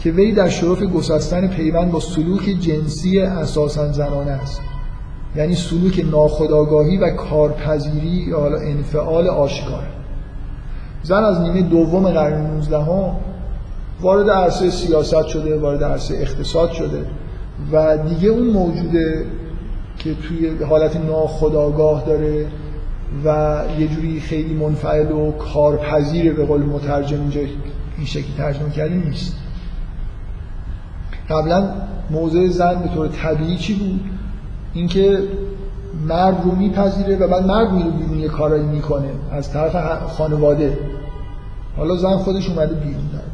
که 0.00 0.10
وی 0.10 0.32
در 0.32 0.48
شرف 0.48 0.82
گسستن 0.82 1.46
پیوند 1.46 1.92
با 1.92 2.00
سلوک 2.00 2.44
جنسی 2.60 3.20
اساسا 3.20 3.92
زنانه 3.92 4.30
است. 4.30 4.60
یعنی 5.36 5.54
سلوک 5.54 6.04
ناخودآگاهی 6.10 6.96
و 6.96 7.10
کارپذیری 7.10 8.26
یا 8.28 8.40
حالا 8.40 8.58
انفعال 8.58 9.28
آشکار. 9.28 9.82
زن 11.02 11.24
از 11.24 11.40
نیمه 11.40 11.62
دوم 11.62 12.08
قرن 12.10 12.46
19 12.46 12.78
هم 12.78 13.16
وارد 14.00 14.30
عرصه 14.30 14.70
سیاست 14.70 15.26
شده 15.26 15.56
وارد 15.56 15.84
عرصه 15.84 16.14
اقتصاد 16.14 16.72
شده 16.72 17.06
و 17.72 17.98
دیگه 17.98 18.28
اون 18.28 18.46
موجوده 18.46 19.24
که 19.98 20.14
توی 20.14 20.64
حالت 20.64 20.96
ناخودآگاه 20.96 22.04
داره 22.06 22.46
و 23.24 23.58
یه 23.78 23.88
جوری 23.88 24.20
خیلی 24.20 24.54
منفعل 24.54 25.12
و 25.12 25.32
کارپذیر 25.32 26.32
به 26.32 26.44
قول 26.44 26.62
مترجم 26.62 27.20
اینجا 27.20 27.40
این 27.40 28.06
شکلی 28.06 28.34
ترجمه 28.36 28.70
کردیم 28.70 29.02
نیست. 29.08 29.36
قبلا 31.30 31.68
موضع 32.10 32.48
زن 32.48 32.74
به 32.74 32.88
طور 32.94 33.08
طبیعی 33.08 33.56
چی 33.56 33.74
بود؟ 33.74 34.00
اینکه 34.74 35.18
مرد 36.08 36.44
رو 36.44 36.54
میپذیره 36.54 37.16
و 37.16 37.28
بعد 37.28 37.46
مرد 37.46 37.72
میره 37.72 37.90
بیرون 37.90 38.18
یه 38.18 38.28
کارایی 38.28 38.66
می‌کنه 38.66 39.08
از 39.32 39.52
طرف 39.52 40.02
خانواده. 40.02 40.78
حالا 41.76 41.96
زن 41.96 42.16
خودش 42.16 42.48
اومده 42.48 42.74
بیرون 42.74 43.08
داره 43.12 43.24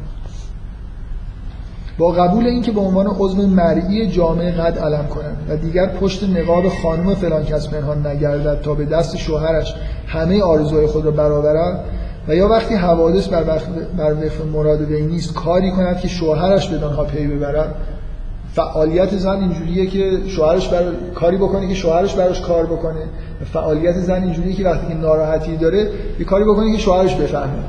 با 1.97 2.11
قبول 2.11 2.45
اینکه 2.45 2.71
به 2.71 2.79
عنوان 2.79 3.07
عضو 3.19 3.47
مرئی 3.47 4.07
جامعه 4.07 4.51
قد 4.51 4.77
علم 4.77 5.07
کنند 5.07 5.37
و 5.49 5.57
دیگر 5.57 5.87
پشت 5.87 6.23
نقاب 6.23 6.69
خانم 6.69 7.15
فلان 7.15 7.43
کس 7.45 7.67
پنهان 7.67 8.07
نگردد 8.07 8.61
تا 8.61 8.73
به 8.73 8.85
دست 8.85 9.17
شوهرش 9.17 9.75
همه 10.07 10.43
آرزوهای 10.43 10.87
خود 10.87 11.05
را 11.05 11.11
برآورد 11.11 11.83
و 12.27 12.35
یا 12.35 12.47
وقتی 12.47 12.75
حوادث 12.75 13.27
بر 13.27 13.43
وفق 13.97 14.45
مراد 14.53 14.81
وی 14.81 15.05
نیست 15.05 15.33
کاری 15.33 15.71
کند 15.71 15.99
که 15.99 16.07
شوهرش 16.07 16.67
به 16.67 16.85
آنها 16.85 17.03
پی 17.03 17.27
ببرد. 17.27 17.75
فعالیت 18.53 19.17
زن 19.17 19.39
اینجوریه 19.39 19.85
که 19.85 20.11
شوهرش 20.27 20.67
بر... 20.67 20.83
کاری 21.15 21.37
بکنه 21.37 21.67
که 21.67 21.73
شوهرش 21.73 22.13
براش 22.13 22.41
کار 22.41 22.65
بکنه. 22.65 22.99
فعالیت 23.53 23.99
زن 23.99 24.23
اینجوریه 24.23 24.53
که 24.53 24.63
وقتی 24.63 24.87
که 24.87 24.93
ناراحتی 24.93 25.57
داره 25.57 25.89
یه 26.19 26.25
کاری 26.25 26.43
بکنه 26.43 26.71
که 26.71 26.77
شوهرش 26.77 27.15
بفهمه. 27.15 27.63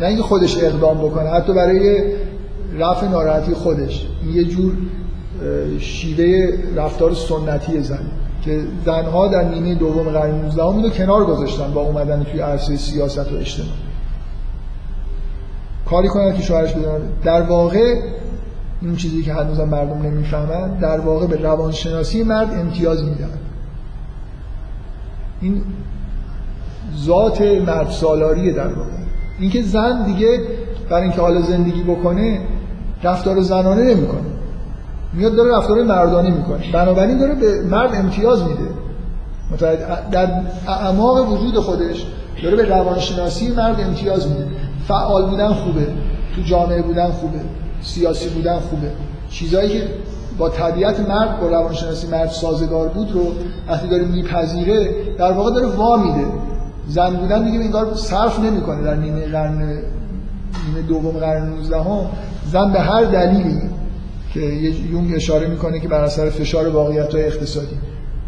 نه 0.00 0.06
اینکه 0.06 0.22
خودش 0.22 0.64
اقدام 0.64 0.98
بکنه 0.98 1.28
حتی 1.28 1.52
برای 1.52 2.02
رفع 2.78 3.08
ناراحتی 3.08 3.54
خودش. 3.54 4.06
این 4.22 4.34
یه 4.34 4.44
جور 4.44 4.72
شیوه 5.78 6.52
رفتار 6.76 7.14
سنتی 7.14 7.80
زن. 7.80 8.06
که 8.44 8.62
زنها 8.84 9.28
در 9.28 9.42
نیمه 9.42 9.74
دوم 9.74 10.10
قرن 10.10 10.34
19 10.34 10.62
رو 10.62 10.90
کنار 10.90 11.24
گذاشتن 11.24 11.72
با 11.72 11.80
اومدن 11.80 12.22
توی 12.22 12.40
عرصه 12.40 12.76
سیاست 12.76 13.32
و 13.32 13.36
اجتماع. 13.36 13.68
کاری 15.86 16.08
کنن 16.08 16.36
که 16.36 16.42
شوهرش 16.42 16.72
بدونن. 16.72 17.00
در 17.24 17.42
واقع 17.42 18.00
این 18.82 18.96
چیزی 18.96 19.22
که 19.22 19.32
هنوزم 19.32 19.64
مردم 19.64 20.02
نمی‌فهمن 20.02 20.78
در 20.78 21.00
واقع 21.00 21.26
به 21.26 21.36
روانشناسی 21.36 22.22
مرد 22.22 22.54
امتیاز 22.54 23.04
میدن. 23.04 23.38
این 25.40 25.62
ذات 27.04 27.42
مرد 27.42 27.90
سالاریه 27.90 28.52
در 28.52 28.68
واقع. 28.68 28.90
اینکه 29.38 29.62
زن 29.62 30.06
دیگه 30.06 30.40
برای 30.90 31.02
اینکه 31.02 31.20
حالا 31.20 31.40
زندگی 31.40 31.82
بکنه 31.82 32.40
رفتار 33.02 33.40
زنانه 33.40 33.94
نمی‌کنه. 33.94 34.39
میاد 35.12 35.36
داره 35.36 35.56
رفتار 35.56 35.82
مردانه 35.82 36.30
می‌کنه. 36.30 36.72
بنابراین 36.72 37.18
داره 37.18 37.34
به 37.34 37.62
مرد 37.62 37.94
امتیاز 37.94 38.42
میده. 38.42 38.70
در 40.10 40.28
اعماق 40.68 41.32
وجود 41.32 41.58
خودش 41.58 42.06
داره 42.42 42.56
به 42.56 42.64
روانشناسی 42.64 43.48
مرد 43.48 43.80
امتیاز 43.80 44.28
میده. 44.28 44.46
فعال 44.88 45.30
بودن 45.30 45.52
خوبه. 45.52 45.86
تو 46.34 46.42
جامعه 46.42 46.82
بودن 46.82 47.10
خوبه. 47.10 47.38
سیاسی 47.82 48.28
بودن 48.28 48.58
خوبه. 48.58 48.92
چیزایی 49.30 49.68
که 49.68 49.88
با 50.38 50.48
طبیعت 50.48 51.00
مرد 51.00 51.40
با 51.40 51.48
روانشناسی 51.48 52.06
مرد 52.06 52.28
سازگار 52.28 52.88
بود 52.88 53.12
رو 53.12 53.32
وقتی 53.68 53.88
داره 53.88 54.04
میپذیره 54.04 54.94
در 55.18 55.32
واقع 55.32 55.54
داره 55.54 55.66
وا 55.66 55.96
میده. 55.96 56.26
زن 56.88 57.10
بودن 57.10 57.44
دیگه 57.44 57.58
انگار 57.58 57.94
صرف 57.94 58.40
نمی‌کنه. 58.40 58.82
در 58.82 58.94
نیمه 58.94 59.26
قرن 59.26 59.52
نیمه 60.66 60.82
دوم 60.88 61.10
قرن 61.10 61.48
19 61.48 61.76
هم 61.76 62.06
زن 62.52 62.72
به 62.72 62.80
هر 62.80 63.04
دلیلی 63.04 63.69
که 64.34 64.40
یونگ 64.92 65.14
اشاره 65.14 65.48
می‌کنه 65.48 65.80
که 65.80 65.88
بر 65.88 66.04
اثر 66.04 66.30
فشار 66.30 66.68
واقعیت 66.68 67.14
های 67.14 67.24
اقتصادی. 67.24 67.76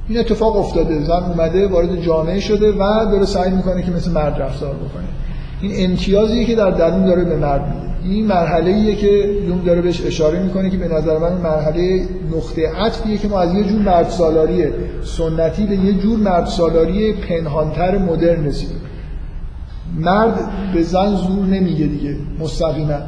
این 0.09 0.19
اتفاق 0.19 0.57
افتاده. 0.57 1.05
زن 1.05 1.13
اومده 1.13 1.69
وارد 1.69 2.01
جامعه 2.01 2.41
شده 2.41 2.73
و 2.73 2.79
داره 3.11 3.25
سعی 3.25 3.51
می‌کنه 3.51 3.83
که 3.83 3.91
مثل 3.91 4.11
مرد 4.11 4.43
رفتار 4.43 4.75
بکنه. 4.75 5.05
این 5.61 5.91
امتیازیه 5.91 6.45
که 6.45 6.55
در 6.55 6.71
درون 6.71 7.07
داره 7.07 7.25
به 7.25 7.37
مرد 7.37 7.75
میده. 7.75 8.15
این 8.15 8.27
مرحله 8.27 8.71
ایه 8.71 8.95
که 8.95 9.31
یونگ 9.49 9.65
داره 9.65 9.83
بهش 9.83 10.07
اشاره 10.07 10.43
می‌کنه 10.43 10.71
که 10.71 10.77
به 10.77 10.89
نظر 10.89 11.19
من 11.19 11.33
مرحله 11.33 12.09
نقطه 12.37 12.69
عطفیه 12.69 13.19
که 13.19 13.29
ما 13.29 13.41
از 13.41 13.55
یه 13.55 13.65
جور 13.65 13.83
مرد 13.83 14.09
سالاری 14.09 14.65
سنتی 15.05 15.67
به 15.67 15.77
یه 15.77 15.93
جور 15.93 16.19
مرد 16.19 16.47
سالاری 16.47 17.13
پنهانتر 17.13 17.99
مدرن 17.99 18.47
رسیدیم. 18.47 18.81
مرد 19.97 20.51
به 20.75 20.83
زن 20.83 21.15
زور 21.15 21.47
نمیگه 21.47 21.87
دیگه 21.87 22.17
مستقیما. 22.41 22.99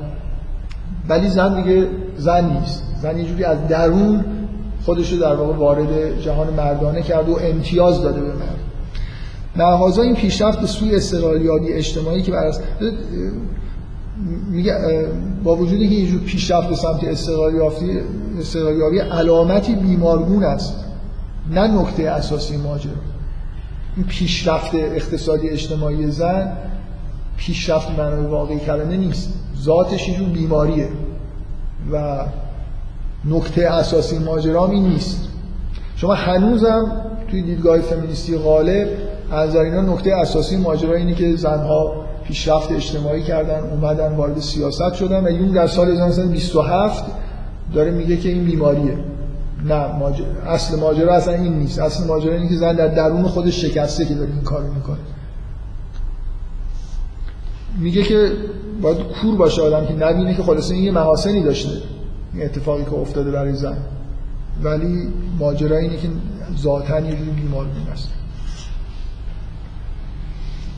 ولی 1.08 1.28
زن 1.28 1.62
دیگه 1.62 1.88
زن 2.16 2.50
نیست. 2.50 2.82
زن 3.02 3.18
یه 3.18 3.24
جوری 3.24 3.44
از 3.44 3.68
درون 3.68 4.24
خودش 4.84 5.12
رو 5.12 5.18
در 5.18 5.34
واقع 5.34 5.56
وارد 5.56 6.20
جهان 6.20 6.54
مردانه 6.54 7.02
کرد 7.02 7.28
و 7.28 7.38
امتیاز 7.40 8.02
داده 8.02 8.20
به 8.20 8.32
مرد. 8.32 8.58
مغازه 9.56 10.02
این 10.02 10.14
پیشرفت 10.14 10.66
سوی 10.66 10.96
استقلالیابی 10.96 11.72
اجتماعی 11.72 12.22
که 12.22 12.32
بر 12.32 12.52
میگه 14.50 14.74
با 15.44 15.56
وجودی 15.56 15.88
که 15.88 15.94
یه 15.94 16.06
جور 16.06 16.20
پیشرفت 16.20 16.68
به 16.68 16.74
سمت 16.76 17.04
استقلالیابی 18.38 18.98
علامتی 18.98 19.74
بیمارگون 19.74 20.44
است. 20.44 20.84
نه 21.50 21.80
نکته 21.80 22.02
اساسی 22.02 22.56
ماجرا. 22.56 22.92
این 23.96 24.06
پیشرفت 24.06 24.74
اقتصادی 24.74 25.48
اجتماعی 25.48 26.10
زن 26.10 26.52
پیشرفت 27.36 27.90
معنای 27.90 28.26
واقعی 28.26 28.58
کلمه 28.58 28.96
نیست. 28.96 29.32
ذاتش 29.64 30.08
یه 30.08 30.18
بیماریه 30.18 30.88
و 31.92 32.24
نکته 33.24 33.68
اساسی 33.68 34.18
ماجرا 34.18 34.66
این 34.68 34.82
نیست. 34.82 35.28
شما 35.96 36.14
هنوزم 36.14 36.92
توی 37.30 37.42
دیدگاه 37.42 37.78
فمینیستی 37.78 38.38
غالب 38.38 38.88
از 39.30 39.56
اینا 39.56 39.80
نکته 39.80 40.14
اساسی 40.14 40.56
ماجرا 40.56 40.94
اینه 40.94 41.14
که 41.14 41.36
زنها 41.36 42.04
پیشرفت 42.24 42.72
اجتماعی 42.72 43.22
کردن 43.22 43.60
اومدن 43.60 44.12
وارد 44.12 44.40
سیاست 44.40 44.94
شدن 44.94 45.26
و 45.26 45.30
یون 45.30 45.48
در 45.48 45.66
سال 45.66 45.90
1927 45.90 47.04
داره 47.74 47.90
میگه 47.90 48.16
که 48.16 48.28
این 48.28 48.44
بیماریه. 48.44 48.98
نه 49.64 49.98
ماجر... 49.98 50.24
اصل 50.46 50.80
ماجرا 50.80 51.14
اصلا 51.14 51.34
این 51.34 51.52
نیست. 51.52 51.78
اصل 51.78 52.06
ماجرا 52.06 52.34
اینه 52.34 52.48
که 52.48 52.56
زن 52.56 52.76
در 52.76 52.88
درون 52.88 53.22
خودش 53.22 53.62
شکسته 53.62 54.04
که 54.04 54.14
داره 54.14 54.30
این 54.30 54.42
کارو 54.42 54.74
می‌کنه. 54.74 54.96
میگه 57.78 58.02
که 58.02 58.32
باید 58.82 58.98
کور 58.98 59.36
باشه 59.36 59.62
آدم 59.62 59.86
که 59.86 59.94
نبینه 59.94 60.34
که 60.34 60.42
خلاصه 60.42 60.74
این 60.74 60.84
یه 60.84 60.90
محاسنی 60.90 61.42
داشته. 61.42 61.70
این 62.34 62.44
اتفاقی 62.44 62.84
که 62.84 62.92
افتاده 62.92 63.30
برای 63.30 63.54
زن. 63.54 63.76
ولی 64.62 65.08
ماجرا 65.38 65.76
اینه 65.76 65.96
که 65.96 66.08
ذاتا 66.58 67.00
یه 67.00 67.14
بیمار 67.14 67.66
است 67.92 68.08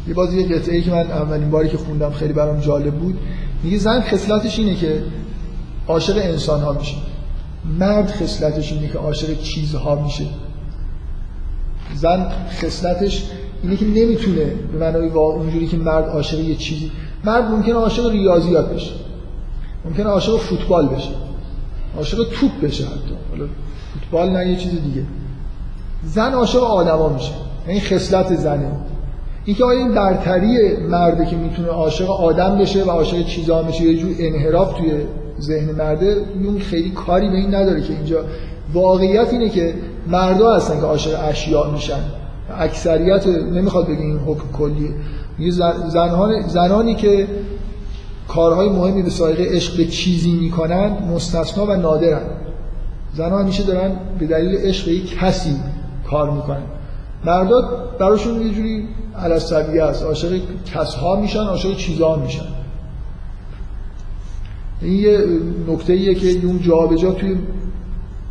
یه 0.08 0.14
بازی 0.14 0.40
یه 0.40 0.56
قطعه 0.56 0.74
ای 0.74 0.82
که 0.82 0.90
من 0.90 1.10
اولین 1.10 1.50
باری 1.50 1.68
که 1.68 1.76
خوندم 1.76 2.10
خیلی 2.10 2.32
برام 2.32 2.60
جالب 2.60 2.94
بود. 2.94 3.18
میگه 3.62 3.78
زن 3.78 4.00
خصلتش 4.00 4.58
اینه 4.58 4.74
که 4.74 5.02
عاشق 5.88 6.16
انسان 6.16 6.60
ها 6.60 6.72
میشه. 6.72 6.96
مرد 7.78 8.10
خصلتش 8.10 8.72
اینه 8.72 8.88
که 8.88 8.98
عاشق 8.98 9.40
چیزها 9.40 10.02
میشه. 10.02 10.24
زن 11.94 12.32
خصلتش 12.60 13.30
اینه 13.62 13.76
که 13.76 13.84
نمی‌تونه 13.84 14.44
به 14.72 14.78
معنای 14.78 15.08
واقع 15.08 15.34
اونجوری 15.34 15.66
که 15.66 15.76
مرد 15.76 16.04
عاشق 16.04 16.38
یه 16.38 16.54
چیزی 16.54 16.90
مرد 17.26 17.50
ممکنه 17.50 17.74
عاشق 17.74 18.10
ریاضیات 18.10 18.74
بشه. 18.74 18.92
ممکنه 19.84 20.06
عاشق 20.06 20.36
فوتبال 20.36 20.88
بشه. 20.88 21.10
عاشق 21.96 22.28
توپ 22.40 22.60
بشه 22.62 22.84
حتی. 22.84 23.14
حالا 23.30 23.44
فوتبال 23.94 24.30
نه 24.30 24.50
یه 24.50 24.56
چیز 24.56 24.70
دیگه. 24.70 25.02
زن 26.04 26.32
عاشق 26.32 26.62
آدما 26.62 27.08
میشه. 27.08 27.32
این 27.66 27.80
خصلت 27.80 28.34
زنه. 28.34 28.70
اینکه 29.44 29.64
آیا 29.64 29.78
این 29.78 29.94
برتری 29.94 30.76
مرده 30.76 31.26
که 31.26 31.36
می‌تونه 31.36 31.68
عاشق 31.68 32.10
آدم 32.10 32.58
بشه 32.58 32.84
و 32.84 32.90
عاشق 32.90 33.26
چیزا 33.26 33.62
بشه 33.62 33.82
یه 33.82 33.98
جور 33.98 34.14
انحراف 34.18 34.78
توی 34.78 34.92
ذهن 35.40 35.70
مرده 35.70 36.16
اون 36.44 36.58
خیلی 36.58 36.90
کاری 36.90 37.28
به 37.28 37.36
این 37.36 37.54
نداره 37.54 37.82
که 37.82 37.92
اینجا. 37.92 38.24
واقعیت 38.72 39.32
اینه 39.32 39.48
که 39.48 39.74
مردا 40.06 40.54
هستن 40.54 40.80
که 40.80 40.86
عاشق 40.86 41.28
اشیاء 41.28 41.70
میشن. 41.70 42.00
اکثریت 42.50 43.26
نمی‌خواد 43.26 43.86
بگه 43.86 44.00
این 44.00 44.18
حکم 44.18 44.52
کلیه. 44.52 44.94
زنان 45.88 46.48
زنانی 46.48 46.94
که 46.94 47.28
کارهای 48.28 48.68
مهمی 48.68 49.02
به 49.02 49.10
سایقه 49.10 49.56
عشق 49.56 49.76
به 49.76 49.84
چیزی 49.84 50.32
می‌کنن 50.32 50.90
مستثنا 51.14 51.66
و 51.66 51.76
نادرن. 51.76 52.22
زنها 53.14 53.38
همیشه 53.38 53.62
دارن 53.62 53.92
به 54.18 54.26
دلیل 54.26 54.56
عشق 54.56 54.86
به 54.86 55.00
کسی 55.00 55.56
کار 56.10 56.30
می‌کنن. 56.30 56.62
مردا 57.24 57.60
براشون 57.98 58.42
یه 58.42 58.54
جوری 58.54 58.88
علصبیه 59.18 59.82
است. 59.82 60.02
عاشق 60.02 60.40
کسها 60.74 61.20
میشن 61.20 61.40
عاشق 61.40 61.76
چیزها 61.76 62.16
میشن. 62.16 62.46
این 64.80 64.92
یه 64.92 65.18
نکته 65.68 65.92
ایه 65.92 66.14
که 66.14 66.26
یون 66.26 66.60
جا 66.60 67.12
توی 67.12 67.36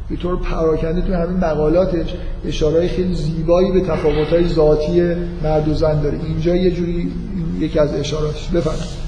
به 0.10 0.16
طور 0.16 0.38
پراکنده 0.38 1.02
توی 1.02 1.14
همین 1.14 1.38
مقالاتش 1.38 2.16
اشاره 2.46 2.88
خیلی 2.88 3.16
زیبایی 3.16 3.72
به 3.72 3.82
تفاوت‌های 3.82 4.48
ذاتی 4.48 5.02
مرد 5.44 5.68
و 5.68 5.74
زن 5.74 6.02
داره. 6.02 6.20
اینجا 6.28 6.56
یه 6.56 6.72
جوری 6.72 7.12
یکی 7.60 7.80
از 7.80 7.94
اشاراتش 7.94 8.48
بفرمایید 8.48 9.06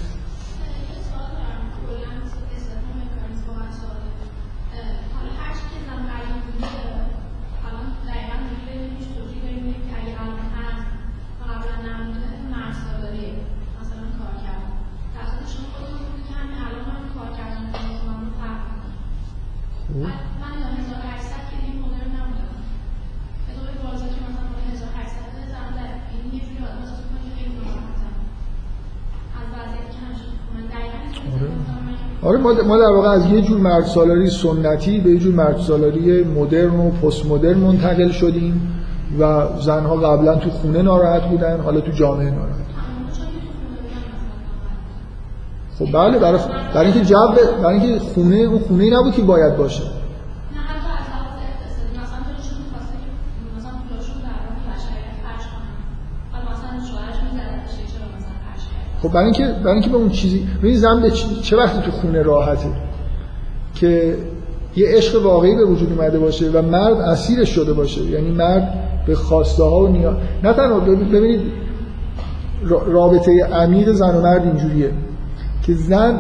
آره 32.22 32.37
ما 32.54 32.78
در 32.78 32.92
واقع 32.92 33.10
از 33.10 33.26
یه 33.26 33.42
جور 33.42 33.60
مرد 33.60 33.86
سالاری 33.86 34.30
سنتی 34.30 35.00
به 35.00 35.10
یه 35.10 35.18
جور 35.18 35.36
مرد 35.36 35.58
سالاری 35.58 36.24
مدرن 36.24 36.80
و 36.80 36.90
پست 36.90 37.26
مدرن 37.26 37.58
منتقل 37.58 38.12
شدیم 38.12 38.74
و 39.20 39.48
زنها 39.62 39.96
قبلا 39.96 40.36
تو 40.36 40.50
خونه 40.50 40.82
ناراحت 40.82 41.24
بودن 41.24 41.60
حالا 41.60 41.82
تو 41.82 41.92
جامعه 41.92 42.32
ناراحت. 42.32 42.68
خب 45.80 45.92
بله 45.94 46.20
برای 46.20 46.40
برای 46.74 46.92
اینکه 46.92 47.06
جو 47.06 47.16
برای 47.64 47.80
اینکه 47.80 48.00
خونه 48.00 48.36
اون 48.36 48.60
خونه 48.60 49.00
نبود 49.00 49.14
که 49.14 49.22
باید 49.22 49.58
باشه. 49.58 49.97
خب 59.08 59.14
برای 59.14 59.26
اینکه 59.26 59.48
برای 59.48 59.74
اینکه 59.74 59.90
به 59.90 59.98
اون 59.98 60.10
چیزی 60.10 60.48
ببین 60.60 60.76
زن 60.76 61.02
به 61.02 61.12
چه 61.42 61.58
وقتی 61.58 61.82
تو 61.82 61.92
خونه 61.92 62.22
راحته 62.22 62.70
که 63.76 64.16
یه 64.76 64.88
عشق 64.88 65.24
واقعی 65.26 65.56
به 65.56 65.66
وجود 65.66 65.94
اومده 65.94 66.20
باشه 66.20 66.52
و 66.52 66.62
مرد 66.62 66.98
اسیرش 66.98 67.50
شده 67.50 67.74
باشه. 67.74 68.02
یعنی 68.02 68.32
مرد 68.32 68.74
به 69.08 69.16
خواسته 69.16 69.64
ها 69.64 69.80
و 69.80 69.88
نیاز 69.88 70.16
نه 70.44 70.54
تنها 70.54 70.80
ببینید 70.80 71.42
رابطه 72.88 73.44
عمیق 73.44 73.92
زن 73.92 74.16
و 74.16 74.22
مرد 74.22 74.44
اینجوریه 74.44 74.92
که 75.64 75.74
زن 75.74 76.20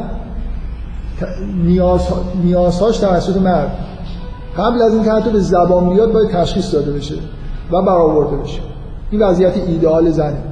نیاز 1.64 2.08
نیازهاش 2.44 2.98
توسط 2.98 3.38
مرد. 3.38 3.72
قبل 4.58 4.82
از 4.82 4.94
اینکه 4.94 5.12
حتی 5.12 5.30
به 5.30 5.40
زبان 5.40 5.90
بیاد 5.90 6.12
باید 6.12 6.30
تشخیص 6.30 6.74
داده 6.74 6.92
بشه 6.92 7.16
و 7.72 7.82
برآورده 7.82 8.38
بشه. 8.38 8.60
این 9.12 9.22
وضعیت 9.22 9.58
ایدئال 9.58 10.10
زنه. 10.10 10.47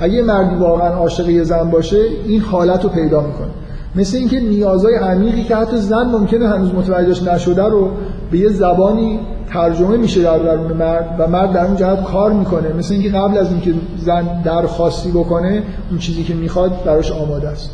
اگه 0.00 0.22
مردی 0.22 0.54
واقعا 0.54 0.88
عاشق 0.88 1.28
یه 1.28 1.44
زن 1.44 1.70
باشه 1.70 2.00
این 2.26 2.40
حالت 2.40 2.84
رو 2.84 2.90
پیدا 2.90 3.20
می‌کنه. 3.20 3.48
مثل 3.94 4.16
اینکه 4.16 4.40
نیازهای 4.40 4.94
عمیقی 4.94 5.44
که 5.44 5.56
حتی 5.56 5.76
زن 5.76 6.02
ممکنه 6.02 6.48
هنوز 6.48 6.74
متوجهش 6.74 7.22
نشده 7.22 7.64
رو 7.64 7.90
به 8.30 8.38
یه 8.38 8.48
زبانی 8.48 9.20
ترجمه 9.52 9.96
میشه 9.96 10.22
در 10.22 10.38
درون 10.38 10.72
مرد 10.72 11.16
و 11.18 11.26
مرد 11.26 11.52
در 11.52 11.66
اون 11.66 11.76
جهت 11.76 12.04
کار 12.04 12.32
می‌کنه. 12.32 12.72
مثل 12.72 12.94
اینکه 12.94 13.08
قبل 13.10 13.38
از 13.38 13.50
اینکه 13.50 13.74
زن 13.98 14.42
درخواستی 14.44 15.10
بکنه 15.10 15.62
اون 15.90 15.98
چیزی 15.98 16.24
که 16.24 16.34
می‌خواد 16.34 16.84
براش 16.84 17.12
آماده 17.12 17.48
است. 17.48 17.70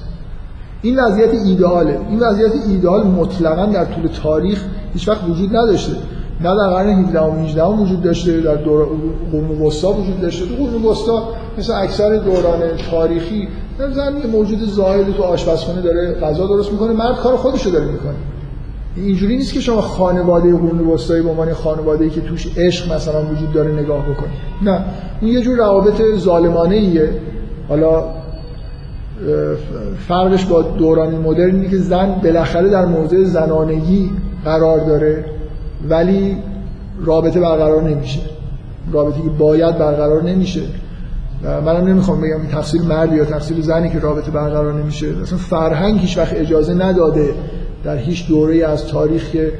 این 0.82 1.00
وضعیت 1.00 1.34
ایدئاله. 1.34 1.98
این 2.10 2.20
وضعیت 2.20 2.52
ایدئال 2.68 3.06
مطلقا 3.06 3.66
در 3.66 3.84
طول 3.84 4.08
تاریخ 4.22 4.64
هیچ 4.94 5.08
وقت 5.08 5.28
وجود 5.28 5.56
نداشته. 5.56 5.92
نه 6.40 6.56
در 6.56 6.68
قرن 6.68 7.04
17 7.04 7.20
و 7.20 7.44
18 7.44 7.64
وجود 7.64 8.02
داشته 8.02 8.40
در 8.40 8.54
دور 8.54 8.86
قرون 9.32 9.62
وسطا 9.62 9.92
وجود 9.92 10.20
داشته. 10.20 10.46
تو 10.46 10.54
قرون 10.54 10.84
وسطا 10.84 11.28
مثل 11.58 11.72
اکثر 11.72 12.16
دوران 12.16 12.60
تاریخی 12.90 13.48
زن 13.78 14.16
یه 14.16 14.26
موجود 14.26 14.58
زاهد 14.64 15.12
تو 15.16 15.22
آشپزخونه 15.22 15.82
داره 15.82 16.14
غذا 16.14 16.46
درست 16.46 16.72
می‌کنه 16.72 16.92
مرد 16.92 17.16
کار 17.16 17.36
خودشو 17.36 17.70
داره 17.70 17.84
می‌کنه. 17.84 18.14
اینجوری 18.96 19.36
نیست 19.36 19.54
که 19.54 19.60
شما 19.60 19.80
خانواده 19.80 20.52
قرون 20.52 20.80
وسطایی 20.80 21.22
به 21.22 21.30
عنوان 21.30 21.52
خانواده‌ای 21.52 22.10
که 22.10 22.20
توش 22.20 22.58
عشق 22.58 22.92
مثلا 22.92 23.22
وجود 23.22 23.52
داره 23.52 23.72
نگاه 23.72 24.02
بکنید 24.02 24.32
نه 24.62 24.84
این 25.20 25.32
یه 25.32 25.40
جور 25.40 25.58
روابط 25.58 26.02
ظالمانه 26.16 26.74
ایه 26.74 27.10
حالا 27.68 28.04
فرقش 30.08 30.44
با 30.44 30.62
دوران 30.62 31.14
مدرن 31.14 31.54
اینه 31.54 31.68
که 31.68 31.78
زن 31.78 32.20
بالاخره 32.24 32.68
در 32.68 32.86
موضع 32.86 33.24
زنانگی 33.24 34.10
قرار 34.44 34.78
داره. 34.78 35.24
ولی 35.88 36.36
رابطه 37.04 37.40
برقرار 37.40 37.82
نمیشه. 37.82 38.20
رابطه 38.92 39.22
که 39.22 39.28
باید 39.28 39.78
برقرار 39.78 40.22
نمیشه. 40.22 40.60
منم 41.44 41.86
نمی‌خوام 41.86 42.20
بگم 42.20 42.40
این 42.40 42.50
تفسیر 42.50 42.82
مرد 42.82 43.12
یا 43.12 43.24
تفسیر 43.24 43.60
زنی 43.60 43.90
که 43.90 43.98
رابطه 43.98 44.30
برقرار 44.30 44.72
نمیشه. 44.72 45.06
اصلا 45.22 45.38
فرهنگ 45.38 46.00
هیچ 46.00 46.18
وقت 46.18 46.34
اجازه 46.34 46.74
نداده 46.74 47.34
در 47.84 47.96
هیچ 47.96 48.28
دوره 48.28 48.66
از 48.66 48.86
تاریخ 48.86 49.30
که 49.30 49.52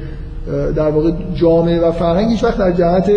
در 0.75 0.89
واقع 0.89 1.11
جامعه 1.33 1.79
و 1.79 1.91
فرهنگ 1.91 2.29
هیچ 2.29 2.43
وقت 2.43 2.57
در 2.57 2.71
جهت 2.71 3.11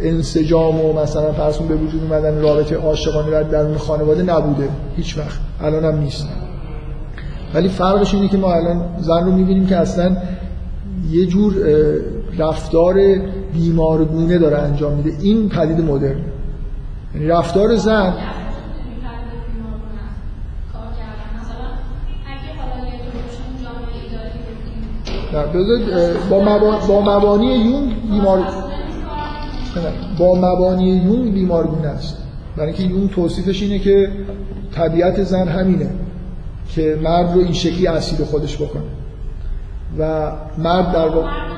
انسجام 0.00 0.80
و 0.80 1.02
مثلا 1.02 1.32
فرض 1.32 1.56
به 1.56 1.74
وجود 1.74 2.02
اومدن 2.02 2.40
رابطه 2.40 2.76
عاشقانه 2.76 3.30
در 3.30 3.42
درون 3.42 3.76
خانواده 3.76 4.22
نبوده. 4.22 4.68
هیچ 4.96 5.18
وقت. 5.18 5.38
الان 5.60 5.84
هم 5.84 6.00
نیست. 6.00 6.28
ولی 7.54 7.68
فرقش 7.68 8.14
اینه 8.14 8.28
که 8.28 8.36
ما 8.36 8.52
الان 8.52 8.84
زن 9.00 9.24
رو 9.24 9.32
می‌بینیم 9.32 9.66
که 9.66 9.76
اصلا 9.76 10.16
یه 11.10 11.26
جور 11.26 11.54
رفتار 12.38 12.94
بیمارگونه 13.52 14.38
داره 14.38 14.58
انجام 14.58 14.92
میده. 14.92 15.12
این 15.22 15.48
پدید 15.48 15.80
مدرن. 15.80 16.16
یعنی 17.14 17.26
رفتار 17.26 17.76
زن 17.76 18.14
با, 26.30 26.78
با 26.88 27.00
مبانی 27.00 27.46
یونگ 27.46 28.10
بیمار 28.10 28.42
با 30.18 30.34
مبانی 30.34 30.88
یونگ 30.88 31.34
بیمارگونه 31.34 31.88
است. 31.88 32.16
برای 32.56 32.68
اینکه 32.68 32.82
یونگ 32.82 33.10
توصیفش 33.10 33.62
اینه 33.62 33.78
که 33.78 34.10
طبیعت 34.74 35.24
زن 35.24 35.48
همینه 35.48 35.90
که 36.68 36.98
مرد 37.02 37.34
رو 37.34 37.40
این 37.40 37.52
شکلی 37.52 37.86
اسیر 37.86 38.26
خودش 38.26 38.56
بکنه. 38.56 38.82
و 39.98 40.32
مرد 40.58 40.92
در 40.92 41.08
واقع 41.08 41.54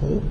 خب 0.00 0.22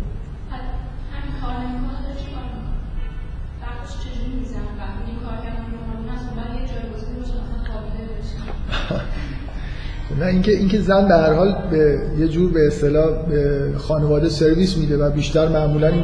نه 10.20 10.26
اینکه 10.26 10.52
اینکه 10.52 10.82
زن 10.82 11.08
در 11.08 11.26
هر 11.26 11.34
حال 11.34 11.56
به 11.72 12.00
یه 12.20 12.28
جور 12.28 12.52
به 12.52 12.68
اصطلاح 12.68 13.26
به 13.30 13.72
خانواده 13.78 14.30
سرویس 14.30 14.78
میده 14.78 14.98
و 14.98 15.10
بیشتر 15.10 15.48
معمولا 15.48 15.88
این 15.88 16.04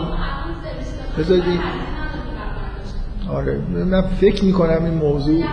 بذارید 1.20 1.44
آره 3.30 3.62
من 3.86 4.02
فکر 4.02 4.46
می‌کنم 4.46 4.86
این 4.86 4.94
موضوع 4.94 5.44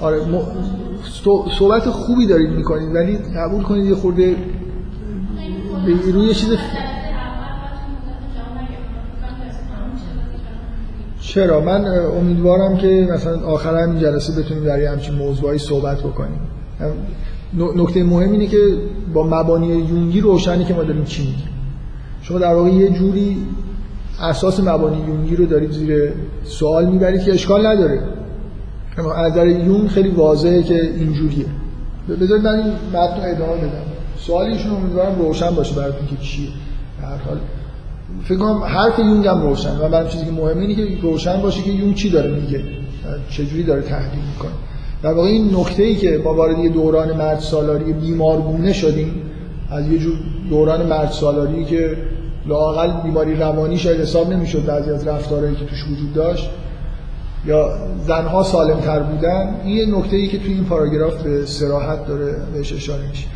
آره 0.00 0.18
م... 0.18 0.40
صحبت 1.58 1.82
خوبی 1.82 2.26
دارید 2.26 2.50
می‌کنید 2.50 2.94
ولی 2.94 3.18
قبول 3.36 3.62
کنید 3.62 3.84
یه 3.84 3.94
خورده 3.94 4.36
روی 6.12 6.34
چیز 6.34 6.48
چرا؟ 11.20 11.60
من 11.60 11.84
امیدوارم 12.18 12.76
که 12.76 13.08
مثلا 13.10 13.40
آخر 13.40 13.82
همین 13.82 13.98
جلسه 13.98 14.42
بتونیم 14.42 14.64
در 14.64 14.84
همچین 14.84 15.14
موضوعی 15.14 15.58
صحبت 15.58 15.98
بکنیم. 15.98 16.40
نکته 17.54 18.04
مهم 18.04 18.32
اینه 18.32 18.46
که 18.46 18.58
با 19.14 19.26
مبانی 19.26 19.66
یونگی 19.66 20.20
روشنی 20.20 20.64
که 20.64 20.74
ما 20.74 20.82
داریم 20.82 21.04
چی 21.04 21.22
میگیم. 21.22 21.48
شما 22.22 22.38
در 22.38 22.54
واقع 22.54 22.68
یه 22.68 22.90
جوری 22.90 23.36
اساس 24.20 24.60
مبانی 24.60 24.96
یونگی 25.08 25.36
رو 25.36 25.46
دارید 25.46 25.70
زیر 25.70 26.12
سوال 26.44 26.86
می‌برید 26.86 27.22
که 27.22 27.32
اشکال 27.32 27.66
نداره. 27.66 28.00
از 29.16 29.34
در 29.34 29.46
یونگ 29.46 29.88
خیلی 29.88 30.08
واضحه 30.08 30.62
که 30.62 30.82
اینجوریه. 30.82 31.46
بذارید 32.20 32.44
من 32.44 32.54
این 32.58 32.72
متن 32.88 33.20
ادامه 33.20 33.56
بدم. 33.56 33.82
سوال 34.18 34.46
ایشون 34.46 34.72
امیدوارم 34.72 35.18
روشن 35.18 35.50
باشه 35.50 35.74
براتون 35.74 36.06
که 36.06 36.16
چیه. 36.16 36.48
هر 37.02 37.16
حال. 37.16 37.38
فکر 38.24 38.38
کنم 38.38 38.62
حرف 38.62 38.98
یونگ 38.98 39.26
هم 39.26 39.42
روشن. 39.42 39.78
و 39.80 39.88
برای 39.88 40.08
چیزی 40.08 40.24
که 40.24 40.30
مهمه 40.30 40.60
اینه 40.60 40.74
که 40.74 41.02
روشن 41.02 41.42
باشه 41.42 41.62
که 41.62 41.70
یونگ 41.70 41.94
چی 41.94 42.10
داره 42.10 42.30
میگه. 42.30 42.62
چجوری 43.30 43.62
داره 43.62 43.82
تحلیل 43.82 44.22
می‌کنه. 44.34 44.52
در 45.02 45.12
واقع 45.12 45.28
این 45.28 45.56
نکته 45.56 45.82
ای 45.82 45.96
که 45.96 46.20
ما 46.24 46.34
وارد 46.34 46.58
یه 46.58 46.68
دوران 46.68 47.16
مرد 47.16 47.38
سالاری 47.38 47.92
بیمارگونه 47.92 48.72
شدیم 48.72 49.10
از 49.70 49.88
یه 49.88 49.98
جور 49.98 50.14
دوران 50.50 50.86
مرد 50.86 51.10
سالاری 51.10 51.64
که 51.64 51.96
لاقل 52.46 53.02
بیماری 53.02 53.34
روانی 53.34 53.78
شاید 53.78 54.00
حساب 54.00 54.32
نمی‌شد 54.32 54.66
بعضی 54.66 54.90
از 54.90 55.08
رفتارهایی 55.08 55.56
که 55.56 55.64
توش 55.64 55.84
وجود 55.84 56.12
داشت 56.14 56.50
یا 57.46 57.70
زنها 58.06 58.42
سالم 58.42 58.80
تر 58.80 59.00
بودن 59.00 59.60
این 59.64 59.94
یه 59.94 60.04
ای 60.12 60.28
که 60.28 60.38
توی 60.38 60.52
این 60.52 60.64
پاراگراف 60.64 61.22
به 61.22 61.46
سراحت 61.46 62.06
داره 62.06 62.36
بهش 62.54 62.72
اشاره 62.72 63.08
میشه. 63.08 63.26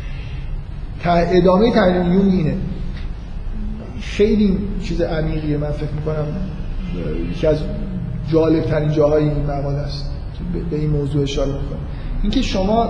ادامه 1.05 1.71
تحلیل 1.71 2.13
یون 2.13 2.29
اینه. 2.29 2.55
خیلی 4.01 4.57
چیز 4.83 5.01
عمیقیه 5.01 5.57
من 5.57 5.71
فکر 5.71 5.91
می‌کنم 5.91 6.25
یکی 7.31 7.47
از 7.47 7.57
جالب 8.31 8.63
ترین 8.63 8.91
جاهای 8.91 9.23
این 9.23 9.43
مقاله 9.43 9.77
است. 9.77 10.11
به 10.71 10.75
این 10.75 10.89
موضوع 10.89 11.23
اشاره 11.23 11.51
می‌کنه. 11.51 11.79
اینکه 12.21 12.41
شما 12.41 12.89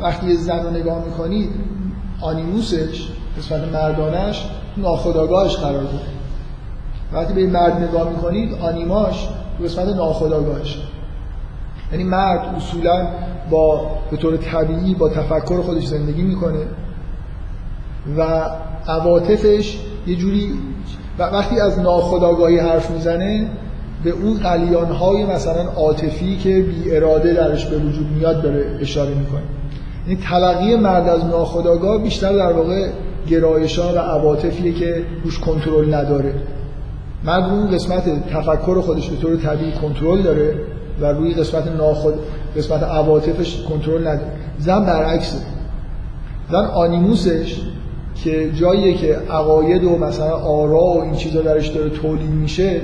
وقتی 0.00 0.26
یه 0.26 0.36
زن 0.36 0.62
رو 0.64 0.70
نگاه 0.70 1.04
می‌کنید 1.04 1.50
آنیموسش 2.20 3.08
قسمت 3.38 3.72
مردانش 3.72 4.46
ناخداگاهش 4.76 5.56
قرار 5.56 5.82
داره. 5.82 6.12
وقتی 7.12 7.34
به 7.34 7.40
این 7.40 7.50
مرد 7.50 7.72
نگاه 7.72 8.10
می‌کنید 8.10 8.54
آنیماش 8.54 9.28
قسمت 9.64 9.88
ناخداگاهش 9.88 10.78
یعنی 11.92 12.04
مرد 12.04 12.54
اصولا 12.56 13.08
با 13.50 13.90
به 14.10 14.16
طور 14.16 14.36
طبیعی 14.36 14.94
با 14.94 15.08
تفکر 15.08 15.62
خودش 15.62 15.86
زندگی 15.86 16.22
می‌کنه 16.22 16.66
و 18.16 18.50
عواطفش 18.88 19.78
یه 20.06 20.16
جوری 20.16 20.58
وقتی 21.18 21.60
از 21.60 21.78
ناخداگاهی 21.78 22.58
حرف 22.58 22.90
می‌زنه 22.90 23.50
به 24.04 24.10
اون 24.10 24.38
قلیان 24.38 24.86
های 24.86 25.24
مثلا 25.24 25.62
عاطفی 25.76 26.36
که 26.36 26.62
بی 26.62 26.96
اراده 26.96 27.32
درش 27.32 27.66
به 27.66 27.76
وجود 27.76 28.06
میاد 28.16 28.42
داره 28.42 28.78
اشاره 28.80 29.14
می‌کنه. 29.14 29.42
این 30.06 30.18
تلقی 30.30 30.76
مرد 30.76 31.08
از 31.08 31.24
ناخداگاه 31.24 32.02
بیشتر 32.02 32.32
در 32.32 32.52
واقع 32.52 32.88
گرایش 33.28 33.78
ها 33.78 33.94
و 33.94 33.98
عواطفیه 33.98 34.72
که 34.72 35.02
روش 35.24 35.38
کنترل 35.38 35.94
نداره. 35.94 36.34
مرد 37.24 37.44
اون 37.44 37.70
قسمت 37.70 38.28
تفکر 38.30 38.80
خودش 38.80 39.08
به 39.10 39.16
طور 39.16 39.36
طبیعی 39.36 39.72
کنترل 39.72 40.22
داره 40.22 40.54
و 41.00 41.06
روی 41.06 41.34
قسمت 41.34 41.68
ناخود 41.76 42.14
قسمت 42.56 42.82
عواطفش 42.82 43.62
کنترل 43.68 44.00
نداره. 44.00 44.32
زن 44.58 44.84
برعکسه. 44.84 45.38
زن 46.50 46.64
آنیموسش 46.64 47.60
که 48.24 48.50
جاییه 48.52 48.94
که 48.94 49.16
عقاید 49.30 49.84
و 49.84 49.98
مثلا 49.98 50.36
آرا 50.36 50.84
و 50.84 51.02
این 51.02 51.14
چیزا 51.14 51.40
درش 51.40 51.68
داره 51.68 51.90
تولید 51.90 52.30
میشه 52.30 52.80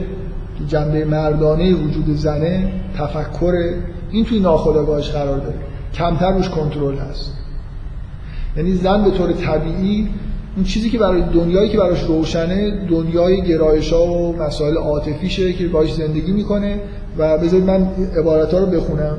که 0.59 0.65
جنبه 0.69 1.05
مردانه 1.05 1.75
وجود 1.75 2.17
زنه 2.17 2.73
تفکر 2.99 3.53
این 4.11 4.25
توی 4.25 4.41
ناخودآگاهش 4.41 5.11
قرار 5.11 5.39
داره. 5.39 5.59
کمتر 5.95 6.33
روش 6.33 6.49
کنترل 6.49 6.97
هست. 6.97 7.35
یعنی 8.57 8.73
زن 8.73 9.05
به 9.05 9.11
طور 9.11 9.33
طبیعی 9.33 10.09
اون 10.57 10.65
چیزی 10.65 10.91
که 10.91 10.99
برای 10.99 11.23
دنیایی 11.23 11.71
که 11.71 11.79
براش 11.79 12.03
روشنه 12.03 12.87
دنیای 12.91 13.43
گرایش 13.43 13.93
ها 13.93 14.05
و 14.05 14.37
مسائل 14.37 14.77
عاطفیشه 14.77 15.53
که 15.53 15.69
باش 15.69 15.95
زندگی 15.95 16.33
می‌کنه 16.33 16.81
و 17.19 17.39
بذارید 17.39 17.65
من 17.65 17.89
عبارت 18.19 18.55
ها 18.55 18.61
رو 18.61 18.67
بخونم. 18.67 19.19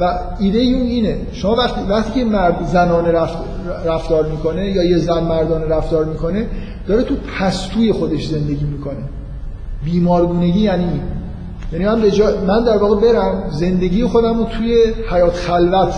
و 0.00 0.18
ایده 0.40 0.58
اون 0.58 0.86
اینه. 0.86 1.16
شما 1.32 1.54
وقتی, 1.54 1.80
وقتی 1.90 2.20
که 2.20 2.24
مرد 2.26 2.66
زنانه 2.66 3.10
رفت، 3.10 3.38
رفتار 3.86 4.26
می‌کنه 4.26 4.70
یا 4.70 4.84
یه 4.84 4.98
زن 4.98 5.24
مردانه 5.24 5.64
رفتار 5.64 6.04
می‌کنه 6.04 6.46
داره 6.86 7.02
تو 7.02 7.14
پستوی 7.38 7.92
خودش 7.92 8.26
زندگی 8.26 8.64
می‌کنه. 8.64 9.02
بیمارگونگی 9.84 10.60
یعنی 10.60 11.00
یعنی 11.72 11.84
من, 11.84 12.02
من 12.46 12.64
در 12.64 12.76
واقع 12.76 13.00
برم 13.00 13.50
زندگی 13.50 14.04
خودم 14.04 14.38
رو 14.38 14.44
توی 14.44 14.76
حیات 15.10 15.34
خلوت 15.34 15.94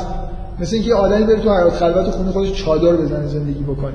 مثل 0.60 0.76
اینکه 0.76 0.94
آدمی 0.94 1.24
بره 1.24 1.40
تو 1.40 1.50
حیات 1.50 1.72
خلوت 1.72 2.10
خونه 2.10 2.30
خودش 2.30 2.64
چادر 2.64 2.96
بزنه 2.96 3.26
زندگی 3.26 3.62
بکنه. 3.62 3.94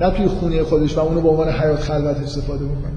نه 0.00 0.10
توی 0.10 0.26
خونه 0.26 0.62
خودش 0.62 0.96
و 0.96 1.00
اونو 1.00 1.20
به 1.20 1.28
عنوان 1.28 1.48
حیات 1.48 1.80
خلوت 1.80 2.16
استفاده 2.20 2.64
بکنه. 2.64 2.92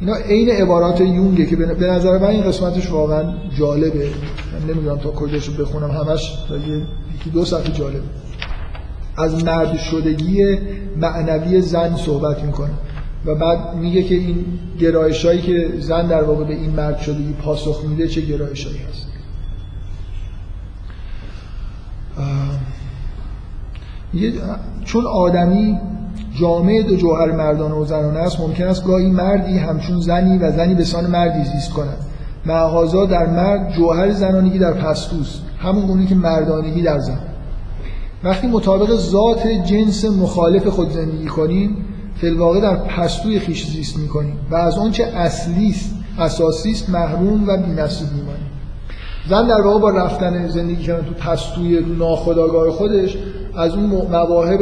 اینا 0.00 0.14
عین 0.14 0.50
عبارات 0.50 1.00
یونگه 1.00 1.46
که 1.46 1.56
به 1.56 1.86
نظر 1.86 2.18
من 2.18 2.26
این 2.26 2.42
قسمتش 2.42 2.90
واقعا 2.90 3.34
جالبه. 3.58 4.06
من 4.52 4.74
نمی‌دونم 4.74 4.98
تا 4.98 5.10
کجاشو 5.10 5.62
بخونم 5.62 5.90
همش 5.90 6.38
یکی 7.14 7.30
دو 7.30 7.44
صفحه 7.44 7.72
جالبه. 7.72 8.00
از 9.16 9.44
مرد 9.44 9.76
شدگی 9.76 10.58
معنوی 10.96 11.60
زن 11.60 11.96
صحبت 11.96 12.44
می‌کنه. 12.44 12.70
و 13.26 13.34
بعد 13.34 13.74
میگه 13.74 14.02
که 14.02 14.14
این 14.14 14.44
گرایش 14.78 15.24
هایی 15.24 15.40
که 15.40 15.72
زن 15.78 16.06
در 16.06 16.22
واقع 16.22 16.44
به 16.44 16.54
این 16.54 16.70
مرد 16.70 16.98
شدگی 16.98 17.32
پاسخ 17.32 17.84
میده 17.84 18.08
چه 18.08 18.20
گرایش 18.20 18.66
هایی 18.66 18.78
هست 18.78 19.08
چون 24.84 25.06
آدمی 25.06 25.78
جامعه 26.40 26.82
دو 26.82 26.96
جوهر 26.96 27.32
مردانه 27.32 27.74
و 27.74 27.84
زنانه 27.84 28.18
است 28.18 28.40
ممکن 28.40 28.64
است 28.64 28.84
گاهی 28.84 29.10
مردی 29.10 29.58
همچون 29.58 30.00
زنی 30.00 30.38
و 30.38 30.52
زنی 30.52 30.74
به 30.74 30.84
سان 30.84 31.06
مردی 31.06 31.44
زیست 31.44 31.70
کند. 31.70 31.96
معغازا 32.46 33.06
در 33.06 33.26
مرد 33.26 33.72
جوهر 33.72 34.10
زنانگی 34.10 34.58
در 34.58 34.72
پستوست 34.72 35.42
همون 35.58 35.86
گونه 35.86 36.06
که 36.06 36.14
مردانگی 36.14 36.82
در 36.82 36.98
زن. 36.98 37.18
وقتی 38.24 38.46
مطابق 38.46 38.94
ذات 38.94 39.46
جنس 39.46 40.04
مخالف 40.04 40.66
خود 40.66 40.90
زندگی 40.90 41.26
کنیم 41.26 41.76
فلواقع 42.20 42.60
در 42.60 42.76
پستوی 42.76 43.40
خیش 43.40 43.66
زیست 43.66 43.96
می‌کنیم 43.96 44.36
و 44.50 44.54
از 44.54 44.78
آنچه 44.78 45.04
اصلی 45.04 45.70
است 45.70 45.94
اساسی 46.18 46.70
است 46.70 46.90
محروم 46.90 47.48
و 47.48 47.56
بی‌نصیب 47.56 48.08
میمانیم 48.12 48.48
زن 49.28 49.46
در 49.46 49.60
واقع 49.60 49.80
با 49.80 49.90
رفتن 49.90 50.48
زندگی 50.48 50.82
کردن 50.82 51.06
تو 51.06 51.14
پستوی 51.14 51.80
ناخودآگاه 51.98 52.70
خودش 52.70 53.16
از 53.56 53.74
اون 53.74 53.84
مواهب 53.84 54.60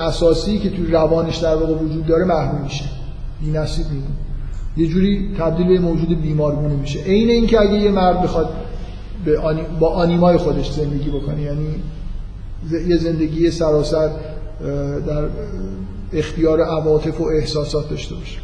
اساسی 0.00 0.58
که 0.58 0.70
توی 0.70 0.86
روانش 0.86 1.36
در 1.36 1.56
واقع 1.56 1.72
وجود 1.74 2.06
داره 2.06 2.24
محروم 2.24 2.60
میشه 2.60 2.84
بی 3.40 3.50
نصیب 3.50 3.86
میمونه. 3.86 4.14
یه 4.76 4.86
جوری 4.86 5.34
تبدیل 5.38 5.66
به 5.66 5.78
موجود 5.78 6.22
بیمارگونه 6.22 6.74
میشه. 6.74 6.98
عین 6.98 7.30
اینکه 7.30 7.60
اگه 7.60 7.72
یه 7.72 7.90
مرد 7.90 8.22
بخواد 8.22 8.48
با 9.80 9.88
آنیمای 9.88 10.36
خودش 10.36 10.70
زندگی 10.70 11.10
بکنه 11.10 11.42
یعنی 11.42 11.68
یه 12.88 12.96
زندگی 12.96 13.50
سراسر 13.50 14.10
در 15.06 15.28
اختیار 16.12 16.60
عواطف 16.60 17.20
و 17.20 17.24
احساسات 17.24 17.90
داشته 17.90 18.14
باشه. 18.14 18.38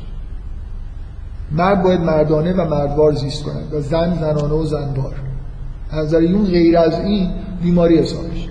مرد 1.52 1.82
باید 1.82 2.00
مردانه 2.00 2.52
و 2.52 2.68
مردوار 2.68 3.12
زیست 3.12 3.42
کنه 3.42 3.62
و 3.72 3.80
زن 3.80 4.14
زنانه 4.20 4.54
و 4.54 4.64
زنبار. 4.64 5.14
از 5.90 6.06
نظر 6.06 6.22
یون 6.22 6.44
غیر 6.44 6.78
از 6.78 7.00
این 7.00 7.30
بیماری 7.62 7.98
حسابش 7.98 8.48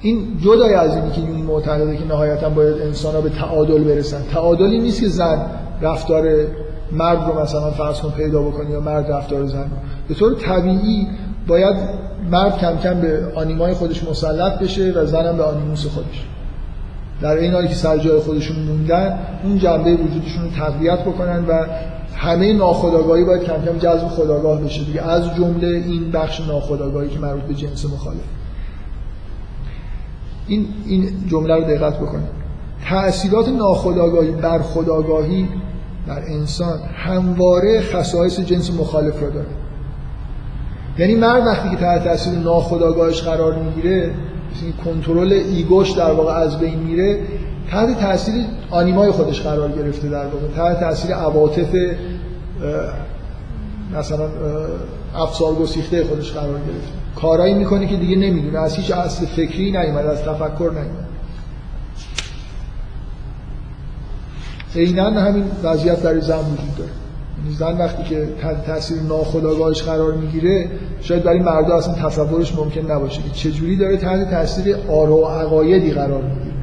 این 0.00 0.38
جدای 0.40 0.74
از 0.74 0.96
اینی 0.96 1.10
که 1.10 1.20
یون 1.20 1.40
معتقده 1.40 1.96
که 1.96 2.04
نهایتا 2.04 2.48
باید 2.48 2.82
انسان 2.82 3.14
ها 3.14 3.20
به 3.20 3.30
تعادل 3.30 3.84
برسن. 3.84 4.22
تعادلی 4.32 4.78
نیست 4.78 5.00
که 5.00 5.08
زن 5.08 5.46
رفتار 5.82 6.46
مرد 6.92 7.28
رو 7.28 7.40
مثلا 7.40 7.70
فرض 7.70 8.00
کن 8.00 8.10
پیدا 8.10 8.42
بکنی 8.42 8.70
یا 8.70 8.80
مرد 8.80 9.12
رفتار 9.12 9.46
زن 9.46 9.62
رو. 9.62 9.76
به 10.08 10.14
طور 10.14 10.34
طبیعی 10.34 11.08
باید 11.46 11.76
مرد 12.30 12.58
کم 12.58 12.76
کم 12.76 13.00
به 13.00 13.32
آنیمای 13.34 13.74
خودش 13.74 14.04
مسلط 14.04 14.58
بشه 14.58 14.92
و 14.92 15.06
زنم 15.06 15.36
به 15.36 15.42
آنیموس 15.42 15.86
خودش. 15.86 16.26
در 17.24 17.36
این 17.36 17.52
حالی 17.52 17.68
که 17.68 17.74
سر 17.74 17.98
جای 17.98 18.18
خودشون 18.18 18.56
موندن 18.56 19.18
اون 19.44 19.58
جنبه 19.58 19.94
وجودشون 19.94 20.44
رو 20.44 20.50
تقویت 20.50 21.00
بکنن 21.00 21.46
و 21.46 21.66
همه 22.16 22.52
ناخودآگاهی 22.52 23.24
باید 23.24 23.42
کم 23.42 23.64
کم 23.64 23.78
جذب 23.78 24.08
خداگاه 24.08 24.60
بشه 24.60 24.84
دیگه. 24.84 25.02
از 25.02 25.34
جمله 25.34 25.68
این 25.68 26.10
بخش 26.10 26.40
ناخودآگاهی 26.40 27.08
که 27.08 27.18
مربوط 27.18 27.42
به 27.42 27.54
جنس 27.54 27.84
مخالف. 27.84 28.20
این 30.46 30.66
این 30.86 31.08
جمله 31.28 31.54
رو 31.54 31.64
دقت 31.64 31.96
بکنید. 31.96 32.28
تأثیرات 32.88 33.48
ناخودآگاهی 33.48 34.30
بر 34.30 34.58
خداگاهی 34.58 35.48
در 36.06 36.22
انسان 36.28 36.78
همواره 36.94 37.80
خصایص 37.80 38.40
جنس 38.40 38.70
مخالف 38.70 39.20
رو 39.20 39.30
داره. 39.30 39.46
یعنی 40.98 41.14
مرد 41.14 41.46
وقتی 41.46 41.70
که 41.70 41.76
تحت 41.76 42.04
تاثیر 42.04 42.38
ناخودآگاهش 42.38 43.22
قرار 43.22 43.54
می‌گیره 43.58 44.14
این 44.62 44.72
کنترل 44.84 45.32
ایگوش 45.32 45.90
در 45.90 46.12
واقع 46.12 46.32
از 46.32 46.58
بین 46.58 46.78
میره 46.78 47.20
تحت 47.70 48.00
تاثیر 48.00 48.34
آنیمای 48.70 49.10
خودش 49.10 49.40
قرار 49.42 49.72
گرفته 49.72 50.08
در 50.08 50.26
واقع. 50.26 50.46
تحت 50.56 50.80
تاثیر 50.80 51.14
عواطف 51.14 51.74
مثلا 53.92 54.28
افسار 55.14 55.54
گسیخته 55.54 56.04
خودش 56.04 56.32
قرار 56.32 56.58
گرفته. 56.58 56.92
کارایی 57.16 57.54
می‌کنه 57.54 57.86
که 57.86 57.96
دیگه 57.96 58.16
نمی‌دونه. 58.16 58.58
از 58.58 58.76
هیچ 58.76 58.90
اصل 58.90 59.26
فکری 59.26 59.70
نیومد 59.70 60.06
از 60.06 60.22
تفکر 60.22 60.70
نیومد 60.70 61.04
عینا 64.76 65.10
همین 65.10 65.44
وضعیت 65.62 66.02
در 66.02 66.20
زن 66.20 66.38
وجود 66.38 66.76
داره. 66.78 66.90
زن 67.50 67.78
وقتی 67.78 68.02
که 68.02 68.28
تحت 68.40 68.66
تاثیر 68.66 69.02
ناخودآگاهش 69.02 69.82
قرار 69.82 70.12
می‌گیره 70.12 70.70
شاید 71.00 71.22
برای 71.22 71.38
مردا 71.38 71.76
اصلا 71.76 71.94
تصورش 71.94 72.54
ممکن 72.54 72.92
نباشه 72.92 73.22
که 73.22 73.30
چجوری 73.30 73.76
داره 73.76 73.96
تحت 73.96 74.30
تاثیر 74.30 74.76
آرا 74.88 75.16
و 75.16 75.26
عقایدی 75.26 75.90
قرار 75.90 76.22
می‌گیره. 76.22 76.54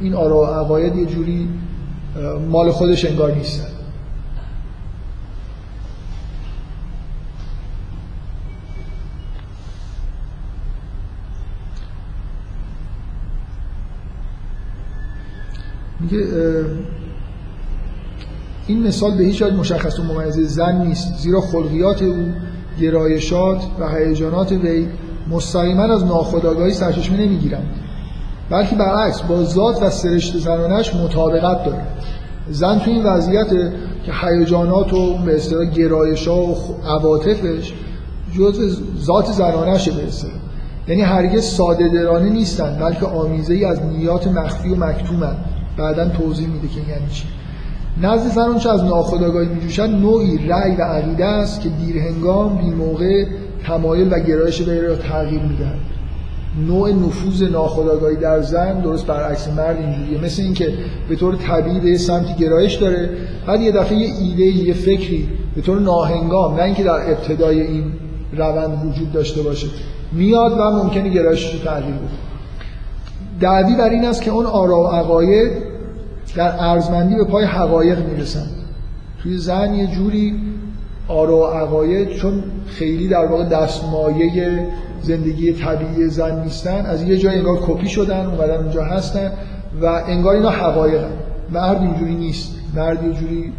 این 0.00 0.14
آرا 0.14 0.36
و 0.36 0.44
عقاید 0.44 0.96
یه 0.96 1.06
جوری 1.06 1.48
مال 2.50 2.70
خودش 2.70 3.04
انگار 3.04 3.34
نیستن 3.34 3.66
میگه 16.00 16.26
این 18.66 18.86
مثال 18.86 19.10
به 19.10 19.24
هیچ 19.24 19.42
وجه 19.42 19.56
مشخص 19.56 19.98
و 19.98 20.02
ممیز 20.02 20.38
زن 20.40 20.86
نیست. 20.86 21.14
زیرا 21.18 21.40
خلقیات 21.40 22.02
او 22.02 22.26
گرایشات 22.80 23.62
و 23.80 23.88
هیجانات 23.88 24.52
وی 24.52 24.88
مستقیما 25.30 25.82
از 25.82 26.04
ناخودآگاهی 26.04 26.74
سرچشمه 26.74 27.16
نمی‌گیرند. 27.16 27.66
بلکه 28.50 28.76
برعکس 28.76 29.22
با 29.22 29.44
ذات 29.44 29.82
و 29.82 29.90
سرشت 29.90 30.38
زنانش 30.38 30.94
مطابقت 30.94 31.64
داره 31.64 31.82
زن 32.50 32.78
تو 32.78 32.90
این 32.90 33.02
وضعیت 33.02 33.48
که 34.06 34.12
هیجانات 34.22 34.92
و 34.92 35.18
به 35.18 35.34
اصطلاح 35.34 35.64
گرایشات 35.64 36.38
و 36.38 36.56
عواطفش 36.86 37.72
جز 38.36 38.80
ذات 39.00 39.32
زنانش 39.32 39.88
به 39.88 40.06
اصطلاح. 40.06 40.34
یعنی 40.88 41.02
هرگز 41.02 41.44
ساده 41.44 41.88
درانه 41.88 42.30
نیستن 42.30 42.78
بلکه 42.80 43.06
آمیزه 43.06 43.54
ای 43.54 43.64
از 43.64 43.82
نیات 43.82 44.28
مخفی 44.28 44.68
و 44.68 44.76
مکتومن. 44.76 45.36
بعدا 45.76 46.08
توضیح 46.08 46.48
میده 46.48 46.68
که 46.68 46.80
یعنی 46.80 47.10
چی. 47.10 47.24
نزد 48.00 48.58
چه 48.58 48.70
از 48.70 48.84
ناخودآگاهی 48.84 49.48
میجوشن 49.48 49.86
نوعی 49.86 50.48
رأی 50.48 50.76
و 50.76 50.82
عقیده 50.82 51.24
است 51.24 51.60
که 51.60 51.68
دیر 51.68 51.98
هنگام 51.98 52.56
بی 52.56 52.70
موقع 52.70 53.24
تمایل 53.66 54.12
و 54.12 54.18
گرایش 54.18 54.62
به 54.62 54.88
را 54.88 54.96
تغییر 54.96 55.42
میدن 55.42 55.74
نوع 56.66 56.92
نفوذ 56.92 57.42
ناخودآگاهی 57.42 58.16
در 58.16 58.42
زن 58.42 58.80
درست 58.80 59.06
برعکس 59.06 59.48
مرد 59.48 59.76
اینجوریه. 59.76 60.24
مثل 60.24 60.42
اینکه 60.42 60.72
به 61.08 61.16
طور 61.16 61.36
طبیعی 61.36 61.80
به 61.80 61.98
سمتی 61.98 62.34
گرایش 62.34 62.74
داره 62.74 63.10
بعد 63.46 63.60
یه 63.60 63.72
دفعه 63.72 63.98
یه 63.98 64.14
ایده 64.20 64.42
یه 64.42 64.74
فکری 64.74 65.28
به 65.54 65.62
طور 65.62 65.80
ناهنگام 65.80 66.54
نه 66.54 66.62
اینکه 66.62 66.82
در 66.84 67.10
ابتدای 67.10 67.60
این 67.60 67.84
روند 68.36 68.86
وجود 68.86 69.12
داشته 69.12 69.42
باشه 69.42 69.66
میاد 70.12 70.52
و 70.52 70.70
ممکنه 70.70 71.08
گرایشش 71.08 71.52
رو 71.54 71.58
تغییر 71.58 71.94
بده. 71.94 72.08
دعوی 73.40 73.76
بر 73.76 73.90
این 73.90 74.04
است 74.04 74.22
که 74.22 74.30
اون 74.30 74.46
آرا 74.46 74.80
و 74.80 74.86
عقاید 74.86 75.71
در 76.36 76.60
ارزمندی 76.60 77.14
به 77.14 77.24
پای 77.24 77.44
حقایق 77.44 78.06
می‌رسن. 78.06 78.46
توی 79.22 79.38
زن 79.38 79.74
یه 79.74 79.86
جوری 79.86 80.34
آرا 81.08 81.36
و 81.36 81.46
عقاید 81.46 82.08
چون 82.08 82.42
خیلی 82.66 83.08
در 83.08 83.26
واقع 83.26 83.44
دستمایه 83.44 84.66
زندگی 85.02 85.52
طبیعی 85.52 86.08
زن 86.08 86.42
نیستن 86.44 86.86
از 86.86 87.02
یه 87.02 87.16
جای 87.16 87.38
انگار 87.38 87.58
کپی 87.66 87.88
شدن 87.88 88.26
اومدن 88.26 88.56
اونجا 88.56 88.84
هستن 88.84 89.32
و 89.82 89.86
انگار 89.86 90.34
اینا 90.34 90.50
حقایق 90.50 91.02
مرد 91.50 91.80
اینجوری 91.82 92.14
نیست. 92.14 92.52
مرد 92.76 93.04
یه 93.04 93.12
جوری 93.12 93.52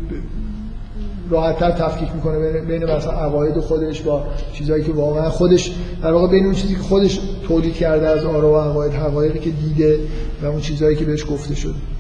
راحتتر 1.30 1.72
تفکیک 1.72 2.10
می‌کنه 2.16 2.62
بین 2.62 2.84
مثلا 2.84 3.12
عقاید 3.12 3.60
خودش 3.60 4.02
با 4.02 4.24
چیزایی 4.54 4.84
که 4.84 4.92
واقعا 4.92 5.30
خودش 5.30 5.76
در 6.04 6.12
واقع 6.12 6.28
بین 6.28 6.46
اون 6.46 6.54
چیزی 6.54 6.76
که 6.76 6.82
خودش 6.82 7.20
تولید 7.48 7.74
کرده 7.74 8.08
از 8.08 8.26
آرا 8.26 8.52
و 8.52 8.58
عقاید 8.58 8.94
حقایقی 8.94 9.40
که 9.40 9.50
دیده 9.50 10.00
و 10.44 10.46
اون 10.46 10.62
چیزایی 10.62 10.96
که 10.96 11.06
بهش 11.06 11.26
گفته 11.32 11.56
شده. 11.56 11.93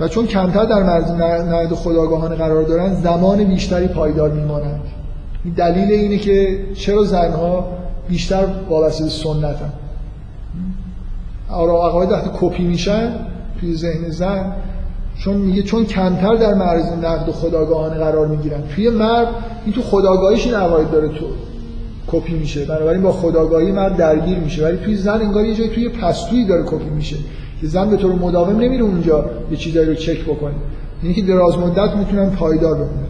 و 0.00 0.08
چون 0.08 0.26
کمتر 0.26 0.64
در 0.64 0.82
مرز 0.82 1.10
نقد 1.10 1.74
خداگاهانه 1.74 2.34
قرار 2.34 2.62
دارن 2.62 2.94
زمان 2.94 3.44
بیشتری 3.44 3.86
پایدار 3.86 4.30
میمانند. 4.30 4.80
این 5.44 5.54
دلیل 5.54 5.92
اینه 5.92 6.18
که 6.18 6.58
چرا 6.74 7.04
زنها 7.04 7.68
بیشتر 8.08 8.44
وابسته 8.68 9.04
به 9.04 9.10
سنتن؟ 9.10 9.72
آرا 11.48 11.86
عقاید 11.86 12.10
وقتی 12.10 12.30
کپی 12.40 12.64
میشن 12.64 13.12
توی 13.60 13.74
ذهن 13.74 14.10
زن 14.10 14.52
چون 15.24 15.36
میگه 15.36 15.62
چون 15.62 15.84
کمتر 15.84 16.34
در 16.34 16.54
معرض 16.54 16.92
نقد 16.92 17.30
خداگاهانه 17.30 17.94
قرار 17.94 18.26
می‌گیرن. 18.26 18.62
توی 18.74 18.90
مرد 18.90 19.28
این 19.64 19.74
تو 19.74 19.82
خداگاهیش 19.82 20.46
این 20.46 20.54
عقاید 20.54 20.90
داره 20.90 21.08
تو 21.08 21.26
کپی 22.06 22.34
میشه. 22.34 22.64
بنابراین 22.64 23.02
با 23.02 23.12
خداگاهی 23.12 23.72
مرد 23.72 23.96
درگیر 23.96 24.38
میشه. 24.38 24.64
ولی 24.64 24.76
توی 24.76 24.96
زن 24.96 25.20
انگار 25.20 25.44
یه 25.44 25.54
جایی 25.54 25.70
توی 25.70 25.88
پستویی 25.88 26.46
داره 26.46 26.62
کپی 26.66 26.90
میشه. 26.90 27.16
زن 27.66 27.90
به 27.90 27.96
طور 27.96 28.12
مداوم 28.12 28.60
نمیره 28.60 28.82
اونجا 28.82 29.24
یه 29.50 29.56
چیزایی 29.56 29.86
رو 29.86 29.94
چک 29.94 30.24
بکنه. 30.24 30.54
یعنی 31.02 31.14
که 31.14 31.22
دراز 31.22 31.58
مدت 31.58 31.96
می‌تونن 31.96 32.30
پایدار 32.30 32.74
بمونه 32.74 33.06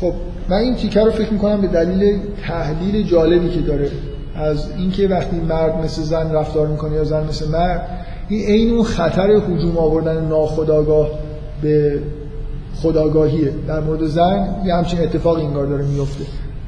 خب 0.00 0.12
من 0.48 0.56
این 0.56 0.74
تیکه 0.74 1.00
رو 1.00 1.10
فکر 1.10 1.32
می‌کنم 1.32 1.60
به 1.60 1.66
دلیل 1.66 2.18
تحلیل 2.42 3.06
جالبی 3.06 3.48
که 3.48 3.60
داره. 3.60 3.90
از 4.34 4.70
اینکه 4.76 5.08
وقتی 5.08 5.36
مرد 5.36 5.84
مثل 5.84 6.02
زن 6.02 6.32
رفتار 6.32 6.66
می‌کنه 6.66 6.94
یا 6.94 7.04
زن 7.04 7.26
مثل 7.28 7.48
مرد 7.48 8.06
این 8.28 8.46
عین 8.46 8.74
اون 8.74 8.82
خطر 8.82 9.30
هجوم 9.30 9.78
آوردن 9.78 10.24
ناخداگاه 10.28 11.08
به 11.62 11.98
خداگاهیه 12.74 13.52
در 13.68 13.80
مورد 13.80 14.06
زن 14.06 14.56
یه 14.66 14.74
همچین 14.74 15.00
اتفاق 15.00 15.38
اینگار 15.38 15.66
داره 15.66 15.84
میفته 15.84 16.24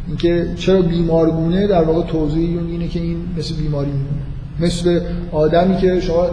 اینکه 0.07 0.47
چرا 0.57 0.83
بیمارگونه؟ 0.83 1.67
در 1.67 1.83
واقع 1.83 2.03
توضیح 2.03 2.61
اینه 2.69 2.89
که 2.89 3.01
این 3.01 3.17
مثل 3.39 3.55
بیماری 3.55 3.91
میمونه. 3.91 4.36
مثل 4.61 5.01
آدمی 5.33 5.77
که 5.77 6.01
شما 6.01 6.27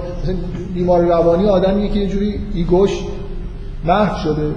بیمار 0.73 1.01
روانی 1.01 1.47
آدمیه 1.47 1.89
که 1.89 1.99
یه 1.99 2.07
جوری 2.07 2.39
ایگوش 2.53 2.91
محو 3.85 4.17
شده 4.23 4.51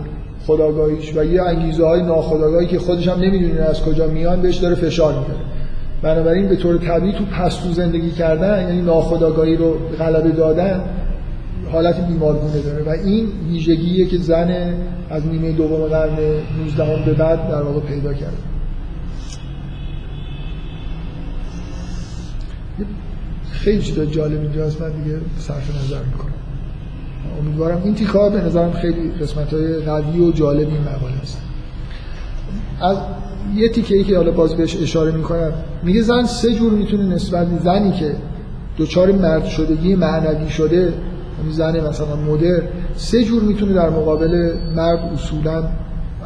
خداگاهیش 0.47 1.17
و 1.17 1.25
یه 1.25 1.43
انگیزه 1.43 1.87
های 1.87 2.03
ناخداگاهی 2.03 2.67
که 2.67 2.79
خودش 2.79 3.09
هم 3.09 3.21
نمی‌دونه 3.21 3.61
از 3.61 3.83
کجا 3.83 4.07
میان 4.07 4.43
بهش 4.43 4.57
داره 4.57 4.75
فشار 4.75 5.13
میده. 5.19 5.41
بنابراین 6.03 6.49
به 6.49 6.57
طور 6.57 6.79
طبیعی 6.79 7.13
تو 7.13 7.25
پستو 7.25 7.73
زندگی 7.73 8.11
کردن 8.11 8.69
یعنی 8.69 8.83
ناخداگاهی 8.83 9.57
رو 9.57 9.75
غلبه 9.99 10.31
دادن 10.31 10.81
حالت 11.73 12.07
بیمارگونه 12.09 12.61
داره. 12.61 12.83
و 12.83 12.89
این 13.05 13.29
ویژگیه 13.49 14.07
که 14.07 14.19
زن 14.19 14.75
از 15.11 15.27
نیمه 15.27 15.53
دوم 15.53 15.87
قرن 15.87 16.19
19 16.65 17.03
به 17.07 17.13
بعد 17.13 17.49
در 17.49 17.63
واقع 17.63 17.81
پیدا 17.81 18.13
کرده. 18.13 18.37
خیلی 23.67 23.83
چیزا 23.83 24.05
جالب 24.05 24.41
اینجاست 24.41 24.83
من 24.83 24.91
دیگه 24.91 25.19
صرف 25.39 25.85
نظر 25.85 26.03
می‌کنم. 26.13 26.33
امیدوارم 27.41 27.83
این 27.85 27.95
تیکا 27.95 28.31
به 28.31 28.41
نظرم 28.41 28.73
خیلی 28.73 29.11
قسمت 29.11 29.55
های 29.55 29.77
قوی 29.77 30.21
و 30.21 30.33
جالب 30.33 30.69
این 30.69 30.81
مقاله 30.81 31.21
است 31.23 31.41
از 32.81 32.97
یه 33.55 33.69
تیکه 33.69 33.97
ای 33.97 34.05
که 34.05 34.17
حالا 34.17 34.31
باز 34.31 34.55
بهش 34.55 34.77
اشاره 34.83 35.13
می‌کنم 35.13 35.53
میگه 35.83 36.03
زن 36.03 36.25
سه 36.25 36.55
جور 36.55 36.73
می‌تونه 36.73 37.15
نسبت 37.15 37.47
زنی 37.65 37.93
که 37.93 38.13
دوچار 38.77 39.13
مرد 39.13 39.45
شدگی 39.45 39.95
معنوی 39.95 40.51
شده 40.51 40.77
یعنی 40.77 41.53
زن 41.53 41.89
مثلا 41.89 42.17
مدر 42.17 42.63
سه 42.97 43.25
جور 43.25 43.43
می‌تونه 43.43 43.73
در 43.73 43.91
مقابل 43.91 44.55
مرد 44.77 44.99
اصولا 44.99 45.65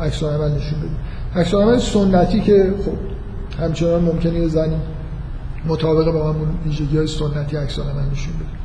عکس 0.01 0.23
عمل 0.23 0.49
نشون 0.49 0.79
بده. 0.81 1.41
عکس 1.41 1.55
عمل 1.55 1.79
سنتی 1.79 2.41
که 2.41 2.75
خب 2.85 2.93
همچنان 3.63 4.03
ممکنه 4.03 4.49
زنی 4.49 4.77
مطابق 5.67 6.13
با 6.13 6.33
همون 6.33 6.49
ویژگی 6.67 6.97
های 6.97 7.07
سنتی 7.07 7.57
عکس 7.57 7.79
عمل 7.79 8.11
نشون 8.13 8.33
بده. 8.35 8.61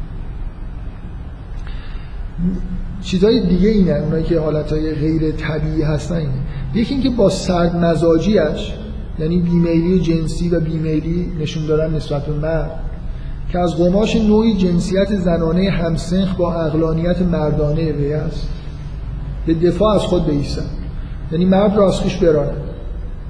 چیزهای 3.01 3.47
دیگه 3.47 3.69
اینه 3.69 3.91
اونایی 3.91 4.23
که 4.23 4.39
حالتهای 4.39 4.95
غیر 4.95 5.31
طبیعی 5.31 5.81
هستن 5.81 6.15
اینه. 6.15 6.31
یکی 6.73 6.93
اینکه 6.93 7.09
با 7.09 7.29
سرد 7.29 7.75
مزاجیش 7.75 8.73
یعنی 9.19 9.39
بیمیلی 9.39 9.99
جنسی 9.99 10.49
و 10.49 10.59
بیمیلی 10.59 11.31
نشون 11.39 11.65
دادن 11.65 11.95
نسبت 11.95 12.25
به 12.25 12.33
مرد 12.33 12.79
که 13.51 13.59
از 13.59 13.75
قماش 13.75 14.15
نوعی 14.15 14.57
جنسیت 14.57 15.15
زنانه 15.15 15.69
همسنخ 15.69 16.35
با 16.35 16.53
اقلانیت 16.53 17.21
مردانه 17.21 17.91
وی 17.91 18.13
است 18.13 18.49
به 19.45 19.53
دفاع 19.53 19.95
از 19.95 20.01
خود 20.01 20.27
بیستن 20.27 20.65
یعنی 21.31 21.45
مرد 21.45 21.75
را 21.77 21.87
از 21.87 21.99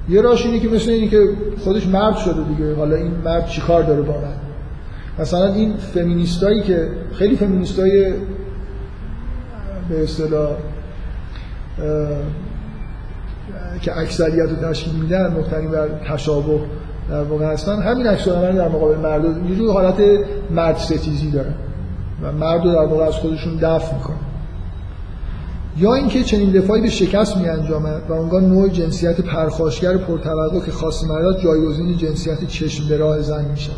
یه 0.08 0.20
راش 0.20 0.46
اینه 0.46 0.60
که 0.60 0.68
مثل 0.68 0.90
اینه 0.90 1.08
که 1.08 1.28
خودش 1.64 1.86
مرد 1.86 2.16
شده 2.16 2.42
دیگه. 2.42 2.74
حالا 2.74 2.96
این 2.96 3.12
مرد 3.24 3.46
چیکار 3.46 3.82
داره 3.82 4.02
با 4.02 4.12
من؟ 4.12 4.36
مثلا 5.18 5.46
این 5.46 5.76
فمینیستایی 5.76 6.62
که 6.62 6.88
خیلی 7.12 7.36
فمینیستای 7.36 8.12
به 9.88 10.02
اصطلاح 10.02 10.50
که 13.80 13.98
اکثریت 13.98 14.50
رو 14.50 14.70
تشکیل 14.70 14.94
میدن 14.94 15.32
مختنی 15.32 15.66
بر 15.66 15.88
تشابه 15.88 16.60
در 17.10 17.22
واقع 17.22 17.44
هستن 17.44 17.82
همین 17.82 18.06
عکس 18.06 18.28
در 18.28 18.68
مقابل 18.68 18.96
مرد 18.96 19.24
یه 19.50 19.56
جور 19.56 19.72
حالت 19.72 19.96
مرد 20.50 20.76
ستیزی 20.76 21.30
دارن 21.30 21.54
و 22.22 22.32
مرد 22.32 22.64
رو 22.64 22.72
در 22.72 22.86
واقع 22.86 23.04
از 23.04 23.14
خودشون 23.14 23.56
دفع 23.56 23.94
می‌کنن. 23.94 24.16
یا 25.78 25.94
اینکه 25.94 26.22
چنین 26.22 26.52
دفاعی 26.52 26.82
به 26.82 26.90
شکست 26.90 27.36
می 27.36 27.48
انجامد 27.48 28.02
و 28.08 28.12
اونگاه 28.12 28.42
نوع 28.42 28.68
جنسیت 28.68 29.20
پرخاشگر 29.20 29.96
پرتوقع 29.96 30.60
که 30.66 30.72
خاص 30.72 31.04
مرد 31.04 31.26
است 31.26 31.40
جایگزین 31.40 31.96
جنسیت 31.96 32.44
چشم 32.48 32.88
به 32.88 32.96
راه 32.96 33.20
زن 33.22 33.44
میشه. 33.50 33.72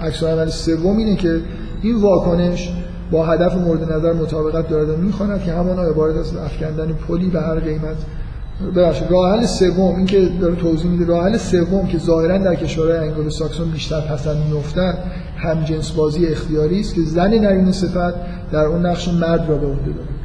عکس‌العمل 0.00 0.48
سوم 0.48 0.96
اینه 0.96 1.16
که 1.16 1.40
این 1.82 2.00
واکنش 2.00 2.72
با 3.10 3.26
هدف 3.26 3.54
مورد 3.54 3.92
نظر 3.92 4.12
مطابقت 4.12 4.68
دارد 4.68 4.98
می‌خواند 4.98 5.42
که 5.42 5.52
همانا 5.52 5.82
عبارت 5.82 6.16
از 6.16 6.36
افکندن 6.36 6.92
پلی 6.92 7.30
به 7.30 7.40
هر 7.40 7.60
قیمت. 7.60 7.96
ببخشید 8.76 9.10
راه 9.10 9.36
حل 9.36 9.46
سوم 9.46 9.96
این 9.96 10.06
که 10.06 10.28
داره 10.40 10.56
توضیح 10.56 10.90
میده 10.90 11.04
راه 11.04 11.24
حل 11.24 11.36
سوم 11.36 11.86
که 11.86 11.98
ظاهرا 11.98 12.38
در 12.38 12.54
کشورهای 12.54 12.98
انگلوساکسون 12.98 13.70
بیشتر 13.70 14.00
پسند 14.00 14.36
میافتند 14.46 14.98
همجنس‌بازی 15.36 16.26
اختیاری 16.26 16.80
است 16.80 16.94
که 16.94 17.00
زن 17.00 17.34
نرینه 17.34 17.72
صفت 17.72 18.14
در 18.52 18.64
اون 18.64 18.86
نقش 18.86 19.08
مرد 19.08 19.48
را 19.48 19.56
به 19.56 19.66
عهده 19.66 19.92
داره 19.92 20.23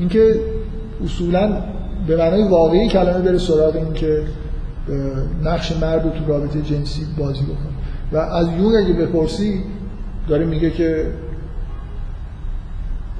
اینکه 0.00 0.34
اصولا 1.04 1.52
به 2.06 2.16
معنای 2.16 2.48
واقعی 2.48 2.88
کلمه 2.88 3.18
بره 3.18 3.38
سراغ 3.38 3.76
این 3.76 3.92
که 3.92 4.22
نقش 5.42 5.72
مرد 5.72 6.04
رو 6.04 6.10
تو 6.10 6.32
رابطه 6.32 6.62
جنسی 6.62 7.06
بازی 7.18 7.44
بکنه. 7.44 7.70
و 8.12 8.16
از 8.16 8.48
یون 8.58 8.76
اگه 8.76 8.92
بپرسی 8.92 9.60
داره 10.28 10.44
میگه 10.46 10.70
که 10.70 11.06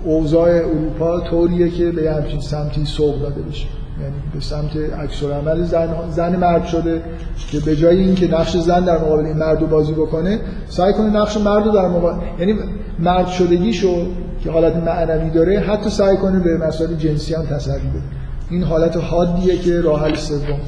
اوضاع 0.05 0.51
اروپا 0.51 1.20
طوریه 1.20 1.70
که 1.70 1.90
به 1.90 2.12
همچین 2.12 2.40
سمتی 2.40 2.85
سوق 2.85 3.20
داده 3.20 3.43
بشه. 3.43 3.66
یعنی 4.01 4.15
به 4.35 4.40
سمت 4.40 4.77
عکس 4.77 5.23
عمل 5.23 5.62
زن 5.62 5.89
زن 6.11 6.36
مرد 6.36 6.65
شده 6.65 7.02
که 7.51 7.61
به 7.61 7.77
جای 7.77 8.01
اینکه 8.01 8.28
نقش 8.28 8.57
زن 8.57 8.85
در 8.85 8.98
مقابل 8.98 9.24
این 9.24 9.36
مرد 9.36 9.61
رو 9.61 9.66
بازی 9.66 9.93
بکنه 9.93 10.40
سعی 10.69 10.93
کنه 10.93 11.11
نقش 11.11 11.36
مرد 11.36 11.66
رو 11.66 11.73
در 11.73 11.89
مقابل 11.89 12.19
یعنی 12.39 12.55
مرد 12.98 13.27
شدگیشو 13.27 14.07
که 14.45 14.51
حالت 14.51 14.77
معنوی 14.77 15.31
داره 15.31 15.61
حتی 15.61 15.91
سعی 15.91 16.17
کنه 16.17 16.41
به 16.41 16.59
مسائل 16.59 16.95
جنسی 16.95 17.35
هم 17.35 17.47
تسری 17.47 17.79
بده. 17.79 18.03
این 18.51 18.62
حالت 18.62 18.97
حادیه 18.97 19.59
که 19.59 19.81
راه 19.81 20.03
حل 20.05 20.15
سوم. 20.15 20.61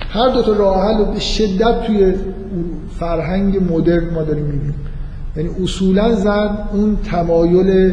هر 0.00 0.28
دو 0.28 0.42
تا 0.42 0.52
راه 0.52 0.84
حل 0.84 1.04
به 1.04 1.20
شدت 1.20 1.82
توی 1.86 2.14
فرهنگ 2.98 3.72
مدرن 3.72 4.14
ما 4.14 4.22
داریم 4.22 4.44
می‌بینیم. 4.44 4.74
یعنی 5.36 5.48
اصولا 5.62 6.14
زن 6.14 6.58
اون 6.72 6.96
تمایل 6.96 7.92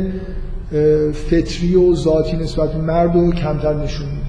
فطری 1.14 1.76
و 1.76 1.96
ذاتی 1.96 2.38
نسبت 2.38 2.74
به 2.74 2.78
مرد 2.78 3.16
رو 3.16 3.32
کمتر 3.32 3.74
نشون 3.74 4.08
میده. 4.08 4.24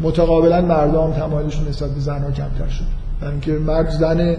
متقابلا 0.00 0.60
مردم 0.60 1.12
تمایلشون 1.12 1.68
نسبت 1.68 1.90
به 1.90 2.00
زنها 2.00 2.30
کمتر 2.30 2.68
شد. 2.68 2.84
یعنی 3.22 3.32
اینکه 3.32 3.52
مرد 3.52 3.90
زن 3.90 4.36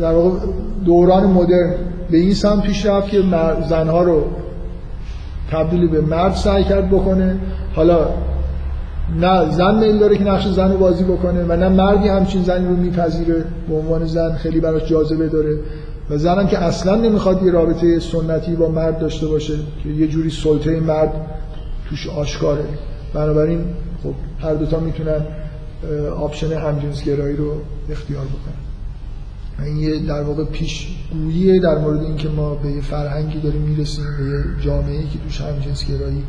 در 0.00 0.12
واقع 0.12 0.38
دوران 0.84 1.26
مدرن 1.26 1.74
به 2.10 2.16
این 2.16 2.34
سمت 2.34 2.62
پیش 2.62 2.86
رفت 2.86 3.08
که 3.08 3.22
زنها 3.68 4.02
رو 4.02 4.24
تبدیل 5.50 5.88
به 5.88 6.00
مرد 6.00 6.34
سعی 6.34 6.64
کرد 6.64 6.90
بکنه. 6.90 7.36
حالا 7.74 8.08
نه 9.20 9.50
زن 9.50 9.78
میل 9.78 9.98
داره 9.98 10.16
که 10.16 10.24
نقش 10.24 10.48
زن 10.48 10.72
رو 10.72 10.78
بازی 10.78 11.04
بکنه 11.04 11.44
و 11.44 11.56
نه 11.56 11.68
مردی 11.68 12.08
همچین 12.08 12.42
زنی 12.42 12.66
رو 12.66 12.76
میپذیره 12.76 13.44
به 13.68 13.74
عنوان 13.74 14.04
زن. 14.06 14.32
خیلی 14.32 14.60
براش 14.60 14.84
جاذبه 14.84 15.28
داره. 15.28 15.58
و 16.10 16.18
زنم 16.18 16.46
که 16.46 16.58
اصلا 16.58 16.96
نمی‌خواد 16.96 17.42
یه 17.42 17.52
رابطه 17.52 17.98
سنتی 18.00 18.56
با 18.56 18.68
مرد 18.68 18.98
داشته 18.98 19.26
باشه. 19.26 19.54
که 19.82 19.88
یه 19.88 20.06
جوری 20.06 20.30
سلطه 20.30 20.80
مرد 20.80 21.12
توش 21.88 22.08
آشکاره. 22.08 22.64
بنابراین 23.14 23.60
خب 24.02 24.14
هر 24.46 24.54
دوتا 24.54 24.80
می‌تونن 24.80 25.20
آپشن 26.20 26.52
همجنسگرایی 26.52 27.36
رو 27.36 27.52
اختیار 27.90 28.24
بکنن. 28.24 28.65
این 29.64 29.76
یه 29.76 29.98
در 29.98 30.22
واقع 30.22 30.44
پیشگوییه 30.44 31.60
در 31.60 31.78
مورد 31.78 32.02
اینکه 32.02 32.28
ما 32.28 32.54
به 32.54 32.70
یه 32.70 32.80
فرهنگی 32.80 33.40
داریم 33.40 33.62
می‌رسیم 33.62 34.04
به 34.18 34.24
یه 34.24 34.64
جامعه 34.64 35.02
که 35.02 35.18
توش 35.18 35.40
همجنسگرایی 35.40 36.24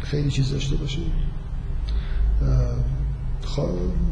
خیلی 0.00 0.30
چیز 0.30 0.52
داشته 0.52 0.76
باشه. 0.76 0.98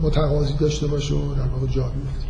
متقاضی 0.03 0.55
داشته 0.61 0.87
باشه 0.87 1.15
و 1.15 1.35
در 1.35 1.47
واقع 1.47 1.67
جا 1.67 1.83
بیفته. 1.83 2.27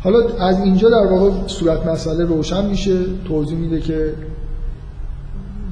حالا 0.00 0.46
از 0.46 0.60
اینجا 0.60 0.90
در 0.90 1.12
واقع 1.12 1.46
صورت 1.46 1.86
مسئله 1.86 2.24
روشن 2.24 2.66
میشه. 2.66 3.04
توضیح 3.24 3.58
میده 3.58 3.80
که 3.80 4.14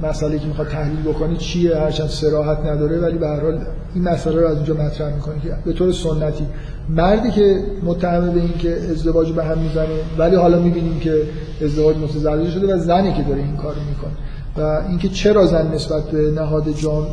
مسئله 0.04 0.38
که 0.38 0.46
می‌خواد 0.46 0.68
تحلیل 0.68 1.02
بکنه 1.02 1.36
چیه؟ 1.36 1.76
هرچند 1.76 2.08
سراحت 2.08 2.58
نداره 2.58 2.98
ولی 2.98 3.18
به 3.18 3.28
هر 3.28 3.40
حال 3.40 3.58
این 3.94 4.04
مسئله 4.04 4.40
رو 4.40 4.46
از 4.46 4.56
اینجا 4.56 4.74
مطرح 4.74 5.14
می‌کنه 5.14 5.40
که 5.42 5.56
به 5.64 5.72
طور 5.72 5.92
سنتی. 5.92 6.46
مردی 6.88 7.30
که 7.30 7.60
متهم 7.82 8.30
به 8.30 8.40
این 8.40 8.58
که 8.58 8.72
ازدواج 8.90 9.32
به 9.32 9.44
هم 9.44 9.58
می‌زنه 9.58 9.86
ولی 10.18 10.36
حالا 10.36 10.58
می‌بینیم 10.58 11.00
که 11.00 11.22
ازدواج 11.62 11.96
متزلزل 11.96 12.50
شده 12.50 12.74
و 12.74 12.78
زنی 12.78 13.12
که 13.12 13.22
داره 13.22 13.42
این 13.42 13.56
کارو 13.56 13.80
می‌کنه. 13.88 14.12
و 14.56 14.82
اینکه 14.88 15.08
چرا 15.08 15.46
زن 15.46 15.74
نسبت 15.74 16.10
به 16.10 16.30
نهاد 16.30 16.72
جان 16.72 17.06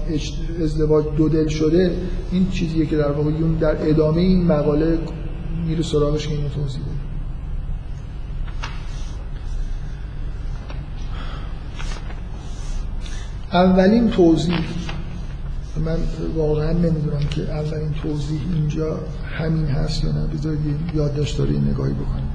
ازدواج 0.63 1.05
دو 1.17 1.29
دل 1.29 1.47
شده 1.47 1.91
این 2.31 2.49
چیزیه 2.49 2.85
که 2.85 2.97
در 2.97 3.11
واقع 3.11 3.31
یون 3.31 3.53
در 3.53 3.89
ادامه 3.89 4.21
این 4.21 4.45
مقاله 4.45 4.97
میره 5.67 5.83
سراغش 5.83 6.27
که 6.27 6.35
اینو 6.35 6.49
توضیح 6.49 6.81
اولین 13.53 14.09
توضیح. 14.09 14.59
من 15.85 15.97
واقعا 16.35 16.71
نمی‌دونم 16.71 17.23
که 17.29 17.41
اولین 17.41 17.91
توضیح 18.03 18.41
اینجا 18.53 18.99
همین 19.39 19.65
هست 19.65 20.03
یا 20.03 20.11
نه. 20.11 20.27
بذارید 20.27 20.79
یادداشت 20.93 21.37
داره 21.37 21.51
نگاهی 21.51 21.93
بکنیم 21.93 22.29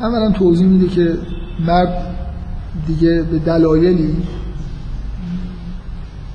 اولا 0.00 0.30
توضیح 0.30 0.66
میده 0.66 0.88
که 0.88 1.18
مرد 1.66 2.16
دیگه 2.86 3.22
به 3.22 3.38
دلایلی 3.38 4.16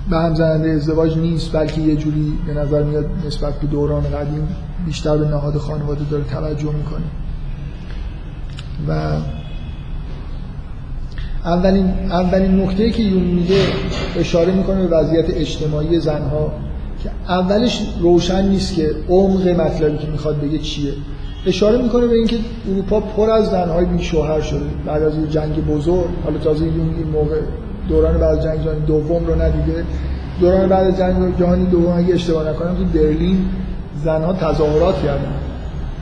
به 0.09 0.17
هم 0.17 0.35
زننده 0.35 0.69
ازدواج 0.69 1.17
نیست 1.17 1.55
بلکه 1.55 1.81
یه 1.81 1.95
جوری 1.95 2.39
به 2.47 2.53
نظر 2.53 2.83
میاد 2.83 3.05
نسبت 3.27 3.59
به 3.59 3.67
دوران 3.67 4.03
قدیم 4.03 4.47
بیشتر 4.85 5.17
به 5.17 5.27
نهاد 5.27 5.57
خانواده 5.57 6.09
داره 6.09 6.23
توجه 6.23 6.71
می‌کنه. 6.71 7.24
و 8.87 9.17
اولین 11.45 11.85
اولین 12.09 12.61
نکته 12.61 12.91
که 12.91 13.03
یون 13.03 13.23
میگه 13.23 13.55
اشاره 14.19 14.53
می‌کنه 14.53 14.87
به 14.87 14.97
وضعیت 14.97 15.37
اجتماعی 15.37 15.99
زنها 15.99 16.51
که 17.03 17.09
اولش 17.29 17.81
روشن 17.99 18.49
نیست 18.49 18.75
که 18.75 18.89
عمق 19.09 19.47
مطلبی 19.47 19.97
که 19.97 20.07
می‌خواد 20.07 20.41
بگه 20.41 20.57
چیه. 20.57 20.93
اشاره 21.45 21.81
می‌کنه 21.81 22.07
به 22.07 22.15
اینکه 22.15 22.37
اروپا 22.71 22.99
پر 22.99 23.29
از 23.29 23.49
زنهای 23.49 23.85
بی 23.85 24.03
شوهر 24.03 24.41
شده. 24.41 24.65
بعد 24.85 25.03
از 25.03 25.17
یه 25.17 25.27
جنگ 25.27 25.65
بزرگ 25.65 26.09
حالا 26.23 26.37
تازه 26.37 26.65
یون 26.65 26.95
این 26.97 27.07
موقع 27.07 27.39
دوران 27.89 28.17
بعد 28.17 28.43
جنگ 28.43 28.63
جهانی 28.63 28.85
دوم 28.87 29.25
رو 29.25 29.41
ندیده. 29.41 29.83
دوران 30.41 30.69
بعد 30.69 30.99
جنگ 30.99 31.37
جهانی 31.39 31.65
دوم 31.65 31.93
اگه 31.97 32.13
اشتباه 32.13 32.49
نکنم 32.49 32.75
تو 32.75 32.83
برلین 32.83 33.45
زنها 34.03 34.33
تظاهرات 34.33 35.03
کردن. 35.03 35.33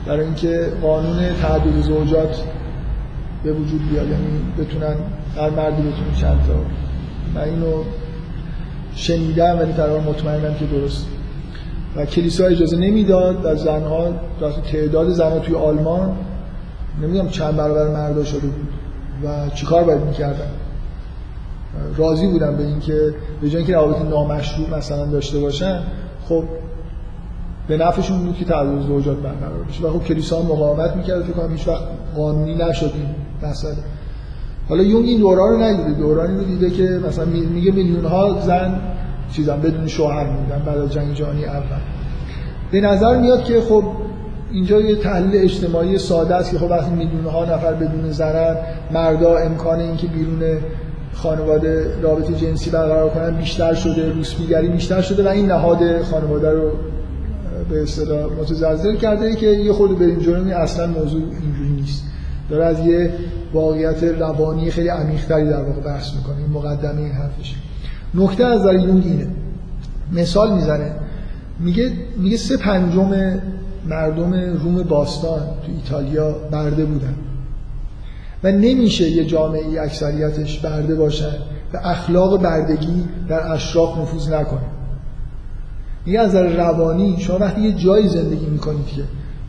برای 0.06 0.24
اینکه 0.24 0.72
قانون 0.82 1.16
تعدد 1.42 1.80
زوجات 1.80 2.42
به 3.44 3.52
وجود 3.52 3.90
بیاد 3.90 4.08
یعنی 4.08 4.26
بتونن 4.58 4.94
هر 5.36 5.50
مردی 5.50 5.82
بتونه 5.82 6.14
چند 6.20 6.38
تا. 6.46 6.54
من 7.34 7.48
اینو 7.48 7.84
شنیدم 8.94 9.58
ولی 9.58 9.72
تقریبا 9.72 10.10
مطمئنم 10.10 10.54
که 10.54 10.64
درست. 10.64 11.06
و 11.96 12.06
کلیسا 12.06 12.44
اجازه 12.44 12.76
نمی‌داد 12.76 13.44
و 13.44 13.56
زنها 13.56 14.08
تعداد 14.72 15.08
زنها 15.08 15.38
توی 15.38 15.54
آلمان 15.54 16.16
نمی‌دونم 17.02 17.28
چند 17.28 17.56
برابر 17.56 17.88
مردا 17.88 18.24
شده 18.24 18.40
بود. 18.46 18.68
و 19.24 19.50
چیکار 19.54 19.84
باید 19.84 20.00
می‌کردن؟ 20.00 20.50
راضی 21.96 22.26
بودن 22.26 22.56
به 22.56 22.66
اینکه 22.66 23.14
به 23.40 23.50
جای 23.50 23.56
اینکه 23.56 23.74
روابط 23.74 24.02
نامشروع 24.02 24.78
مثلا 24.78 25.06
داشته 25.06 25.38
باشن 25.38 25.80
خب 26.28 26.44
به 27.68 27.76
نفعشون 27.76 28.18
بود 28.18 28.36
که 28.36 28.44
تعدد 28.44 28.80
زوجات 28.80 29.16
برقرار 29.16 29.64
بشه. 29.68 29.84
و 29.84 29.90
خب 29.90 30.04
کلیسا 30.04 30.42
مقاومت 30.42 30.96
می‌کرد 30.96 31.22
فکر 31.22 31.32
کنم 31.32 31.52
هیچ 31.52 31.68
وقت 31.68 31.82
قانونی 32.16 32.54
نشد. 32.54 32.92
مسئله. 33.42 33.76
حالا 34.68 34.82
یونگ 34.82 35.06
این 35.06 35.18
دوران 35.18 35.50
رو 35.50 35.62
ندیده. 35.62 35.98
دورانی 35.98 36.36
رو 36.36 36.44
دیده 36.44 36.70
که 36.70 37.00
مثلا 37.08 37.24
میگه 37.24 37.72
میلیون 37.72 38.04
ها 38.04 38.40
زن 38.40 38.80
چیزا 39.32 39.56
بدون 39.56 39.86
شوهر 39.86 40.24
موندن 40.24 40.62
بعد 40.66 40.78
از 40.78 40.92
جنگ 40.92 41.14
جهانی 41.14 41.44
اول. 41.44 41.80
به 42.70 42.80
نظر 42.80 43.20
میاد 43.20 43.44
که 43.44 43.60
خب 43.60 43.84
اینجا 44.52 44.80
یه 44.80 44.96
تحلیل 44.96 45.44
اجتماعی 45.44 45.98
ساده 45.98 46.34
است 46.34 46.50
که 46.50 46.58
خب 46.58 46.70
وقتی 46.70 46.90
میلیون 46.90 47.24
ها 47.24 47.44
نفر 47.44 47.72
بدون 47.72 48.10
زنن 48.10 48.56
مردا 48.90 49.36
امکان 49.38 49.80
اینکه 49.80 50.06
بیرون 50.06 50.40
خانواده 51.14 52.00
رابطه 52.02 52.34
جنسی 52.34 52.70
برقرار 52.70 53.10
کنن 53.10 53.36
بیشتر 53.36 53.74
شده 53.74 54.12
روسپیگری 54.12 54.68
بیشتر 54.68 55.00
شده 55.00 55.24
و 55.24 55.28
این 55.28 55.46
نهاد 55.46 56.02
خانواده 56.02 56.50
رو 56.50 56.70
به 57.70 57.82
اصطلاح 57.82 58.32
متزلزل 58.40 58.96
کرده 58.96 59.34
که 59.34 59.46
یه 59.46 59.72
خود 59.72 59.98
بریم 59.98 60.18
جرمی 60.18 60.52
اصلا 60.52 60.86
موضوع 60.86 61.22
اینجوری 61.22 61.70
نیست. 61.70 62.04
داره 62.50 62.64
از 62.64 62.86
یه 62.86 63.10
واقعیت 63.52 64.04
روانی 64.04 64.70
خیلی 64.70 64.88
عمیق‌تری 64.88 65.48
در 65.48 65.62
واقع 65.62 65.80
بحث 65.80 66.14
می‌کنه. 66.14 66.36
این 66.36 66.50
مقدمه 66.50 67.00
این 67.00 67.12
حرفش 67.12 67.54
نکته 68.14 68.44
از 68.44 68.62
در 68.62 68.74
یونگ 68.74 69.04
اینه. 69.04 69.26
مثال 70.12 70.54
می‌زنه. 70.54 70.92
میگه 71.60 71.92
میگه 72.16 72.36
سه 72.36 72.56
پنجم 72.56 73.40
مردم 73.88 74.34
روم 74.34 74.82
باستان 74.82 75.40
تو 75.40 75.72
ایتالیا 75.72 76.32
برده 76.50 76.84
بودن. 76.84 77.14
و 78.44 78.52
نمیشه 78.52 79.10
یه 79.10 79.24
جامعه 79.24 79.82
اکثریتش 79.82 80.60
برده 80.60 80.94
باشن 80.94 81.34
و 81.72 81.76
اخلاق 81.84 82.42
بردگی 82.42 83.04
در 83.28 83.52
اشراف 83.52 83.98
نفوذ 83.98 84.28
نکنه. 84.32 84.60
میگه 86.06 86.20
از 86.20 86.34
روانی 86.34 87.16
شما 87.18 87.38
وقتی 87.38 87.60
یه 87.60 87.72
جایی 87.72 88.08
زندگی 88.08 88.46
می‌کنید 88.46 88.86
که 88.86 89.02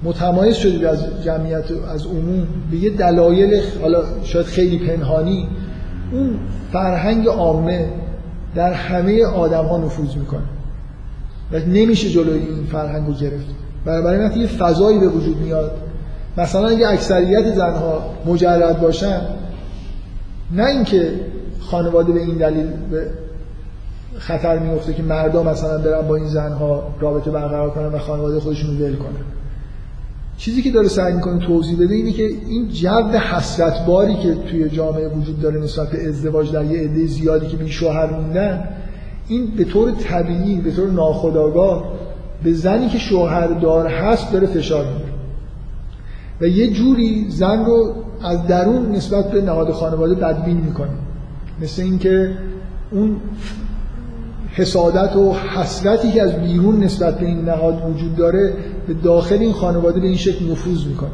متمایز 0.04 0.56
شدید 0.56 0.86
از 0.86 1.24
جمعیت 1.24 1.72
از 1.94 2.06
عموم 2.06 2.48
به 2.72 2.78
یه 2.78 2.90
دلایل 2.90 3.62
حالا 3.82 4.04
شاید 4.24 4.46
خیلی 4.46 4.80
پنهانی. 4.80 5.48
اون 6.12 6.40
فرهنگ 6.72 7.28
عامه 7.28 7.90
در 8.56 8.74
همه 8.74 9.26
آدم 9.26 9.66
ها 9.66 9.78
نفوذ 9.78 10.16
می‌کنه. 10.16 10.42
و 11.52 11.60
نمیشه 11.60 12.10
جلوی 12.10 12.40
این 12.40 12.66
فرهنگ 12.72 13.08
رو 13.08 13.14
گرفت. 13.14 13.46
برای 13.86 14.20
وقتی 14.20 14.40
یه 14.40 14.48
فضایی 14.48 15.00
به 15.00 15.08
وجود 15.08 15.38
میاد. 15.38 15.72
مثلا 16.38 16.68
اگه 16.68 16.88
اکثریت 16.88 17.56
زنها 17.56 18.04
مجرد 18.26 18.82
باشن 18.82 19.22
نه 20.52 20.66
اینکه 20.66 21.12
خانواده 21.60 22.14
به 22.14 22.20
این 22.20 22.38
دلیل 22.38 22.68
به 22.92 23.08
خطر 24.18 24.60
میفته 24.60 24.94
که 24.94 25.04
مردا 25.04 25.44
مثلا 25.44 25.78
برن 25.78 26.08
با 26.08 26.16
این 26.16 26.28
زنها 26.28 26.84
رابطه 27.00 27.32
برقرار 27.32 27.70
کنن 27.70 27.86
و 27.86 27.98
خانواده 27.98 28.40
خودشون 28.40 28.78
رو 28.78 28.86
ول 28.86 28.96
کنن. 28.96 29.35
چیزی 30.38 30.62
که 30.62 30.72
داره 30.72 30.88
سعی 30.88 31.14
می‌کنه 31.14 31.48
توضیح 31.48 31.80
بده 31.80 31.96
اینه 31.96 32.12
که 32.12 32.24
این 32.24 32.68
جو 32.70 33.18
حسرت 33.18 33.86
باری 33.86 34.16
که 34.16 34.34
توی 34.34 34.70
جامعه 34.70 35.08
وجود 35.08 35.42
داره 35.42 35.60
نسبت 35.60 35.92
به 35.92 36.10
ازدواج 36.10 36.52
در 36.52 36.66
یه 36.66 36.80
عده 36.80 37.06
زیادی 37.06 37.48
که 37.48 37.58
بی 37.58 37.70
شوهر 37.70 38.14
موندن 38.14 38.70
این 39.28 39.48
به 39.58 39.64
طور 39.64 39.92
طبیعی 39.92 40.56
به 40.56 40.72
طور 40.72 40.92
ناخودآگاه 40.92 41.84
به 42.44 42.54
زنی 42.54 42.90
که 42.90 42.98
شوهردار 42.98 43.88
هست 43.88 44.32
داره 44.32 44.48
فشار 44.48 44.86
میاره 44.86 45.16
و 46.42 46.48
یه 46.48 46.72
جوری 46.72 47.26
زن 47.30 47.66
رو 47.66 47.94
از 48.22 48.48
درون 48.48 48.92
نسبت 48.92 49.32
به 49.32 49.42
نهاد 49.42 49.72
خانواده 49.72 50.16
بدبین 50.16 50.58
می‌کنه. 50.58 50.90
مثل 51.62 51.82
اینکه 51.82 52.38
اون 52.92 53.16
حسادت 54.52 55.16
و 55.16 55.34
حسرتی 55.34 56.12
که 56.12 56.22
از 56.22 56.36
بیرون 56.36 56.84
نسبت 56.84 57.20
به 57.20 57.26
این 57.26 57.42
نهاد 57.42 57.90
وجود 57.90 58.16
داره 58.16 58.54
به 58.88 58.94
داخل 58.94 59.38
این 59.38 59.54
خانواده 59.54 60.00
به 60.00 60.08
این 60.08 60.18
شکل 60.18 60.52
نفوذ 60.52 60.86
می‌کنه. 60.86 61.10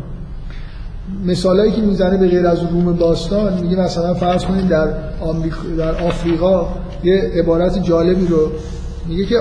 مثالایی 1.26 1.72
که 1.72 1.81
می‌زنه 1.81 2.18
به 2.18 2.27
غیر 2.27 2.48
از 2.48 2.60
روم 2.60 2.93
باستان 2.93 3.61
میگه 3.61 3.76
مثلا 3.76 4.14
فرض 4.14 4.45
کنید 4.45 4.68
در, 4.68 4.88
در 5.77 5.95
آفریقا 6.07 6.68
یه 7.03 7.31
عبارت 7.35 7.84
جالبی 7.84 8.27
رو 8.27 8.52
میگه 9.07 9.26
که 9.26 9.35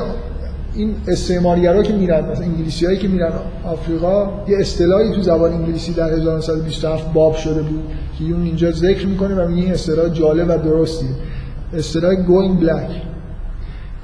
این 0.75 0.95
استعمارگرا 1.09 1.83
که 1.83 1.93
میرن 1.93 2.31
مثلا 2.31 2.45
انگلیسی 2.45 2.87
هایی 2.87 2.99
که 2.99 3.09
میرن 3.09 3.33
آفریقا 3.65 4.29
یه 4.49 4.59
اصطلاحی 4.59 5.11
تو 5.11 5.23
زبان 5.23 5.53
انگلیسی 5.53 5.93
در 5.93 6.11
1927 6.11 7.13
باب 7.13 7.37
شده 7.37 7.63
بود 7.63 7.83
که 8.19 8.25
اون 8.25 8.43
اینجا 8.43 8.71
ذکر 8.71 9.07
می‌کنه 9.07 9.35
و 9.35 9.49
میگه 9.49 9.63
این 9.63 9.73
اصطلاح 9.73 10.09
جالب 10.09 10.49
و 10.49 10.69
درستیه. 10.69 11.11
اصطلاح 11.75 12.15
going 12.15 12.65
black. 12.65 13.10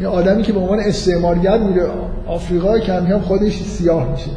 یه 0.00 0.08
آدمی 0.08 0.42
که 0.42 0.52
به 0.52 0.60
عنوان 0.60 0.80
استعمارگر 0.80 1.58
میره 1.58 1.86
آفریقا 2.26 2.78
کم 2.78 3.06
کم 3.06 3.18
خودش 3.18 3.62
سیاه 3.62 4.10
میشه. 4.10 4.30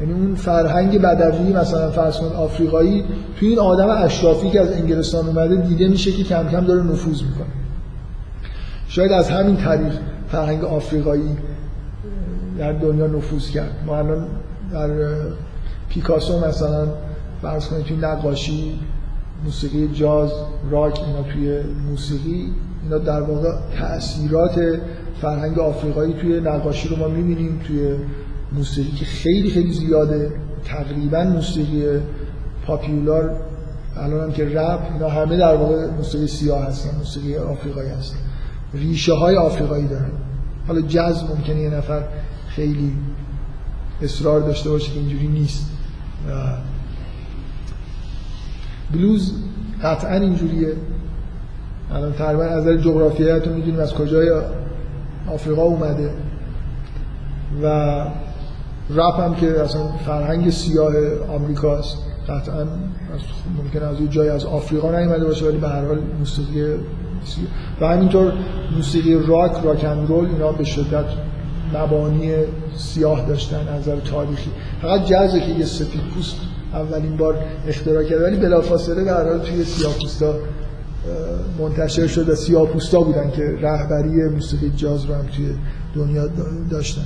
یعنی 0.00 0.12
اون 0.12 0.34
فرهنگ 0.34 1.00
بدوی 1.00 1.52
مثلا 1.52 1.90
فرض 1.90 2.18
کن 2.18 2.36
آفریقایی 2.36 3.04
توی 3.38 3.48
این 3.48 3.58
آدم 3.58 3.88
اشرافی 3.88 4.50
که 4.50 4.60
از 4.60 4.72
انگلستان 4.72 5.26
اومده 5.26 5.56
دیده 5.56 5.88
میشه 5.88 6.12
که 6.12 6.24
کم 6.24 6.48
کم 6.48 6.60
داره 6.60 6.82
نفوذ 6.82 7.22
می‌کنه. 7.22 7.46
شاید 8.88 9.12
از 9.12 9.30
همین 9.30 9.56
طریق 9.56 9.92
فرهنگ 10.28 10.64
آفریقایی 10.64 11.36
در 12.58 12.72
دنیا 12.72 13.06
نفوذ 13.06 13.50
کرد. 13.50 13.70
ما 13.86 13.98
الان 13.98 14.26
در 14.72 14.90
پیکاسو 15.88 16.46
مثلا 16.48 16.86
فرض 17.42 17.68
کنید 17.68 17.84
توی 17.84 17.96
نقاشی 17.96 18.80
موسیقی 19.44 19.88
جاز 19.88 20.30
راک 20.70 21.00
اینا 21.06 21.22
توی 21.32 21.60
موسیقی 21.90 22.52
اینا 22.82 22.98
در 22.98 23.20
واقع 23.20 23.52
تأثیرات 23.78 24.80
فرهنگ 25.22 25.58
آفریقایی 25.58 26.12
توی 26.12 26.40
نقاشی 26.40 26.88
رو 26.88 26.96
ما 26.96 27.08
می‌بینیم 27.08 27.60
توی 27.66 27.96
موسیقی 28.52 28.90
که 28.90 29.04
خیلی 29.04 29.50
خیلی 29.50 29.72
زیاده. 29.72 30.32
تقریبا 30.64 31.24
موسیقی 31.24 31.84
پاپیولار 32.66 33.36
الان 33.96 34.20
هم 34.20 34.32
که 34.32 34.44
رپ 34.44 34.92
اینا 34.92 35.08
همه 35.08 35.36
در 35.36 35.56
واقع 35.56 35.90
موسیقی 35.90 36.26
سیاه 36.26 36.66
هستن 36.66 36.98
موسیقی 36.98 37.36
آفریقایی 37.36 37.90
هستن. 37.90 38.16
ریشه 38.74 39.12
های 39.14 39.36
آفریقایی 39.36 39.86
دارن. 39.86 40.10
حالا 40.66 40.80
جاز 40.80 41.24
ممکنه 41.24 41.60
یه 41.60 41.70
نفر 41.70 42.02
خیلی 42.48 42.92
اصرار 44.02 44.40
داشته 44.40 44.70
باشه 44.70 44.92
که 44.92 44.98
اینجوری 44.98 45.28
نیست. 45.28 45.70
بلوز 48.92 49.32
قطعا 49.82 50.14
اینجوریه. 50.14 50.72
الان 51.92 52.12
تقریبا 52.12 52.42
از 52.42 52.62
نظر 52.62 52.76
جغرافیایتون 52.76 53.52
می‌دونیم 53.52 53.80
از 53.80 53.94
کجای 53.94 54.30
آفریقا 55.30 55.62
اومده 55.62 56.10
و 57.62 57.66
رپ 58.90 59.20
هم 59.20 59.34
که 59.34 59.60
اصلا 59.60 59.82
فرهنگ 60.06 60.50
سیاه 60.50 60.92
آمریکاست 61.34 61.96
قطعا 62.28 62.66
ممکن 63.62 63.82
از 63.82 64.00
یه 64.00 64.08
جای 64.08 64.28
از 64.28 64.44
آفریقا 64.44 64.98
نیومده 64.98 65.24
باشه 65.24 65.46
ولی 65.46 65.58
به 65.58 65.68
هر 65.68 65.84
حال 65.84 65.98
موسیقی 66.18 66.64
و 67.80 67.86
همینطور 67.86 68.32
موسیقی 68.76 69.14
راک 69.14 69.52
راک 69.64 69.84
اند 69.84 70.08
رول 70.08 70.26
اینا 70.26 70.52
به 70.52 70.64
شدت 70.64 71.04
مبانی 71.74 72.32
سیاه 72.76 73.26
داشتن 73.28 73.68
از 73.68 73.80
نظر 73.80 73.96
تاریخی. 73.96 74.50
فقط 74.82 75.04
جزه 75.04 75.40
که 75.40 75.52
یه 75.52 75.64
سفید 75.64 76.02
پوست 76.14 76.36
اولین 76.72 77.16
بار 77.16 77.38
اختراع 77.68 78.04
کرد 78.04 78.22
ولی 78.22 78.36
بلافاصله 78.36 79.04
در 79.04 79.28
حال 79.28 79.38
توی 79.38 79.64
سیاه 79.64 79.92
پوستا 79.92 80.34
منتشر 81.58 82.06
شد 82.06 82.28
و 82.28 82.34
سیاه 82.34 82.66
پوستا 82.66 83.00
بودن 83.00 83.30
که 83.30 83.54
رهبری 83.60 84.28
موسیقی 84.28 84.72
جاز 84.76 85.04
رو 85.04 85.14
هم 85.14 85.24
توی 85.36 85.46
دنیا 85.94 86.28
داشتن. 86.70 87.02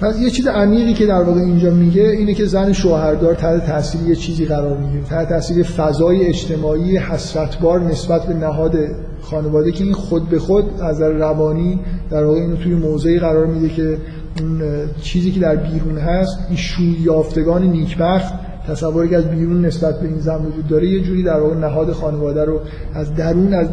پس 0.00 0.20
یه 0.20 0.30
چیز 0.30 0.46
عمیقی 0.46 0.94
که 0.94 1.06
در 1.06 1.22
واقع 1.22 1.40
اینجا 1.40 1.70
میگه 1.70 2.02
اینه 2.02 2.34
که 2.34 2.44
زن 2.44 2.72
شوهردار 2.72 3.34
تحت 3.34 3.66
تاثیر 3.66 4.00
یه 4.02 4.16
چیزی 4.16 4.44
قرار 4.44 4.78
می‌گیره. 4.78 5.04
تحت 5.04 5.28
تاثیر 5.28 5.62
فضای 5.62 6.26
اجتماعی 6.26 6.96
حسرتبار 6.96 7.80
نسبت 7.80 8.26
به 8.26 8.34
نهاد 8.34 8.74
خانواده 9.22 9.72
که 9.72 9.84
این 9.84 9.92
خود 9.92 10.28
به 10.28 10.38
خود 10.38 10.80
از 10.80 11.00
روانی 11.00 11.80
در 12.10 12.24
واقع 12.24 12.38
اینو 12.38 12.56
توی 12.56 12.74
موضعی 12.74 13.18
قرار 13.18 13.46
میده 13.46 13.74
که 13.74 13.98
اون 14.40 14.62
چیزی 15.02 15.32
که 15.32 15.40
در 15.40 15.56
بیرون 15.56 15.98
هست 15.98 16.38
این 16.48 16.56
شوی 16.56 16.96
یافتگان 17.00 17.62
نیکبخت 17.62 18.34
تصوری 18.68 19.08
که 19.08 19.16
از 19.16 19.24
بیرون 19.24 19.64
نسبت 19.64 20.00
به 20.00 20.08
این 20.08 20.18
زن 20.18 20.36
وجود 20.36 20.68
داره 20.68 20.86
یه 20.86 21.00
جوری 21.00 21.22
در 21.22 21.40
واقع 21.40 21.56
نهاد 21.56 21.92
خانواده 21.92 22.44
رو 22.44 22.60
از 22.94 23.14
درون 23.14 23.54
از 23.54 23.68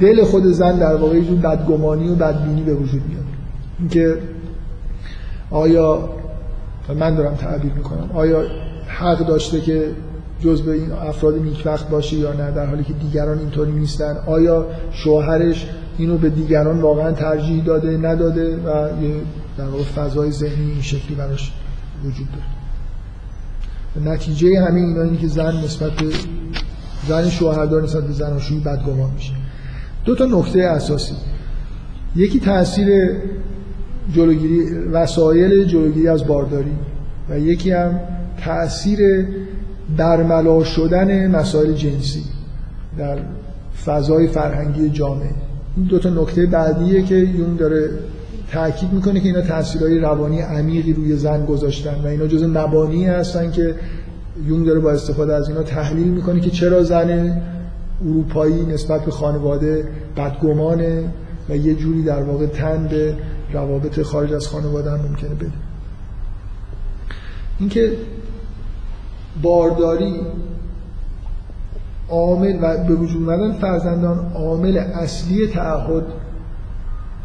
دل 0.00 0.24
خود 0.24 0.44
زن 0.44 0.78
در 0.78 0.94
واقع 0.94 1.16
یه 1.16 1.24
جور 1.24 1.38
بدگمانی 1.38 2.08
و 2.08 2.14
بدبینی 2.14 2.62
به 2.62 2.74
وجود 2.74 3.02
میاد. 3.08 3.24
اینکه 3.78 4.18
آیا 5.50 6.08
من 6.98 7.14
دارم 7.14 7.34
تعبیر 7.34 7.72
می‌کنم 7.72 8.10
آیا 8.14 8.42
حق 8.86 9.26
داشته 9.26 9.60
که 9.60 9.84
جز 10.40 10.62
به 10.62 10.72
این 10.72 10.92
افراد 10.92 11.38
نیکوقت 11.38 11.88
باشه 11.88 12.16
یا 12.16 12.32
نه 12.32 12.50
در 12.50 12.66
حالی 12.66 12.84
که 12.84 12.92
دیگران 12.92 13.38
اینطوری 13.38 13.72
نیستن؟ 13.72 14.16
آیا 14.26 14.66
شوهرش 14.90 15.70
اینو 15.98 16.18
به 16.18 16.30
دیگران 16.30 16.80
واقعا 16.80 17.12
ترجیح 17.12 17.64
داده 17.64 17.96
نداده؟ 17.96 18.56
و 18.56 19.02
یه 19.02 19.14
در 19.58 19.64
واقع 19.64 19.82
فضای 19.82 20.30
ذهنی 20.30 20.70
این 20.70 20.82
شکلی 20.82 21.14
براش 21.14 21.52
وجود 22.04 22.26
داره. 22.30 22.59
نتیجه 23.96 24.60
همه 24.60 24.80
اینا 24.80 25.02
اینه 25.02 25.16
که 25.16 25.26
زن 25.26 25.56
نسبت 25.64 25.92
به 25.92 26.06
زن 27.08 27.28
شوهردار 27.28 27.82
نسبت 27.82 28.04
به 28.04 28.12
زناشویی 28.12 28.60
بدگمان 28.60 29.10
میشه. 29.10 29.32
دو 30.04 30.14
تا 30.14 30.24
نکته 30.24 30.60
اساسی. 30.62 31.14
یکی 32.16 32.40
تاثیر 32.40 32.88
جلوگیری 34.12 34.70
وسایل 34.92 35.64
جلوگیری 35.64 36.08
از 36.08 36.26
بارداری 36.26 36.72
و 37.28 37.38
یکی 37.38 37.70
هم 37.70 38.00
تاثیر 38.44 38.98
برملا 39.96 40.64
شدن 40.64 41.26
مسائل 41.26 41.72
جنسی 41.72 42.22
در 42.98 43.18
فضای 43.84 44.26
فرهنگی 44.26 44.90
جامعه. 44.90 45.30
این 45.76 45.86
دو 45.86 45.98
تا 45.98 46.10
نکته 46.10 46.46
بعدیه 46.46 47.02
که 47.02 47.14
یون 47.14 47.56
داره 47.56 47.90
تاکید 48.52 48.92
می‌کنه 48.92 49.20
که 49.20 49.26
اینا 49.26 49.40
تاثیرهای 49.40 49.98
روانی 49.98 50.40
عمیقی 50.40 50.92
روی 50.92 51.16
زن 51.16 51.46
گذاشتن 51.46 51.94
و 52.04 52.06
اینا 52.06 52.26
جز 52.26 52.42
مبانی 52.42 53.06
هستن 53.06 53.50
که 53.50 53.74
یون 54.46 54.64
داره 54.64 54.80
با 54.80 54.90
استفاده 54.90 55.34
از 55.34 55.48
اینا 55.48 55.62
تحلیل 55.62 56.08
می‌کنه 56.08 56.40
که 56.40 56.50
چرا 56.50 56.82
زن 56.82 57.40
اروپایی 58.04 58.66
نسبت 58.66 59.04
به 59.04 59.10
خانواده 59.10 59.88
بدگمانه 60.16 61.04
و 61.48 61.56
یه 61.56 61.74
جوری 61.74 62.02
در 62.02 62.22
واقع 62.22 62.46
تن 62.46 62.88
به 62.88 63.16
روابط 63.52 64.02
خارج 64.02 64.32
از 64.32 64.46
خانواده 64.46 64.90
هم 64.90 65.00
ممکنه 65.00 65.34
بده. 65.34 65.52
اینکه 67.58 67.92
بارداری 69.42 70.20
عامل 72.08 72.58
و 72.62 72.84
به 72.84 72.94
وجود 72.94 73.22
اومدن 73.22 73.52
فرزندان 73.52 74.32
عامل 74.34 74.76
اصلی 74.76 75.46
تعهد 75.46 76.04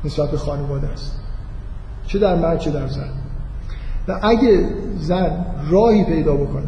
نسبت 0.03 0.31
به 0.31 0.37
خانواده 0.37 0.87
است. 0.87 1.19
چه 2.07 2.19
در 2.19 2.35
مرد 2.35 2.59
چه 2.59 2.71
در 2.71 2.87
زن. 2.87 3.09
و 4.07 4.19
اگه 4.21 4.67
زن 4.99 5.45
راهی 5.69 6.03
پیدا 6.03 6.33
بکنه 6.33 6.67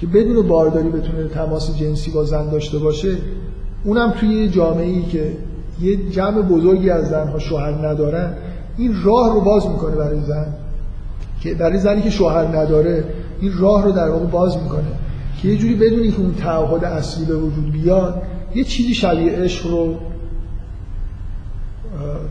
که 0.00 0.06
بدون 0.06 0.48
بارداری 0.48 0.88
بتونه 0.88 1.28
تماس 1.28 1.76
جنسی 1.76 2.10
با 2.10 2.24
زن 2.24 2.50
داشته 2.50 2.78
باشه 2.78 3.16
اونم 3.84 4.10
توی 4.10 4.48
جامعه 4.48 4.86
ای 4.86 5.02
که 5.02 5.36
یه 5.80 6.10
جمع 6.10 6.42
بزرگی 6.42 6.90
از 6.90 7.08
زنها 7.08 7.38
شوهر 7.38 7.86
ندارن 7.86 8.34
این 8.76 9.02
راه 9.04 9.34
رو 9.34 9.40
باز 9.40 9.68
می‌کنه 9.68 9.96
برای 9.96 10.20
زن 10.20 10.46
که 11.40 11.54
برای 11.54 11.78
زنی 11.78 12.02
که 12.02 12.10
شوهر 12.10 12.56
نداره 12.56 13.04
این 13.40 13.58
راه 13.58 13.84
رو 13.84 13.92
در 13.92 14.08
واقع 14.08 14.26
باز 14.26 14.56
می‌کنه 14.62 14.84
که 15.42 15.48
یه 15.48 15.56
جوری 15.56 15.74
بدونی 15.74 16.10
که 16.10 16.20
اون 16.20 16.34
تعهد 16.34 16.84
اصلی 16.84 17.24
به 17.24 17.36
وجود 17.36 17.72
بیاد 17.72 18.22
یه 18.54 18.64
چیزی 18.64 18.94
شبیه 18.94 19.32
عشق 19.32 19.70
رو 19.70 19.96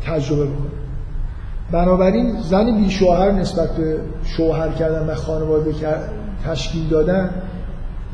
تجربه 0.06 0.46
بکنه 0.46 0.84
بنابراین 1.72 2.42
زن 2.42 2.78
بی 2.78 2.90
شوهر 2.90 3.32
نسبت 3.32 3.76
به 3.76 3.98
شوهر 4.24 4.70
کردن 4.70 5.10
و 5.10 5.16
خانواده 5.16 5.74
تشکیل 6.46 6.88
دادن 6.88 7.30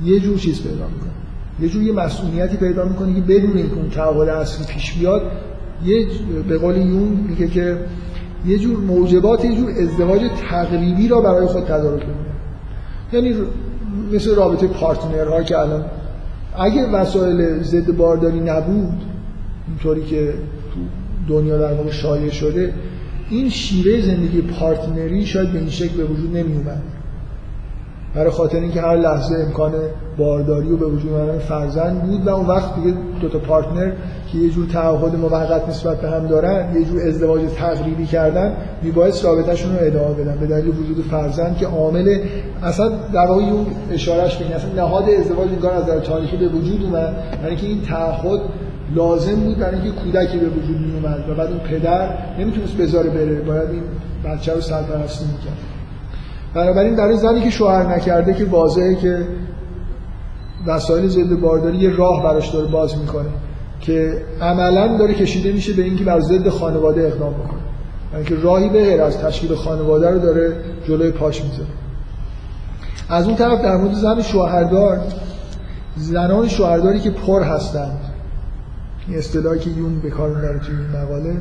یه 0.03 0.19
جور 0.19 0.37
چیز 0.37 0.63
پیدا 0.63 0.87
می‌کنه. 0.87 1.09
یه 1.59 1.69
جور 1.69 1.83
یه 1.83 1.93
مسئولیتی 1.93 2.57
پیدا 2.57 2.85
می‌کنه 2.85 3.15
که 3.15 3.21
بدون 3.21 3.57
اینکه 3.57 3.75
اون 3.75 3.89
تعهد 3.89 4.29
اصلی 4.29 4.65
پیش 4.65 4.93
بیاد 4.93 5.21
یه 5.85 6.07
به 6.49 6.57
قول 6.57 6.77
یون 6.77 7.25
میگه 7.29 7.47
که 7.47 7.77
یه 8.45 8.57
جور 8.57 8.77
موجبات 8.77 9.45
یه 9.45 9.55
جور 9.55 9.69
ازدواج 9.69 10.21
تقریبی 10.49 11.07
را 11.07 11.21
برای 11.21 11.47
خود 11.47 11.63
تدارک 11.63 11.99
کنه 11.99 12.15
یعنی 13.13 13.35
مثل 14.13 14.35
رابطه 14.35 14.67
پارتنرها 14.67 15.43
که 15.43 15.59
الان 15.59 15.85
اگه 16.57 16.89
وسایل 16.91 17.63
ضد 17.63 17.95
بارداری 17.95 18.39
نبود 18.39 19.01
اینطوری 19.67 20.05
که 20.05 20.33
دنیا 21.29 21.57
در 21.57 21.73
واقع 21.73 21.91
شایع 21.91 22.29
شده 22.29 22.73
این 23.29 23.49
شیوه 23.49 24.01
زندگی 24.01 24.41
پارتنری 24.41 25.25
شاید 25.25 25.51
به 25.51 25.59
این 25.59 25.69
شکل 25.69 25.97
به 25.97 26.03
وجود 26.03 26.37
نمی 26.37 26.53
اومد 26.53 26.81
برای 28.15 28.29
خاطر 28.29 28.59
اینکه 28.59 28.81
هر 28.81 28.95
لحظه 28.95 29.35
امکان 29.35 29.73
بارداری 30.17 30.71
و 30.71 30.77
به 30.77 30.85
وجود 30.85 31.13
آمدن 31.13 31.39
فرزند 31.39 32.03
بود 32.03 32.27
و 32.27 32.29
اون 32.29 32.45
وقت 32.45 32.75
دیگه 32.75 32.97
دو 33.21 33.29
تا 33.29 33.39
پارتنر 33.39 33.91
که 34.31 34.37
یه 34.37 34.49
جور 34.49 34.67
تعهد 34.67 35.15
موقت 35.15 35.69
نسبت 35.69 36.01
به 36.01 36.09
هم 36.09 36.27
دارن 36.27 36.75
یه 36.75 36.85
جور 36.85 37.07
ازدواج 37.07 37.41
تقریبی 37.57 38.05
کردن 38.05 38.53
میبایست 38.83 39.25
رابطهشون 39.25 39.75
رو 39.75 39.85
ادامه 39.85 40.13
بدن. 40.13 40.37
به 40.39 40.47
دلیل 40.47 40.67
وجود 40.67 41.05
فرزند 41.11 41.57
که 41.57 41.67
عامل 41.67 42.17
اصلا 42.63 42.89
در 43.13 43.25
واقع 43.27 43.43
اون 43.43 43.65
اشارهش 43.91 44.35
به 44.35 44.55
اصلا 44.55 44.73
نهاد 44.75 45.09
ازدواج 45.19 45.49
این 45.49 45.69
از 45.69 45.85
در 45.85 45.99
تاریخی 45.99 46.37
به 46.37 46.47
وجود 46.47 46.83
اومد. 46.83 47.15
برای 47.31 47.49
اینکه 47.49 47.67
این 47.67 47.81
تعهد 47.81 48.39
لازم 48.95 49.35
بود 49.35 49.57
برای 49.57 49.75
اینکه 49.75 50.01
کودکی 50.01 50.37
به 50.37 50.49
وجود 50.49 50.77
می 50.77 50.93
اومد 50.93 51.29
و 51.29 51.33
بعد 51.33 51.47
اون 51.49 51.59
پدر 51.59 52.17
نمی‌تونست 52.39 52.77
بذاره 52.77 53.09
بره. 53.09 53.41
باید 53.41 53.69
این 53.69 53.83
بچه 54.25 54.53
رو 54.53 54.61
سرپرستی 54.61 55.25
می‌کرد. 55.25 55.57
بنابراین 56.53 56.95
برای 56.95 57.17
زنی 57.17 57.41
که 57.41 57.49
شوهر 57.49 57.95
نکرده 57.95 58.33
که 58.33 58.45
واضحه 58.45 58.95
که 58.95 59.27
وسایل 60.67 61.07
ضد 61.07 61.39
بارداری 61.39 61.77
یه 61.77 61.95
راه 61.95 62.23
براش 62.23 62.49
داره 62.49 62.67
باز 62.67 62.97
می‌کنه 62.97 63.29
که 63.81 64.21
عملا 64.41 64.97
داره 64.97 65.13
کشیده 65.13 65.51
میشه 65.51 65.73
به 65.73 65.83
اینکه 65.83 66.03
بر 66.03 66.19
ضد 66.19 66.49
خانواده 66.49 67.01
اقدام 67.01 67.33
بکنه. 67.33 67.59
یعنی 68.13 68.25
که 68.25 68.35
راهی 68.35 68.69
به 68.69 69.01
از 69.01 69.17
تشکیل 69.17 69.55
خانواده 69.55 70.09
رو 70.09 70.19
داره 70.19 70.53
جلوی 70.87 71.11
پاش 71.11 71.43
می‌ذاره. 71.43 71.69
از 73.09 73.25
اون 73.25 73.35
طرف 73.35 73.61
در 73.61 73.77
مورد 73.77 73.93
زن 73.93 74.21
شوهردار 74.21 74.99
زنان 75.95 76.47
شوهرداری 76.47 76.99
که 76.99 77.09
پر 77.09 77.43
هستند 77.43 77.99
این 79.09 79.17
اصطلاحی 79.17 79.59
که 79.59 79.69
یون 79.69 79.99
به 79.99 80.09
کار 80.09 80.29
می‌بره 80.29 80.59
توی 80.59 80.75
این 80.75 81.03
مقاله 81.03 81.37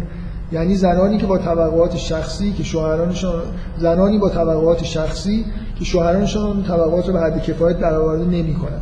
یعنی 0.52 0.74
زنانی 0.74 1.18
که 1.18 1.26
با 1.26 1.38
طبقات 1.38 1.96
شخصی 1.96 2.52
که 2.52 2.62
شوهرانشون 2.62 3.42
زنانی 3.78 4.18
با 4.18 4.28
طبقات 4.28 4.84
شخصی 4.84 5.44
که 5.78 5.84
شوهرانشون 5.84 6.62
طبقات 6.62 7.06
رو 7.06 7.12
به 7.12 7.20
حد 7.20 7.42
کفایت 7.42 7.78
درآورده 7.78 8.24
نمی‌کنن. 8.24 8.80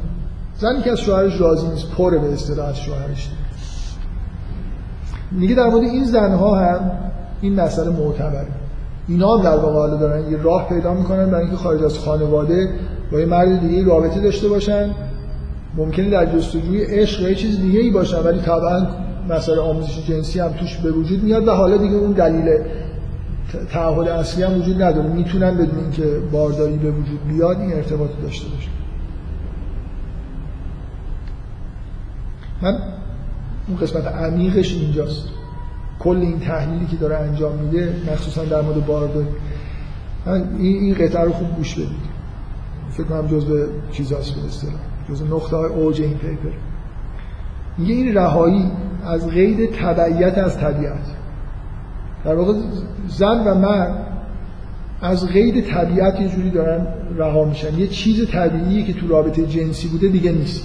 زنی 0.59 0.83
که 0.83 0.93
از 0.93 1.01
شوهرش 1.01 1.41
راضی 1.41 1.67
نیست 1.67 1.91
پره 1.91 2.19
به 2.19 2.33
اصطلاح 2.33 2.69
از 2.69 2.81
شوهرش. 2.81 3.31
میگه 5.33 5.55
در 5.55 5.67
مورد 5.67 5.83
این 5.83 6.05
زنها 6.05 6.59
هم 6.59 6.91
این 7.41 7.61
مسئله 7.61 7.91
معتبره. 7.91 8.47
اینا 9.09 9.37
هم 9.37 9.43
در 9.43 9.57
واقع 9.57 9.79
حالا 9.79 9.97
دارن 9.97 10.31
یه 10.31 10.43
راه 10.43 10.69
پیدا 10.69 10.95
می‌کنن 10.95 11.27
برای 11.27 11.41
اینکه 11.41 11.57
خارج 11.57 11.83
از 11.83 11.99
خانواده 11.99 12.71
با 13.13 13.21
یه 13.21 13.27
مرد 13.27 13.61
دیگه 13.61 13.85
رابطه 13.85 14.21
داشته 14.21 14.49
باشن 14.49 14.91
ممکنه 15.77 16.11
در 16.11 16.27
جستجوی 16.27 16.85
عشق 16.85 17.23
یا 17.23 17.35
چیز 17.35 17.61
دیگه 17.61 17.81
ای 17.81 17.91
باشن 17.91 18.19
ولی 18.19 18.41
طبعا 18.41 18.87
مسئله 19.29 19.61
آموزش 19.61 20.07
جنسی 20.09 20.41
هم 20.41 20.49
توش 20.49 20.77
به 20.77 20.91
وجود 20.93 21.23
میاد 21.23 21.49
و 21.49 21.51
حالا 21.51 21.77
دیگه 21.77 21.95
اون 21.95 22.13
دلیل 22.13 22.59
تعهد 23.71 24.09
اصلی 24.09 24.43
هم 24.43 24.59
وجود 24.59 24.83
نداره. 24.83 25.09
می‌تونن 25.09 25.55
بدون 25.55 25.79
اینکه 25.79 26.19
بارداری 26.33 26.77
به 26.77 26.91
وجود 26.91 27.29
بیاد 27.29 27.61
این 27.61 27.73
ارتباط 27.73 28.11
داشته 28.23 28.49
باشه 28.49 28.69
من 32.63 32.79
اون 33.69 33.77
قسمت 33.77 34.07
عمیقش 34.07 34.75
اینجاست. 34.75 35.29
کل 35.99 36.17
این 36.17 36.41
تحلیلی 36.41 36.87
که 36.87 36.97
داره 36.97 37.17
انجام 37.17 37.57
میده 37.59 37.97
مخصوصا 38.13 38.45
در 38.45 38.61
مورد 38.61 38.87
بارداری. 38.87 39.27
من 40.27 40.57
این 40.59 40.95
قطعه 40.95 41.25
رو 41.25 41.33
خوب 41.33 41.57
گوش 41.57 41.75
بدید. 41.75 42.17
فکر 42.91 43.05
کنم 43.05 43.27
جزء 43.27 43.67
چیزاست 43.93 44.35
به 44.35 44.47
اصطلاح. 44.47 44.96
جزء 45.11 45.25
نقطه 45.25 45.57
های 45.57 45.71
اوج 45.71 46.03
این 46.03 46.19
پیپر. 46.19 46.57
میگه 47.79 47.95
این 47.95 48.15
رهایی 48.15 48.71
از 49.05 49.29
قید 49.29 49.71
تبعیت 49.71 50.39
از 50.39 50.59
طبیعت. 50.59 51.07
در 52.25 52.35
واقع 52.35 52.53
زن 53.09 53.45
و 53.47 53.55
مرد 53.55 54.07
از 55.03 55.27
قید 55.27 55.65
طبیعت 55.65 56.21
یه 56.21 56.29
جوری 56.29 56.51
دارن 56.51 56.87
رها 57.17 57.45
میشن. 57.45 57.79
یه 57.79 57.87
چیز 57.87 58.31
طبیعی 58.31 58.85
که 58.85 58.93
تو 58.93 59.09
رابطه 59.09 59.47
جنسی 59.47 59.89
بوده 59.89 60.09
دیگه 60.09 60.33
نیست. 60.33 60.65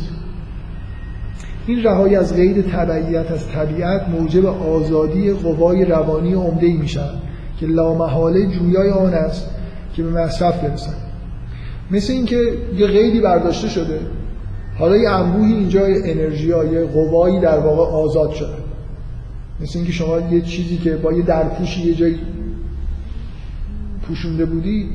این 1.68 1.84
رهایی 1.84 2.16
از 2.16 2.36
قید 2.36 2.72
تبعیت 2.72 3.32
از 3.32 3.48
طبیعت 3.48 4.10
موجب 4.10 4.46
آزادی 4.46 5.32
قوای 5.32 5.86
روانی 5.86 6.34
عمده 6.34 6.66
ای 6.66 6.78
میشن 6.78 7.10
که 7.60 7.66
لامحاله 7.66 8.46
جویای 8.46 8.90
آن 8.90 9.14
است 9.14 9.50
که 9.94 10.04
به 10.04 10.24
مصرف 10.24 10.64
برسن. 10.64 10.94
مثل 11.92 12.14
اینکه 12.14 12.54
یه 12.76 12.88
قیدی 12.88 13.22
برداشته 13.22 13.68
شده. 13.68 14.00
حالا 14.78 14.98
یه 14.98 15.10
انبوهی 15.10 15.54
اینجا 15.54 15.86
انرژی 15.86 16.48
یه 16.48 16.86
قوایی 16.86 17.40
در 17.40 17.60
واقع 17.60 17.92
آزاد 17.92 18.32
شده 18.32 18.54
مثل 19.60 19.78
اینکه 19.80 19.94
شما 19.94 20.20
یه 20.20 20.42
چیزی 20.42 20.78
که 20.78 20.96
با 20.96 21.14
یه 21.14 21.26
درپوشی 21.26 21.82
یه 21.82 21.94
جایی 21.94 22.20
پوشونده 24.08 24.46
بودی 24.46 24.90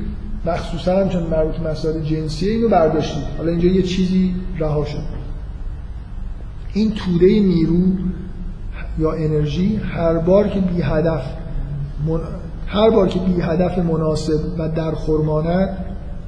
مخصوصا 0.47 0.97
هم 0.97 1.09
چون 1.09 1.23
مربوط 1.23 1.61
مسائل 1.61 2.03
جنسیه 2.03 2.53
اینو 2.53 2.69
برداشتید 2.69 3.25
حالا 3.39 3.51
اینجا 3.51 3.69
یه 3.69 3.83
چیزی 3.83 4.35
رها 4.59 4.85
شد. 4.85 5.03
این 6.75 6.91
توده 6.95 7.27
نیرو 7.27 7.83
یا 8.99 9.13
انرژی 9.13 9.77
هر 9.77 10.19
بار 10.19 10.49
که 10.49 10.61
بی 10.61 10.83
هدف 10.83 11.23
من... 12.07 12.21
هر 12.67 12.91
بار 12.91 13.09
که 13.09 13.19
بی 13.19 13.41
هدف 13.41 13.79
مناسب 13.79 14.41
و 14.59 14.69
در 14.69 14.95
خرمانه 14.95 15.69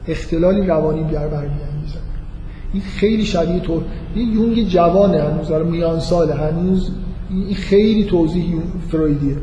اختلالی 0.08 0.66
روانی 0.66 1.02
بیار 1.02 1.28
برمیانگیزن 1.28 1.77
این 2.72 2.82
خیلی 2.82 3.24
شبیه 3.24 3.60
تو 3.60 3.82
این 4.14 4.32
یونگ 4.32 4.68
جوانه 4.68 5.22
هنوز 5.22 5.48
داره 5.48 5.64
میان 5.64 6.00
ساله. 6.00 6.34
هنوز 6.34 6.90
این 7.30 7.54
خیلی 7.54 8.04
توضیح 8.04 8.54
فرویدیه. 8.88 9.36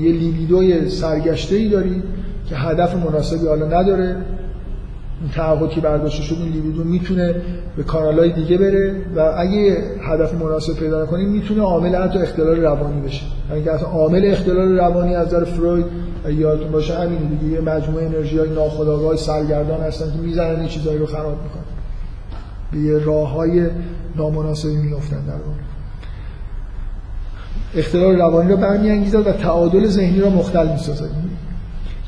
یه 0.00 0.12
لیبیدوی 0.12 0.88
سرگشته 0.88 1.56
ای 1.56 1.68
داری 1.68 2.02
که 2.48 2.56
هدف 2.56 2.94
مناسبی 2.96 3.46
حالا 3.46 3.66
نداره. 3.66 4.16
این 5.20 5.30
تعهد 5.34 5.70
که 5.70 5.80
برداشته 5.80 6.22
شد 6.22 6.36
این 6.40 6.52
لیبیدو 6.52 6.84
می‌تونه 6.84 7.34
به 7.76 7.82
کانالای 7.82 8.32
دیگه 8.32 8.58
بره 8.58 8.94
و 9.16 9.20
اگه 9.38 9.76
هدف 10.02 10.34
مناسب 10.34 10.74
پیدا 10.74 11.02
نکنه 11.02 11.24
می‌تونه 11.24 11.62
عامل 11.62 11.94
حتی 11.94 12.18
اختلال 12.18 12.60
روانی 12.60 13.00
بشه. 13.00 13.22
یعنی 13.50 13.68
اصلا 13.68 13.88
عامل 13.88 14.30
اختلال 14.30 14.78
روانی 14.78 15.14
از 15.14 15.26
نظر 15.26 15.44
فروید 15.44 15.84
یادتون 16.38 16.72
باشه 16.72 16.94
همین 16.94 17.18
دیگه 17.40 17.60
مجموعه 17.60 18.06
انرژی 18.06 18.38
های 18.38 18.50
ناخودآگاه 18.50 19.16
سرگردان 19.16 19.80
هستن 19.80 20.04
که 20.12 20.18
می‌زنن 20.18 20.60
این 20.60 20.68
چیزایی 20.68 20.98
رو 20.98 21.06
خراب 21.06 21.42
می‌کنن. 21.42 21.63
به 22.74 22.80
یه 22.80 22.98
راه 22.98 23.32
های 23.32 23.66
نامناسبی 24.16 24.76
میفتن 24.76 25.26
در 25.26 25.32
واقع. 25.32 25.64
اختلال 27.76 28.16
روانی 28.16 28.50
رو 28.50 28.56
برمیانگیزد 28.56 29.26
و 29.26 29.32
تعادل 29.32 29.86
ذهنی 29.86 30.20
را 30.20 30.30
مختل 30.30 30.72
می‌سازد. 30.72 31.10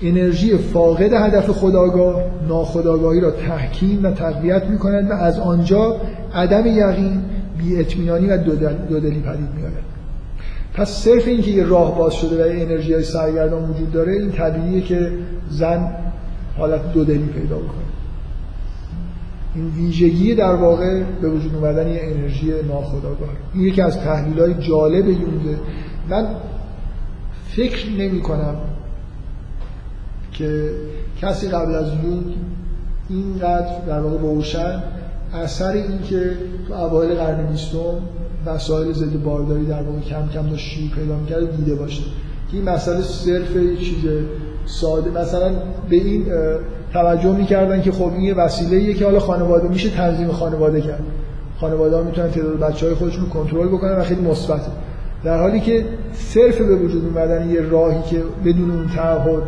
انرژی 0.03 0.59
فاقد 0.59 1.13
هدف 1.13 1.51
خداگاه 1.51 2.23
ناخداگاهی 2.49 3.21
را 3.21 3.31
تحکیم 3.31 4.05
و 4.05 4.11
تقویت 4.11 4.65
می‌کند 4.65 5.11
و 5.11 5.13
از 5.13 5.39
آنجا 5.39 5.97
عدم 6.35 6.67
یقین 6.67 7.23
بی 7.59 7.81
اطمینانی 7.81 8.27
و 8.27 8.37
دودلی 8.37 9.21
پدید 9.21 9.49
میآید. 9.57 9.87
پس 10.75 10.91
صرف 10.91 11.27
اینکه 11.27 11.51
یه 11.51 11.65
راه 11.65 11.99
باز 11.99 12.15
شده 12.15 12.45
و 12.45 12.61
انرژی 12.61 12.95
های 12.95 13.03
سرگردان 13.05 13.71
وجود 13.71 13.93
داره 13.93 14.13
این 14.13 14.33
طبیعیه 14.33 14.81
که 14.81 15.11
زن 15.51 15.91
حالت 16.59 16.93
دودلی 16.93 17.27
پیدا 17.27 17.57
بکنه. 17.57 17.96
این 19.57 19.67
ویژگی 19.77 20.35
در 20.35 20.55
واقع 20.55 21.03
به 21.23 21.29
وجود 21.29 21.55
اومدن 21.55 21.89
یه 21.89 22.01
انرژی 22.03 22.53
ناخودآگاه. 22.69 23.29
این 23.55 23.63
یکی 23.63 23.83
از 23.83 23.99
تحلیل 23.99 24.41
های 24.41 24.55
جالب 24.55 25.09
یونگه 25.09 25.59
من 26.09 26.27
فکر 27.49 27.91
نمی 27.99 28.21
کنم 28.21 28.57
که 30.33 30.71
کسی 31.23 31.49
قبل 31.49 31.75
از 31.75 31.87
یونگ 32.05 32.35
اینقدر 33.09 33.81
در 33.87 34.01
واقع 34.01 34.19
روشن 34.19 34.83
اثر 35.35 35.73
این 35.73 36.03
که 36.03 36.31
تو 36.69 36.75
اوایل 36.75 37.15
قرن 37.15 37.47
بیستم 37.47 37.79
وسایل 38.47 38.93
ضد 38.93 39.23
بارداری 39.23 39.67
در 39.67 39.83
واقع 39.83 40.01
کم 40.01 40.29
کم 40.35 40.49
داشت 40.49 40.67
شیوع 40.67 40.91
پیدا 40.95 41.17
می‌کرد 41.17 41.57
دیده 41.57 41.75
باشه. 41.75 42.03
که 42.51 42.57
این 42.57 42.65
مسئله 42.65 43.03
صرف 43.03 43.57
یه 43.57 43.77
چیز 43.77 44.05
ساده 44.67 45.11
مثلا 45.11 45.53
به 45.91 45.97
این 45.97 46.27
توجه 46.97 47.37
می‌کردن 47.37 47.83
که 47.83 47.93
خب 47.93 48.13
این 48.17 48.37
یه 48.71 48.95
که 48.95 49.05
حالا 49.05 49.21
خانواده 49.21 49.69
میشه 49.69 49.91
تنظیم 49.91 50.29
خانواده 50.33 50.81
کرد. 50.81 51.03
خانواده 51.61 51.97
ها 51.97 52.03
می‌تونن 52.03 52.31
تعداد 52.31 52.59
بچه 52.59 52.87
های 52.87 52.95
خودشون 52.95 53.25
رو 53.25 53.31
کنترل 53.31 53.69
بکنن 53.69 53.99
و 53.99 54.03
خیلی 54.03 54.21
مثبته. 54.21 54.71
در 55.25 55.41
حالی 55.41 55.61
که 55.61 55.85
صرف 56.15 56.59
به 56.59 56.77
وجود 56.77 57.05
اومدن 57.05 57.51
یه 57.51 57.61
راهی 57.61 58.03
که 58.11 58.23
بدون 58.45 58.71
اون 58.71 58.89
تعهد 58.97 59.43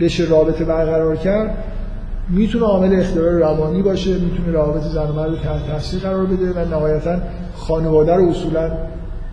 بشه 0.00 0.24
رابطه 0.24 0.64
برقرار 0.64 1.16
کرد 1.16 1.64
می‌تونه 2.28 2.64
عامل 2.64 3.00
اختلال 3.00 3.34
روانی 3.34 3.82
باشه 3.82 4.10
می‌تونه 4.10 4.52
روابط 4.52 4.82
زن 4.82 5.08
و 5.08 5.12
مرد 5.12 5.34
تحت 5.42 5.66
تاثیر 5.72 6.00
قرار 6.00 6.26
بده 6.26 6.52
و 6.52 6.68
نهایتا 6.68 7.16
خانواده 7.56 8.14
رو 8.14 8.28
اصولا 8.28 8.70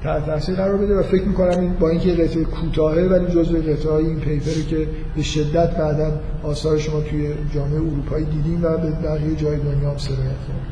تحت 0.08 0.26
تاثیر 0.26 0.56
قرار 0.56 0.78
بده 0.78 1.00
و 1.00 1.04
فکر 1.04 1.24
می‌کنم 1.24 1.60
این 1.60 1.74
با 1.80 1.90
اینکه 1.90 2.14
قطعه 2.14 2.44
کوتاهه 2.44 3.04
ولی 3.04 3.28
جزء 3.28 3.60
قطعه 3.60 3.92
های 3.92 4.06
این 4.06 4.20
پیپری 4.20 4.64
که 4.64 4.88
به 5.16 5.24
شدت 5.24 5.78
بعدا 5.78 6.12
آثار 6.44 6.78
شما 6.78 7.02
توی 7.02 7.34
جامعه 7.54 7.76
اروپایی 7.76 8.26
دیدیم 8.26 8.60
و 8.64 8.78
به 8.78 8.90
بقیه 8.90 9.36
جای 9.36 9.58
دنیا 9.58 9.90
هم 9.90 9.98
سرایت 9.98 10.20
کرد 10.20 10.68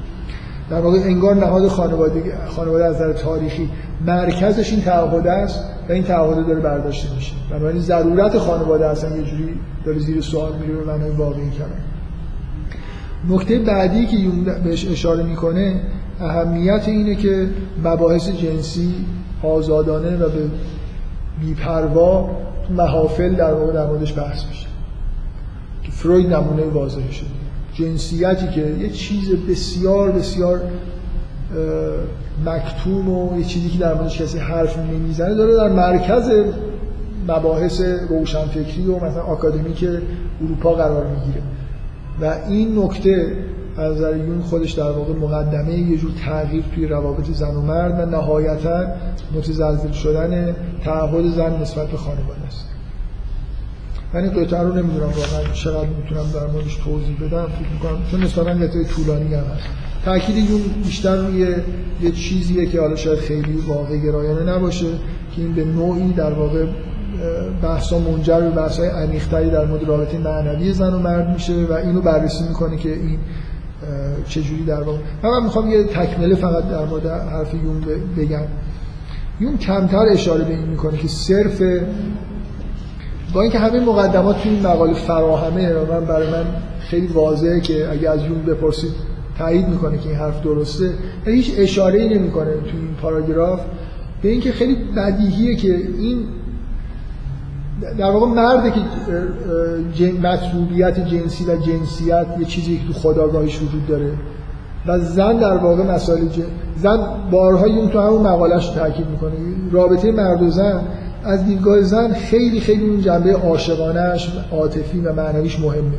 در 0.69 0.81
واقع 0.81 0.97
انگار 0.97 1.35
نهاد 1.35 1.67
خانواده 1.67 2.33
خانواده 2.47 2.85
از 2.85 2.95
نظر 2.95 3.13
تاریخی 3.13 3.69
مرکزش 4.05 4.73
این 4.73 4.81
تعهد 4.81 5.27
است 5.27 5.59
و 5.89 5.91
این 5.91 6.03
تعهد 6.03 6.47
داره 6.47 6.59
برداشته 6.59 7.15
میشه. 7.15 7.33
بنابراین 7.49 7.81
ضرورت 7.81 8.37
خانواده 8.37 8.87
اصلا 8.87 9.17
یه 9.17 9.23
جوری 9.23 9.59
داره 9.85 9.99
زیر 9.99 10.21
سوال 10.21 10.53
میره 10.61 10.73
به 10.73 10.83
معنای 10.83 11.09
واقعی 11.09 11.49
کلمه 11.49 11.95
نکته 13.29 13.59
بعدی 13.59 14.05
که 14.05 14.17
بهش 14.63 14.87
اشاره 14.87 15.23
می‌کنه 15.23 15.81
اهمیت 16.19 16.83
اینه 16.87 17.15
که 17.15 17.47
مباحث 17.83 18.29
جنسی 18.29 18.93
آزادانه 19.45 20.17
و 20.17 20.29
به 20.29 20.49
بیپروا 21.41 22.29
محافل 22.69 23.35
در 23.35 23.53
واقع 23.53 23.73
در 23.73 23.85
موردش 23.85 24.17
بحث 24.17 24.45
میشه. 24.45 24.67
که 25.83 25.91
فروید 25.91 26.33
نمونه 26.33 26.63
واضحه 26.63 27.11
شده. 27.11 27.27
جنسیتی 27.73 28.47
که 28.47 28.61
یه 28.61 28.89
چیز 28.89 29.35
بسیار 29.49 30.11
بسیار 30.11 30.61
مکتوم 32.45 33.09
و 33.09 33.37
یه 33.37 33.45
چیزی 33.45 33.69
که 33.69 33.79
در 33.79 33.93
موردش 33.93 34.21
کسی 34.21 34.39
حرف 34.39 34.77
نمی‌زنه 34.77 35.35
داره 35.35 35.55
در 35.55 35.69
مرکز 35.69 36.31
مباحث 37.27 37.81
روشنفکری 38.09 38.85
و 38.85 38.95
مثلا 38.95 39.23
آکادمیک 39.23 39.85
اروپا 40.41 40.73
قرار 40.73 41.05
می‌گیره. 41.07 41.41
و 42.21 42.47
این 42.49 42.79
نکته 42.79 43.37
از 43.77 43.95
نظر 43.95 44.17
یون 44.17 44.41
خودش 44.41 44.71
در 44.71 44.91
واقع 44.91 45.13
مقدمه 45.13 45.73
یه 45.73 45.97
جور 45.97 46.11
تغییر 46.25 46.63
توی 46.75 46.87
روابط 46.87 47.25
زن 47.25 47.55
و 47.55 47.61
مرد 47.61 47.99
و 47.99 48.05
نهایتا 48.05 48.85
متزلزل 49.35 49.91
شدن 49.91 50.55
تعهد 50.83 51.29
زن 51.35 51.61
نسبت 51.61 51.87
به 51.87 51.97
خانواده 51.97 52.41
است. 52.47 52.65
من 54.13 54.21
این 54.21 54.43
قطعه 54.43 54.61
رو 54.61 54.73
نمی‌دونم 54.73 55.05
واقعا 55.05 55.53
چقدر 55.53 55.87
می‌تونم 55.87 56.25
در 56.33 56.47
موردش 56.53 56.75
توضیح 56.75 57.17
بدم. 57.21 57.45
فکر 57.45 57.69
می‌کنم 57.73 57.97
چون 58.11 58.23
نسبتا 58.23 58.49
قطعه 58.49 58.83
طولانی 58.83 59.33
هم 59.33 59.43
هست. 59.43 59.63
تاکید 60.05 60.49
یون 60.49 60.61
بیشتر 60.83 61.15
روی 61.15 61.55
یه 62.01 62.11
چیزیه 62.11 62.65
که 62.65 62.81
حالا 62.81 62.95
شاید 62.95 63.19
خیلی 63.19 63.53
واقع 63.67 63.97
گرایانه 63.97 64.55
نباشه 64.55 64.85
که 65.35 65.41
این 65.41 65.53
به 65.53 65.65
نوعی 65.65 66.13
در 66.13 66.33
واقع 66.33 66.65
بحثا 67.61 67.99
منجر 67.99 68.39
به 68.39 68.49
بحث 68.49 68.79
های 69.31 69.49
در 69.49 69.65
مورد 69.65 69.83
رابطه 69.83 70.17
معنوی 70.17 70.73
زن 70.73 70.93
و 70.93 70.99
مرد 70.99 71.33
میشه 71.33 71.53
و 71.53 71.73
اینو 71.73 72.01
بررسی 72.01 72.43
می‌کنه 72.47 72.77
که 72.77 72.89
این 72.89 73.19
چجوری 74.27 74.65
در 74.65 74.81
واقع. 74.81 74.97
من 75.23 75.43
می‌خوام 75.43 75.71
یه 75.71 75.83
تکمله 75.83 76.35
فقط 76.35 76.69
در 76.69 76.85
مورد 76.85 77.05
حرف 77.07 77.53
یون 77.53 77.81
بگم. 78.17 78.47
یون 79.39 79.57
کمتر 79.57 80.05
اشاره 80.11 80.43
به 80.43 80.53
این 80.53 80.67
می‌کنه 80.67 80.97
که 80.97 81.07
صرف 81.07 81.61
با 83.33 83.41
اینکه 83.41 83.59
همه 83.59 83.79
مقدمات 83.79 84.43
تو 84.43 84.49
این 84.49 84.61
مقاله 84.67 84.93
فراهمه 84.93 85.73
و 85.73 85.93
من 85.93 86.05
برای 86.05 86.31
من 86.31 86.45
خیلی 86.79 87.07
واضحه 87.07 87.59
که 87.59 87.91
اگه 87.91 88.09
از 88.09 88.23
یون 88.23 88.41
بپرسید 88.41 88.91
تایید 89.37 89.67
می‌کنه 89.67 89.97
که 89.97 90.09
این 90.09 90.17
حرف 90.17 90.43
درسته 90.43 90.89
هیچ 91.25 91.51
اشاره 91.57 92.01
ای 92.01 92.19
نمی‌کنه 92.19 92.51
تو 92.51 92.77
این 92.77 92.95
پاراگراف. 93.01 93.59
به 94.21 94.29
اینکه 94.29 94.51
خیلی 94.51 94.75
بدیهیه 94.75 95.55
که 95.55 95.75
این 95.97 96.25
در 97.81 98.11
واقع 98.11 98.25
مرد 98.25 98.73
که 99.95 100.13
مطلوبیت 100.13 101.07
جنسی 101.07 101.45
و 101.45 101.55
جنسیت 101.55 102.27
یه 102.39 102.45
چیزی 102.45 102.77
که 102.77 102.87
تو 102.87 102.93
خداگاهیش 102.93 103.61
وجود 103.61 103.87
داره. 103.87 104.11
و 104.87 104.99
زن 104.99 105.37
در 105.37 105.57
واقع 105.57 105.83
مسائل 105.83 106.27
جن... 106.27 106.43
زن 106.77 106.97
بارها 107.31 107.65
اون 107.65 107.89
تو 107.89 107.99
همون 107.99 108.21
مقالش 108.21 108.69
تاکید 108.69 109.07
می‌کنه. 109.09 109.31
رابطه 109.71 110.11
مرد 110.11 110.41
و 110.41 110.49
زن 110.49 110.81
از 111.23 111.45
دیدگاه 111.45 111.81
زن 111.81 112.13
خیلی 112.13 112.59
خیلی 112.59 112.89
اون 112.89 113.01
جنبه 113.01 113.33
عاشقانهش 113.33 114.29
عاطفی 114.51 114.99
و 114.99 115.13
معنویش 115.13 115.59
مهمه. 115.59 115.97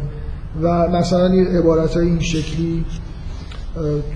و 0.63 0.89
مثلا 0.89 1.27
عبارت 1.59 1.97
های 1.97 2.07
این 2.07 2.21
شکلی 2.21 2.85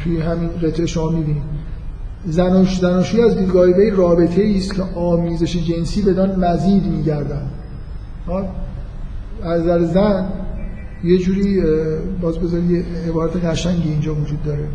توی 0.04 0.20
همین 0.20 0.50
قطعه 0.62 0.86
شما 0.86 1.10
می‌بینید. 1.10 1.69
زناش 2.26 2.78
زناشویی 2.78 3.22
از 3.22 3.38
دیدگاه 3.38 3.66
وی 3.66 3.90
رابطه 3.90 4.54
است 4.56 4.74
که 4.74 4.82
آمیزش 4.82 5.56
جنسی 5.56 6.02
بدان 6.02 6.44
مزید 6.44 6.86
میگردن 6.86 7.42
از 9.42 9.62
نظر 9.62 9.84
زن 9.84 10.26
یه 11.04 11.18
جوری 11.18 11.62
باز 12.20 12.38
بذاری 12.38 12.64
یه 12.64 12.84
عبارت 13.08 13.44
قشنگی 13.44 13.88
اینجا 13.88 14.14
وجود 14.14 14.42
داره. 14.42 14.68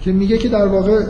که 0.00 0.12
میگه 0.12 0.38
که 0.38 0.48
در 0.48 0.66
واقع 0.66 1.00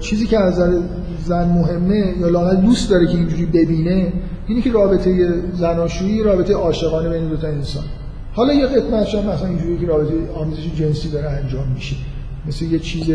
چیزی 0.00 0.26
که 0.26 0.38
از 0.38 0.52
نظر 0.52 0.80
زن 1.24 1.48
مهمه 1.48 2.14
یا 2.20 2.28
لااقل 2.28 2.56
دوست 2.56 2.90
داره 2.90 3.06
که 3.06 3.12
اینجوری 3.12 3.46
ببینه 3.46 4.12
اینه 4.46 4.62
که 4.62 4.72
رابطه 4.72 5.34
زناشویی 5.54 6.22
رابطه 6.22 6.54
عاشقانه 6.54 7.08
بین 7.08 7.28
دو 7.28 7.36
تا 7.36 7.48
انسان. 7.48 7.84
حالا 8.32 8.52
یه 8.52 8.66
قسمتش 8.66 9.14
هم 9.14 9.26
مثلا 9.26 9.48
اینجوری 9.48 9.78
که 9.78 9.86
رابطه 9.86 10.14
آمیزش 10.34 10.74
جنسی 10.74 11.10
داره 11.10 11.30
انجام 11.30 11.68
میشه. 11.74 11.96
مثل 12.48 12.64
یه 12.64 12.78
چیز 12.78 13.10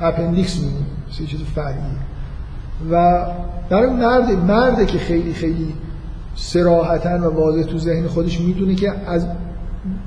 appendix 0.00 0.60
میمونه 0.60 0.86
یه 1.20 1.26
چیز 1.26 1.40
فرعی 1.40 1.74
و 2.90 3.26
در 3.70 3.84
اون 3.84 3.96
مرد 3.96 4.30
مرده 4.30 4.86
که 4.86 4.98
خیلی 4.98 5.32
خیلی 5.32 5.74
صراحتا 6.34 7.18
و 7.18 7.34
واضح 7.34 7.62
تو 7.62 7.78
ذهن 7.78 8.06
خودش 8.06 8.40
می‌دونه 8.40 8.74
که 8.74 8.92
از 9.06 9.26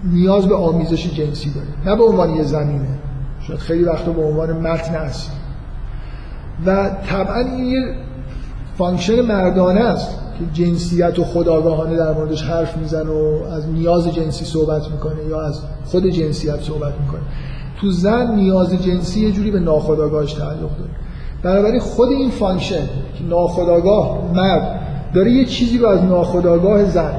نیاز 0.03 0.45
به 0.47 0.55
آمیزش 0.55 1.13
جنسی 1.13 1.51
داره. 1.51 1.67
نه 1.85 1.95
به 1.95 2.03
عنوان 2.03 2.29
یه 2.29 2.43
زمینه. 2.43 2.87
شاید 3.47 3.59
خیلی 3.59 3.83
وقتا 3.83 4.11
به 4.11 4.21
عنوان 4.21 4.51
متن 4.51 4.95
است 4.95 5.31
و 6.65 6.89
طبعا 7.07 7.39
این 7.39 7.65
یه 7.65 7.95
function 8.77 9.21
مردانه 9.21 9.79
است 9.79 10.09
که 10.39 10.63
جنسیت 10.63 11.19
و 11.19 11.23
خودآگاهانه 11.23 11.95
در 11.95 12.13
موردش 12.13 12.43
حرف 12.43 12.77
میزن 12.77 13.07
و 13.07 13.43
از 13.51 13.69
نیاز 13.69 14.07
جنسی 14.07 14.45
صحبت 14.45 14.91
می‌کنه 14.91 15.23
یا 15.29 15.41
از 15.41 15.61
خود 15.85 16.07
جنسیت 16.07 16.61
صحبت 16.61 16.93
می‌کنه. 16.99 17.21
تو 17.83 17.91
زن 17.91 18.35
نیاز 18.35 18.83
جنسی 18.83 19.19
یه 19.19 19.31
جوری 19.31 19.51
به 19.51 19.59
ناخودآگاهش 19.59 20.33
تعلق 20.33 20.77
داره. 20.77 20.91
بنابراین 21.43 21.79
خود 21.79 22.09
این 22.09 22.29
function 22.29 22.85
که 23.17 23.23
ناخودآگاه 23.29 24.31
مرد 24.33 24.79
داره 25.13 25.31
یه 25.31 25.45
چیزی 25.45 25.77
رو 25.77 25.87
از 25.87 26.03
ناخودآگاه 26.03 26.85
زن 26.85 27.13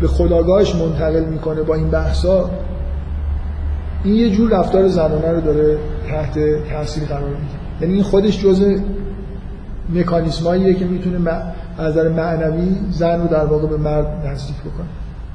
به 0.00 0.08
خودآگاهش 0.08 0.74
منتقل 0.74 1.24
می‌کنه 1.24 1.62
با 1.62 1.74
این 1.74 1.90
بحثا 1.90 2.50
این 4.04 4.14
یه 4.14 4.30
جور 4.30 4.50
رفتار 4.50 4.88
زنانه 4.88 5.32
رو 5.32 5.40
داره 5.40 5.78
تحت 6.08 6.38
تاثیر 6.72 7.04
قرار 7.04 7.28
میده 7.28 7.40
یعنی 7.80 7.94
این 7.94 8.02
خودش 8.02 8.44
جزء 8.44 8.76
مکانیسم‌هاییه 9.94 10.74
که 10.74 10.84
می‌تونه 10.84 11.30
از 11.30 11.52
نظر 11.78 12.08
معنوی 12.08 12.76
زن 12.90 13.20
رو 13.20 13.28
در 13.28 13.44
واقع 13.44 13.66
به 13.66 13.76
مرد 13.76 14.26
نزدیک 14.26 14.56
بکنه. 14.56 14.86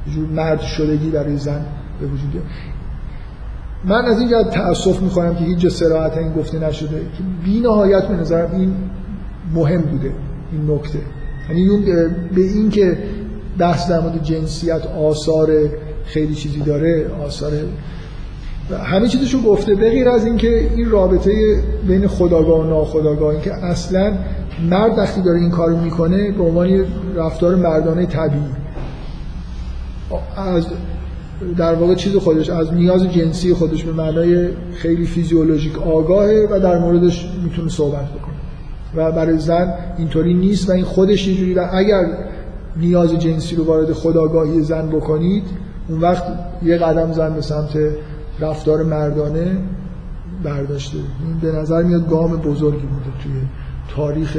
یه 0.08 0.14
جور 0.14 0.28
مرد 0.28 0.62
شدگی 0.62 1.10
برای 1.10 1.38
زن 1.38 1.66
به 2.00 2.06
وجود 2.06 2.42
من 3.88 4.06
از 4.06 4.20
این 4.20 4.30
جهت 4.30 4.50
تأسف 4.50 5.02
می‌خوام 5.02 5.36
که 5.36 5.44
هیچ 5.44 5.58
جا 5.58 5.70
صراحتا 5.70 6.20
این 6.20 6.34
گفته 6.34 6.60
نشده. 6.60 6.98
که 6.98 7.24
بی 7.46 7.60
نهایت 7.60 8.08
به 8.08 8.16
نظرم 8.16 8.52
این 8.56 8.74
مهم 9.54 9.82
بوده 9.82 10.12
این 10.52 10.72
نکته. 10.72 11.00
یعنی 11.50 11.86
به 12.36 12.42
این 12.42 12.70
که 12.70 12.98
بحث 13.58 13.90
در 13.90 14.00
مورد 14.00 14.24
جنسیت 14.24 14.82
آثار 14.86 15.52
خیلی 16.06 16.36
چیزی 16.36 16.60
داره 16.60 17.06
آثار 17.26 17.52
همه 18.84 19.08
چیزشو 19.08 19.42
گفته 19.42 19.76
به 19.76 19.90
غیر 19.90 20.10
از 20.10 20.26
اینکه 20.26 20.70
این 20.76 20.90
رابطه 20.90 21.64
بین 21.88 22.08
خداگاه 22.08 22.60
و 22.60 22.64
ناخداگاه 22.64 23.30
این 23.30 23.42
که 23.42 23.54
اصلا 23.54 24.14
مرد 24.70 24.98
وقتی 24.98 25.22
داره 25.22 25.40
این 25.40 25.52
کارو 25.52 25.78
می‌کنه 25.78 26.32
به 26.32 26.44
عنوان 26.44 26.86
رفتار 27.16 27.56
مردانه 27.56 28.06
طبیعی. 28.06 28.42
از 30.38 30.66
در 31.58 31.76
واقع 31.76 31.96
چیز 31.96 32.16
خودش 32.16 32.50
از 32.50 32.74
نیاز 32.74 33.04
جنسی 33.04 33.54
خودش 33.54 33.84
به 33.84 33.92
معنای 33.92 34.50
خیلی 34.74 35.06
فیزیولوژیک 35.06 35.82
آگاهه 35.82 36.48
و 36.52 36.60
در 36.60 36.80
موردش 36.80 37.30
می‌تونه 37.44 37.70
صحبت 37.70 38.06
بکنه. 38.06 38.36
و 38.96 39.12
برای 39.12 39.40
زن 39.40 39.74
اینطوری 39.98 40.34
نیست 40.34 40.70
و 40.70 40.72
این 40.72 40.84
خودش 40.84 41.28
یه 41.28 41.56
و 41.56 41.68
اگر 41.74 42.06
نیاز 42.78 43.20
جنسی 43.20 43.56
رو 43.56 43.66
وارد 43.66 43.94
خداگاهی 43.94 44.62
زن 44.62 44.90
بکنید 44.90 45.44
اون 45.88 46.02
وقت 46.02 46.24
یه 46.64 46.78
قدم 46.78 47.12
زن 47.12 47.34
به 47.34 47.42
سمت 47.42 47.78
رفتار 48.40 48.84
مردانه 48.84 49.58
برداشته. 50.44 50.98
این 50.98 51.40
به 51.42 51.60
نظر 51.60 51.84
میاد 51.84 52.10
گام 52.10 52.38
بزرگی 52.38 52.86
بوده 52.86 53.18
توی 53.24 53.34
تاریخ 53.96 54.38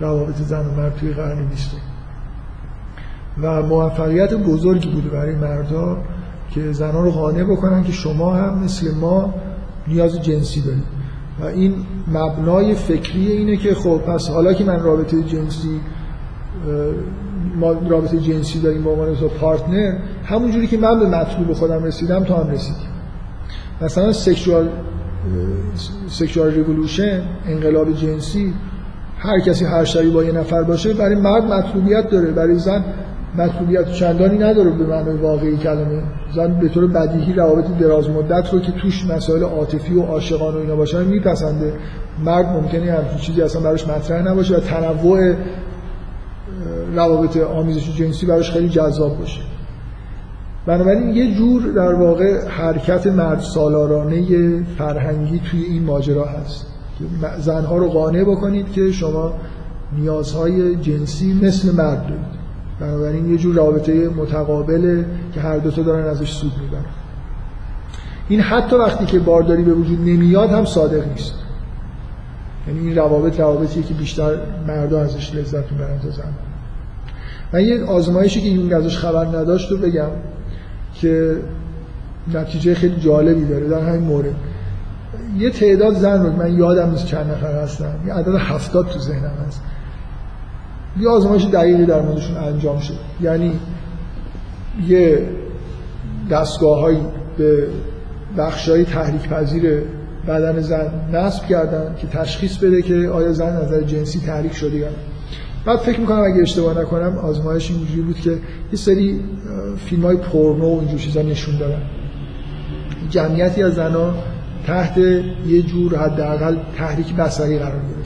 روابط 0.00 0.36
زن 0.36 0.66
و 0.66 0.70
مرد 0.76 0.96
توی 0.96 1.12
قرن 1.12 1.48
بیستم. 1.48 1.76
و 3.42 3.62
موفقیت 3.62 4.34
بزرگی 4.34 4.88
بوده 4.88 5.08
برای 5.08 5.34
مردا. 5.34 5.96
که 6.54 6.72
زنها 6.72 7.04
رو 7.04 7.10
قانع 7.10 7.44
بکنن 7.44 7.84
که 7.84 7.92
شما 7.92 8.34
هم 8.34 8.64
مثل 8.64 8.94
ما 8.94 9.34
نیاز 9.88 10.22
جنسی 10.22 10.60
دارید. 10.60 10.84
و 11.40 11.44
این 11.44 11.74
مبنای 12.08 12.74
فکری 12.74 13.32
اینه 13.32 13.56
که 13.56 13.74
خب 13.74 13.98
پس 13.98 14.28
حالا 14.28 14.52
که 14.52 14.64
من 14.64 14.82
رابطه 14.82 15.22
جنسی 15.22 15.80
ما 17.56 17.72
رابطه 17.72 18.18
جنسی 18.18 18.60
داریم 18.60 18.84
به 18.84 18.90
عنوان 18.90 19.14
تو 19.16 19.28
partner 19.28 19.98
همونجوری 20.24 20.66
که 20.66 20.78
من 20.78 21.00
به 21.00 21.06
مطلوب 21.06 21.52
خودم 21.52 21.84
رسیدم 21.84 22.24
تو 22.24 22.34
هم 22.34 22.50
رسیدی. 22.50 22.86
مثلا 23.82 24.12
sexual 24.12 24.68
sexual 26.08 26.50
revolution 26.50 27.22
انقلاب 27.46 27.92
جنسی 27.92 28.54
هر 29.18 29.40
کسی 29.40 29.64
هر 29.64 29.84
شبی 29.84 30.10
با 30.10 30.24
یه 30.24 30.32
نفر 30.32 30.62
باشه 30.62 30.94
برای 30.94 31.14
مرد 31.14 31.44
مطلوبیت 31.44 32.10
داره. 32.10 32.30
برای 32.30 32.58
زن 32.58 32.84
مطلوبیت 33.38 33.92
چندانی 33.92 34.38
نداره 34.38 34.70
به 34.70 34.86
معنای 34.86 35.16
واقعی 35.16 35.56
کلمه. 35.56 36.02
زن 36.34 36.54
به 36.60 36.68
طور 36.68 36.86
بدیهی 36.86 37.32
روابط 37.32 37.64
دراز 37.80 38.10
مدت 38.10 38.52
رو 38.52 38.60
که 38.60 38.72
توش 38.72 39.06
مسائل 39.06 39.42
عاطفی 39.42 39.94
و 39.94 40.02
عاشقانه 40.02 40.56
و 40.56 40.60
اینا 40.60 40.76
باشن 40.76 41.04
میپسنده. 41.04 41.72
مرد 42.24 42.46
ممکنه 42.46 42.92
همچین 42.92 43.18
چیزی 43.18 43.42
اصلا 43.42 43.62
براش 43.62 43.88
مطرح 43.88 44.22
نباشه 44.28 44.56
و 44.56 44.60
تنوع 44.60 45.34
روابط 46.94 47.36
آمیزش 47.36 47.96
جنسی 47.96 48.26
براش 48.26 48.50
خیلی 48.50 48.68
جذاب 48.68 49.18
باشه. 49.18 49.40
بنابراین 50.66 51.08
یه 51.08 51.34
جور 51.34 51.62
در 51.62 51.94
واقع 51.94 52.48
حرکت 52.48 53.06
مرد 53.06 53.40
سالارانه 53.40 54.62
فرهنگی 54.78 55.40
توی 55.50 55.62
این 55.62 55.84
ماجرا 55.84 56.24
هست. 56.24 56.66
که 56.98 57.04
زنها 57.40 57.76
رو 57.76 57.88
قانع 57.88 58.24
بکنید 58.24 58.72
که 58.72 58.92
شما 58.92 59.32
نیازهای 59.98 60.76
جنسی 60.76 61.40
مثل 61.42 61.74
مرد 61.74 62.02
دارید. 62.02 62.41
بنابراین 62.82 63.30
یه 63.30 63.38
جور 63.38 63.54
رابطه 63.54 64.08
متقابله 64.08 65.04
که 65.34 65.40
هر 65.40 65.58
دوتا 65.58 65.82
دارن 65.82 66.06
ازش 66.06 66.30
سود 66.30 66.52
می‌برن. 66.62 66.84
این 68.28 68.40
حتی 68.40 68.76
وقتی 68.76 69.04
که 69.04 69.18
بارداری 69.18 69.62
به 69.62 69.72
وجود 69.72 70.00
نمیاد 70.00 70.50
هم 70.50 70.64
صادق 70.64 71.08
نیست. 71.08 71.34
یعنی 72.68 72.80
این 72.80 72.96
روابط 72.96 73.40
روابطیه 73.40 73.82
که 73.82 73.94
بیشتر 73.94 74.36
مردا 74.66 75.00
ازش 75.00 75.34
لذت 75.34 75.72
می‌برن 75.72 75.98
تا 75.98 76.10
زن 76.10 76.22
من 77.52 77.60
یه 77.60 77.84
آزمایشی 77.84 78.40
که 78.40 78.48
یونگ 78.48 78.72
ازش 78.72 78.98
خبر 78.98 79.26
نداشت 79.26 79.70
رو 79.70 79.76
بگم 79.78 80.10
که 80.94 81.36
نتیجه 82.34 82.74
خیلی 82.74 82.96
جالبی 83.00 83.44
داره 83.44 83.68
در 83.68 83.80
همین 83.80 84.02
مورد. 84.02 84.34
یه 85.38 85.50
تعداد 85.50 85.94
زن 85.94 86.26
رو 86.26 86.32
من 86.32 86.58
یادم 86.58 86.90
نیست 86.90 87.06
چند 87.06 87.30
نفر 87.30 87.62
هستن. 87.62 87.94
یه 88.06 88.12
عدد 88.14 88.34
هفتاد 88.34 88.88
تو 88.88 88.98
ذهنم 88.98 89.32
هست. 89.46 89.62
یه 91.00 91.08
آزمایش 91.08 91.44
دقیقی 91.44 91.86
در 91.86 92.02
موردشون 92.02 92.36
انجام 92.36 92.78
شد. 92.78 92.94
یعنی 93.20 93.52
یه 94.86 95.28
دستگاه 96.30 96.90
به 97.38 97.66
بخش 98.38 98.68
های 98.68 98.84
تحریک 98.84 99.28
پذیر 99.28 99.82
بدن 100.28 100.60
زن 100.60 100.90
نصب 101.12 101.46
کردن 101.46 101.94
که 102.00 102.06
تشخیص 102.06 102.56
بده 102.56 102.82
که 102.82 102.94
آیا 102.94 103.32
زن 103.32 103.62
نظر 103.62 103.80
جنسی 103.80 104.20
تحریک 104.20 104.52
شده 104.52 104.76
یا 104.76 104.88
بعد 105.64 105.78
فکر 105.78 106.00
می‌کنم 106.00 106.22
اگه 106.22 106.42
اشتباه 106.42 106.78
نکنم 106.78 107.18
آزمایش 107.18 107.70
اینجوری 107.70 108.02
بود 108.02 108.20
که 108.20 108.30
یه 108.30 108.38
سری 108.78 109.20
فیلم 109.76 110.02
های 110.02 110.16
پورنو 110.16 110.76
و 110.76 110.78
اینجور 110.78 110.98
چیزا 110.98 111.22
نشون 111.22 111.58
دادن. 111.58 111.82
جمعیتی 113.10 113.62
از 113.62 113.74
زنها 113.74 114.14
تحت 114.66 114.98
یه 115.46 115.62
جور 115.62 115.96
حداقل 115.96 116.56
تحریک 116.76 117.14
بصری 117.14 117.58
قرار 117.58 117.72
گرفتن 117.72 118.01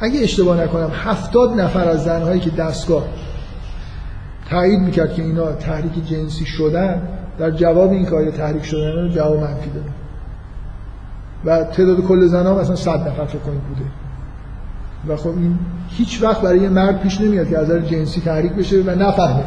اگه 0.00 0.20
اشتباه 0.20 0.62
نکنم 0.62 0.90
هفتاد 0.94 1.60
نفر 1.60 1.88
از 1.88 2.04
زنهایی 2.04 2.40
که 2.40 2.50
دستگاه 2.50 3.04
تایید 4.50 4.80
می‌کرد 4.80 5.14
که 5.14 5.22
اینا 5.22 5.52
تحریک 5.52 6.08
جنسی 6.08 6.46
شدن 6.46 7.02
در 7.38 7.50
جواب 7.50 7.90
این 7.90 8.04
کار 8.04 8.30
تحریک 8.30 8.64
شدن 8.64 8.92
رو 8.92 9.08
جواب 9.08 9.40
منفی 9.40 9.70
دادن. 9.70 9.94
و 11.44 11.64
تعداد 11.64 12.00
کل 12.00 12.26
زنها 12.26 12.54
مثلا 12.54 12.76
صد 12.76 13.08
نفر 13.08 13.24
فکر 13.24 13.38
کنید 13.38 13.60
بوده. 13.60 13.90
و 15.08 15.16
خب 15.16 15.28
این 15.28 15.58
هیچ 15.88 16.22
وقت 16.22 16.40
برای 16.40 16.58
یه 16.58 16.68
مرد 16.68 17.00
پیش 17.00 17.20
نمیاد 17.20 17.48
که 17.48 17.58
از 17.58 17.64
نظر 17.64 17.80
جنسی 17.80 18.20
تحریک 18.20 18.52
بشه 18.52 18.82
و 18.82 18.90
نفهمه. 18.90 19.44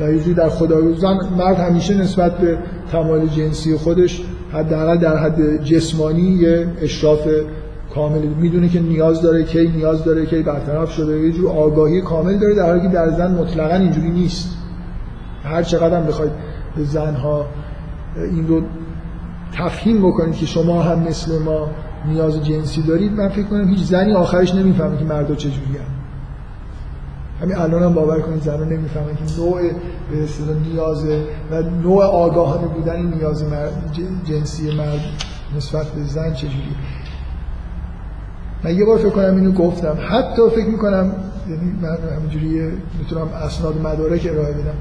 و 0.00 0.12
یه 0.12 0.34
در 0.34 0.48
خدا 0.48 0.92
زن 0.92 1.18
مرد 1.38 1.60
همیشه 1.60 1.94
نسبت 1.94 2.38
به 2.38 2.58
تمایل 2.92 3.28
جنسی 3.28 3.76
خودش 3.76 4.22
حداقل 4.52 4.96
در 4.96 5.16
حد 5.16 5.64
جسمانی 5.64 6.22
یه 6.22 6.66
اشراف 6.82 7.28
کامل 7.94 8.26
می‌دونه 8.26 8.68
که 8.68 8.80
نیاز 8.80 9.22
داره 9.22 9.42
کی 9.42 9.68
نیاز 9.68 10.04
داره 10.04 10.26
کی 10.26 10.42
برطرف 10.42 10.92
شده. 10.92 11.20
یه 11.20 11.32
جور 11.32 11.50
آگاهی 11.50 12.00
کامل 12.00 12.38
داره 12.38 12.54
در 12.54 12.66
حالی 12.66 12.80
که 12.80 12.88
در 12.88 13.10
زن 13.10 13.34
مطلقا 13.34 13.74
اینجوری 13.74 14.10
نیست. 14.10 14.56
هر 15.44 15.62
چقدر 15.62 16.00
هم 16.00 16.06
بخواید 16.06 16.32
به 16.76 16.84
زنها 16.84 17.46
این 18.16 18.48
رو 18.48 18.62
تفهیم 19.52 20.08
بکنید 20.08 20.34
که 20.34 20.46
شما 20.46 20.82
هم 20.82 20.98
مثل 20.98 21.42
ما 21.42 21.68
نیاز 22.06 22.44
جنسی 22.44 22.82
دارید 22.82 23.12
من 23.12 23.28
فکر 23.28 23.46
کنم 23.46 23.68
هیچ 23.68 23.82
زنی 23.82 24.14
آخرش 24.14 24.54
نمی‌فهمه 24.54 24.96
که 24.96 25.04
مردا 25.04 25.34
چجوری 25.34 25.76
هم. 25.78 25.94
همین 27.40 27.56
الان 27.56 27.82
هم 27.82 27.94
باور 27.94 28.20
کنید 28.20 28.42
زنها 28.42 28.64
نمی‌فهمن 28.64 29.14
که 29.14 29.40
نوع 29.40 29.60
به 30.10 30.68
نیاز 30.72 31.04
و 31.50 31.62
نوع 31.82 32.04
آگاهانه 32.04 32.66
بودن 32.66 33.02
نیاز 33.06 33.44
مرد 33.44 33.98
جنسی 34.24 34.76
مرد 34.76 35.00
نسبت 35.56 35.86
به 35.86 36.04
زن 36.04 36.32
چجوری 36.32 36.76
من 38.64 38.78
یه 38.78 38.84
بار 38.84 38.98
فکر 38.98 39.10
کنم 39.10 39.36
اینو 39.36 39.52
گفتم. 39.52 39.96
حتی 40.08 40.42
فکر 40.56 40.66
می‌کنم 40.66 41.12
یعنی 41.48 41.72
من 41.82 41.96
همینجوری 42.16 42.72
می‌تونم 42.98 43.28
اسناد 43.46 43.80
مدارک 43.80 44.28
ارائه 44.30 44.52
بدم. 44.52 44.74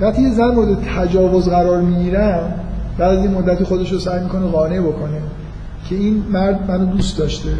وقتی 0.00 0.22
یه 0.22 0.30
زن 0.30 0.48
مورد 0.48 0.78
تجاوز 0.96 1.48
قرار 1.48 1.80
می‌گیرم 1.80 2.54
بعد 2.98 3.18
از 3.18 3.24
این 3.24 3.34
مدتی 3.34 3.64
خودش 3.64 3.92
رو 3.92 3.98
سعی 3.98 4.22
می‌کنه 4.22 4.46
قانع 4.46 4.80
بکنه 4.80 5.20
که 5.88 5.94
این 5.94 6.24
مرد 6.32 6.70
منو 6.70 6.84
دوست 6.84 7.18
داشته 7.18 7.50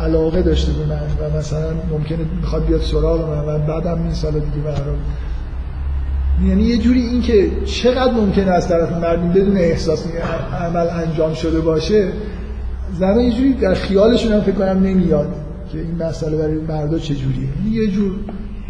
علاقه 0.00 0.42
داشته 0.42 0.72
به 0.72 0.86
من 0.86 1.00
و 1.34 1.38
مثلا 1.38 1.70
ممکنه 1.90 2.18
می‌خواد 2.36 2.66
بیاد 2.66 2.80
سراغ 2.80 3.30
من 3.30 3.54
و 3.54 3.58
بعدم 3.58 4.02
این 4.02 4.12
سال 4.12 4.32
دیگه 4.32 4.64
برام 4.64 4.98
یعنی 6.46 6.62
یه 6.62 6.78
جوری 6.78 7.00
این 7.00 7.22
که 7.22 7.50
چقدر 7.64 8.12
ممکنه 8.12 8.50
از 8.50 8.68
طرف 8.68 8.92
مردم 8.92 9.28
بدون 9.28 9.56
احساس 9.56 10.04
عمل 10.60 10.86
انجام 10.88 11.34
شده 11.34 11.60
باشه 11.60 12.08
زنها 12.98 13.22
یه 13.22 13.32
جوری 13.32 13.52
در 13.52 13.74
خیالشون 13.74 14.32
هم 14.32 14.40
فکر 14.40 14.54
کنم 14.54 14.82
نمیاد 14.82 15.28
که 15.72 15.78
این 15.78 16.02
مسئله 16.02 16.36
برای 16.36 16.54
مردا 16.54 16.98
چجوریه 16.98 17.48
یه 17.70 17.86
جور 17.90 18.12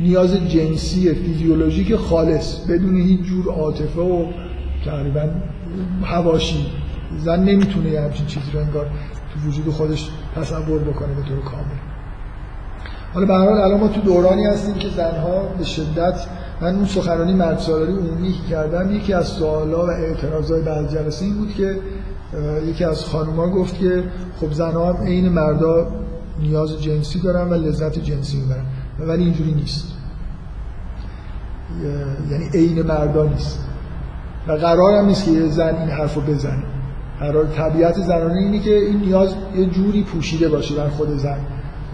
نیاز 0.01 0.34
جنسی 0.48 1.14
فیزیولوژیک 1.14 1.97
خالص 1.97 2.55
بدون 2.55 2.97
هیچ 2.97 3.20
جور 3.20 3.55
عاطفه 3.55 4.01
و 4.01 4.26
تقریبا 4.84 5.28
هواشی 6.05 6.66
زن 7.18 7.44
نمی‌تونه 7.44 7.90
یه 7.90 8.01
همچین 8.01 8.26
چیزی 8.26 8.51
رو 8.52 8.60
انگار 8.60 8.86
تو 9.34 9.48
وجود 9.48 9.68
خودش 9.68 10.10
تصور 10.36 10.78
بکنه 10.78 11.14
به 11.14 11.22
طور 11.28 11.40
کامل. 11.40 11.80
حالا 13.14 13.26
به 13.26 13.34
حال 13.34 13.48
الان 13.48 13.80
ما 13.80 13.88
تو 13.88 14.01
دورانی 14.01 14.47
هستیم 14.47 14.74
که 14.74 14.88
زنها 14.88 15.42
به 15.59 15.64
شدت 15.64 16.26
من 16.60 16.74
اون 16.74 16.84
سخنرانی 16.84 17.34
مرد 17.34 17.59
سالاری 17.59 17.92
عمومی 17.92 18.34
کردم 18.51 18.97
یکی 18.97 19.12
از 19.12 19.26
سوالا 19.26 19.86
و 19.86 19.90
اعتراضای 19.90 20.62
بعد 20.62 20.92
جلسه 20.92 21.24
این 21.24 21.34
بود 21.34 21.55
که 21.55 21.76
یکی 22.69 22.85
از 22.85 23.05
خانوما 23.05 23.48
گفت 23.48 23.78
که 23.78 24.05
خب 24.40 24.52
زنها 24.52 24.93
هم 24.93 25.05
عین 25.05 25.28
مردا 25.28 25.86
نیاز 26.40 26.82
جنسی 26.82 27.20
دارن 27.20 27.51
و 27.51 27.55
لذت 27.55 27.98
جنسی 27.98 28.36
می‌برن. 28.36 28.65
ولی 28.98 29.24
اینجوری 29.24 29.52
نیست. 29.52 29.86
یعنی 32.31 32.48
عین 32.55 32.82
مردا 32.82 33.24
نیست. 33.24 33.65
و 34.48 34.52
قرار 34.52 34.94
هم 34.94 35.07
نیست 35.07 35.24
که 35.24 35.31
یه 35.31 35.48
زن 35.48 35.77
این 35.77 35.89
حرف 35.89 36.15
رو 36.15 36.20
بزنه. 36.20 36.62
قرار 37.20 37.44
طبیعت 37.44 37.94
زنانه 37.94 38.39
اینه 38.39 38.61
که 38.61 38.74
این 38.74 39.01
نیاز 39.01 39.35
یه 39.57 39.66
جوری 39.66 40.02
پوشیده 40.02 40.48
باشه 40.48 40.74
در 40.77 40.89
خود 40.89 41.16
زن. 41.19 41.39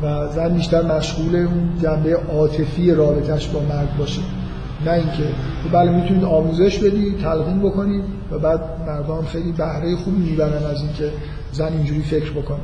و 0.03 0.29
زن 0.29 0.55
بیشتر 0.55 0.97
مشغول 0.97 1.37
اون 1.37 1.71
جنبه 1.83 2.17
عاطفی 2.17 2.95
رابطش 2.95 3.49
با 3.49 3.61
مرد 3.61 3.97
باشه. 3.99 4.21
نه 4.87 4.93
اینکه 4.93 5.25
بله 5.73 5.91
می‌تونید 5.91 6.25
آموزش 6.25 6.79
بدید 6.79 7.19
تلقین 7.19 7.59
بکنید 7.59 8.05
و 8.31 8.39
بعد 8.39 8.61
مردم 8.87 9.23
خیلی 9.23 9.53
بهره 9.53 9.97
خوبی 9.97 10.31
می‌برن 10.31 10.67
از 10.67 10.81
اینکه 10.81 11.13
زن 11.53 11.73
اینجوری 11.73 12.03
فکر 12.03 12.31
بکنه. 12.33 12.59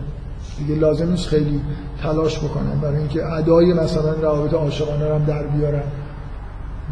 دیگه 0.58 0.80
لازم 0.80 1.10
نیست 1.10 1.26
خیلی 1.26 1.60
تلاش 2.02 2.38
بکنن. 2.38 2.80
برای 2.82 2.96
اینکه 2.98 3.32
ادای 3.32 3.72
مثلا 3.72 4.12
روابط 4.12 4.54
عاشقانه 4.54 5.08
رو 5.08 5.14
هم 5.14 5.24
در 5.24 5.46
بیارن. 5.46 5.82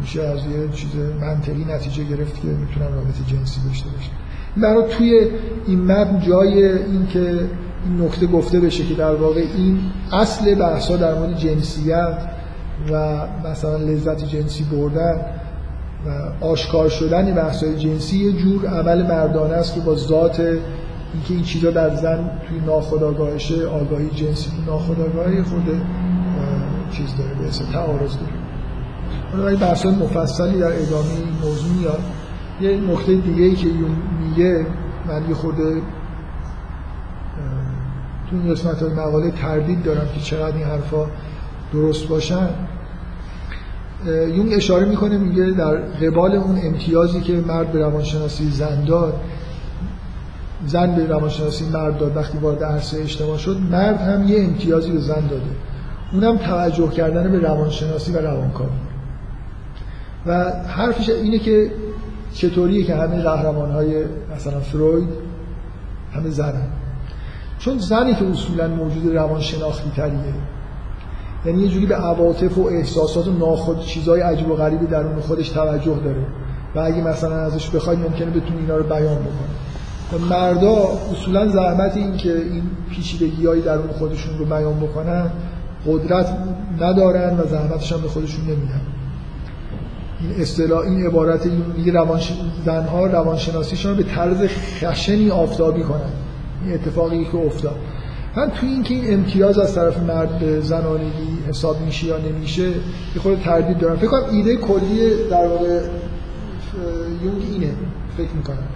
میشه 0.01 0.21
از 0.21 0.39
یه 0.39 0.69
چیز 0.73 0.89
منطقی 1.21 1.65
نتیجه 1.69 2.03
گرفت 2.03 2.41
که 2.41 2.47
می‌تونن 2.47 2.93
رابطه 2.93 3.23
جنسی 3.27 3.61
داشته 3.67 3.89
باشن. 3.89 4.11
برای 4.57 4.83
توی 4.97 5.27
این 5.67 5.81
متن 5.81 6.19
جای 6.19 6.63
این 6.63 7.07
که 7.07 7.19
این 7.85 8.01
نکته 8.05 8.27
گفته 8.27 8.59
بشه 8.59 8.83
که 8.83 8.93
در 8.93 9.15
واقع 9.15 9.43
این 9.55 9.79
اصل 10.11 10.55
بحثا 10.55 10.97
در 10.97 11.13
مورد 11.13 11.37
جنسیت 11.37 12.17
و 12.89 13.27
مثلا 13.49 13.77
لذت 13.77 14.25
جنسی 14.25 14.63
بردن 14.63 15.21
و 16.05 16.45
آشکار 16.45 16.89
شدن 16.89 17.35
بحثای 17.35 17.79
جنسی 17.79 18.17
یه 18.17 18.31
جور 18.31 18.65
عمل 18.65 19.07
مردانه 19.07 19.53
است 19.53 19.75
که 19.75 19.81
با 19.81 19.95
ذات 19.95 20.39
اینکه 20.39 21.33
این 21.33 21.43
چیزا 21.43 21.71
در 21.71 21.95
زن 21.95 22.29
توی 22.47 22.59
ناخودآگاهشه 22.59 23.67
آگاهی 23.67 24.09
جنسی 24.09 24.49
تو 24.49 24.71
ناخودآگاهی 24.71 25.43
خود 25.43 25.81
چیز 26.91 27.17
داره 27.17 27.33
به 27.33 27.47
اسم 27.47 27.65
تعارض 27.71 28.17
داره. 28.17 28.31
حالا 29.31 29.57
بحث 29.57 29.85
مفصلی 29.85 30.59
در 30.59 30.67
ادامه 30.67 31.09
این 31.09 31.49
موضوع 31.49 31.73
میاد 31.77 31.99
یه 32.61 32.93
نکته 32.93 33.15
دیگه 33.15 33.43
ای 33.43 33.55
که 33.55 33.67
یون 33.67 33.95
میگه 34.19 34.65
من 35.07 35.29
یه 35.29 35.35
خورده 35.35 35.81
تو 38.29 38.35
این 38.37 38.51
قسمت 38.51 38.83
های 38.83 38.93
مقاله 38.93 39.31
تردید 39.31 39.83
دارم 39.83 40.07
که 40.15 40.21
چقدر 40.21 40.55
این 40.55 40.65
حرفا 40.65 41.05
درست 41.73 42.07
باشن. 42.07 42.49
یون 44.05 44.53
اشاره 44.53 44.85
می‌کنه 44.85 45.17
میگه 45.17 45.43
در 45.45 45.75
قبال 45.75 46.35
اون 46.35 46.59
امتیازی 46.63 47.21
که 47.21 47.33
مرد 47.33 47.71
به 47.71 47.79
روانشناسی 47.79 48.51
زن 48.51 48.85
داد 48.85 49.13
زن 50.65 50.95
به 50.95 51.07
روانشناسی 51.07 51.69
مرد 51.69 51.97
داد 51.97 52.17
وقتی 52.17 52.37
وارد 52.37 52.63
عرصه 52.63 53.01
اجتماع 53.01 53.37
شد 53.37 53.57
مرد 53.71 54.01
هم 54.01 54.27
یه 54.27 54.43
امتیازی 54.43 54.91
به 54.91 54.99
زن 54.99 55.27
داده. 55.27 55.51
اونم 56.13 56.37
توجه 56.37 56.89
کردن 56.89 57.31
به 57.31 57.39
روانشناسی 57.39 58.11
و 58.11 58.17
روانکاوی. 58.17 58.69
و 60.25 60.51
حرفش 60.67 61.09
اینه 61.09 61.39
که 61.39 61.71
چطوریه 62.33 62.83
که 62.83 62.95
همه 62.95 63.21
قهرمان 63.21 63.71
های 63.71 64.03
مثلا 64.35 64.59
فروید 64.59 65.09
همه 66.13 66.29
زنن. 66.29 66.67
چون 67.59 67.77
زنی 67.77 68.15
که 68.15 68.25
اصولا 68.25 68.67
موجود 68.67 69.15
روانشناختی 69.15 69.91
تریه. 69.95 70.33
یعنی 71.45 71.61
یه 71.61 71.69
جوری 71.69 71.85
به 71.85 71.95
عواطف 71.95 72.57
و 72.57 72.65
احساسات 72.65 73.27
و 73.27 73.31
ناخود 73.31 73.79
چیزای 73.79 74.21
عجیب 74.21 74.51
و 74.51 74.55
غریبی 74.55 74.85
درون 74.85 75.19
خودش 75.19 75.49
توجه 75.49 75.99
داره. 76.03 76.25
و 76.75 76.79
اگه 76.79 77.01
مثلا 77.01 77.35
ازش 77.35 77.69
بخواید 77.69 77.99
ممکنه 77.99 78.29
بتونه 78.29 78.59
اینا 78.59 78.77
رو 78.77 78.83
بیان 78.83 79.17
بکنه 79.17 79.51
و 80.13 80.25
مردا 80.25 80.75
اصولا 81.11 81.47
زحمت 81.47 81.97
این 81.97 82.17
که 82.17 82.35
این 82.35 82.63
پیچیدگی 82.89 83.45
های 83.45 83.61
درون 83.61 83.87
خودشون 83.87 84.37
رو 84.37 84.45
بیان 84.45 84.79
بکنن 84.79 85.31
قدرت 85.87 86.37
ندارن 86.81 87.39
و 87.39 87.47
زحمتش 87.47 87.93
هم 87.93 88.01
به 88.01 88.07
خودشون 88.07 88.45
نمیدن. 88.45 88.81
این 90.21 90.41
اصطلاح 90.41 90.79
این 90.79 91.05
عبارت 91.05 91.45
میگه 91.77 91.91
روانش... 91.91 92.33
زنها 92.65 93.05
روانشناسیشون 93.05 93.95
به 93.95 94.03
طرز 94.03 94.37
خشنی 94.47 95.31
آفتابی 95.31 95.83
کنن. 95.83 96.11
این 96.65 96.73
اتفاقی 96.73 97.25
که 97.25 97.37
افتاد. 97.37 97.75
من 98.35 98.49
توی 98.49 98.69
اینکه 98.69 98.93
این 98.93 99.13
امتیاز 99.13 99.59
از 99.59 99.75
طرف 99.75 99.97
مرد 99.97 100.39
به 100.39 100.61
زنانگی 100.61 101.37
حساب 101.47 101.81
میشه 101.81 102.07
یا 102.07 102.17
نمیشه 102.17 102.67
یه 102.67 103.21
خود 103.21 103.41
تردید 103.41 103.77
دارم. 103.77 103.97
فکر 103.97 104.07
کنم 104.07 104.29
ایده 104.31 104.55
کلی 104.55 105.29
در 105.29 105.47
واقع 105.47 105.81
یونگ 107.23 107.41
اینه 107.51 107.73
فکر 108.17 108.31
می‌کنم. 108.35 108.67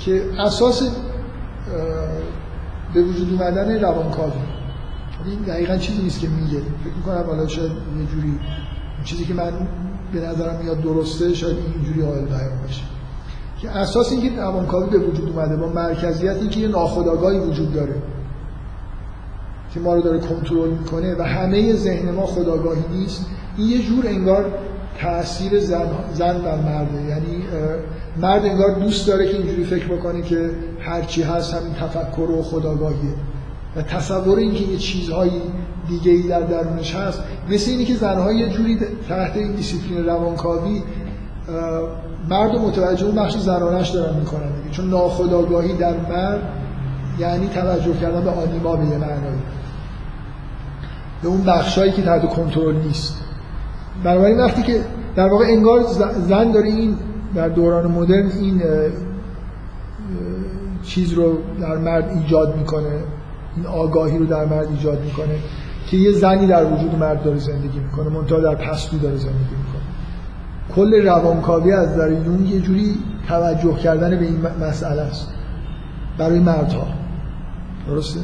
که 0.00 0.22
اساس 0.38 0.82
به 2.94 3.02
وجود 3.02 3.32
اومدن 3.32 3.80
روانکاوی. 3.80 4.32
این 5.26 5.38
دقیقا 5.38 5.76
چیزی 5.76 6.02
نیست 6.02 6.20
که 6.20 6.28
میگه. 6.28 6.58
فکر 6.58 6.94
می‌کنم 6.96 7.24
حالا 7.26 7.46
شاید 7.46 7.70
یه 7.70 8.06
جوری 8.14 8.38
چیزی 9.04 9.24
که 9.24 9.34
من 9.34 9.52
به 10.12 10.20
نظرم 10.20 10.60
میاد 10.62 10.80
درسته 10.80 11.34
شاید 11.34 11.56
اینجوری 11.74 12.02
قائل 12.02 12.24
بیان 12.24 12.60
باشه 12.66 12.82
که 13.60 13.70
اساس 13.70 14.12
اینکه 14.12 14.40
روانکاوی 14.40 14.90
به 14.90 14.98
وجود 14.98 15.28
اومده 15.28 15.56
با 15.56 15.68
مرکزیت 15.68 16.36
اینکه 16.36 16.60
یه 16.60 16.68
ناخودآگاهی 16.68 17.38
وجود 17.38 17.74
داره. 17.74 17.94
که 19.74 19.80
ما 19.80 19.94
رو 19.94 20.02
داره 20.02 20.18
کنترل 20.18 20.70
می‌کنه 20.70 21.14
و 21.18 21.22
همه 21.22 21.72
ذهن 21.72 22.10
ما 22.10 22.26
خداگاهی 22.26 22.82
نیست 22.92 23.26
این 23.56 23.68
یه 23.68 23.82
جور 23.82 24.06
انگار 24.06 24.44
تاثیر 25.00 25.60
زن, 25.60 25.86
زن 26.14 26.38
بر 26.38 26.56
مرده. 26.56 27.02
یعنی 27.08 27.42
مرد 28.20 28.44
انگار 28.44 28.74
دوست 28.74 29.06
داره 29.06 29.28
که 29.28 29.36
اینجوری 29.36 29.64
فکر 29.64 29.86
بکنه 29.86 30.22
که 30.22 30.50
هرچی 30.80 31.22
هست 31.22 31.54
همین 31.54 31.74
تفکر 31.74 32.30
و 32.30 32.42
خداگاهیه. 32.42 33.14
و 33.76 33.82
تصور 33.82 34.38
اینکه 34.38 34.64
یه 34.64 34.76
چیزهایی 34.76 35.42
دیگه 35.88 36.12
ای 36.12 36.22
در 36.22 36.40
درونش 36.40 36.94
هست 36.94 37.22
مثل 37.50 37.70
اینی 37.70 37.84
که 37.84 37.94
زنها 37.94 38.32
یه 38.32 38.48
جوری 38.48 38.78
تحت 39.08 39.36
این 39.36 39.52
دیسیپلین 39.52 40.06
روانکاوی 40.06 40.82
مرد 42.30 42.56
متوجه 42.56 43.06
اون 43.06 43.14
بخش 43.14 43.36
زنانش 43.36 43.88
دارن 43.88 44.16
می‌کنن 44.18 44.50
چون 44.70 44.90
ناخداگاهی 44.90 45.72
در 45.72 45.96
مرد 45.96 46.42
یعنی 47.18 47.48
توجه 47.48 47.92
کردن 48.00 48.24
به 48.24 48.30
آنیما 48.30 48.76
به 48.76 48.86
یه 48.86 48.98
معنایی. 48.98 49.42
به 51.22 51.28
اون 51.28 51.42
بخشایی 51.42 51.92
که 51.92 52.02
تحت 52.02 52.28
کنترل 52.28 52.76
نیست. 52.76 53.16
بنابراین 54.04 54.40
وقتی 54.40 54.62
که 54.62 54.80
در 55.16 55.28
واقع 55.28 55.44
انگار 55.44 55.82
زن 56.28 56.52
داره 56.52 56.68
این 56.68 56.96
در 57.34 57.48
دوران 57.48 57.90
مدرن 57.90 58.30
این 58.40 58.62
چیز 60.82 61.12
رو 61.12 61.38
در 61.60 61.78
مرد 61.78 62.10
ایجاد 62.10 62.56
می‌کنه 62.56 63.00
این 63.56 63.66
آگاهی 63.66 64.18
رو 64.18 64.26
در 64.26 64.44
مرد 64.44 64.68
ایجاد 64.70 65.04
می‌کنه 65.04 65.38
که 65.86 65.96
یه 65.96 66.12
زنی 66.12 66.46
در 66.46 66.64
وجود 66.64 66.94
مرد 66.94 67.22
داره 67.22 67.38
زندگی 67.38 67.78
می‌کنه 67.78 68.08
منتها 68.08 68.40
در 68.40 68.54
پستو 68.54 68.98
داره 68.98 69.16
زندگی 69.16 69.32
می‌کنه. 69.38 69.82
کل 70.76 71.06
روانکاوی 71.06 71.72
از 71.72 71.96
در 71.96 72.12
یونگ 72.12 72.50
یه 72.50 72.60
جوری 72.60 72.94
توجه 73.28 73.74
کردن 73.76 74.10
به 74.10 74.24
این 74.24 74.46
مسئله 74.60 75.02
است. 75.02 75.28
برای 76.18 76.38
مردها. 76.38 76.86
درسته؟ 77.88 78.20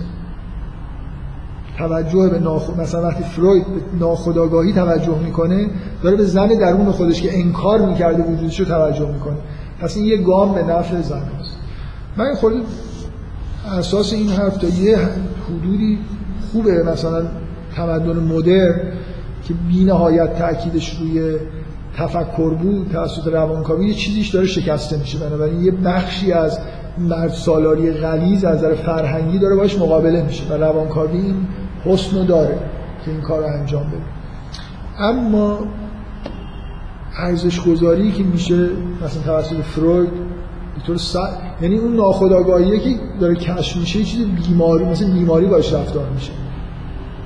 توجه 1.78 2.28
به 2.28 2.38
ناخ... 2.38 2.70
مثلا 2.78 3.02
وقتی 3.02 3.24
فروید 3.24 3.66
به 3.66 3.98
ناخودآگاهی 4.00 4.72
توجه 4.72 5.18
می‌کنه 5.24 5.66
داره 6.02 6.16
به 6.16 6.24
زن 6.24 6.48
درون 6.48 6.92
خودش 6.92 7.22
که 7.22 7.38
انکار 7.38 7.80
می‌کرده 7.80 8.22
وجودش 8.22 8.60
رو 8.60 8.66
توجه 8.66 9.08
می‌کنه. 9.12 9.36
پس 9.80 9.96
این 9.96 10.06
یه 10.06 10.16
گام 10.16 10.54
به 10.54 10.62
نفع 10.62 11.00
زن 11.00 11.22
است 11.40 11.56
من 12.16 12.34
خود 12.34 12.52
اساس 13.78 14.12
این 14.12 14.28
حرف 14.28 14.56
تا 14.56 14.66
یه 14.66 14.98
حدودی 15.48 15.98
خوبه 16.52 16.82
مثلا 16.82 17.22
تمدن 17.76 18.16
مدرن 18.16 18.80
که 19.44 19.54
بی 19.68 19.84
نهایت 19.84 20.38
تاکیدش 20.38 20.98
روی 21.00 21.36
تفکر 21.96 22.54
بود 22.54 22.90
توسط 22.92 23.26
روانکاوی 23.26 23.88
یه 23.88 23.94
چیزیش 23.94 24.28
داره 24.28 24.46
شکسته 24.46 24.98
میشه. 24.98 25.18
بنابراین 25.18 25.60
یه 25.60 25.70
بخشی 25.70 26.32
از 26.32 26.58
مرد 26.98 27.30
سالاری 27.30 27.92
غلیز 27.92 28.44
از 28.44 28.58
نظر 28.58 28.74
فرهنگی 28.74 29.38
داره 29.38 29.56
باش 29.56 29.78
مقابله 29.78 30.22
میشه. 30.22 30.44
و 30.50 30.52
روانکاوی 30.52 31.18
این 31.18 31.36
حسن 31.84 32.26
داره 32.26 32.58
که 33.04 33.10
این 33.10 33.20
کار 33.20 33.44
انجام 33.44 33.86
بده. 33.86 34.02
اما 34.98 35.58
ارزش 37.18 37.60
گذاری 37.60 38.12
که 38.12 38.22
میشه 38.22 38.68
مثلا 39.04 39.22
توسط 39.22 39.56
فروید 39.56 40.10
طور 40.86 40.96
س... 40.96 41.16
یعنی 41.62 41.78
اون 41.78 41.96
ناخودآگاهیه 41.96 42.78
که 42.78 42.90
داره 43.20 43.34
کشف 43.34 43.76
میشه 43.76 43.98
یه 43.98 44.04
چیز 44.04 44.26
بیماری 44.26 44.84
مثل 44.84 45.12
بیماری 45.12 45.46
باش 45.46 45.72
رفتار 45.72 46.08
میشه. 46.14 46.32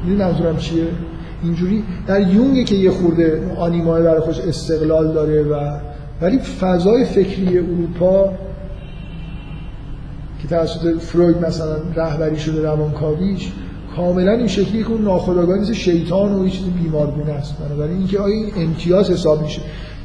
می‌دونی 0.05 0.25
منظورم 0.25 0.57
چیه؟ 0.57 0.87
اینجوری 1.43 1.85
در 2.07 2.21
یونگه 2.21 2.65
که 2.65 2.75
یه 2.75 2.91
خورده 2.91 3.57
آنیمای 3.57 4.03
برای 4.03 4.21
خودش 4.21 4.41
استقلال 4.41 5.13
داره 5.13 5.43
و 5.43 5.79
ولی 6.21 6.39
فضای 6.39 7.05
فکری 7.05 7.59
اروپا 7.59 8.33
که 10.43 10.49
توسط 10.49 10.99
فروید 10.99 11.47
مثلا 11.47 11.77
رهبری 11.97 12.39
شده 12.39 12.63
روانکاویش 12.63 13.53
کاملا 13.97 14.33
این 14.33 14.47
شکلی 14.47 14.83
که 14.83 14.91
اون 14.91 15.03
ناخودآگاه 15.03 15.59
نیست 15.59 15.73
شیطان 15.73 16.35
و 16.35 16.45
یه 16.45 16.51
چیز 16.51 16.65
بیمارگونه 16.65 17.33
است. 17.33 17.59
بنابراین 17.59 17.97
اینکه 17.97 18.19
آیا 18.19 18.35
این 18.35 18.53
امتیاز 18.57 19.11
حساب 19.11 19.43
میشه. 19.43 19.63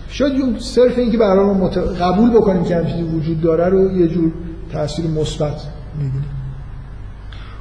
شاید 0.09 0.41
اون 0.41 0.59
صرف 0.59 0.97
اینکه 0.97 1.17
برای 1.17 1.55
مت... 1.55 1.77
قبول 1.77 2.29
بکنیم 2.29 2.63
که 2.63 2.75
همچین 2.75 3.13
وجود 3.15 3.41
داره 3.41 3.69
رو 3.69 3.91
یه 3.91 4.07
جور 4.07 4.31
تاثیر 4.71 5.07
مثبت 5.07 5.61
می‌بینیم 5.97 6.25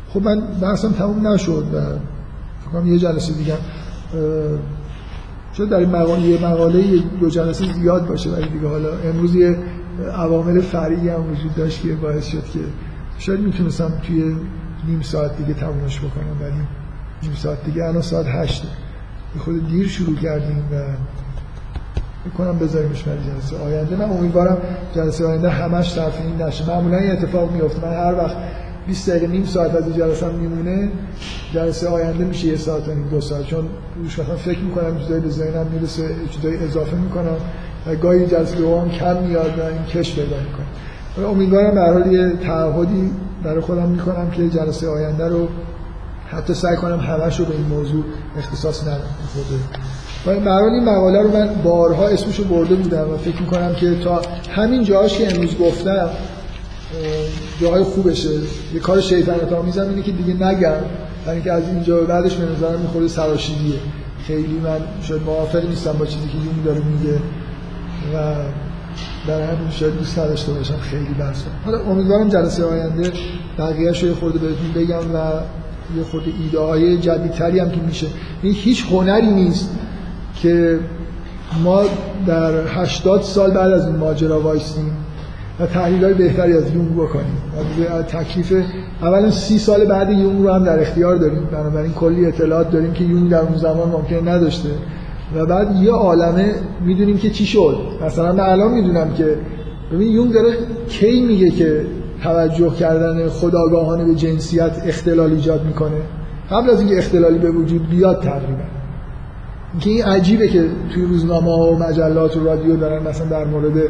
خب 0.08 0.22
من 0.22 0.40
بحثم 0.62 0.92
تموم 0.92 1.26
نشد 1.26 1.64
و 1.74 1.80
فکر 2.70 2.86
یه 2.86 2.98
جلسه 2.98 3.32
دیگه 3.32 3.54
شاید 5.52 5.70
در 5.70 5.76
این 5.76 5.90
مقاله 5.90 6.22
یه 6.22 6.46
مقاله 6.46 6.82
دو 7.20 7.28
جلسه 7.28 7.72
زیاد 7.72 8.06
باشه 8.06 8.30
ولی 8.30 8.48
دیگه 8.48 8.68
حالا 8.68 8.88
امروز 9.04 9.34
یه 9.34 9.56
عوامل 10.14 10.60
فرعی 10.60 11.08
هم 11.08 11.30
وجود 11.32 11.54
داشت 11.56 11.82
که 11.82 11.94
باعث 11.94 12.26
شد 12.26 12.44
که 12.44 12.60
شاید 13.18 13.40
می‌تونستم 13.40 13.92
توی 14.06 14.36
نیم 14.86 15.02
ساعت 15.02 15.36
دیگه 15.36 15.54
تمومش 15.54 15.98
بکنم 15.98 16.42
ولی 16.42 16.62
نیم 17.22 17.34
ساعت 17.34 17.64
دیگه. 17.64 17.84
الان 17.84 18.02
ساعت 18.02 18.26
هشته 18.26 18.68
خود 19.38 19.68
دیر 19.70 19.88
شروع 19.88 20.16
کردیم 20.16 20.58
و 20.72 20.74
می‌کنم 22.24 22.58
بذاریمش 22.58 23.02
برای 23.02 23.18
جلسه 23.18 23.56
آینده. 23.56 23.96
من 23.96 24.10
امیدوارم 24.10 24.58
جلسه 24.94 25.26
آینده 25.26 25.50
همش 25.50 25.94
طرف 25.94 26.20
این 26.20 26.42
نشه. 26.42 26.68
معمولا 26.68 26.96
این 26.96 27.10
اتفاق 27.10 27.52
میفته 27.52 27.86
من 27.86 27.94
هر 27.94 28.14
وقت 28.14 28.36
20 28.86 29.10
دقیقه 29.10 29.26
نیم 29.26 29.44
ساعت 29.44 29.74
از 29.74 29.96
جلسه 29.96 30.28
میمونه 30.28 30.88
جلسه 31.54 31.88
آینده 31.88 32.24
میشه 32.24 32.46
یه 32.46 32.56
ساعت 32.56 32.88
و 32.88 32.94
نیم 32.94 33.08
دو 33.08 33.20
ساعت. 33.20 33.44
چون 33.46 33.68
روش 33.96 34.18
مثلا 34.18 34.36
فکر 34.36 34.58
می‌کنم 34.58 34.98
چیزایی 34.98 35.20
به 35.20 35.28
ذهنم 35.28 35.66
می‌رسه 35.66 36.08
چیزایی 36.30 36.56
اضافه 36.56 36.96
می‌کنم 36.96 37.36
و 37.86 37.94
گاهی 37.94 38.26
جلسه 38.26 38.56
دوم 38.56 38.90
کم 38.90 39.22
میاد 39.22 39.58
و 39.58 39.62
این 39.62 39.84
کش 39.84 40.14
پیدا 40.14 40.36
می‌کنه. 40.36 41.28
امیدوارم 41.28 41.74
به 41.74 41.80
هر 41.80 42.12
یه 42.12 42.32
تعهدی 42.36 43.10
برای 43.46 43.60
خودم 43.60 43.88
می‌کنم 43.88 44.30
که 44.30 44.48
جلسه 44.48 44.88
آینده 44.88 45.28
رو 45.28 45.48
حتی 46.26 46.54
سعی 46.54 46.76
کنم 46.76 47.00
همش 47.00 47.40
رو 47.40 47.46
به 47.46 47.54
این 47.54 47.66
موضوع 47.66 48.04
اختصاص 48.38 48.82
ندم 48.82 49.00
و 50.26 50.30
این 50.30 50.48
این 50.48 50.84
مقاله 50.84 51.22
رو 51.22 51.32
من 51.32 51.48
بارها 51.64 52.08
اسمشو 52.08 52.44
برده 52.44 52.74
بودم 52.74 53.10
و 53.10 53.16
فکر 53.16 53.40
می‌کنم 53.40 53.74
که 53.74 53.94
تا 54.04 54.22
همین 54.50 54.84
جاهاش 54.84 55.18
که 55.18 55.34
امروز 55.34 55.58
گفتم 55.58 56.08
جاهای 57.60 57.82
خوبشه. 57.82 58.30
یه 58.74 58.80
کار 58.80 59.00
شیطنت 59.00 59.52
آمیزم 59.52 59.88
اینه 59.88 60.02
که 60.02 60.12
دیگه 60.12 60.34
نگم. 60.34 60.72
برای 61.24 61.36
اینکه 61.36 61.52
از 61.52 61.68
اینجا 61.68 62.00
بعدش 62.00 62.34
به 62.34 62.52
نظرم 62.52 62.80
می‌خوره 62.80 63.08
سراشیدیه 63.08 63.78
خیلی 64.26 64.60
من 64.64 64.78
شاید 65.02 65.22
موافق 65.22 65.68
نیستم 65.68 65.92
با 65.92 66.06
چیزی 66.06 66.28
که 66.28 66.36
یون 66.36 66.64
داره 66.64 66.80
میگه. 66.84 67.18
و 68.14 68.34
در 69.28 69.42
همین 69.42 69.70
شاید 69.70 69.98
دوست 69.98 70.18
نداشته 70.18 70.52
باشم 70.52 70.76
خیلی 70.76 71.14
بحث 71.18 71.42
حالا 71.64 71.78
امیدوارم 71.80 72.28
جلسه 72.28 72.64
آینده 72.64 73.12
بقیه‌اش 73.58 74.04
رو 74.04 74.14
خورده 74.14 74.38
بهتون 74.38 74.72
بگم 74.74 75.14
و 75.14 75.40
یه 75.96 76.02
خورده 76.10 76.30
ایده 76.42 76.60
های 76.60 76.98
جدیدتری 76.98 77.58
هم 77.58 77.70
که 77.70 77.80
میشه. 77.80 78.06
این 78.42 78.54
هیچ 78.54 78.86
هنری 78.90 79.30
نیست 79.30 79.70
که 80.42 80.78
ما 81.64 81.82
در 82.26 82.52
80 82.66 83.22
سال 83.22 83.50
بعد 83.50 83.72
از 83.72 83.86
این 83.86 83.96
ماجرا 83.96 84.40
وایسیم 84.40 84.96
و 85.60 85.66
تحلیل 85.66 86.04
های 86.04 86.14
بهتری 86.14 86.52
از 86.52 86.74
یونگ 86.74 86.96
بکنیم. 86.96 87.42
و 87.98 88.02
تکلیف 88.02 88.52
اولا 89.02 89.30
سی 89.30 89.58
سال 89.58 89.84
بعد 89.84 90.10
یونگ 90.10 90.42
رو 90.42 90.52
هم 90.52 90.64
در 90.64 90.80
اختیار 90.80 91.16
داریم. 91.16 91.44
بنابراین 91.52 91.92
کلی 91.92 92.26
اطلاعات 92.26 92.70
داریم 92.70 92.92
که 92.92 93.04
یونگ 93.04 93.30
در 93.30 93.40
اون 93.40 93.56
زمان 93.56 93.88
ممکن 93.88 94.28
نداشته. 94.28 94.68
و 95.34 95.46
بعد 95.46 95.76
یه 95.82 95.92
عالمه 95.92 96.54
می‌دونیم 96.80 97.18
که 97.18 97.30
چی 97.30 97.46
شد. 97.46 97.78
مثلا 98.06 98.32
من 98.32 98.40
الان 98.40 98.72
می‌دونم 98.72 99.14
که 99.14 99.36
ببین 99.92 100.08
یونگ 100.08 100.32
داره 100.32 100.54
کی 100.88 101.20
میگه 101.20 101.50
که 101.50 101.86
توجه 102.22 102.70
کردن 102.70 103.28
خداگاهانه 103.28 104.04
به 104.04 104.14
جنسیت 104.14 104.82
اختلال 104.86 105.30
ایجاد 105.30 105.64
می‌کنه. 105.64 106.00
قبل 106.50 106.70
از 106.70 106.80
اینکه 106.80 106.98
اختلالی 106.98 107.38
به 107.38 107.50
وجود 107.50 107.90
بیاد 107.90 108.22
تقریبا. 108.22 108.64
اینکه 109.72 109.90
این 109.90 110.04
عجیبه 110.04 110.48
که 110.48 110.64
توی 110.94 111.02
روزنامه 111.02 111.56
ها 111.56 111.72
و 111.72 111.78
مجلات 111.78 112.36
و 112.36 112.44
رادیو 112.44 112.76
دارن 112.76 113.08
مثلا 113.08 113.26
در 113.26 113.44
مورد 113.44 113.82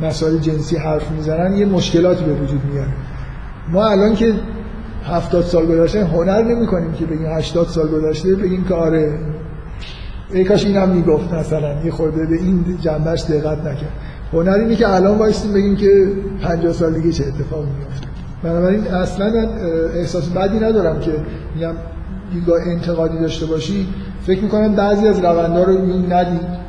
مسائل 0.00 0.38
جنسی 0.38 0.76
حرف 0.76 1.10
می‌زنن 1.10 1.56
یه 1.56 1.66
مشکلاتی 1.66 2.24
به 2.24 2.32
وجود 2.32 2.60
میاد 2.72 2.88
ما 3.72 3.84
الان 3.84 4.14
که 4.14 4.34
هفتاد 5.04 5.42
سال 5.42 5.66
گذشته 5.66 6.04
هنر 6.04 6.42
نمی 6.42 6.66
کنیم 6.66 6.92
که 6.92 7.06
بگیم 7.06 7.26
هشتاد 7.26 7.66
سال 7.66 7.88
گذشته 7.88 8.34
بگیم 8.34 8.64
که 8.64 8.74
آره 8.74 9.18
ای 10.32 10.44
کاش 10.44 10.64
اینم 10.64 10.88
می‌گفت 10.88 11.32
مثلا. 11.32 11.84
یه 11.84 11.90
خورده 11.90 12.26
به 12.26 12.36
این 12.36 12.78
جنبش 12.80 13.22
دقت 13.22 13.58
نکرد. 13.58 13.92
هنر 14.32 14.50
اینه 14.50 14.76
که 14.76 14.94
الان 14.94 15.18
وایستیم 15.18 15.52
بگیم 15.52 15.76
که 15.76 16.12
50 16.42 16.72
سال 16.72 16.92
دیگه 16.92 17.12
چه 17.12 17.24
اتفاقی 17.24 17.68
میفته 17.78 18.06
بنابراین 18.42 18.86
اصلا 18.86 19.48
احساس 19.94 20.28
بدی 20.28 20.56
ندارم 20.56 21.00
که 21.00 21.12
میگم 21.54 21.72
دیدگاه 22.32 22.60
انتقادی 22.66 23.18
داشته 23.18 23.46
باشی. 23.46 23.86
فکر 24.26 24.42
می‌کنم 24.42 24.74
بعضی 24.74 25.08
از 25.08 25.18
روندها 25.18 25.62
رو 25.62 25.70
این 25.70 26.12
ندید. 26.12 26.60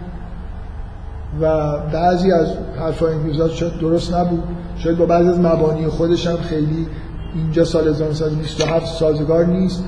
و 1.41 1.77
بعضی 1.93 2.31
از 2.31 2.47
حرفای 2.79 3.13
انگیزات 3.13 3.51
شاید 3.51 3.79
درست 3.79 4.15
نبود. 4.15 4.43
شاید 4.77 4.97
با 4.97 5.05
بعضی 5.05 5.29
از 5.29 5.39
مبانی 5.39 5.87
خودش 5.87 6.27
هم 6.27 6.37
خیلی 6.37 6.87
اینجا 7.35 7.65
سال 7.65 7.87
1927 7.87 8.85
سازگار 8.85 9.45
نیست. 9.45 9.83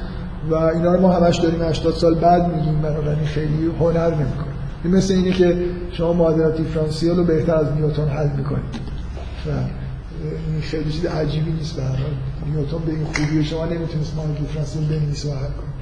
و 0.49 0.55
اینا 0.55 0.95
رو 0.95 1.01
ما 1.01 1.13
همش 1.13 1.37
داریم 1.37 1.61
80 1.61 1.93
سال 1.93 2.15
بعد 2.15 2.55
میگیم 2.55 2.81
بنابراین 2.81 3.25
خیلی 3.25 3.71
هنر 3.79 4.15
نمی‌کنه. 4.15 4.53
این 4.83 4.95
مثل 4.95 5.13
اینه 5.13 5.31
که 5.31 5.65
شما 5.91 6.13
معادلات 6.13 6.57
دیفرانسیل 6.57 7.15
رو 7.15 7.23
بهتر 7.23 7.55
از 7.55 7.73
نیوتن 7.75 8.07
حل 8.07 8.29
می‌کنید. 8.37 8.75
و 9.45 9.49
این 10.51 10.61
خیلی 10.61 10.91
چیز 10.91 11.05
عجیبی 11.05 11.51
نیست 11.51 11.75
به 11.75 11.83
هر 11.83 11.97
نیوتن 12.45 12.77
به 12.85 12.91
این 12.91 13.05
خوبی 13.05 13.43
شما 13.45 13.65
نمی‌تونست 13.65 14.15
معادلات 14.15 14.37
دیفرانسیل 14.37 14.87
بنویسه 14.87 15.29
و 15.29 15.35
حل 15.35 15.39
کنه 15.39 15.73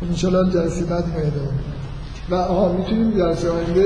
خب 0.00 0.06
انشالله 0.06 0.52
جلسه 0.52 0.84
بعد 0.84 1.04
میاد 1.06 1.32
و 2.30 2.34
آها 2.34 2.72
می‌تونیم 2.72 3.10
جلسه 3.10 3.50
آینده 3.50 3.84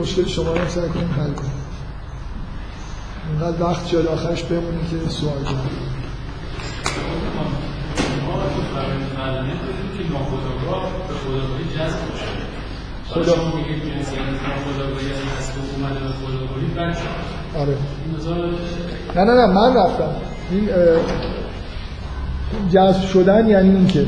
مشکل 0.00 0.24
شما 0.24 0.52
رو 0.52 0.68
سعی 0.68 0.88
کنیم 0.88 1.10
حل 1.10 1.32
کنیم. 1.32 1.52
اینقدر 3.30 3.62
وقت 3.62 3.86
شد 3.86 4.06
آخرش 4.06 4.42
بمونیم 4.42 4.80
که 4.80 5.10
سوال 5.10 5.44
کنیم. 5.44 5.97
خدا. 13.08 13.32
آره. 17.58 17.76
نه 19.16 19.24
نه 19.24 19.34
نه 19.34 19.46
من 19.46 19.76
رفتم. 19.76 20.10
این 20.50 20.68
جذب 22.72 23.02
شدن 23.02 23.48
یعنی 23.48 23.76
این 23.76 23.86
که 23.86 24.06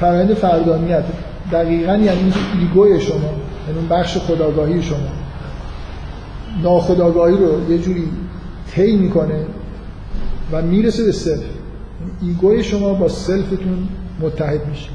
فرآیند 0.00 0.34
فردانیت. 0.34 1.04
دقیقا 1.52 1.92
یعنی 1.92 2.08
این 2.08 2.32
ego 2.60 2.90
ی 2.90 3.00
شما 3.00 3.14
یعنی 3.16 3.78
اون 3.78 3.88
بخش 3.88 4.18
خودآگاهی 4.18 4.82
شما. 4.82 4.98
ناخودآگاهی 6.62 7.36
رو 7.36 7.70
یه 7.70 7.78
جوری 7.78 8.08
طی 8.74 8.96
می‌کنه 8.96 9.46
و 10.52 10.62
می‌رسه 10.62 11.04
به 11.04 11.12
self 11.12 11.44
ego 12.22 12.53
ی 12.53 12.64
شما 12.64 12.94
با 12.94 13.08
self 13.08 13.54
تون 13.54 13.88
متحد 14.20 14.66
میشه. 14.68 14.90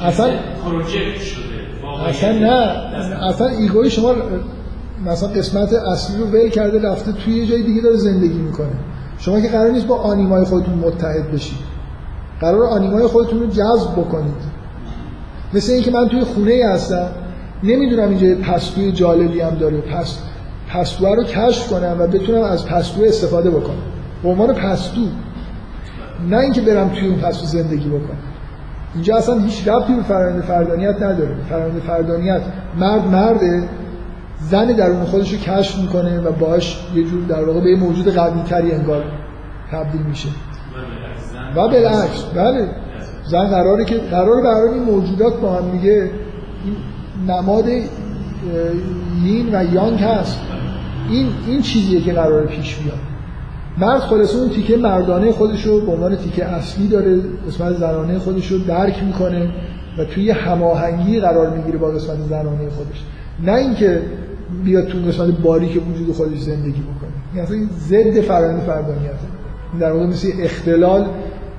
اصلا 0.00 0.32
اصلا 2.06 2.32
نه. 2.32 2.46
اصلا 3.28 3.48
ایگوی 3.48 3.90
شما 3.90 4.14
مثلا 5.06 5.28
قسمت 5.28 5.72
اصلی 5.72 6.16
رو 6.16 6.26
ول 6.26 6.48
کرده 6.48 6.88
رفته 6.88 7.12
توی 7.12 7.34
یه 7.34 7.46
جای 7.46 7.62
دیگه 7.62 7.80
داره 7.80 7.96
زندگی 7.96 8.38
می‌کنه. 8.38 8.72
شما 9.18 9.40
که 9.40 9.48
قرار 9.48 9.70
نیست 9.70 9.86
با 9.86 9.96
آنیمای 9.96 10.44
خودتون 10.44 10.74
متحد 10.74 11.32
بشید. 11.32 11.58
قرار 12.40 12.64
آنیمای 12.64 13.06
خودتون 13.06 13.40
رو 13.40 13.46
جذب 13.46 13.92
بکنید. 13.92 14.54
مثل 15.54 15.72
اینکه 15.72 15.90
من 15.90 16.08
توی 16.08 16.24
خونه 16.24 16.62
هستم. 16.72 17.08
نمی‌دونم 17.62 18.08
اینجا 18.08 18.52
پستوی 18.52 18.92
جالبی 18.92 19.40
هم 19.40 19.54
داره. 19.54 19.76
پس 19.76 20.18
پستوه 20.72 21.16
رو 21.16 21.24
کشف 21.24 21.68
کنم 21.68 21.96
و 22.00 22.06
بتونم 22.06 22.42
از 22.42 22.66
پستو 22.66 23.02
استفاده 23.02 23.50
بکنم. 23.50 23.82
به 24.22 24.28
عنوان 24.28 24.54
پستو. 24.54 25.00
نه 26.30 26.38
اینکه 26.38 26.60
برم 26.60 26.88
توی 26.88 27.08
اون 27.08 27.18
پستو 27.18 27.46
زندگی 27.46 27.88
بکنم. 27.88 28.18
اینجا 28.94 29.16
اصلا 29.16 29.38
هیچ 29.38 29.68
ربطی 29.68 29.94
به 29.94 30.02
فرآیند 30.02 30.42
فردانیت 30.42 31.02
نداره. 31.02 31.34
فرآیند 31.48 31.82
فردانیت 31.86 32.42
مرد 32.78 33.06
مرده 33.06 33.68
زن 34.40 34.66
درون 34.66 35.04
خودش 35.04 35.32
رو 35.32 35.38
کشف 35.38 35.78
می‌کنه 35.78 36.20
و 36.20 36.32
باش 36.32 36.78
یه 36.94 37.04
جور 37.04 37.24
در 37.28 37.44
واقع 37.44 37.60
به 37.60 37.70
یه 37.70 37.76
موجود 37.76 38.14
قوی 38.14 38.42
تری 38.42 38.72
انگار 38.72 39.04
تبدیل 39.72 40.02
میشه. 40.02 40.28
و 41.56 41.68
بالعکس 41.68 42.24
بله. 42.34 42.68
زن 43.24 43.46
قراره 43.46 43.84
که 43.84 43.98
قرار 43.98 44.42
برای 44.42 44.74
این 44.74 44.82
موجودات 44.82 45.40
با 45.40 45.52
هم 45.52 45.70
دیگه 45.70 46.10
این 46.64 46.76
نماد 47.30 47.68
یین 49.22 49.54
و 49.54 49.74
یانگ 49.74 50.00
هست. 50.00 50.38
این 51.10 51.26
این 51.46 51.62
چیزیه 51.62 52.00
که 52.00 52.12
قرار 52.12 52.46
پیش 52.46 52.76
بیاد. 52.76 52.98
مرد 53.78 54.00
خلاصه 54.00 54.38
اون 54.38 54.50
تیکه 54.50 54.76
مردانه 54.76 55.32
خودش 55.32 55.66
رو 55.66 55.80
به 55.80 55.92
عنوان 55.92 56.16
تیکه 56.16 56.44
اصلی 56.44 56.88
داره 56.88 57.20
قسمت 57.48 57.76
زنانه 57.76 58.18
خودش 58.18 58.46
رو 58.46 58.58
درک 58.58 59.02
می‌کنه 59.02 59.48
و 59.98 60.04
توی 60.04 60.30
هماهنگی 60.30 61.20
قرار 61.20 61.50
می‌گیره 61.50 61.78
با 61.78 61.88
قسمت 61.88 62.18
زنانه 62.28 62.70
خودش. 62.70 63.04
نه 63.44 63.52
اینکه 63.52 64.02
بیاد 64.64 64.86
تو 64.86 64.98
قسمت 64.98 65.38
باریک 65.38 65.82
وجود 65.90 66.14
خودش 66.16 66.38
زندگی 66.38 66.80
بکنه. 66.80 67.10
این 67.34 67.42
اصلا 67.42 67.56
ضد 67.78 68.20
فرآیند 68.20 68.60
فردانیته 68.60 69.08
این 69.72 69.80
در 69.80 69.92
واقع 69.92 70.06
مثل 70.06 70.28
اختلال 70.38 71.06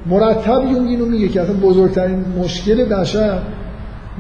مرتب 0.06 0.62
یونگ 0.72 0.88
اینو 0.88 1.06
میگه 1.06 1.28
که 1.28 1.42
اصلا 1.42 1.56
بزرگترین 1.56 2.26
مشکل 2.40 2.86
بشر 2.86 3.40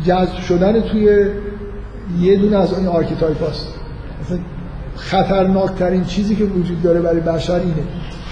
جذب 0.05 0.35
شدن 0.35 0.81
توی 0.81 1.25
یه 2.21 2.35
دونه 2.35 2.57
از 2.57 2.77
این 2.79 2.87
archetype 2.87 3.49
هاست 3.49 3.67
مثلا 4.21 4.37
خطرناکترین 4.95 6.03
چیزی 6.03 6.35
که 6.35 6.43
وجود 6.43 6.81
داره 6.81 7.01
برای 7.01 7.19
بشر 7.19 7.55
اینه. 7.55 7.83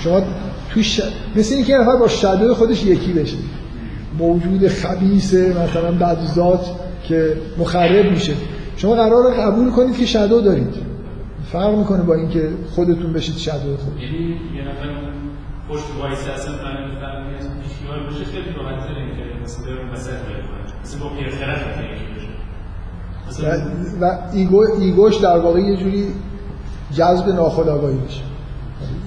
شما 0.04 0.22
توی 0.70 0.84
ش... 0.84 1.02
مثل 1.36 1.56
اینکه 1.56 1.78
نفر 1.78 1.96
با 1.96 2.08
شدو 2.08 2.54
خودش 2.54 2.86
یکی 2.86 3.14
بشه. 3.14 3.38
موجود 4.20 4.68
خبیث 4.68 5.34
مثلا 5.34 5.92
بدذات 5.92 6.66
که 7.04 7.38
مخرب 7.58 8.12
میشه. 8.12 8.34
شما 8.78 8.96
قرار 8.96 9.34
قبول 9.34 9.70
کنید 9.70 9.98
که 9.98 10.06
شدو 10.06 10.42
دارید. 10.42 10.94
فرق 11.52 11.76
می‌کنه 11.78 12.04
با 12.04 12.14
اینکه 12.14 12.50
خودتون 12.76 13.14
بشید 13.14 13.38
شدو 13.38 13.78
خود 13.78 14.02
یعنی 14.02 14.40
یه 14.56 14.62
نفر 14.62 15.14
پشت 15.70 15.84
وایس 16.00 16.20
اصلا 16.20 16.54
فهمید 16.54 17.00
فهمید 17.00 17.38
از 17.40 17.48
پیشنهاد 17.64 18.10
بشه 18.10 18.26
خیلی 18.26 18.56
راحت 18.58 18.88
اینکه 18.90 19.44
مثلا 19.44 19.66
برون 19.66 19.90
وسط 19.90 20.12
مثلا 20.84 21.10
با 21.10 21.16
پیرخرف 21.16 21.64
و, 23.44 24.06
و 24.06 24.18
ego 24.34 24.66
ego 24.80 25.01
ش 25.01 25.16
در 25.16 25.38
واقع 25.38 25.60
یه 25.60 25.78
جوری 25.78 26.06
جذب 26.96 27.30
ناخودآگاهی 27.30 27.98
بشه. 27.98 28.22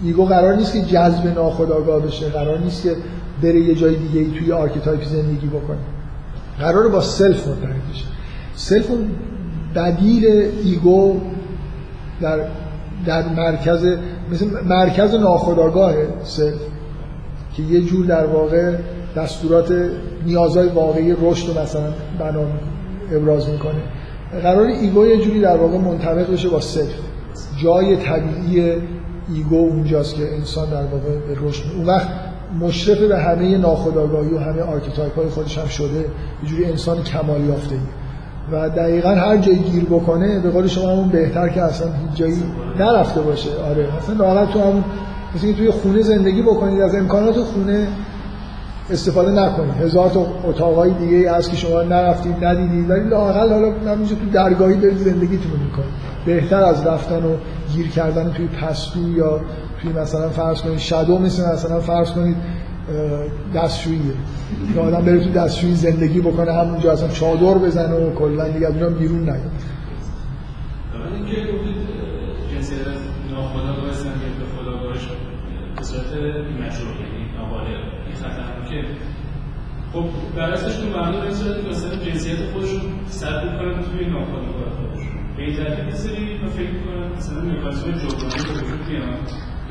ego 0.03 0.25
قرار 0.25 0.57
نیست 0.57 0.73
که 0.73 0.81
جذب 0.81 1.27
ناخودآگاه 1.35 2.03
بشه. 2.03 2.29
قرار 2.29 2.59
نیست 2.59 2.83
که 2.83 2.97
بره 3.43 3.61
یه 3.61 3.75
جای 3.75 3.97
دیگه 3.97 4.21
ای 4.21 4.31
توی 4.39 4.53
archetype 4.53 5.05
زندگی 5.05 5.47
بکنه. 5.47 5.79
قراره 6.59 6.89
با 6.89 7.01
self 7.01 7.49
مرتبط 7.49 7.83
بشه. 7.93 8.05
self 8.55 8.87
بدیل 9.75 10.27
ego 10.65 11.21
در 12.21 12.41
در 13.07 13.29
مرکز 13.29 13.87
مثل 14.33 14.47
مرکز 14.65 15.15
ناخودآگاه 15.15 15.95
self 16.23 16.61
که 17.57 17.63
یه 17.63 17.81
جور 17.81 18.07
در 18.07 18.27
واقع 18.27 18.77
دستورات 19.17 19.91
نیازهای 20.27 20.69
واقعی 20.69 21.17
رشد 21.23 21.49
رو 21.49 21.63
مثلا 21.63 21.93
بنا 22.19 22.41
ابراز 23.13 23.49
می‌کنه. 23.49 23.83
قراره 24.43 24.67
ego 24.67 25.07
یه 25.07 25.25
جوری 25.25 25.41
در 25.41 25.57
واقع 25.57 25.79
منطبق 25.79 26.33
بشه 26.33 26.49
با 26.49 26.61
self. 26.61 27.06
جای 27.63 27.97
طبیعی 27.97 28.75
ego 29.35 29.57
اونجاست 29.57 30.15
که 30.15 30.35
انسان 30.35 30.71
در 30.71 30.83
واقع 30.83 31.19
به 31.29 31.49
رشد 31.49 31.65
اون 31.77 31.87
وقت 31.87 32.09
مشرف 32.61 32.99
به 32.99 33.19
همه 33.19 33.59
ناخودآگاهی 33.59 34.31
و 34.35 34.39
همه 34.39 34.63
archetype 34.63 35.17
های 35.17 35.29
خودش 35.29 35.59
هم 35.59 35.67
شده 35.67 35.99
یه 35.99 36.07
جوری 36.49 36.65
انسان 36.65 37.03
کمال 37.03 37.45
یافته 37.45 37.77
و 38.53 38.69
دقیقا 38.69 39.09
هر 39.09 39.37
جایی 39.37 39.59
گیر 39.59 39.85
بکنه 39.85 40.41
به 40.41 40.51
قول 40.51 40.67
شما 40.67 40.93
همون 40.93 41.09
بهتر 41.09 41.49
که 41.49 41.63
اصلا 41.63 41.87
هیچ 41.87 42.19
جایی 42.19 42.43
نرفته 42.79 43.21
باشه. 43.21 43.51
آره 43.71 43.89
مثلا 43.99 44.25
راحت 44.25 44.53
تو 44.53 44.61
همون 44.61 44.85
مثلا 45.35 45.53
توی 45.53 45.71
خونه 45.71 46.03
زندگی 46.03 46.43
بکنید 46.43 46.81
از 46.81 46.95
امکانات 46.95 47.37
خونه 47.37 47.89
استفاده 48.91 49.31
نکنید. 49.31 49.75
هزار 49.75 50.11
تا 50.11 50.27
اتاقای 50.45 50.91
دیگه 50.91 51.33
هست 51.33 51.51
که 51.51 51.57
شما 51.57 51.83
نرفتید 51.83 52.45
ندیدید 52.45 52.91
ولی 52.91 53.09
لااقل 53.09 53.53
حالا 53.53 53.73
همینجا 53.93 54.17
تو 54.17 54.31
درگاهی 54.33 54.77
دارید 54.77 54.99
زندگیتون 54.99 55.53
رو 55.53 55.59
می‌کنید. 55.59 55.91
بهتر 56.27 56.63
از 56.65 56.87
رفتن 56.87 57.25
و 57.25 57.37
گیر 57.75 57.89
کردن 57.89 58.33
توی 58.33 58.47
پستو 58.47 59.13
یا 59.17 59.41
توی 59.83 59.93
مثلا 59.93 60.29
فرض 60.29 60.63
کنید 60.63 60.79
شادو 60.79 61.19
مثل 61.19 61.53
مثلا 61.53 61.81
فرض 61.81 62.13
کنید 62.13 62.37
دستشوییه 63.55 64.01
که 64.75 64.81
آدم 64.81 65.05
بره 65.05 65.25
تو 65.25 65.31
دستشویی 65.31 65.75
زندگی 65.75 66.21
بکنه 66.21 66.53
همونجا 66.53 66.93
اصلا 66.93 67.09
چادر 67.09 67.59
بزنه 67.59 67.95
و 67.95 68.15
کلا 68.15 68.49
دیگه 68.49 68.67
از 68.67 68.73
اونجا 68.73 68.89
بیرون 68.89 69.21
نیاد. 69.21 69.41
که 71.27 71.37
به 75.77 75.83
صورت 75.83 76.07
مشروع 76.07 76.95
یعنی 77.03 77.23
نابالغ. 77.37 77.67
این 78.07 78.56
خطرناکه 78.67 78.89
خب 79.93 80.05
بر 80.37 80.51
اساس 80.51 80.77
تو 80.81 80.87
مردم 80.87 81.21
این 81.21 81.35
صورت 81.35 81.63
که 81.63 81.69
مثلا 81.69 81.97
جنسیت 81.97 82.39
خودشون 82.53 82.81
سرکوب 83.07 83.59
کنن 83.59 83.83
توی 83.83 84.07
ناخودآگاه 84.07 84.71
خودشون. 84.77 85.17
به 85.37 85.43
این 85.43 85.89
یه 85.89 85.95
سری 85.95 86.39
من 86.39 86.49
فکر 86.49 86.71
می‌کنم 86.71 87.13
مثلا 87.17 87.41
مکانیزم 87.41 87.93
جبرانی 87.93 88.45
به 88.45 88.65
وجود 88.65 88.89
میاد 88.89 89.07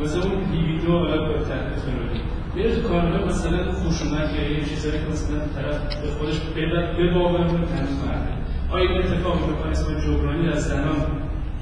مثلا 0.01 0.23
اون 0.23 0.51
لیبیدو 0.51 0.91
حالا 0.91 1.27
به 1.27 1.39
تحت 1.39 1.79
فنولی 1.79 2.21
میره 2.55 2.75
تو 2.75 2.87
کارگاه 2.87 3.25
مثلا 3.25 3.71
خشونت 3.71 4.33
یا 4.33 4.49
یه 4.49 4.65
چیزایی 4.65 4.99
که 4.99 5.07
مثلا 5.11 5.39
طرف 5.55 6.01
به 6.01 6.07
خودش 6.19 6.39
به 6.97 7.13
باور 7.13 7.43
رو 7.43 7.65
تنظیم 7.65 8.01
کرده 8.05 8.33
آیا 8.71 8.89
این 8.89 9.01
اتفاق 9.01 9.49
مکانیزم 9.49 9.99
جبرانی 9.99 10.47
در 10.47 10.57
زنان 10.57 10.95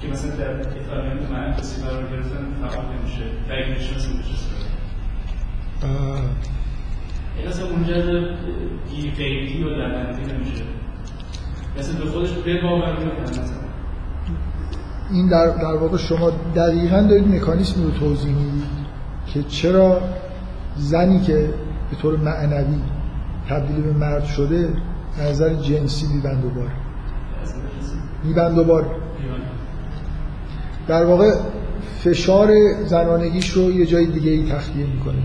که 0.02 0.08
مثلا 0.08 0.36
در 0.36 0.62
فرآیند 0.62 1.32
معنوسی 1.32 1.82
قرار 1.82 2.04
گرفتن 2.04 2.46
فعال 2.62 2.86
نمیشه؟ 2.86 3.24
تایید 3.48 3.78
میشه 3.78 3.96
مثلا 3.96 4.14
این 7.38 7.48
اصلا 7.48 7.76
منجر 7.76 8.02
قیدی 9.18 9.64
و 9.64 9.70
لعنتی 9.70 10.34
نمیشه. 10.34 10.64
مثلا 11.80 12.06
به 12.06 12.12
خودش 12.12 12.32
به 12.32 12.62
باور 12.62 12.92
رو 12.92 13.12
این 15.12 15.30
در, 15.30 15.48
در 15.48 15.76
واقع 15.76 15.98
شما 15.98 16.32
دقیقا 16.56 17.02
دارید 17.02 17.28
مکانیسم 17.28 17.84
رو 17.84 17.92
توضیح 17.92 18.36
می‌دید 18.36 18.64
که 19.34 19.44
چرا 19.44 20.02
زنی 20.76 21.20
که 21.20 21.54
به 21.90 21.96
طور 22.02 22.18
معنوی 22.18 22.80
تبدیل 23.50 23.82
به 23.82 23.94
مرد 23.94 24.26
شده 24.26 24.70
نظر 25.22 25.54
جنسی 25.54 26.08
میبند 26.16 26.46
و 26.46 26.50
بار. 26.50 26.72
میبند 28.24 28.58
و 28.58 28.64
بار. 28.64 28.86
در 30.88 31.06
واقع 31.06 31.34
فشار 32.00 32.52
زنانگیش 32.86 33.50
رو 33.50 33.72
یه 33.72 33.86
جای 33.86 34.06
دیگه 34.06 34.32
ای 34.32 34.52
تخلیه 34.52 34.86
می‌کنه. 34.86 35.24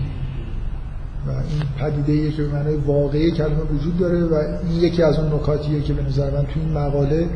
این 1.31 1.63
پدیده 1.79 2.11
ایه 2.11 2.31
که 2.31 2.43
به 2.43 2.47
معنای 2.47 2.75
واقعی 2.75 3.31
کلمه 3.31 3.61
وجود 3.73 3.97
داره 3.97 4.23
و 4.23 4.33
این 4.33 4.79
یکی 4.81 5.03
از 5.03 5.19
اون 5.19 5.33
نکاتیه 5.33 5.81
که 5.81 5.93
به 5.93 6.03
نظر 6.03 6.31
من 6.31 6.43
تو 6.43 6.59
این 6.59 6.77
مقاله 6.77 7.29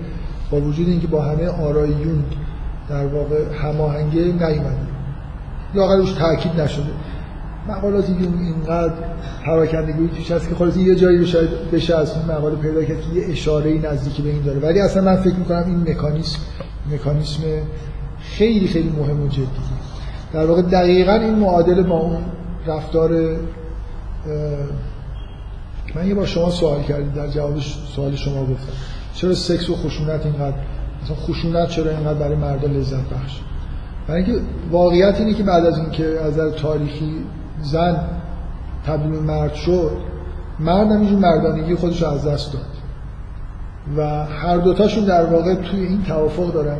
با 0.51 0.61
وجود 0.61 0.87
اینکه 0.87 1.07
با 1.07 1.21
همه 1.21 1.47
آراییون 1.47 2.23
در 2.89 3.07
واقع 3.07 3.53
هماهنگه 3.61 4.21
نیومده 4.21 4.87
یا 5.75 5.95
روش 5.95 6.11
تاکید 6.11 6.61
نشده. 6.61 6.91
مقالاتی 7.67 8.13
که 8.13 8.19
اینقدر 8.19 8.93
پراکندگی 9.45 10.07
توش 10.07 10.31
هست 10.31 10.49
که 10.49 10.55
خلاص 10.55 10.77
یه 10.77 10.95
جایی 10.95 11.25
شاید 11.25 11.49
بشه 11.73 11.95
از 11.95 12.13
این 12.17 12.37
مقاله 12.37 12.55
پیدا 12.55 12.83
کرد 12.83 13.01
که 13.01 13.19
یه 13.19 13.31
اشاره 13.31 13.73
نزدیکی 13.73 14.21
به 14.21 14.29
این 14.29 14.41
داره. 14.41 14.59
ولی 14.59 14.79
اصلا 14.79 15.03
من 15.03 15.15
فکر 15.15 15.35
می‌کنم 15.35 15.63
این 15.67 15.91
مکانیسم 15.91 16.39
مکانیسم 16.91 17.41
خیلی 18.19 18.67
خیلی 18.67 18.89
مهم 18.89 19.23
و 19.23 19.27
جدی 19.27 19.47
در 20.33 20.45
واقع 20.45 20.61
دقیقا 20.61 21.13
این 21.13 21.35
معادل 21.35 21.83
با 21.83 21.99
اون 21.99 22.17
رفتار 22.67 23.37
من 25.95 26.07
یه 26.07 26.15
بار 26.15 26.25
شما 26.25 26.49
سوال 26.49 26.83
کردید 26.83 27.13
در 27.13 27.27
جواب 27.27 27.59
سوال 27.95 28.15
شما 28.15 28.41
گفتم. 28.41 28.73
چرا 29.13 29.33
سکس 29.33 29.69
و 29.69 29.75
خشونت 29.75 30.25
اینقدر 30.25 30.57
مثلا 31.03 31.15
خشونت 31.15 31.69
چرا 31.69 31.91
اینقدر 31.91 32.19
برای 32.19 32.35
مردا 32.35 32.67
لذت 32.67 33.09
بخش؟ 33.09 33.39
برای 34.07 34.23
اینکه 34.23 34.41
واقعیت 34.71 35.15
اینه 35.19 35.33
که 35.33 35.43
بعد 35.43 35.65
از 35.65 35.77
اینکه 35.77 36.05
از 36.05 36.33
نظر 36.33 36.49
تاریخی 36.49 37.25
زن 37.61 37.99
تبدیل 38.85 39.19
مرد 39.19 39.53
شد 39.53 39.97
مرد 40.59 40.91
هم 40.91 41.01
مردانگی 41.01 41.75
خودش 41.75 42.01
رو 42.01 42.09
از 42.09 42.27
دست 42.27 42.53
داد. 42.53 42.61
و 43.97 44.25
هر 44.25 44.57
دوتاشون 44.57 45.05
در 45.05 45.25
واقع 45.25 45.55
توی 45.55 45.79
این 45.79 46.03
توافق 46.03 46.53
دارن 46.53 46.77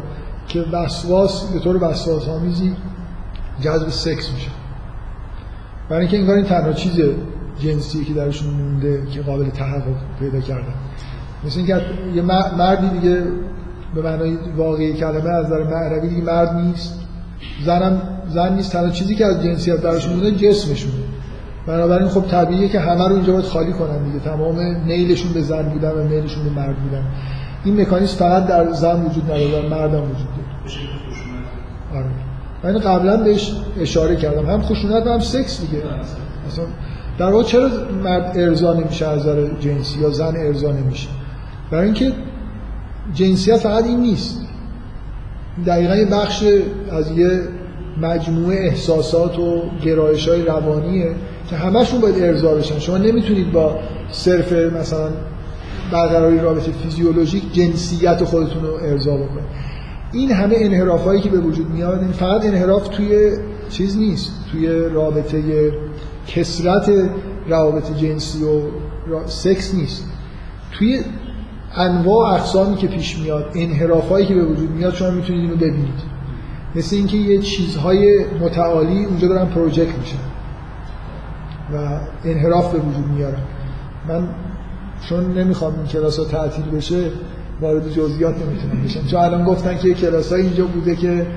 که 0.48 0.62
وسواس 0.72 1.44
به 1.44 1.60
طور 1.60 1.84
وسواس 1.84 2.28
آمیزی 2.28 2.76
جذب 3.62 3.90
سکس 3.90 4.32
میشه 4.34 4.50
برای 5.90 6.02
اینکه 6.02 6.20
انگار 6.20 6.36
این 6.36 6.46
تنها 6.46 6.74
چیز 6.74 7.02
جنسی 7.60 8.06
که 8.06 8.14
درشون 8.14 8.54
مونده 8.54 9.04
که 9.14 9.22
قابل 9.22 9.50
تحقق 9.50 9.96
پیدا 10.20 10.40
کردن. 10.40 10.74
مثل 11.46 11.58
اینکه 11.58 11.82
یه 12.16 12.22
مردی 12.58 12.90
دیگه 13.00 13.24
به 13.96 14.02
معنای 14.02 14.38
واقعی 14.58 14.94
کلمه 14.94 15.30
از 15.30 15.46
نظر 15.46 15.64
معنوی 15.64 16.10
دیگه 16.10 16.22
مرد 16.22 16.56
نیست. 16.56 17.00
زنم 17.66 18.02
زن 18.30 18.56
نیست 18.56 18.72
تنها 18.72 18.90
چیزی 18.90 19.16
که 19.16 19.26
از 19.26 19.44
جنسیت 19.44 19.82
درشون 19.82 20.14
مونده 20.14 20.32
جسمشونه 20.32 20.94
بنابراین 21.68 22.08
خب 22.08 22.22
طبیعیه 22.22 22.70
که 22.70 22.80
همه 22.80 23.08
رو 23.08 23.16
اینجا 23.16 23.34
باید 23.34 23.46
خالی 23.46 23.74
کنن 23.74 24.04
دیگه. 24.04 24.20
تمام 24.20 24.60
نیلشون 24.86 25.34
به 25.34 25.42
زن 25.42 25.70
بودن 25.70 25.92
و 25.92 26.04
میلشون 26.04 26.44
به 26.44 26.50
مرد 26.50 26.76
بودن. 26.76 27.04
این 27.64 27.82
مکانیزم 27.82 28.18
فقط 28.18 28.48
در 28.48 28.72
زن 28.72 29.06
وجود 29.06 29.24
نداره 29.24 29.52
در 29.52 29.70
مردم 29.70 30.02
وجود 30.04 30.28
داره. 30.36 31.03
من 32.64 32.80
قبلا 32.80 33.18
بهش 33.18 33.54
اشاره 33.80 34.16
کردم. 34.16 34.46
هم 34.46 34.62
خشونت 34.62 35.08
هم 35.08 35.20
سکس 35.20 35.62
دیگه. 35.62 35.84
مثلا 36.48 36.66
در 37.18 37.32
واقع 37.32 37.44
چرا 37.44 37.70
مرد 38.04 38.32
ارضا 38.36 38.74
نمیشه 38.74 39.08
از 39.08 39.20
نظر 39.20 39.48
جنسی 39.60 40.00
یا 40.00 40.10
زن 40.10 40.36
ارضا 40.38 40.72
نمیشه؟ 40.72 41.08
برای 41.72 41.86
اینکه 41.86 42.12
جنسیت 43.14 43.58
فقط 43.58 43.84
این 43.86 44.00
نیست. 44.00 44.42
دقیقا 45.66 45.96
یه 45.96 46.06
بخش 46.06 46.44
از 46.92 47.12
یه 47.12 47.42
مجموعه 48.02 48.58
احساسات 48.58 49.40
و 49.40 49.62
گرایش 49.86 50.28
های 50.28 50.42
روانیه 50.46 51.16
که 51.50 51.56
همشون 51.56 52.02
باید 52.02 52.24
ارضا 52.24 52.56
بشن. 52.56 52.80
شما 52.80 52.98
نمی‌تونید 52.98 53.52
با 53.52 53.80
صرف 54.12 54.54
مثلا 54.54 55.10
برقراری 55.92 56.40
رابطه 56.40 56.72
فیزیولوژیک 56.72 57.54
جنسیت 57.54 58.24
خودتون 58.24 58.64
رو 58.64 58.74
ارضا 58.74 59.16
بکنید. 59.16 59.73
این 60.14 60.32
همه 60.32 60.56
انحراف 60.58 61.04
هایی 61.04 61.22
که 61.22 61.30
به 61.30 61.40
وجود 61.40 61.70
میاد 61.70 62.00
این 62.00 62.12
فقط 62.12 62.46
انحراف 62.46 62.88
توی 62.88 63.38
چیز 63.70 63.98
نیست 63.98 64.32
توی 64.52 64.68
رابطه 64.90 65.72
کسرت 66.28 66.92
روابط 67.48 67.92
جنسی 67.98 68.44
و 68.44 68.62
سکس 69.26 69.76
نیست. 69.76 70.06
توی 70.72 71.02
انواع 71.76 72.34
اقسامی 72.34 72.76
که 72.76 72.88
پیش 72.88 73.20
میاد 73.20 73.46
انحراف 73.56 74.10
هایی 74.10 74.26
که 74.26 74.36
به 74.36 74.46
وجود 74.46 74.72
میاد 74.72 74.94
شما 74.94 75.12
می‌تونید 75.12 75.42
اینو 75.42 75.56
ببینید. 75.56 76.14
مثل 76.76 76.96
اینکه 76.96 77.18
یه 77.18 77.42
چیزهای 77.42 78.26
متعالی 78.42 79.06
اونجا 79.06 79.28
دارن 79.28 79.46
پروژکت 79.46 80.00
میشن 80.00 80.18
و 81.74 82.00
انحراف 82.26 82.72
به 82.72 82.80
وجود 82.80 83.08
میارن. 83.08 83.42
من 84.08 84.30
چون 85.10 85.38
نمی‌خوام 85.38 85.76
این 85.76 85.86
کلاس 85.86 86.20
ها 86.20 86.26
تعطیل 86.26 86.66
بشه 86.66 87.12
وارد 87.64 87.90
جزئیات 87.90 88.36
نمی‌تونم 88.36 88.84
بشم 88.84 89.08
چون 89.08 89.20
الان 89.20 89.44
گفتن 89.44 89.78
که 89.78 89.94
کلاس 89.94 90.32
های 90.32 90.42
اینجا 90.42 90.66
بوده 90.66 90.96
که 90.96 91.28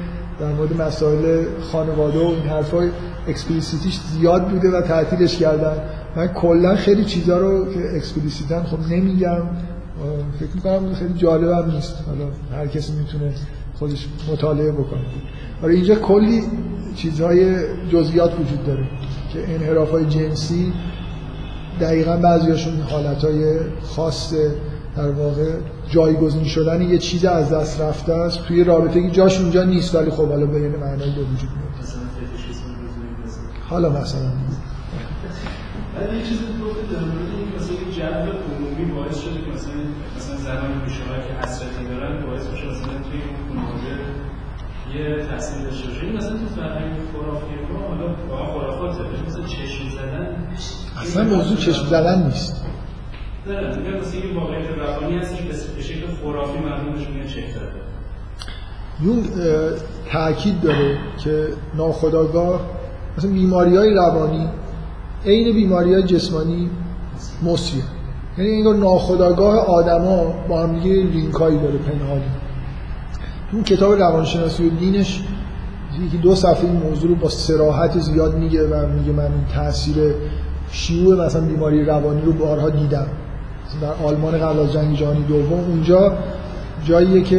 در 0.41 0.53
مورد 0.53 0.83
مسائل 0.83 1.45
خانواده 1.73 2.19
و 2.19 2.23
این 2.23 2.49
حرفای 2.49 2.91
explicit 3.29 3.81
یش 3.81 4.01
زیاد 4.01 4.49
بوده 4.49 4.71
و 4.71 4.81
تعطیلش 4.81 5.39
کردن. 5.39 5.77
من 6.17 6.27
کلا 6.27 6.77
خیلی 6.77 7.05
چیزا 7.05 7.39
رو 7.39 7.75
که 7.75 7.97
explicit 7.97 8.55
ن 8.55 8.63
خب 8.63 8.79
نمیگم. 8.93 9.43
فکر 10.41 10.49
می‌کنم 10.55 10.95
خیلی 10.95 11.15
جالبم 11.15 11.71
نیست. 11.71 11.95
حالا 12.07 12.31
هر 12.61 12.67
کسی 12.67 12.93
می‌تونه 12.93 13.33
خودش 13.75 14.09
مطالعه 14.33 14.73
بکنه. 14.73 15.01
آره 15.63 15.75
اینجا 15.75 15.95
کلی 15.95 16.43
چیزهای 16.97 17.57
جزئیات 17.89 18.33
وجود 18.41 18.67
داره 18.67 18.87
که 19.33 19.55
انحراف 19.55 19.91
های 19.91 20.05
جنسی 20.05 20.73
دقیقا 21.81 22.17
بعضیاشون 22.17 22.75
حالت 22.81 23.25
های 23.25 23.59
خاص 23.83 24.35
در 24.97 25.11
واقع 25.11 25.53
جایگزین 25.89 26.45
شدن 26.45 26.83
یه 26.83 26.99
چیز 26.99 27.25
از 27.25 27.53
دست 27.53 27.81
رفته 27.81 28.13
است. 28.13 28.45
توی 28.45 28.65
رابطه 28.65 29.03
که 29.03 29.11
جاش 29.11 29.41
اونجا 29.41 29.65
نیست 29.65 29.95
ولی 29.95 30.11
خب 30.11 30.29
حالا 30.29 30.47
به 30.47 30.61
یه 30.61 30.69
معنایی 30.69 31.13
به 31.13 31.21
وجود 31.21 31.51
میاد. 31.51 31.67
حالا 33.69 33.89
مثلا. 33.89 34.21
ولی 35.97 36.19
یه 36.19 36.23
چیزی 36.25 36.45
گفته 36.45 36.95
در 36.95 37.01
مورد 37.01 37.33
مثلا 37.57 37.75
یه 37.75 37.93
جو 37.97 38.33
عمومی 38.57 38.93
باعث 38.93 39.19
شده 39.19 39.35
که 39.35 39.51
مثلا 39.55 39.73
مثلا 40.17 40.37
زنان 40.37 40.81
پیشه 40.85 41.01
که 41.29 41.47
حسرتی 41.49 41.85
دارن 41.89 42.27
باعث 42.27 42.47
بشه 42.47 42.67
مثلا 42.67 42.93
توی 43.07 43.21
خانواده 43.49 43.95
یه 44.95 45.27
تاثیر 45.31 45.63
داشته 45.63 45.89
باشه. 45.89 46.07
این 46.07 46.17
مثلا 46.17 46.31
تو 46.31 46.47
فرهنگ 46.57 46.93
خرافی 47.13 47.55
ما 47.73 47.89
حالا 47.89 48.15
واقعا 48.29 48.47
خرافاته 48.47 49.03
مثلا 49.27 49.43
چشم 49.43 49.89
زدن 49.97 50.37
اصلا 51.03 51.25
موضوع 51.25 51.57
چشم 51.57 51.87
زدن 51.87 52.23
نیست. 52.27 52.66
روانی 54.79 55.19
هست 55.19 55.37
که 55.37 55.43
به 55.77 55.83
شکل 55.83 56.07
خرافی 56.23 56.59
زده 57.55 57.87
یون 59.03 59.25
تاکید 60.13 60.61
داره 60.61 60.99
که 61.19 61.49
ناخداگاه 61.75 62.61
مثلا 63.19 63.31
بیماری 63.31 63.77
های 63.77 63.95
روانی 63.95 64.49
عین 65.27 65.55
بیماری 65.55 65.95
های 65.95 66.03
جسمانی 66.03 66.71
مصریه 67.43 67.83
یعنی 68.39 68.51
انگار 68.51 68.75
ناخداگاه 68.75 69.59
آدما 69.59 70.35
با 70.49 70.63
هم 70.63 70.79
دیگه 70.79 70.95
لینکایی 70.95 71.59
داره 71.59 71.79
پنهانی. 71.79 72.31
اون 73.53 73.63
کتاب 73.65 73.93
روانشناسی 73.93 74.67
و 74.67 74.71
دینش 74.71 75.25
یکی 76.07 76.19
دو 76.19 76.35
صفحه 76.35 76.65
این 76.65 76.77
موضوع 76.77 77.11
رو 77.11 77.17
با 77.17 77.29
سراحت 77.29 77.99
زیاد 77.99 78.35
میگه 78.35 78.67
و 78.69 78.87
میگه 78.87 79.13
من 79.13 79.25
این 79.25 79.45
تاثیر 79.55 80.15
شیوع 80.71 81.27
مثلا 81.27 81.41
بیماری 81.41 81.85
روانی 81.85 82.23
رو 82.23 82.33
بارها 82.33 82.71
دیدم. 82.71 83.07
در 83.83 84.07
آلمان 84.07 84.39
قبل 84.39 84.61
از 84.61 84.73
جنگ 84.73 84.97
جهانی 84.97 85.25
دوم 85.29 85.61
اونجا 85.61 86.13
جاییه 86.85 87.23
که 87.23 87.37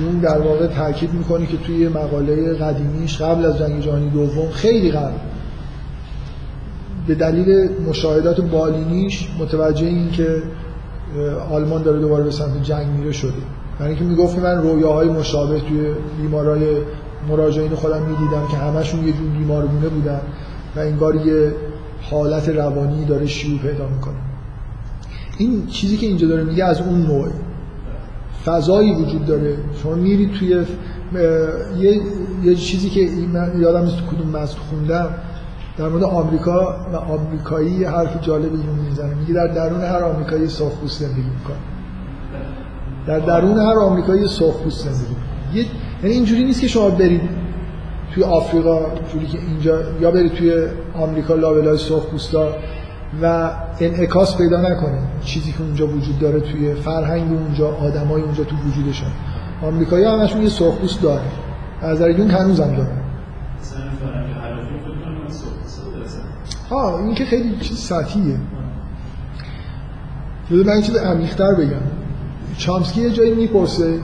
یون 0.00 0.18
در 0.22 0.38
واقع 0.38 0.66
تاکید 0.66 1.14
می‌کنه 1.14 1.46
که 1.46 1.56
توی 1.56 1.88
مقاله 1.88 2.54
قدیمیش 2.54 3.22
قبل 3.22 3.44
از 3.44 3.58
جنگ 3.58 3.80
جهانی 3.80 4.10
دوم 4.10 4.50
خیلی 4.50 4.90
قبل. 4.90 5.12
به 7.06 7.14
دلیل 7.14 7.68
مشاهدات 7.88 8.40
بالینیش 8.40 9.28
متوجه 9.38 9.86
این 9.86 10.10
که 10.10 10.42
آلمان 11.50 11.82
داره 11.82 12.00
دوباره 12.00 12.24
به 12.24 12.30
سمت 12.30 12.62
جنگ 12.62 12.86
میره 12.86 13.12
شده. 13.12 13.32
برای 13.78 13.90
اینکه 13.90 14.04
می‌گفت 14.04 14.34
که 14.34 14.40
من 14.40 14.62
رویاهای 14.62 15.08
مشابه 15.08 15.60
توی 15.60 15.94
بیمارای 16.22 16.76
مراجعین 17.28 17.74
خودم 17.74 18.02
می‌دیدم 18.02 18.48
که 18.50 18.56
همشون 18.56 19.06
یه 19.06 19.12
جور 19.12 19.28
بیمارگونه 19.38 19.88
بودن 19.88 20.20
و 20.76 20.80
انگار 20.80 21.16
یه 21.16 21.52
حالت 22.10 22.48
روانی 22.48 23.04
داره 23.04 23.26
شیوع 23.26 23.58
پیدا 23.58 23.88
می‌کنه. 23.88 24.27
این 25.38 25.66
چیزی 25.66 25.96
که 25.96 26.06
اینجا 26.06 26.28
داره 26.28 26.44
میگه 26.44 26.64
از 26.64 26.80
اون 26.80 27.02
نوع 27.02 27.28
فضایی 28.44 28.94
وجود 28.94 29.26
داره. 29.26 29.56
شما 29.82 29.94
میرید 29.94 30.32
توی 30.32 30.64
یه, 31.78 32.00
یه 32.42 32.54
چیزی 32.54 32.90
که 32.90 33.08
من 33.32 33.60
یادم 33.60 33.84
نیست 33.84 33.96
کدوم 33.96 34.28
متن 34.28 34.58
خوندم 34.70 35.14
در 35.78 35.88
مورد 35.88 36.02
آمریکا 36.02 36.76
و 36.92 36.96
آمریکایی 36.96 37.84
حرف 37.84 38.22
جالبی 38.22 38.56
اینو 38.56 38.72
می‌زنه. 38.88 39.14
میگه 39.14 39.34
در 39.34 39.46
درون 39.46 39.80
هر 39.80 40.02
آمریکایی 40.02 40.48
سرخپوست 40.48 41.00
زندگی 41.00 41.30
می‌کنه. 41.38 41.56
در 43.06 43.18
درون 43.18 43.58
هر 43.58 43.78
آمریکایی 43.78 44.28
سرخپوست 44.28 44.84
زندگی 44.84 45.14
یه 45.54 45.66
یعنی 46.02 46.14
اینجوری 46.14 46.44
نیست 46.44 46.60
که 46.60 46.68
شما 46.68 46.90
برید 46.90 47.20
توی 48.14 48.22
آفریقا 48.24 48.80
جوری 49.12 49.26
که 49.26 49.38
اینجا 49.38 49.78
یا 50.00 50.10
برید 50.10 50.32
توی 50.32 50.52
آمریکا 50.94 51.34
لابلای 51.34 51.78
سرخپوستا 51.78 52.48
و 53.22 53.50
انعکاس 53.80 54.36
پیدا 54.36 54.60
نکنه 54.60 54.98
چیزی 55.24 55.52
که 55.52 55.62
اونجا 55.62 55.86
وجود 55.86 56.18
داره 56.18 56.40
توی 56.40 56.74
فرهنگ 56.74 57.32
اونجا 57.32 57.74
آدمای 57.76 58.22
اونجا 58.22 58.44
تو 58.44 58.56
وجودشون. 58.56 59.08
آمریکایی 59.62 60.04
همشون 60.04 60.42
یه 60.42 60.48
سرخپوست 60.48 61.02
داره. 61.02 61.22
از 61.82 61.96
نظر 61.96 62.10
یون 62.10 62.30
هنوزم 62.30 62.76
داره. 62.76 62.92
ها 66.70 66.98
این 66.98 67.14
که 67.14 67.24
خیلی 67.24 67.56
چیز 67.60 67.78
سطحیه. 67.78 68.36
بذار 70.50 70.64
من 70.64 70.82
چیز 70.82 70.96
عمیق‌تر 70.96 71.54
بگم. 71.54 71.82
چامسکی 72.56 73.00
یه 73.00 73.10
جایی 73.10 73.34
می‌پرسه 73.34 73.98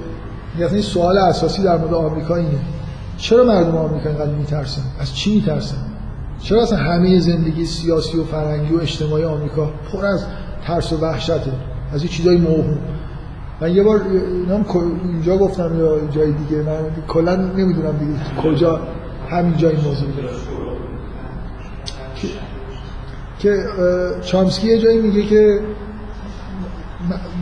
یعنی 0.58 0.82
سوال 0.82 1.18
اساسی 1.18 1.62
در 1.62 1.76
مورد 1.76 1.94
آمریکا 1.94 2.36
اینه. 2.36 2.58
چرا 3.16 3.44
مردم 3.44 3.76
آمریکا 3.76 4.08
اینقدر 4.08 4.30
میترسن؟ 4.30 4.82
از 5.00 5.14
چی 5.14 5.34
میترسن؟ 5.34 5.76
چرا 6.44 6.62
اصلا 6.62 6.78
همه 6.78 7.18
زندگی 7.18 7.64
سیاسی 7.64 8.18
و 8.18 8.24
فرهنگی 8.24 8.74
و 8.74 8.80
اجتماعی 8.80 9.24
آمریکا 9.24 9.70
پر 9.92 10.06
از 10.06 10.26
ترس 10.66 10.92
و 10.92 10.96
وحشته؟ 10.96 11.52
از 11.92 12.02
این 12.02 12.10
چیزای 12.10 12.36
موهوم. 12.36 12.78
من 13.60 13.74
یه 13.74 13.82
بار 13.82 14.00
اینجا 15.04 15.36
گفتم 15.38 15.78
یا 15.78 16.08
جای 16.10 16.32
دیگه 16.32 16.62
من 16.62 16.78
کلا 17.08 17.36
نمی‌دونم 17.36 17.98
دیگه 17.98 18.42
کجا 18.42 18.80
همین 19.30 19.56
جای 19.56 19.76
موضوع 19.76 20.08
که, 22.16 22.28
که 23.38 23.64
چامسکی 24.22 24.68
یه 24.68 24.78
جایی 24.78 25.00
میگه 25.00 25.22
که 25.22 25.60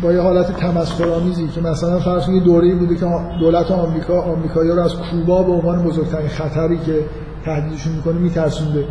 با 0.03 0.13
یه 0.13 0.21
حالت 0.21 0.57
تمسخرآمیزی 0.57 1.49
که 1.49 1.61
مثلا 1.61 2.01
فرض 2.01 2.27
کنید 2.27 2.43
دوره‌ای 2.43 2.75
بوده 2.75 2.97
که 2.97 3.07
دولت 3.41 3.71
آمریکا 3.71 4.23
آمریکایی‌ها 4.23 4.77
رو 4.77 4.83
از 4.83 4.95
کوبا 4.95 5.43
به 5.43 5.53
عنوان 5.53 5.83
بزرگترین 5.85 6.29
خطری 6.29 6.79
که 6.79 7.05
تهدیدشون 7.45 7.93
می‌کنه 7.93 8.19
میترسونده 8.19 8.85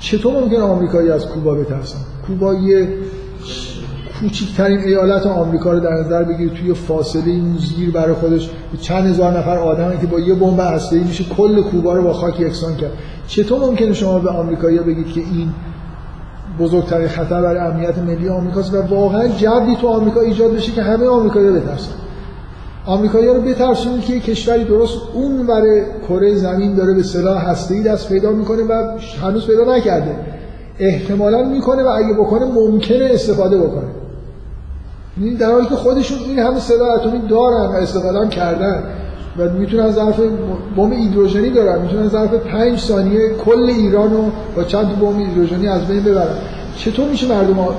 چطور 0.00 0.32
ممکن 0.40 0.56
آمریکایی 0.56 1.10
از 1.10 1.26
کوبا 1.26 1.54
بترسن؟ 1.54 1.98
کوبا 2.26 2.54
یه 2.54 2.88
کوچکترین 4.20 4.78
ایالت 4.78 5.26
آمریکا 5.26 5.72
رو 5.72 5.80
در 5.80 5.92
نظر 5.92 6.24
بگیر 6.24 6.48
توی 6.48 6.74
فاصله 6.74 7.40
زیر 7.76 7.90
برای 7.90 8.14
خودش 8.14 8.50
چند 8.80 9.06
هزار 9.06 9.38
نفر 9.38 9.58
آدم 9.58 9.98
که 9.98 10.06
با 10.06 10.20
یه 10.20 10.34
بمب 10.34 10.60
هسته‌ای 10.60 11.04
میشه 11.04 11.24
کل 11.24 11.62
کوبا 11.62 11.94
رو 11.94 12.02
با 12.02 12.12
خاک 12.12 12.40
یکسان 12.40 12.76
کرد. 12.76 12.92
چطور 13.26 13.60
ممکنه 13.60 13.92
شما 13.92 14.18
به 14.18 14.30
آمریکایی‌ها 14.30 14.84
بگید 14.84 15.08
که 15.08 15.20
این 15.20 15.48
بزرگترین 16.58 17.08
خطر 17.08 17.42
برای 17.42 17.72
امنیت 17.72 17.98
ملی 17.98 18.28
آمریکاست 18.28 18.74
و 18.74 18.82
واقعا 18.82 19.28
جبری 19.28 19.76
تو 19.76 19.88
آمریکا 19.88 20.20
ایجاد 20.20 20.52
بشه 20.54 20.72
که 20.72 20.82
همه 20.82 21.06
آمریکایی‌ها 21.06 21.54
بترسن؟ 21.54 21.92
آمریکایی‌ها 22.86 23.34
رو 23.34 23.40
بترسونید 23.40 24.04
که 24.04 24.20
کشوری 24.20 24.64
درست 24.64 24.98
اون 25.14 25.46
برای 25.46 25.82
کره 26.08 26.34
زمین 26.34 26.74
داره 26.74 26.94
به 26.94 27.02
سلاح 27.02 27.50
هسته‌ای 27.50 27.82
دست 27.82 28.08
پیدا 28.08 28.30
می‌کنه 28.30 28.62
و 28.62 28.98
هنوز 29.22 29.46
پیدا 29.46 29.76
نکرده. 29.76 30.16
احتمالا 30.78 31.44
می‌کنه 31.44 31.82
و 31.82 31.88
اگه 31.88 32.12
بکنه 32.14 32.44
ممکنه 32.44 33.08
استفاده 33.10 33.58
بکنه. 33.58 33.84
این 35.16 35.34
در 35.34 35.50
حالی 35.50 35.66
که 35.66 35.74
خودشون 35.74 36.18
این 36.18 36.38
همه 36.38 36.60
سلاح 36.60 36.94
اتمی 36.94 37.28
دارن 37.28 37.66
و 37.66 37.72
استفاده 37.72 38.18
هم 38.18 38.28
کردن 38.28 38.82
و 39.38 39.50
می‌تونن 39.50 39.90
ظرف 39.90 40.20
بمب 40.76 40.92
هیدروژنی 40.92 41.50
دارن 41.50 41.82
می‌تونن 41.82 42.08
ظرف 42.08 42.34
پنج 42.34 42.78
ثانیه 42.78 43.34
کل 43.44 43.70
ایران 43.70 44.10
رو 44.10 44.24
با 44.56 44.64
چند 44.64 45.00
بمب 45.00 45.20
هیدروژنی 45.20 45.68
از 45.68 45.86
بین 45.88 46.02
ببرن. 46.02 46.36
چطور 46.76 47.08
میشه 47.08 47.28
مردم 47.28 47.54
ها؟ 47.54 47.74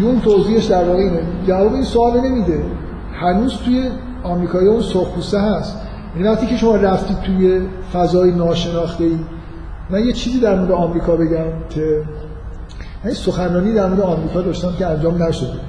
یون 0.00 0.20
توضیحش 0.20 0.64
در 0.64 0.84
واقع 0.84 0.98
اینه. 0.98 1.20
جواب 1.46 1.74
این 1.74 1.84
سوال 1.84 2.20
نمیده. 2.20 2.62
هنوز 3.20 3.56
توی 3.64 3.90
آمریکایی 4.22 4.68
اون 4.68 4.82
سرخپوسته 4.82 5.40
هست. 5.40 5.76
یعنی 6.16 6.28
وقتی 6.28 6.46
که 6.46 6.56
شما 6.56 6.76
رفتید 6.76 7.16
توی 7.20 7.60
فضای 7.92 8.32
ناشناخته 8.32 9.04
ای 9.04 9.18
من 9.90 10.04
یه 10.04 10.12
چیزی 10.12 10.40
در 10.40 10.58
مورد 10.58 10.72
آمریکا 10.72 11.16
بگم 11.16 11.44
که 11.70 12.02
من 13.04 13.12
سخنرانی 13.12 13.74
در 13.74 13.86
مورد 13.86 14.00
آمریکا 14.00 14.40
داشتم 14.40 14.72
که 14.78 14.86
انجام 14.86 15.22
نشده 15.22 15.60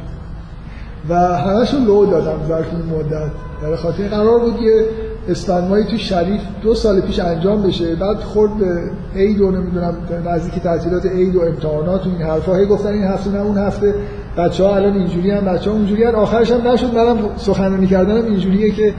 و 1.09 1.15
همش 1.15 1.73
رو 1.73 1.79
لو 1.79 2.05
دادم 2.05 2.47
ظرف 2.47 2.67
این 2.73 2.99
مدت. 2.99 3.31
در 3.61 3.75
خاطر 3.75 4.07
قرار 4.07 4.39
بود 4.39 4.61
یه 4.61 4.85
اسفندمایی 5.29 5.85
تو 5.85 5.97
شریف 5.97 6.41
دو 6.61 6.75
سال 6.75 7.01
پیش 7.01 7.19
انجام 7.19 7.63
بشه. 7.63 7.95
بعد 7.95 8.17
خورد 8.19 8.57
به 8.57 8.91
عید 9.15 9.41
و 9.41 9.51
نمی‌دونم 9.51 9.97
نزدیک 10.25 10.63
تعطیلات 10.63 11.05
عید 11.05 11.35
و 11.35 11.41
امتحانات 11.41 12.07
و 12.07 12.09
این 12.09 12.21
حرفا 12.21 12.55
هی 12.55 12.65
گفتن 12.65 12.89
این 12.89 13.03
هفته 13.03 13.29
نه 13.29 13.39
اون 13.39 13.57
هفته. 13.57 13.93
بچه 14.39 14.63
ها 14.63 14.75
الان 14.75 14.93
اینجوری 14.93 15.31
هم 15.31 15.45
بچه 15.45 15.69
ها 15.69 15.75
اونجوری 15.75 16.03
هم. 16.03 16.15
آخرش 16.15 16.51
هم 16.51 16.67
نشد 16.67 16.95
منم 16.95 17.17
سخنرانی 17.37 17.87
کردنم 17.87 18.25
اینجوریه 18.25 18.71
که 18.71 18.93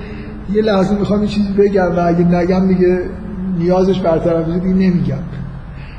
یه 0.53 0.63
لحظه 0.63 0.95
می‌خوام 0.95 1.23
یه 1.23 1.29
چیزی 1.29 1.53
بگم 1.53 1.97
و 1.97 2.07
اگه 2.07 2.25
نگم 2.25 2.69
دیگه 2.69 3.01
نیازش 3.59 4.01
برطرف 4.01 4.49
بشه 4.49 4.59
دیگه 4.59 4.75
نمیگم. 4.75 5.19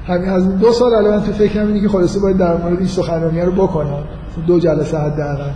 همین 0.07 0.30
از 0.30 0.59
دو 0.59 0.72
سال 0.72 0.93
الان 0.93 1.23
تو 1.23 1.31
فکرم 1.31 1.68
اینه 1.68 1.80
که 1.81 1.88
خلاصه 1.88 2.19
باید 2.19 2.38
در 2.38 2.57
مورد 2.57 2.77
این 2.77 2.88
سخنرانی 2.88 3.41
رو 3.41 3.51
بکنم. 3.51 4.03
دو 4.47 4.59
جلسه 4.59 4.97
حداقل. 4.97 5.51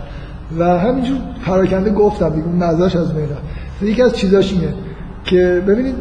و 0.58 0.78
همینجور 0.78 1.18
پراکنده 1.46 1.90
گفتم 1.90 2.28
دیگه 2.28 2.46
اون 2.46 2.56
مزاش 2.56 2.96
از 2.96 3.14
بین 3.14 3.28
یکی 3.82 4.02
از 4.02 4.16
چیزاش 4.16 4.52
اینه 4.52 4.74
که 5.24 5.62
ببینید 5.66 5.94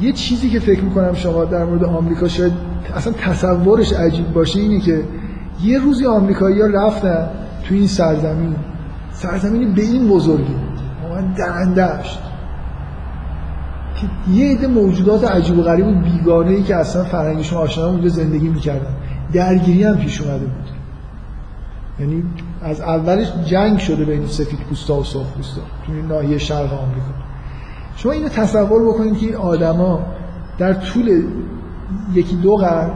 یه 0.00 0.12
چیزی 0.12 0.48
که 0.48 0.60
فکر 0.60 0.80
می‌کنم 0.80 1.14
شما 1.14 1.44
در 1.44 1.64
مورد 1.64 1.84
آمریکا 1.84 2.28
شاید 2.28 2.52
اصلا 2.96 3.12
تصورش 3.12 3.92
عجیب 3.92 4.32
باشه 4.32 4.60
اینه 4.60 4.80
که 4.80 5.02
یه 5.62 5.78
روزی 5.78 6.06
آمریکایی 6.06 6.60
ها 6.60 6.66
رفتن 6.66 7.28
تو 7.64 7.74
این 7.74 7.86
سرزمین. 7.86 8.56
سرزمین 9.12 9.74
به 9.74 9.82
این 9.82 10.08
بزرگی. 10.08 10.54
واقعا 11.02 11.34
درندشت 11.36 12.18
که 14.00 14.32
یه 14.32 14.52
عده 14.52 14.66
موجودات 14.66 15.30
عجیب 15.30 15.58
و 15.58 15.62
غریب 15.62 15.86
و 15.86 16.00
بیگانه 16.00 16.50
ای 16.50 16.62
که 16.62 16.76
اصلا 16.76 17.04
فرنگیشون 17.04 17.58
آشنا 17.58 17.86
اونجا 17.86 18.08
زندگی 18.08 18.48
می‌کردن. 18.48 18.94
درگیری 19.32 19.84
هم 19.84 19.96
پیش 19.96 20.20
اومده 20.20 20.46
بود. 20.46 20.70
یعنی 22.00 22.22
از 22.62 22.80
اولش 22.80 23.32
جنگ 23.44 23.78
شده 23.78 24.04
بین 24.04 24.26
سفید 24.26 24.60
پوستا 24.60 25.00
و 25.00 25.04
سرخ 25.04 25.32
پوستا 25.36 25.60
توی 25.86 26.02
ناحیه 26.02 26.38
شرق 26.38 26.72
آمریکا. 26.72 27.06
شما 27.96 28.12
اینو 28.12 28.28
تصور 28.28 28.88
بکنید 28.88 29.18
که 29.18 29.26
این 29.26 29.36
آدما 29.36 30.00
در 30.58 30.74
طول 30.74 31.22
یکی 32.14 32.36
دو 32.36 32.56
قرن 32.56 32.90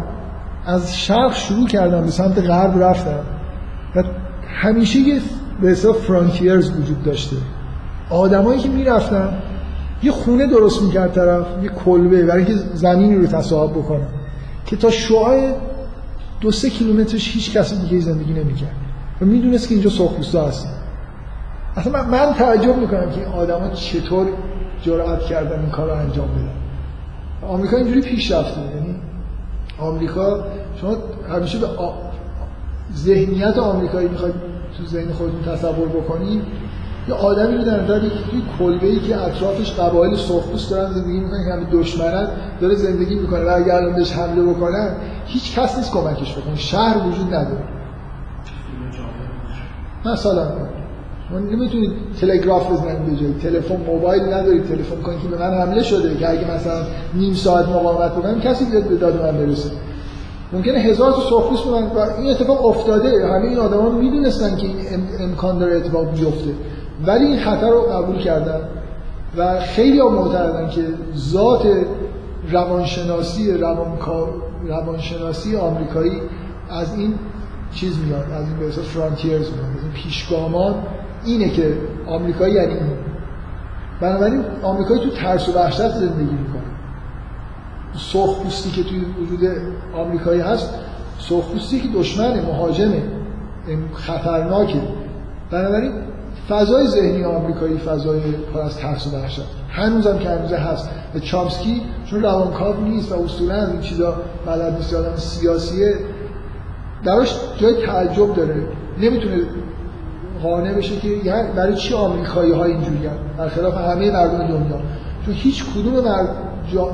از 0.66 0.99
شرق 0.99 1.35
شروع 1.35 1.66
کردن 1.66 2.05
به 2.05 2.11
سمت 2.11 2.39
غرب 2.39 2.82
رفتن 2.82 3.19
و 3.97 4.03
همیشه 4.49 4.99
یه 4.99 5.20
به 5.61 5.69
حساب 5.69 5.97
فرانتیرز 5.97 6.70
وجود 6.70 7.03
داشته. 7.03 7.37
آدمایی 8.11 8.61
که 8.61 8.69
می‌رفتن 8.69 9.39
یه 10.03 10.12
خونه 10.12 10.47
درست 10.47 10.82
می‌کرد 10.82 11.12
طرف 11.12 11.47
یه 11.62 11.69
کلبه 11.69 12.27
برای 12.27 12.45
اینکه 12.45 12.62
زمینی 12.74 13.16
رو 13.16 13.27
تصاحب 13.27 13.70
بکنه 13.70 14.07
که 14.66 14.77
تا 14.77 14.91
شعاع 14.91 15.53
دو 16.41 16.51
سه 16.51 16.70
کیلومترش 16.70 17.35
هیچ 17.35 17.57
کسی 17.57 17.77
دیگه 17.77 18.01
زندگی 18.01 18.32
نمی‌کرد. 18.32 18.74
و 19.20 19.24
می‌دونست 19.24 19.69
که 19.69 19.74
اینجا 19.74 19.91
سرخپوستا 19.91 20.49
هستن. 20.49 20.70
اصلا 21.77 21.93
من, 21.93 22.11
من 22.11 22.35
تعجب 22.35 22.77
می‌کنم 22.77 23.11
که 23.11 23.20
این 23.20 23.28
آدما 23.28 23.69
چطور 23.69 24.27
جرأت 24.82 25.20
کردن 25.20 25.61
این 25.61 25.70
کار 25.70 25.87
رو 25.87 25.95
انجام 25.95 26.28
بدن. 26.28 26.61
آمریکا 27.49 27.77
اینجوری 27.77 28.01
پیش 28.01 28.32
رفته 28.32 28.61
یعنی 28.61 28.90
آمریکا 29.81 30.44
شما 30.81 30.97
همیشه 31.28 31.59
به 31.59 31.66
آ... 31.66 31.93
ذهنیت 32.94 33.59
آمریکایی 33.59 34.09
می‌خواید 34.09 34.35
تو 34.78 34.86
ذهن 34.86 35.12
خودتون 35.12 35.43
تصور 35.43 35.89
بکنید 35.89 36.43
یه 37.09 37.15
آدمی 37.15 37.57
رو 37.57 37.65
در 37.65 37.82
نظر 37.82 37.98
توی 37.98 38.43
کلبه 38.59 38.86
ای 38.86 39.01
که 39.01 39.16
اطرافش 39.16 39.73
قبایل 39.73 40.16
سرخپوست 40.16 40.70
دارن 40.70 40.93
زندگی 40.93 41.20
می‌کنن 41.20 41.44
که 41.44 41.52
همه 41.52 41.82
دشمنن 41.82 42.28
داره 42.61 42.74
زندگی 42.74 43.15
می‌کنه. 43.15 43.44
و 43.44 43.57
اگر 43.57 43.74
الان 43.74 43.94
بهش 43.94 44.12
حمله 44.12 44.52
بکنن 44.52 44.93
هیچ 45.27 45.59
کس 45.59 45.77
نیست 45.78 45.93
کمکش 45.93 46.39
بکنه. 46.39 46.57
شهر 46.57 46.97
وجود 47.07 47.35
نداره. 47.35 47.65
مثلا 50.05 50.46
شما 51.31 51.39
نمی‌تونید 51.39 51.93
تلگراف 52.21 52.73
بزنید 52.73 53.07
به 53.07 53.17
جای 53.17 53.33
تلفن 53.33 53.77
موبایل 53.77 54.23
ندارید 54.23 54.65
تلفن 54.65 55.03
کنید 55.03 55.21
که 55.23 55.29
به 55.29 55.39
من 55.39 55.55
حمله 55.55 55.83
شده 55.83 56.17
که 56.17 56.31
اگه 56.31 56.55
مثلا 56.55 56.83
نیم 57.15 57.35
ساعت 57.35 57.69
مقاومت 57.69 58.13
بکنم 58.13 58.41
کسی 58.41 58.65
بیاد 58.65 58.85
به 58.85 58.97
داد 58.97 59.23
من 59.23 59.47
برسه. 59.47 59.71
ممکنه 60.53 60.79
هزار 60.79 61.13
تا 61.13 61.21
سرخپوست 61.21 61.65
بودن. 61.65 61.83
و 61.83 61.99
این 62.19 62.31
اتفاق 62.31 62.67
افتاده. 62.67 63.27
همه 63.27 63.45
این 63.45 63.59
آدما 63.59 63.91
می‌دونستن 63.91 64.57
که 64.57 64.67
این 64.67 64.77
امکان 65.21 65.59
داره 65.59 65.77
اتفاق 65.77 66.11
بیفته. 66.11 66.51
ولی 67.07 67.25
این 67.25 67.39
خطر 67.39 67.71
رو 67.71 67.81
قبول 67.81 68.19
کردن 68.19 68.61
و 69.37 69.61
خیلی 69.61 70.03
معتقدن 70.03 70.69
که 70.69 70.83
ذات 71.17 71.67
روانشناسی 72.53 73.53
روانکار 73.53 74.29
روانشناسی 74.69 75.57
آمریکایی 75.57 76.21
از 76.71 76.95
این 76.95 77.15
چیز 77.75 77.93
میاد. 78.07 78.25
از 78.33 78.49
این 78.49 78.59
به 78.59 78.71
فرانتیرز 78.71 79.51
میاد. 79.51 79.77
از 79.77 79.83
این 79.83 79.93
پیشگامان 79.95 80.75
اینه 81.24 81.49
که 81.49 81.79
آمریکایی 82.07 82.55
یعنی 82.55 82.73
این. 82.73 82.81
بنابراین 84.01 84.45
آمریکایی 84.63 85.01
تو 85.01 85.11
ترس 85.11 85.49
و 85.49 85.53
وحشت 85.53 85.89
زندگی 85.89 86.35
می‌کنه. 86.35 86.63
سرخپوستی 88.13 88.71
که 88.71 88.89
توی 88.89 88.99
وجود 88.99 89.51
آمریکایی 89.95 90.40
هست 90.40 90.74
سرخپوستی 91.19 91.81
که 91.81 91.89
دشمنه 91.89 92.43
مهاجمه 92.43 93.03
خطرناکه. 93.95 94.81
بنابراین 95.51 95.93
فضای 96.49 96.87
ذهنی 96.87 97.24
آمریکایی 97.24 97.79
فضای 97.79 98.21
پر 98.55 98.61
از 98.61 98.77
ترس 98.79 99.07
و 99.07 99.16
وحشت. 99.16 99.47
هنوزم 99.71 100.19
که 100.19 100.31
هنوزه 100.31 100.57
هست. 100.57 100.90
و 101.15 101.19
چامسکی 101.19 101.82
چون 102.05 102.23
روانکاو 102.23 102.81
نیست 102.85 103.13
و 103.13 103.23
اصولا 103.23 103.55
از 103.55 103.71
این 103.71 103.81
چیزا 103.81 104.15
بلد 104.47 104.77
نیست 104.77 104.95
آدم 104.95 105.16
سیاسیه 105.16 105.95
دراش 107.05 107.35
جای 107.59 107.87
تعجب 107.87 108.35
داره. 108.35 108.63
نمی‌تونه 109.01 109.37
قانع 110.43 110.72
بشه 110.72 110.96
که 110.96 111.09
یعنی 111.09 111.52
برای 111.56 111.74
چی 111.74 111.94
آمریکایی 111.94 112.52
ها 112.52 112.64
اینجوری 112.64 113.06
هم 113.06 113.16
برخلاف 113.38 113.74
همه 113.74 114.10
مردم 114.10 114.38
دنیا. 114.38 114.80
چون 115.27 115.35
هیچ 115.35 115.64
کدوم 115.64 116.04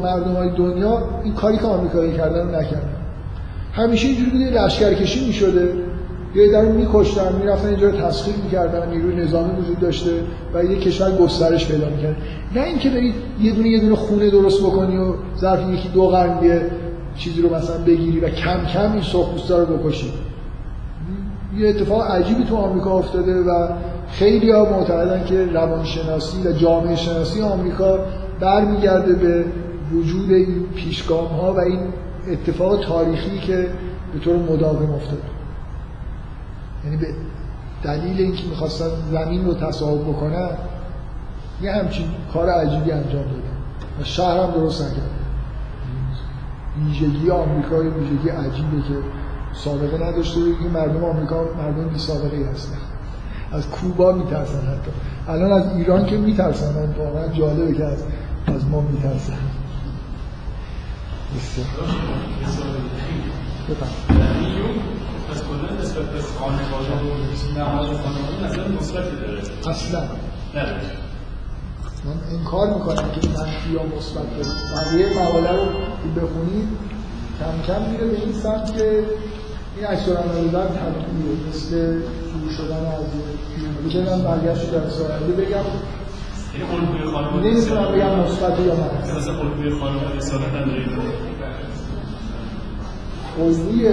مردم 0.03 0.33
های 0.37 0.51
دنیا 0.57 1.03
این 1.25 1.35
کاری 1.35 1.57
که 1.57 1.67
آمریکایی 1.67 2.13
کردن 2.13 2.41
رو 2.41 2.61
نکردن. 2.61 2.97
همیشه 3.73 4.09
اینجوری 4.09 4.31
بوده 4.31 4.65
لشکرکشی 4.65 5.27
می‌شده. 5.27 5.75
یه 6.35 6.53
در 6.53 6.65
میکشتن 6.65 7.37
می‌رفتن 7.41 7.69
اینجا 7.69 7.89
رو 7.89 7.97
تسخیر 7.97 8.35
می‌کردن 8.45 8.91
نیروی 8.91 9.17
نظامی 9.17 9.61
وجود 9.61 9.79
داشته 9.79 10.11
و 10.55 10.65
یه 10.65 10.79
کشور 10.79 11.13
گسترش 11.13 11.69
پیدا 11.69 11.89
می‌کرد. 11.89 12.17
نه 12.57 12.63
اینکه 12.63 12.91
برید 12.91 13.15
یه 13.41 13.53
دونه 13.53 13.69
یه 13.69 13.81
دونه 13.81 13.95
خونه 13.95 14.31
درست 14.31 14.63
بکنی 14.63 14.97
و 14.97 15.15
ظرف 15.39 15.71
یکی 15.71 15.89
دو 15.89 16.07
قرن 16.07 16.61
چیزی 17.17 17.43
رو 17.43 17.55
مثلا 17.55 17.77
بگیری 17.87 18.21
و 18.21 18.29
کم 18.29 18.65
کم 18.75 18.93
این 18.93 19.03
سرخپوستا 19.03 19.59
رو 19.59 19.77
بکشی. 19.77 20.13
یه 21.57 21.69
اتفاق 21.69 22.11
عجیبی 22.11 22.45
تو 22.45 22.57
آمریکا 22.57 22.91
افتاده 22.91 23.43
و 23.43 23.69
خیلی 24.11 24.51
ها 24.51 24.65
معتقدن 24.65 25.25
که 25.25 25.47
روانشناسی 25.47 26.49
و 26.49 26.53
جامعه 26.53 26.97
شناسی 26.97 27.43
آمریکا 27.43 27.99
برمیگرده 28.41 29.13
به 29.13 29.45
وجود 29.93 30.31
این 30.31 30.67
پیشگام 30.75 31.27
ها 31.27 31.53
و 31.53 31.61
این 31.61 31.81
اتفاق 32.29 32.85
تاریخی 32.85 33.39
که 33.39 33.69
به 34.13 34.19
طور 34.19 34.37
مداوم 34.37 34.91
افتاده. 34.91 35.23
یعنی 36.85 36.97
به 36.97 37.07
دلیل 37.83 38.21
اینکه 38.21 38.49
می‌خواستن 38.49 38.87
زمین 39.11 39.45
رو 39.45 39.55
تصاحب 39.55 40.01
بکنن 40.01 40.51
یه 41.63 41.73
همچین 41.73 42.07
کار 42.33 42.49
عجیبی 42.49 42.93
انجام 42.93 43.23
دادن. 43.23 43.57
و 44.01 44.05
شهر 44.05 44.39
هم 44.39 44.51
درست 44.51 44.83
نکردن. 44.83 45.11
ویژگی 46.79 47.31
آمریکا 47.31 47.77
ویژگی 47.79 48.29
عجیبه 48.29 48.83
که 48.89 48.95
سابقه 49.65 50.09
نداشته 50.09 50.41
که 50.41 50.69
مردم 50.75 51.05
آمریکا 51.05 51.45
مردم 51.59 51.89
بی 51.89 51.99
سابقه 51.99 52.37
هستن. 52.53 52.79
از 53.53 53.69
کوبا 53.69 54.13
میترسن 54.13 54.61
حتی. 54.61 54.91
الان 55.29 55.53
از 55.53 55.77
ایران 55.77 56.07
که 56.07 56.17
میترسن. 56.17 56.95
واقعا 56.99 57.29
جالبه 57.29 57.75
که 57.75 57.85
از 57.85 58.05
از 58.47 58.69
ما 58.69 58.81
میترسن. 58.81 59.39
مثبتی 68.81 69.17
داره 69.17 69.43
اصلا. 69.69 70.03
نداره 70.55 70.81
من 72.05 72.39
انکار 72.39 72.75
می‌کنم 72.75 73.11
که 73.11 73.29
منفی 73.29 73.71
یا 73.73 73.83
مثبت 73.83 74.27
بقیه 74.75 75.07
مقاله 75.23 75.53
رو 75.53 75.67
بخونید 76.17 76.69
کم 77.39 77.73
کم 77.73 77.91
میره 77.91 78.07
به 78.07 78.21
این 78.21 78.33
سمت 78.33 78.77
که 78.77 79.05
این 79.77 79.87
عکس 79.87 80.09
العمل 80.09 80.51
طبیعیه 80.51 81.49
مثل 81.49 81.69
شروع 81.69 82.51
شدن 82.57 82.87
از 82.87 83.05
دیگه 83.85 84.01
من 84.01 84.23
برگشت 84.23 84.71
در 84.73 84.89
سوال 84.89 85.11
بگم. 85.39 85.65
نمی‌تونم 87.43 87.93
بگم 87.93 88.19
مثبت 88.19 88.61
یا 88.61 88.75
منفی 88.75 89.19
مثلا 89.19 89.39
الگوی 89.41 89.81
خانواده 89.81 90.17
اصالت 90.17 90.49
نداره 90.49 90.85
الگوی 93.39 93.89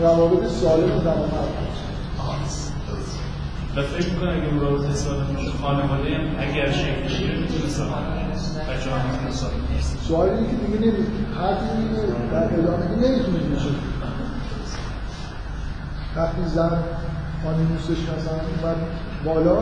روابط 0.00 0.46
سالم 0.46 1.00
زن 1.04 1.10
و 1.10 1.26
مرد 1.26 1.54
و 3.76 3.82
فکر 3.82 4.12
می‌کنم 4.12 4.30
اگه 4.30 4.60
رابطه 4.60 4.94
سالم 4.94 5.26
باشه 5.36 5.50
خانواده 5.62 6.16
هم 6.16 6.24
اگر 6.38 6.70
شکل 6.72 7.02
بگیره 7.02 7.38
می‌تونه 7.40 7.68
سالم 7.68 7.92
بچه 8.68 8.90
ها 8.90 8.96
می‌تونه 9.12 9.30
سالم 9.30 9.52
سوال 10.08 10.28
اینه 10.28 10.48
که 10.48 10.56
دیگه 10.66 10.78
نمید 10.78 11.06
حرفی 11.36 11.64
اینه 11.78 12.06
در 12.32 12.58
ادامه 12.58 12.84
که 12.84 13.08
نمی‌تونید 13.08 13.54
بشه. 13.54 13.68
وقتی 16.16 16.48
زن 16.54 16.78
خانیموسش 17.44 18.00
مثلا 18.02 18.34
اومد 18.34 18.76
بالا 19.24 19.56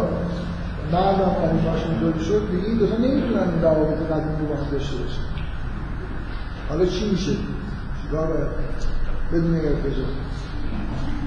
مردم 0.92 1.32
خانیماش 1.40 1.82
اینطوری 1.84 2.24
شد 2.24 2.50
دیگه 2.50 2.68
این 2.68 2.78
دوتا 2.78 2.97
نمی‌تونن 2.97 3.48
این 3.48 3.62
روابط 3.62 3.98
قدیم 3.98 4.36
رو 4.40 4.47
با 4.47 4.56
هم 4.56 4.70
داشته 4.72 4.97
باشن. 4.97 5.22
حالا 6.68 6.86
چی 6.86 7.10
میشه؟ 7.10 7.32
چیکار 8.02 8.26
باید؟ 8.26 8.48
بدون 9.32 9.55
ارتجاع 9.55 10.06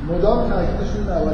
مدام 0.10 0.50
تاکیدشون 0.50 1.08